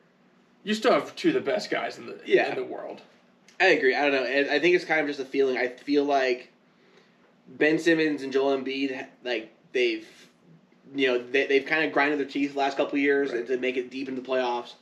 you 0.64 0.74
still 0.74 0.92
have 0.92 1.16
two 1.16 1.30
of 1.30 1.34
the 1.34 1.42
best 1.42 1.70
guys 1.70 1.98
in 1.98 2.06
the 2.06 2.20
Yeah. 2.26 2.50
in 2.50 2.56
the 2.56 2.64
world. 2.64 3.02
I 3.60 3.66
agree. 3.68 3.96
I 3.96 4.10
don't 4.10 4.12
know, 4.24 4.54
I 4.54 4.60
think 4.60 4.76
it's 4.76 4.86
kind 4.86 5.02
of 5.02 5.08
just 5.08 5.20
a 5.20 5.26
feeling. 5.26 5.58
I 5.58 5.68
feel 5.68 6.04
like 6.04 6.50
Ben 7.48 7.78
Simmons 7.78 8.24
and 8.24 8.32
Joel 8.34 8.58
Embiid, 8.58 9.06
like 9.24 9.52
they've, 9.74 10.08
you 10.96 11.08
know, 11.08 11.20
they, 11.22 11.46
they've 11.48 11.66
kind 11.66 11.86
of 11.86 11.92
grinded 11.94 12.20
their 12.20 12.26
teeth 12.26 12.54
the 12.54 12.60
last 12.60 12.78
couple 12.78 12.96
of 12.96 13.02
years 13.02 13.32
Right. 13.32 13.46
to 13.48 13.58
make 13.58 13.78
it 13.78 13.92
deep 13.92 14.10
into 14.10 14.22
the 14.22 14.28
playoffs. 14.28 14.74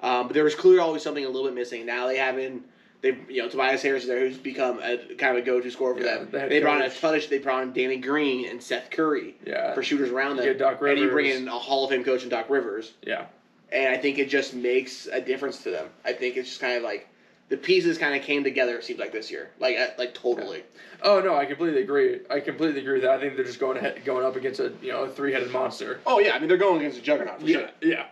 Um, 0.00 0.26
but 0.28 0.34
there 0.34 0.44
was 0.44 0.54
clearly 0.54 0.80
always 0.80 1.02
something 1.02 1.24
a 1.24 1.28
little 1.28 1.44
bit 1.46 1.54
missing. 1.54 1.84
Now 1.86 2.06
they 2.06 2.16
haven't. 2.16 2.64
They, 3.02 3.16
you 3.28 3.42
know, 3.42 3.48
Tobias 3.48 3.82
Harris 3.82 4.02
is 4.04 4.08
there, 4.08 4.20
who's 4.20 4.38
become 4.38 4.78
a 4.80 4.96
kind 5.16 5.36
of 5.36 5.42
a 5.42 5.46
go-to 5.46 5.70
scorer 5.72 5.94
for 5.96 6.02
Yeah, 6.04 6.18
them. 6.18 6.28
the 6.30 6.38
They 6.48 6.60
brought 6.60 6.76
in 6.76 6.82
a 6.86 6.88
coach. 6.88 7.00
touch. 7.00 7.28
They 7.28 7.38
brought 7.38 7.64
in 7.64 7.72
Danny 7.72 7.96
Green 7.96 8.48
and 8.48 8.62
Seth 8.62 8.90
Curry 8.90 9.34
Yeah. 9.44 9.74
for 9.74 9.82
shooters 9.82 10.10
around 10.10 10.36
them. 10.36 10.46
You 10.46 10.52
get 10.52 10.58
Doc 10.60 10.78
And 10.80 10.98
you 10.98 11.08
bring 11.10 11.26
in 11.26 11.48
a 11.48 11.50
Hall 11.58 11.84
of 11.84 11.90
Fame 11.90 12.04
coach 12.04 12.22
in 12.22 12.28
Doc 12.28 12.48
Rivers. 12.48 12.92
Yeah. 13.02 13.24
And 13.72 13.88
I 13.92 13.96
think 13.98 14.18
it 14.18 14.28
just 14.28 14.54
makes 14.54 15.06
a 15.08 15.20
difference 15.20 15.64
to 15.64 15.70
them. 15.70 15.88
I 16.04 16.12
think 16.12 16.36
it's 16.36 16.48
just 16.48 16.60
kind 16.60 16.76
of 16.76 16.84
like 16.84 17.08
the 17.48 17.56
pieces 17.56 17.98
kind 17.98 18.14
of 18.14 18.22
came 18.22 18.44
together. 18.44 18.76
It 18.76 18.84
seems 18.84 19.00
like 19.00 19.10
this 19.12 19.30
year, 19.32 19.50
like 19.58 19.76
uh, 19.78 19.88
like 19.98 20.14
totally. 20.14 20.62
Oh 21.02 21.20
no, 21.20 21.34
I 21.34 21.44
completely 21.44 21.82
agree. 21.82 22.20
I 22.30 22.38
completely 22.40 22.80
agree 22.82 22.94
with 22.94 23.02
that. 23.02 23.12
I 23.12 23.20
think 23.20 23.34
they're 23.34 23.44
just 23.44 23.58
going 23.58 23.78
ahead, 23.78 24.04
going 24.04 24.24
up 24.24 24.36
against 24.36 24.60
a 24.60 24.72
you 24.80 24.92
know 24.92 25.04
a 25.04 25.08
three 25.08 25.32
headed 25.32 25.50
monster. 25.50 26.00
Oh 26.06 26.18
yeah, 26.20 26.34
I 26.36 26.38
mean 26.38 26.48
they're 26.48 26.56
going 26.56 26.78
against 26.80 26.98
a 26.98 27.02
juggernaut 27.02 27.40
for 27.40 27.46
Yeah, 27.46 27.58
sure. 27.58 27.68
yeah. 27.82 28.06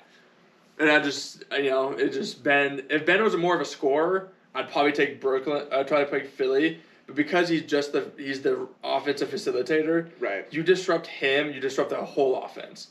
And 0.78 0.91
I 0.91 0.99
just 1.01 1.45
you 1.53 1.70
know 1.70 1.93
it 1.93 2.12
just 2.12 2.43
Ben. 2.43 2.82
If 2.91 3.05
Ben 3.07 3.22
was 3.22 3.36
more 3.36 3.55
of 3.55 3.61
a 3.61 3.66
scorer, 3.66 4.28
I'd 4.55 4.70
probably 4.70 4.92
take 4.92 5.20
Brooklyn. 5.20 5.66
I'd 5.72 5.86
try 5.88 6.01
to 6.05 6.07
pick 6.11 6.28
Philly. 6.28 6.80
But 7.07 7.16
because 7.16 7.48
he's 7.48 7.62
just 7.62 7.92
the 7.92 8.11
he's 8.16 8.42
the 8.42 8.68
offensive 8.84 9.30
facilitator, 9.30 10.11
Right. 10.20 10.46
you 10.51 10.62
disrupt 10.62 11.07
him, 11.07 11.53
you 11.53 11.61
disrupt 11.61 11.90
the 11.90 11.96
whole 11.96 12.42
offense. 12.42 12.88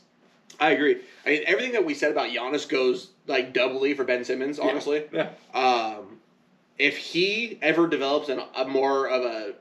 I 0.58 0.70
agree. 0.72 0.98
I 1.24 1.28
mean 1.30 1.42
everything 1.46 1.72
that 1.72 1.84
we 1.84 1.94
said 1.94 2.10
about 2.12 2.30
Giannis 2.30 2.68
goes 2.68 3.10
like 3.26 3.52
doubly 3.52 3.94
for 3.94 4.04
Ben 4.04 4.24
Simmons. 4.24 4.58
Honestly, 4.58 5.04
Yeah. 5.12 5.30
um, 5.54 6.18
if 6.78 6.96
he 6.96 7.58
ever 7.62 7.86
develops 7.86 8.28
an, 8.28 8.40
a 8.54 8.64
more 8.66 9.08
of 9.08 9.22
a 9.24 9.54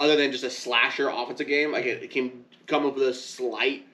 other 0.00 0.16
than 0.16 0.32
just 0.32 0.44
a 0.44 0.50
slasher 0.50 1.08
offensive 1.08 1.46
game, 1.46 1.72
like 1.72 1.84
it, 1.86 2.02
it 2.02 2.10
can 2.10 2.44
come 2.66 2.84
up 2.84 2.94
with 2.94 3.04
a 3.04 3.14
slight 3.14 3.86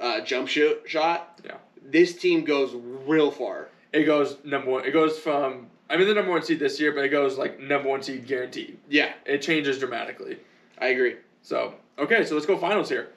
uh, 0.00 0.20
jump 0.20 0.48
shoot 0.48 0.82
shot. 0.86 1.40
Yeah. 1.44 1.56
This 1.84 2.16
team 2.16 2.44
goes 2.44 2.72
real 2.74 3.30
far. 3.30 3.68
It 3.92 4.04
goes 4.04 4.36
number 4.44 4.70
one. 4.70 4.84
It 4.84 4.92
goes 4.92 5.18
from 5.18 5.66
I 5.90 5.96
mean 5.96 6.06
the 6.06 6.14
number 6.14 6.30
one 6.30 6.42
seed 6.42 6.58
this 6.58 6.78
year, 6.80 6.92
but 6.92 7.04
it 7.04 7.08
goes 7.08 7.38
like 7.38 7.58
number 7.60 7.88
one 7.88 8.02
seed 8.02 8.26
guaranteed. 8.26 8.78
Yeah, 8.88 9.12
It 9.24 9.40
changes 9.42 9.78
dramatically. 9.78 10.38
I 10.78 10.88
agree. 10.88 11.16
So 11.42 11.74
okay, 11.98 12.24
so 12.24 12.34
let's 12.34 12.46
go 12.46 12.58
finals 12.58 12.88
here. 12.88 13.08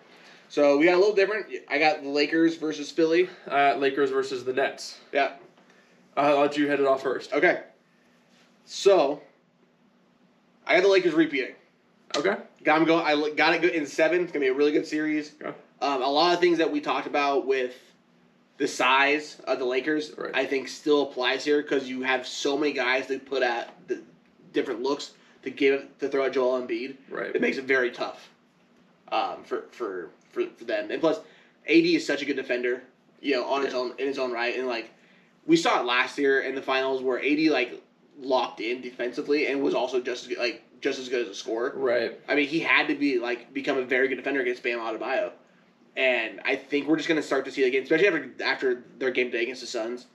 So 0.49 0.77
we 0.77 0.85
got 0.85 0.95
a 0.95 0.97
little 0.97 1.15
different. 1.15 1.47
I 1.69 1.79
got 1.79 2.01
the 2.03 2.09
Lakers 2.09 2.57
versus 2.57 2.91
Philly. 2.91 3.29
Uh, 3.49 3.75
Lakers 3.75 4.09
versus 4.11 4.43
the 4.43 4.51
Nets. 4.53 4.99
Yeah. 5.13 5.33
I'll 6.17 6.41
let 6.41 6.57
you 6.57 6.67
head 6.67 6.79
it 6.81 6.85
off 6.85 7.03
first. 7.03 7.31
Okay. 7.31 7.63
So 8.65 9.21
I 10.67 10.75
got 10.75 10.83
the 10.83 10.89
Lakers 10.89 11.13
repeating. 11.13 11.55
Okay. 12.17 12.35
Got 12.63 12.79
them 12.79 12.85
going. 12.85 13.05
I 13.05 13.13
li- 13.13 13.33
got 13.33 13.53
it 13.53 13.61
good 13.61 13.73
in 13.73 13.85
seven. 13.85 14.21
It's 14.23 14.31
gonna 14.31 14.43
be 14.43 14.49
a 14.49 14.53
really 14.53 14.73
good 14.73 14.85
series. 14.85 15.33
Okay. 15.41 15.55
Um, 15.81 16.01
a 16.03 16.07
lot 16.09 16.33
of 16.33 16.39
things 16.41 16.57
that 16.57 16.71
we 16.71 16.81
talked 16.81 17.07
about 17.07 17.47
with 17.47 17.73
the 18.61 18.67
size 18.67 19.41
of 19.45 19.57
the 19.57 19.65
Lakers, 19.65 20.13
Right. 20.15 20.29
I 20.35 20.45
think 20.45 20.67
still 20.67 21.01
applies 21.09 21.43
here 21.43 21.63
because 21.63 21.89
you 21.89 22.03
have 22.03 22.27
so 22.27 22.55
many 22.55 22.73
guys 22.73 23.07
to 23.07 23.17
put 23.17 23.41
at 23.41 23.73
the 23.87 24.03
different 24.53 24.83
looks 24.83 25.13
to 25.41 25.49
give 25.49 25.87
to 25.97 26.07
throw 26.07 26.25
at 26.25 26.33
Joel 26.33 26.61
Embiid. 26.61 26.95
Right. 27.09 27.35
It 27.35 27.41
makes 27.41 27.57
it 27.57 27.65
very 27.65 27.89
tough 27.89 28.29
um, 29.11 29.43
for, 29.43 29.63
for 29.71 30.11
for 30.31 30.45
for 30.55 30.65
them. 30.65 30.91
And 30.91 31.01
plus, 31.01 31.17
AD 31.67 31.85
is 31.85 32.05
such 32.05 32.21
a 32.21 32.25
good 32.25 32.35
defender, 32.35 32.83
you 33.19 33.33
know, 33.33 33.45
on 33.51 33.65
his 33.65 33.73
own 33.73 33.95
in 33.97 34.05
his 34.05 34.19
own 34.19 34.31
right. 34.31 34.55
And 34.55 34.67
like 34.67 34.91
we 35.47 35.57
saw 35.57 35.79
it 35.79 35.85
last 35.85 36.19
year 36.19 36.41
in 36.41 36.53
the 36.53 36.61
finals 36.61 37.01
where 37.01 37.17
AD 37.17 37.39
like 37.49 37.81
locked 38.19 38.59
in 38.61 38.79
defensively 38.79 39.47
and 39.47 39.63
was 39.63 39.73
also 39.73 39.99
just 39.99 40.25
as 40.25 40.27
good, 40.27 40.37
like 40.37 40.61
just 40.81 40.99
as 40.99 41.09
good 41.09 41.23
as 41.25 41.29
a 41.29 41.35
scorer. 41.35 41.73
Right. 41.75 42.19
I 42.27 42.35
mean, 42.35 42.47
he 42.47 42.59
had 42.59 42.89
to 42.89 42.93
be 42.93 43.17
like 43.17 43.55
become 43.55 43.79
a 43.79 43.83
very 43.83 44.07
good 44.07 44.17
defender 44.17 44.41
against 44.41 44.61
Bam 44.61 44.77
Adebayo, 44.77 45.31
and 45.95 46.39
I 46.45 46.55
think 46.55 46.87
we're 46.87 46.97
just 46.97 47.07
gonna 47.09 47.21
start 47.21 47.45
to 47.45 47.51
see 47.51 47.63
again, 47.63 47.83
especially 47.83 48.07
after 48.07 48.43
after 48.43 48.83
their 48.97 49.11
game 49.11 49.27
today 49.31 49.43
against 49.43 49.61
the 49.61 49.67
Suns. 49.67 50.05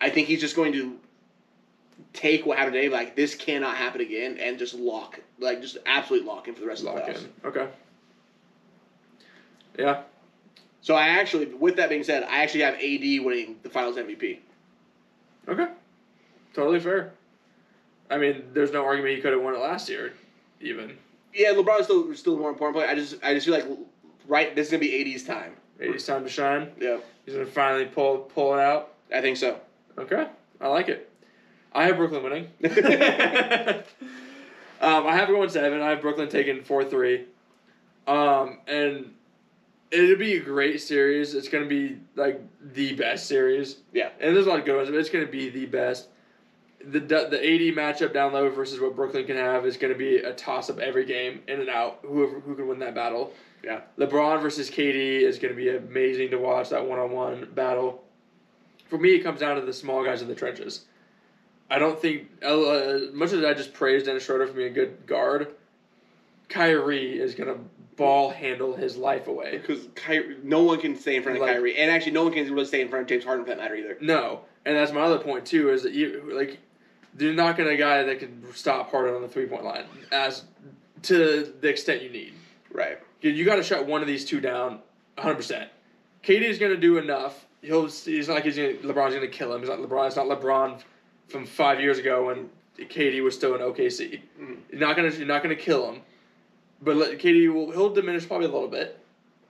I 0.00 0.08
think 0.10 0.28
he's 0.28 0.40
just 0.40 0.56
going 0.56 0.72
to 0.72 0.98
take 2.14 2.46
what 2.46 2.56
happened 2.56 2.74
today, 2.74 2.88
like 2.88 3.14
this 3.16 3.34
cannot 3.34 3.76
happen 3.76 4.00
again, 4.00 4.38
and 4.38 4.58
just 4.58 4.74
lock, 4.74 5.20
like 5.38 5.60
just 5.60 5.76
absolutely 5.84 6.26
lock 6.26 6.48
in 6.48 6.54
for 6.54 6.60
the 6.62 6.66
rest 6.66 6.82
Lock 6.84 6.96
of 7.00 7.06
the 7.06 7.12
playoffs. 7.12 7.24
in. 7.24 7.30
Okay. 7.44 7.68
Yeah. 9.78 10.02
So 10.80 10.94
I 10.94 11.08
actually, 11.08 11.46
with 11.46 11.76
that 11.76 11.90
being 11.90 12.02
said, 12.04 12.22
I 12.22 12.42
actually 12.42 12.62
have 12.62 12.74
AD 12.74 13.24
winning 13.24 13.56
the 13.62 13.68
Finals 13.68 13.96
MVP. 13.96 14.38
Okay. 15.46 15.66
Totally 16.54 16.80
fair. 16.80 17.12
I 18.10 18.16
mean, 18.16 18.44
there's 18.54 18.72
no 18.72 18.84
argument 18.84 19.14
he 19.16 19.20
could 19.20 19.32
have 19.32 19.42
won 19.42 19.54
it 19.54 19.60
last 19.60 19.88
year, 19.90 20.14
even. 20.60 20.96
Yeah, 21.34 21.52
LeBron's 21.52 21.84
still 21.84 22.14
still 22.14 22.34
the 22.34 22.40
more 22.40 22.50
important 22.50 22.76
player. 22.76 22.88
I 22.88 22.94
just 22.94 23.16
I 23.22 23.34
just 23.34 23.46
feel 23.46 23.54
like 23.54 23.66
right 24.26 24.54
this 24.54 24.66
is 24.66 24.70
gonna 24.70 24.80
be 24.80 25.14
AD's 25.14 25.24
time. 25.24 25.52
It's 25.78 26.04
time 26.04 26.24
to 26.24 26.30
shine. 26.30 26.72
Yeah, 26.78 26.98
He's 27.24 27.34
gonna 27.34 27.46
finally 27.46 27.86
pull 27.86 28.18
pull 28.18 28.54
it 28.54 28.60
out. 28.60 28.92
I 29.12 29.20
think 29.20 29.36
so. 29.36 29.58
Okay, 29.96 30.26
I 30.60 30.68
like 30.68 30.88
it. 30.88 31.10
I 31.72 31.84
have 31.86 31.96
Brooklyn 31.96 32.22
winning. 32.22 32.48
um, 34.80 35.06
I 35.06 35.16
have 35.16 35.28
it 35.28 35.32
going 35.32 35.48
seven. 35.48 35.80
I 35.80 35.90
have 35.90 36.00
Brooklyn 36.00 36.28
taking 36.28 36.62
four 36.62 36.84
three. 36.84 37.26
Um, 38.06 38.58
and 38.66 39.14
it'll 39.90 40.16
be 40.16 40.36
a 40.36 40.40
great 40.40 40.80
series. 40.80 41.34
It's 41.34 41.48
gonna 41.48 41.66
be 41.66 41.98
like 42.16 42.40
the 42.60 42.94
best 42.94 43.26
series. 43.26 43.76
Yeah. 43.92 44.10
And 44.20 44.34
there's 44.34 44.46
a 44.46 44.50
lot 44.50 44.60
of 44.60 44.64
good 44.64 44.76
ones, 44.76 44.90
but 44.90 44.98
it's 44.98 45.10
gonna 45.10 45.26
be 45.26 45.50
the 45.50 45.66
best. 45.66 46.08
The 46.84 47.00
the 47.00 47.38
AD 47.38 47.76
matchup 47.76 48.14
down 48.14 48.32
low 48.32 48.48
versus 48.50 48.80
what 48.80 48.96
Brooklyn 48.96 49.26
can 49.26 49.36
have 49.36 49.66
is 49.66 49.76
gonna 49.76 49.94
be 49.94 50.16
a 50.18 50.32
toss 50.32 50.70
up 50.70 50.78
every 50.78 51.04
game, 51.04 51.42
in 51.46 51.60
and 51.60 51.68
out. 51.68 52.00
Whoever 52.02 52.40
who 52.40 52.54
can 52.54 52.68
win 52.68 52.78
that 52.80 52.94
battle. 52.94 53.32
Yeah. 53.62 53.80
LeBron 53.98 54.40
versus 54.40 54.70
KD 54.70 55.22
is 55.22 55.38
gonna 55.38 55.54
be 55.54 55.68
amazing 55.68 56.30
to 56.30 56.36
watch 56.38 56.70
that 56.70 56.86
one 56.86 56.98
on 56.98 57.10
one 57.10 57.48
battle. 57.54 58.04
For 58.88 58.98
me, 58.98 59.14
it 59.14 59.20
comes 59.20 59.40
down 59.40 59.56
to 59.56 59.62
the 59.62 59.72
small 59.72 60.04
guys 60.04 60.22
in 60.22 60.28
the 60.28 60.34
trenches. 60.34 60.86
I 61.70 61.78
don't 61.78 62.00
think, 62.00 62.28
uh, 62.42 62.68
as 62.70 63.12
much 63.12 63.32
as 63.32 63.44
I 63.44 63.54
just 63.54 63.72
praised 63.72 64.06
Dennis 64.06 64.24
Schroeder 64.24 64.46
for 64.46 64.54
being 64.54 64.72
a 64.72 64.74
good 64.74 65.06
guard, 65.06 65.54
Kyrie 66.48 67.18
is 67.18 67.34
gonna 67.34 67.58
ball 67.96 68.30
handle 68.30 68.74
his 68.74 68.96
life 68.96 69.28
away. 69.28 69.58
Because 69.58 69.86
Kyrie, 69.94 70.38
no 70.42 70.62
one 70.62 70.80
can 70.80 70.96
stay 70.96 71.16
in 71.16 71.22
front 71.22 71.36
of 71.36 71.42
Like- 71.42 71.52
Kyrie, 71.54 71.76
and 71.76 71.90
actually 71.90 72.12
no 72.12 72.24
one 72.24 72.32
can 72.32 72.50
really 72.52 72.64
stay 72.66 72.80
in 72.80 72.88
front 72.88 73.02
of 73.02 73.08
James 73.08 73.24
Harden 73.24 73.44
for 73.44 73.50
that 73.50 73.58
matter 73.58 73.74
either. 73.76 73.96
No, 74.00 74.40
and 74.64 74.76
that's 74.76 74.92
my 74.92 75.02
other 75.02 75.18
point 75.18 75.46
too. 75.46 75.70
Is 75.70 75.82
that 75.84 75.92
you 75.92 76.28
like 76.32 76.58
you're 77.18 77.34
not 77.34 77.56
gonna 77.56 77.70
a 77.70 77.76
guy 77.76 78.02
that 78.04 78.18
can 78.18 78.44
stop 78.54 78.90
Harden 78.90 79.14
on 79.14 79.22
the 79.22 79.28
three 79.28 79.46
point 79.46 79.64
line 79.64 79.84
as 80.10 80.44
to 81.02 81.52
the 81.60 81.68
extent 81.68 82.02
you 82.02 82.08
need. 82.10 82.34
Right. 82.72 82.98
You, 83.20 83.30
you 83.30 83.44
got 83.44 83.56
to 83.56 83.62
shut 83.62 83.86
one 83.86 84.00
of 84.02 84.06
these 84.08 84.24
two 84.24 84.40
down, 84.40 84.80
hundred 85.18 85.36
percent. 85.36 85.70
KD 86.24 86.42
is 86.42 86.58
gonna 86.58 86.76
do 86.76 86.98
enough. 86.98 87.46
He'll. 87.62 87.86
He's 87.86 88.28
not 88.28 88.34
like 88.34 88.44
he's 88.44 88.56
gonna, 88.56 88.74
LeBron's 88.74 89.14
gonna 89.14 89.28
kill 89.28 89.54
him. 89.54 89.60
He's 89.60 89.68
not 89.70 89.78
LeBron. 89.78 90.06
It's 90.06 90.16
not 90.16 90.26
LeBron 90.26 90.80
from 91.28 91.46
five 91.46 91.80
years 91.80 91.98
ago 91.98 92.26
when 92.26 92.50
KD 92.78 93.22
was 93.22 93.34
still 93.34 93.54
in 93.54 93.60
OKC. 93.60 94.20
Mhm. 94.40 94.56
You're 94.70 94.80
not 94.80 94.96
gonna. 94.96 95.10
You're 95.10 95.26
not 95.26 95.42
gonna 95.42 95.56
kill 95.56 95.90
him. 95.92 96.02
But 96.82 96.96
let, 96.96 97.18
KD 97.18 97.52
will. 97.52 97.70
He'll 97.70 97.92
diminish 97.92 98.26
probably 98.26 98.46
a 98.46 98.50
little 98.50 98.68
bit, 98.68 98.98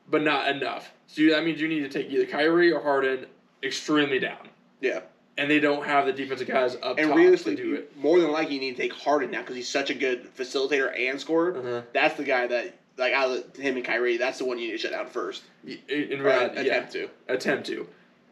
but 0.09 0.23
not 0.23 0.49
enough. 0.49 0.91
So 1.07 1.23
you, 1.23 1.31
that 1.31 1.45
means 1.45 1.61
you 1.61 1.68
need 1.68 1.81
to 1.81 1.89
take 1.89 2.11
either 2.11 2.27
Kyrie 2.27 2.73
or 2.73 2.81
Harden 2.81 3.27
extremely 3.62 4.18
down 4.21 4.49
Yeah. 4.81 5.01
and 5.37 5.51
they 5.51 5.59
don't 5.61 5.85
have 5.85 6.07
the 6.07 6.12
defensive 6.12 6.47
guys 6.49 6.77
up 6.77 6.99
And 6.99 7.09
top 7.09 7.16
to 7.16 7.23
realistically, 7.23 7.57
do 7.57 7.75
it. 7.75 7.97
more 7.97 8.18
than 8.21 8.31
likely, 8.33 8.55
you 8.55 8.61
need 8.61 8.77
to 8.77 8.83
take 8.83 8.93
Harden 8.93 9.31
now 9.33 9.41
because 9.41 9.57
he's 9.57 9.68
such 9.68 9.91
a 9.91 9.95
good 9.95 10.35
facilitator 10.37 10.97
and 10.99 11.21
scorer. 11.21 11.57
Uh-huh. 11.59 11.83
That's 11.93 12.16
the 12.16 12.23
guy 12.25 12.47
that, 12.47 12.75
like, 13.01 13.12
out 13.14 13.30
of 13.30 13.57
him 13.57 13.76
and 13.76 13.84
Kyrie, 13.84 14.18
that's 14.18 14.38
the 14.38 14.44
one 14.44 14.59
you 14.59 14.66
need 14.66 14.72
to 14.72 14.78
shut 14.78 14.92
down 14.92 15.07
first. 15.07 15.42
In, 15.66 16.20
Or 16.20 16.24
reality, 16.24 16.59
uh, 16.59 16.62
yeah, 16.62 16.72
attempt 16.74 16.92
to. 16.92 17.09
attempt 17.28 17.66
to, 17.66 17.88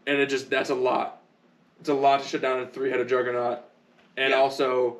and 0.06 0.18
it 0.20 0.28
just 0.28 0.48
that's 0.50 0.70
a 0.70 0.74
lot. 0.74 1.22
It's 1.80 1.88
a 1.88 1.94
lot 1.94 2.22
to 2.22 2.28
shut 2.28 2.42
down 2.42 2.60
a 2.60 2.66
three-headed 2.66 3.08
juggernaut, 3.08 3.60
and 4.16 4.30
Yeah. 4.30 4.36
also, 4.36 4.98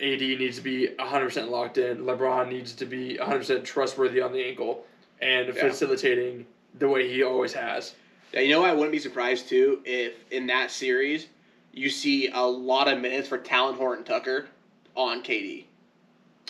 AD 0.00 0.36
needs 0.36 0.56
to 0.56 0.62
be 0.62 0.94
hundred 0.96 1.26
percent 1.26 1.50
locked 1.50 1.78
in. 1.78 1.98
LeBron 2.04 2.48
needs 2.48 2.72
to 2.74 2.84
be 2.86 3.16
hundred 3.16 3.38
percent 3.38 3.64
trustworthy 3.64 4.20
on 4.20 4.32
the 4.32 4.44
ankle 4.44 4.86
and 5.20 5.48
Yeah. 5.48 5.54
facilitating 5.68 6.46
the 6.78 6.88
way 6.88 7.08
he 7.08 7.22
always 7.22 7.52
has. 7.54 7.94
Yeah, 8.32 8.40
you 8.40 8.50
know? 8.50 8.64
I 8.64 8.72
wouldn't 8.72 8.92
be 8.92 8.98
surprised 8.98 9.48
too 9.48 9.80
if 9.84 10.14
in 10.30 10.46
that 10.46 10.70
series 10.70 11.26
you 11.72 11.90
see 11.90 12.28
a 12.28 12.40
lot 12.42 12.88
of 12.88 12.98
minutes 13.00 13.28
for 13.28 13.38
Talen 13.38 13.76
Horton 13.76 14.04
Tucker 14.04 14.46
on 14.94 15.22
KD. 15.22 15.64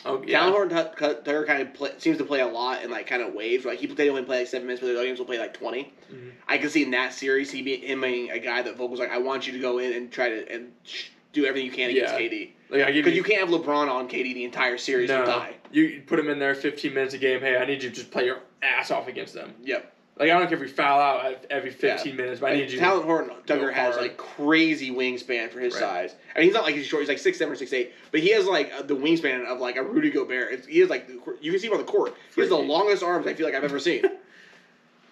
Oh 0.05 0.23
yeah, 0.27 0.41
Talen 0.41 0.51
Horton 0.51 0.77
Tu- 0.77 0.91
Tu- 1.07 1.15
Tucker 1.23 1.45
kind 1.47 1.63
of 1.63 1.75
play, 1.75 1.91
seems 1.99 2.19
to 2.19 2.25
play 2.25 2.41
a 2.41 2.47
lot 2.47 2.83
in 2.83 2.91
like 2.91 3.07
kind 3.07 3.23
of 3.23 3.35
waves. 3.35 3.65
Like 3.65 3.79
he 3.79 3.87
they 3.87 4.09
only 4.09 4.23
play 4.25 4.41
like 4.41 4.49
seven 4.49 4.67
minutes, 4.67 4.81
but 4.81 4.89
the 4.89 4.95
other 4.97 5.07
games 5.07 5.19
will 5.19 5.27
play 5.27 5.39
like 5.39 5.55
20 5.55 5.93
Mhm. 6.13 6.33
I 6.49 6.59
can 6.59 6.69
see 6.71 6.83
in 6.83 6.91
that 6.91 7.13
series 7.15 7.51
he 7.51 7.63
be 7.63 7.77
him 7.77 8.01
being 8.01 8.31
a 8.31 8.39
guy 8.39 8.63
that 8.63 8.77
Vogel's 8.77 8.99
like, 8.99 9.11
I 9.13 9.19
want 9.19 9.47
you 9.47 9.53
to 9.53 9.59
go 9.61 9.79
in 9.79 9.93
and 9.93 10.11
try 10.11 10.29
to 10.29 10.53
and 10.53 10.73
sh- 10.85 11.09
do 11.33 11.47
everything 11.47 11.67
you 11.67 11.73
can 11.73 11.91
against 11.91 12.15
Yeah. 12.15 12.19
KD 12.21 12.51
like 12.71 12.87
because 12.95 13.13
you, 13.13 13.17
you 13.19 13.23
can't 13.23 13.41
have 13.41 13.49
LeBron 13.49 13.89
on 13.89 14.09
KD 14.09 14.35
the 14.35 14.45
entire 14.45 14.77
series 14.79 15.09
no, 15.09 15.19
and 15.19 15.27
die. 15.27 15.55
you 15.71 16.03
put 16.07 16.19
him 16.19 16.29
in 16.29 16.39
there 16.39 16.55
fifteen 16.55 16.95
minutes 16.95 17.15
a 17.15 17.19
game. 17.19 17.41
Hey, 17.41 17.57
I 17.57 17.65
need 17.65 17.83
you 17.83 17.91
to 17.91 17.95
just 17.95 18.11
play 18.11 18.25
your 18.25 18.41
ass 18.63 18.91
off 18.91 19.09
against 19.09 19.35
them. 19.35 19.55
Yep. 19.63 19.93
Like 20.19 20.31
I 20.31 20.39
don't 20.39 20.47
care 20.47 20.55
if 20.57 20.61
we 20.61 20.69
foul 20.69 21.01
out 21.01 21.47
every 21.51 21.71
fifteen 21.71 22.17
minutes, 22.17 22.41
but 22.41 22.53
I 22.53 22.57
need 22.57 22.71
you. 22.71 22.79
to 22.79 22.85
Talen 22.85 23.05
Horton 23.05 23.31
Tucker 23.47 23.71
has 23.73 23.95
hard. 23.95 24.03
like 24.07 24.17
crazy 24.19 24.91
wingspan 24.91 25.51
for 25.51 25.59
his 25.59 25.73
Right. 25.75 25.81
size. 25.81 26.15
I 26.37 26.41
mean, 26.41 26.49
he's 26.49 26.55
not 26.55 26.65
like 26.65 26.75
he's 26.75 26.87
short. 26.87 27.01
He's 27.03 27.09
like 27.09 27.19
six 27.19 27.39
seven 27.39 27.53
or 27.53 27.57
six 27.57 27.73
eight, 27.73 27.93
but 28.11 28.21
he 28.21 28.31
has 28.33 28.47
like 28.47 28.87
the 28.87 28.95
wingspan 28.95 29.47
of 29.47 29.59
like 29.59 29.77
a 29.77 29.83
Rudy 29.83 30.11
Gobert. 30.11 30.53
It's, 30.53 30.67
he 30.67 30.81
has 30.81 30.91
like 30.91 31.09
you 31.41 31.51
can 31.51 31.59
see 31.61 31.67
him 31.67 31.73
on 31.73 31.79
the 31.79 31.85
court. 31.91 32.15
He 32.35 32.41
has 32.43 32.51
the 32.51 32.57
longest 32.57 33.03
arms 33.03 33.27
I 33.27 33.33
feel 33.35 33.47
like 33.47 33.55
I've 33.55 33.65
ever 33.65 33.79
seen. 33.81 34.03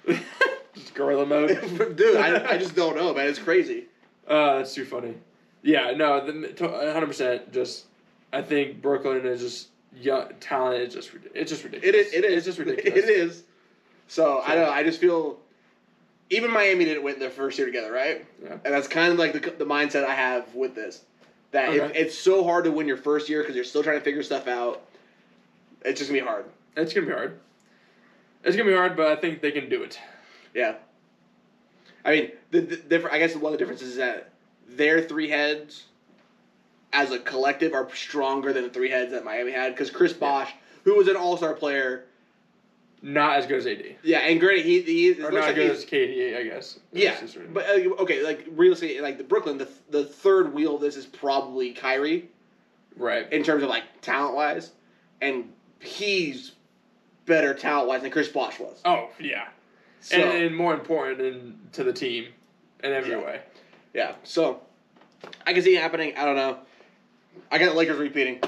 Just 0.74 0.94
gorilla 0.94 1.26
mode. 1.26 1.48
Dude, 1.96 2.16
I, 2.16 2.52
I 2.52 2.58
just 2.58 2.76
don't 2.76 2.96
know, 2.96 3.12
man. 3.12 3.26
It's 3.28 3.38
crazy. 3.40 3.86
Uh, 4.26 4.58
that's 4.58 4.72
too 4.74 4.84
funny. 4.84 5.14
Yeah, 5.62 5.90
no, 5.92 6.24
the 6.24 6.92
hundred 6.92 7.06
percent. 7.08 7.52
Just, 7.52 7.86
I 8.32 8.40
think 8.42 8.80
Brooklyn 8.80 9.26
is 9.26 9.40
just 9.40 9.68
young 9.94 10.28
talent. 10.40 10.80
Is 10.82 10.94
just 10.94 11.10
it's 11.34 11.50
just 11.50 11.64
ridiculous. 11.64 12.06
is. 12.06 12.12
It 12.14 12.24
is. 12.24 12.36
It's 12.36 12.46
just 12.46 12.58
ridiculous. 12.66 13.04
It 13.04 13.10
is. 13.10 13.42
So, 14.10 14.40
I 14.44 14.56
don't 14.56 14.64
know. 14.66 14.72
I 14.72 14.82
just 14.82 15.00
feel 15.00 15.38
even 16.30 16.50
Miami 16.50 16.84
didn't 16.84 17.04
win 17.04 17.20
their 17.20 17.30
first 17.30 17.56
year 17.58 17.66
together, 17.66 17.92
right? 17.92 18.26
Yeah. 18.42 18.54
And 18.64 18.74
that's 18.74 18.88
kind 18.88 19.12
of 19.12 19.20
like 19.20 19.32
the, 19.32 19.38
the 19.38 19.64
mindset 19.64 20.04
I 20.04 20.14
have 20.14 20.52
with 20.52 20.74
this. 20.74 21.04
That 21.52 21.72
if, 21.72 21.80
Okay. 21.82 22.00
it's 22.00 22.18
so 22.18 22.42
hard 22.42 22.64
to 22.64 22.72
win 22.72 22.88
your 22.88 22.96
first 22.96 23.28
year 23.28 23.40
because 23.40 23.54
you're 23.54 23.64
still 23.64 23.84
trying 23.84 23.98
to 23.98 24.04
figure 24.04 24.24
stuff 24.24 24.48
out. 24.48 24.82
It's 25.84 26.00
just 26.00 26.10
gonna 26.10 26.22
be 26.22 26.26
hard. 26.26 26.46
It's 26.76 26.92
gonna 26.92 27.06
be 27.06 27.12
hard. 27.12 27.38
It's 28.42 28.56
gonna 28.56 28.68
be 28.68 28.74
hard, 28.76 28.96
but 28.96 29.06
I 29.06 29.14
think 29.14 29.42
they 29.42 29.52
can 29.52 29.68
do 29.68 29.84
it. 29.84 29.96
Yeah. 30.54 30.74
I 32.04 32.10
mean, 32.10 32.32
the, 32.50 32.62
the 32.62 32.76
different. 32.78 33.14
I 33.14 33.20
guess 33.20 33.36
one 33.36 33.52
of 33.52 33.58
the 33.58 33.58
differences 33.58 33.90
is 33.90 33.96
that 33.98 34.30
their 34.68 35.00
three 35.00 35.28
heads, 35.28 35.84
as 36.92 37.12
a 37.12 37.18
collective, 37.20 37.74
are 37.74 37.88
stronger 37.94 38.52
than 38.52 38.64
the 38.64 38.70
three 38.70 38.90
heads 38.90 39.12
that 39.12 39.24
Miami 39.24 39.52
had. 39.52 39.72
Because 39.72 39.90
Chris 39.90 40.12
Bosh, 40.12 40.52
who 40.82 40.96
was 40.96 41.06
an 41.06 41.14
All 41.16 41.36
Star 41.36 41.54
player, 41.54 42.06
Not 43.02 43.38
as 43.38 43.46
good 43.46 43.58
as 43.58 43.66
AD, 43.66 43.82
yeah, 44.02 44.18
and 44.18 44.38
granted, 44.38 44.66
he 44.66 44.82
he 44.82 45.12
or 45.22 45.30
not 45.30 45.40
like 45.40 45.48
as 45.50 45.54
good 45.54 45.70
as 45.70 45.84
KD, 45.86 46.36
I 46.36 46.42
guess. 46.42 46.78
Yeah, 46.92 47.16
but 47.50 47.64
uh, 47.66 48.02
okay, 48.02 48.22
like 48.22 48.46
realistically, 48.50 49.00
like 49.00 49.16
the 49.16 49.24
Brooklyn, 49.24 49.56
the 49.56 49.68
the 49.88 50.04
third 50.04 50.52
wheel 50.52 50.74
of 50.74 50.82
this 50.82 50.96
is 50.96 51.06
probably 51.06 51.72
Kyrie 51.72 52.28
right. 52.96 53.30
in 53.32 53.42
terms 53.42 53.62
of 53.62 53.70
like 53.70 53.84
talent 54.02 54.34
wise, 54.34 54.72
and 55.22 55.50
he's 55.80 56.52
better 57.24 57.54
talent 57.54 57.88
wise 57.88 58.02
than 58.02 58.10
Chris 58.10 58.28
Bosh 58.28 58.60
was. 58.60 58.80
Oh 58.84 59.08
yeah, 59.18 59.48
So 60.00 60.16
and, 60.16 60.44
and 60.44 60.56
more 60.56 60.74
important 60.74 61.20
in, 61.22 61.58
to 61.72 61.84
the 61.84 61.94
team 61.94 62.26
in 62.84 62.92
every 62.92 63.12
Yeah. 63.12 63.24
way. 63.24 63.40
yeah, 63.94 64.14
so 64.24 64.60
I 65.46 65.54
can 65.54 65.62
see 65.62 65.74
it 65.74 65.80
happening. 65.80 66.12
I 66.18 66.26
don't 66.26 66.36
know. 66.36 66.58
I 67.50 67.56
got 67.56 67.70
the 67.70 67.74
Lakers 67.78 67.98
repeating, 67.98 68.40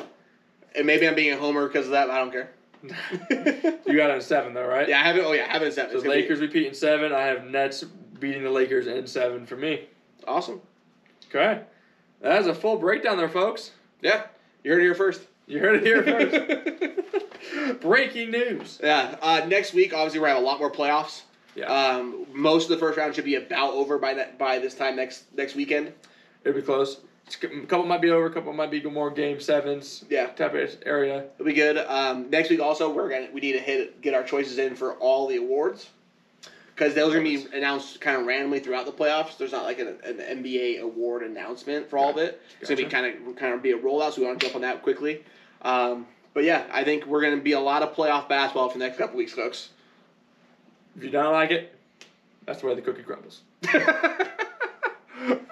and 0.75 0.87
maybe 0.87 1.09
I'm 1.09 1.15
being 1.15 1.33
a 1.33 1.39
homer 1.39 1.67
because 1.69 1.87
of 1.87 1.93
that. 1.93 2.09
but 2.09 2.13
I 2.15 2.19
don't 2.19 2.33
care. 2.33 2.51
you 3.87 3.97
got 3.97 4.11
it 4.11 4.15
in 4.17 4.21
seven 4.21 4.55
though, 4.55 4.67
right? 4.67 4.89
yeah, 4.89 5.01
I 5.01 5.05
have 5.05 5.17
it. 5.17 5.25
Oh 5.25 5.33
yeah, 5.33 5.45
I 5.49 5.53
have 5.53 5.63
it 5.63 5.67
in 5.67 5.73
seven. 5.73 5.91
So 5.93 5.99
gonna 6.03 6.15
be 6.15 6.23
Lakers 6.23 6.41
repeat 6.41 6.67
in 6.67 6.75
seven. 6.75 7.13
I 7.13 7.23
have 7.23 7.45
Nets 7.47 7.85
beating 8.19 8.43
the 8.43 8.51
Lakers 8.51 8.87
in 8.87 9.07
seven 9.07 9.47
for 9.47 9.57
me. 9.57 9.87
awesome. 10.27 10.61
Okay, 11.29 11.63
that's 12.21 12.47
a 12.47 12.55
full 12.55 12.77
breakdown 12.77 13.17
there, 13.17 13.29
folks. 13.29 13.71
Yeah, 14.01 14.25
you 14.65 14.73
heard 14.73 14.81
it 14.81 14.85
here 14.85 14.95
first. 14.95 15.23
You 15.47 15.59
heard 15.59 15.77
it 15.77 15.85
here 15.85 16.03
first. 16.03 17.81
Breaking 17.81 18.31
news. 18.31 18.79
yeah. 18.83 19.17
Uh, 19.21 19.45
next 19.49 19.75
week, 19.75 19.93
obviously, 19.93 20.21
we're 20.21 20.27
gonna 20.27 20.37
have 20.37 20.43
a 20.45 20.47
lot 20.47 20.59
more 20.59 20.71
playoffs. 20.71 21.23
Yeah, 21.55 21.67
Um, 21.67 22.27
most 22.33 22.65
of 22.65 22.71
the 22.71 22.79
first 22.79 22.97
round 22.97 23.15
should 23.15 23.25
be 23.27 23.35
about 23.35 23.75
over 23.75 23.99
by 23.99 24.15
that 24.15 24.39
by 24.39 24.59
this 24.59 24.75
time 24.75 24.97
next 24.97 25.25
next 25.37 25.55
weekend. 25.55 25.93
it'll 26.45 26.59
be 26.59 26.65
close. 26.65 27.01
A 27.29 27.67
couple 27.67 27.87
might 27.87 28.03
be 28.03 28.11
over. 28.11 28.27
A 28.27 28.31
couple 28.33 28.53
might 28.53 28.71
be 28.71 28.83
more 28.83 29.11
game 29.11 29.41
sevens 29.41 30.05
Yeah, 30.11 30.27
type 30.27 30.55
of 30.55 30.77
area. 30.85 31.25
it'll 31.35 31.47
be 31.47 31.55
good. 31.55 31.79
Um, 31.79 32.29
next 32.31 32.51
week 32.51 32.61
also 32.61 32.93
we're 32.93 33.09
gonna 33.09 33.29
we 33.33 33.41
need 33.41 33.53
to 33.53 33.59
hit 33.61 34.01
get 34.03 34.13
our 34.15 34.23
choices 34.23 34.59
in 34.59 34.75
for 34.77 34.95
all 34.95 35.27
the 35.29 35.37
awards 35.37 35.89
because 36.75 36.95
those 36.95 37.13
are 37.15 37.19
gonna 37.19 37.29
be 37.29 37.47
announced 37.55 38.01
kind 38.01 38.21
of 38.21 38.27
randomly 38.27 38.61
throughout 38.61 38.85
the 38.87 38.93
playoffs. 38.93 39.39
There's 39.39 39.53
not 39.53 39.65
like 39.65 39.79
an, 39.79 39.99
an 40.05 40.19
NBA 40.43 40.81
award 40.81 41.23
announcement 41.23 41.89
for 41.89 41.97
all 41.99 42.11
of 42.11 42.19
it. 42.19 42.43
It's 42.61 42.69
gonna 42.69 42.83
be 42.83 42.89
kind 42.89 43.07
of 43.07 43.37
kind 43.37 43.55
of 43.55 43.63
be 43.63 43.71
a 43.73 43.79
rollout, 43.79 44.13
so 44.13 44.21
we 44.21 44.27
want 44.27 44.39
to 44.41 44.47
jump 44.47 44.57
on 44.57 44.63
that 44.63 44.83
quickly. 44.83 45.25
Um, 45.63 46.07
but 46.35 46.45
yeah, 46.45 46.65
I 46.73 46.85
think 46.85 47.07
we're 47.07 47.23
gonna 47.23 47.41
be 47.41 47.53
a 47.53 47.61
lot 47.61 47.83
of 47.83 47.95
playoff 47.95 48.29
basketball 48.29 48.69
for 48.69 48.79
the 48.79 48.85
next 48.85 48.99
couple 48.99 49.17
weeks, 49.17 49.33
folks. 49.33 49.71
If 50.97 51.05
you 51.05 51.11
don't 51.11 51.33
like 51.33 51.51
it, 51.51 51.75
that's 52.45 52.63
way 52.63 52.75
the 52.75 52.83
cookie 52.83 53.03
crumbles. 53.05 53.41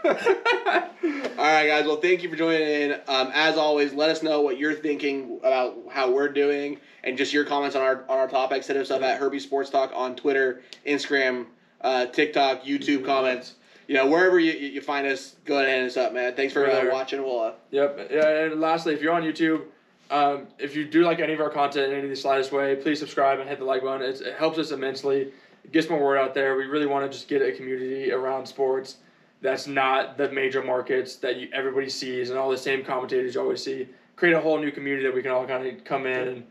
All 0.05 1.47
right, 1.47 1.67
guys. 1.67 1.87
Well, 1.87 1.97
thank 2.01 2.23
you 2.23 2.31
for 2.31 2.37
joining 2.37 2.63
in. 2.63 2.93
Um, 3.09 3.31
as 3.35 3.57
always, 3.57 3.93
let 3.93 4.11
us 4.11 4.23
know 4.23 4.41
what 4.41 4.59
you're 4.59 4.75
thinking 4.75 5.39
about 5.43 5.77
how 5.91 6.11
we're 6.11 6.29
doing 6.29 6.79
and 7.05 7.17
just 7.17 7.33
your 7.33 7.45
comments 7.45 7.77
on 7.77 7.83
our 7.83 8.05
on 8.09 8.19
our 8.19 8.29
topics. 8.29 8.67
Hit 8.67 8.77
us 8.77 8.91
up 8.91 9.03
at 9.03 9.19
Herbie 9.19 9.41
Sports 9.41 9.71
Talk 9.71 9.93
on 9.95 10.17
Twitter, 10.17 10.63
Instagram, 10.87 11.47
uh, 11.81 12.07
TikTok, 12.07 12.63
YouTube 12.65 13.05
comments. 13.05 13.55
You 13.89 13.95
know, 13.97 14.07
wherever 14.07 14.39
you, 14.39 14.53
you 14.53 14.81
find 14.81 15.07
us, 15.07 15.37
go 15.45 15.57
ahead 15.57 15.69
and 15.69 15.83
hit 15.83 15.87
us 15.91 15.97
up, 15.97 16.13
man. 16.13 16.35
Thanks 16.35 16.53
for 16.53 16.65
uh, 16.71 16.93
watching. 16.93 17.23
We'll 17.23 17.41
uh, 17.41 17.53
Yep. 17.73 18.09
Yeah, 18.13 18.45
and 18.45 18.61
lastly, 18.61 18.95
if 18.95 19.03
you're 19.03 19.13
on 19.13 19.23
YouTube, 19.23 19.63
Um, 20.11 20.47
if 20.59 20.77
you 20.77 20.85
do 20.85 21.03
like 21.03 21.21
any 21.21 21.33
of 21.33 21.41
our 21.41 21.51
content 21.51 21.87
in 21.87 21.93
any 21.99 22.05
of 22.05 22.11
the 22.11 22.17
slightest 22.17 22.53
way, 22.53 22.77
please 22.77 22.99
subscribe 22.99 23.41
and 23.41 23.49
hit 23.49 23.59
the 23.59 23.65
like 23.65 23.83
button. 23.83 24.09
It's, 24.09 24.21
it 24.21 24.35
helps 24.37 24.59
us 24.59 24.71
immensely. 24.71 25.33
It 25.65 25.73
gets 25.73 25.89
more 25.89 26.01
word 26.03 26.19
out 26.19 26.35
there. 26.35 26.57
We 26.57 26.65
really 26.67 26.87
want 26.87 27.11
to 27.11 27.17
just 27.17 27.29
get 27.29 27.43
a 27.43 27.53
community 27.53 28.13
around 28.13 28.47
sports 28.47 28.97
that's 29.41 29.67
not 29.67 30.19
the 30.19 30.31
major 30.31 30.63
markets 30.63 31.17
that 31.17 31.37
you, 31.37 31.49
everybody 31.53 31.89
sees 31.89 32.31
and 32.31 32.39
all 32.39 32.51
the 32.51 32.59
same 32.59 32.85
commentators 32.85 33.35
you 33.35 33.41
always 33.41 33.63
see. 33.63 33.89
Create 34.17 34.35
a 34.35 34.41
whole 34.41 34.59
new 34.59 34.71
community 34.71 35.05
that 35.05 35.15
we 35.15 35.23
can 35.23 35.31
all 35.31 35.47
kind 35.47 35.67
of 35.67 35.85
come 35.85 36.07
in 36.07 36.29
and 36.29 36.47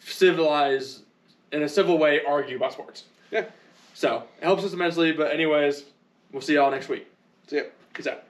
civilize, 0.00 1.02
in 1.52 1.62
a 1.62 1.68
civil 1.68 1.98
way, 1.98 2.20
argue 2.26 2.56
about 2.56 2.72
sports. 2.72 3.04
Yeah. 3.30 3.46
So 3.94 4.24
it 4.40 4.44
helps 4.44 4.64
us 4.64 4.72
immensely. 4.72 5.12
But 5.12 5.32
anyways, 5.32 5.84
we'll 6.32 6.42
see 6.42 6.54
y'all 6.54 6.70
next 6.70 6.88
week. 6.88 7.06
See 7.46 7.56
ya. 7.56 7.62
Peace 7.94 8.06
out. 8.06 8.24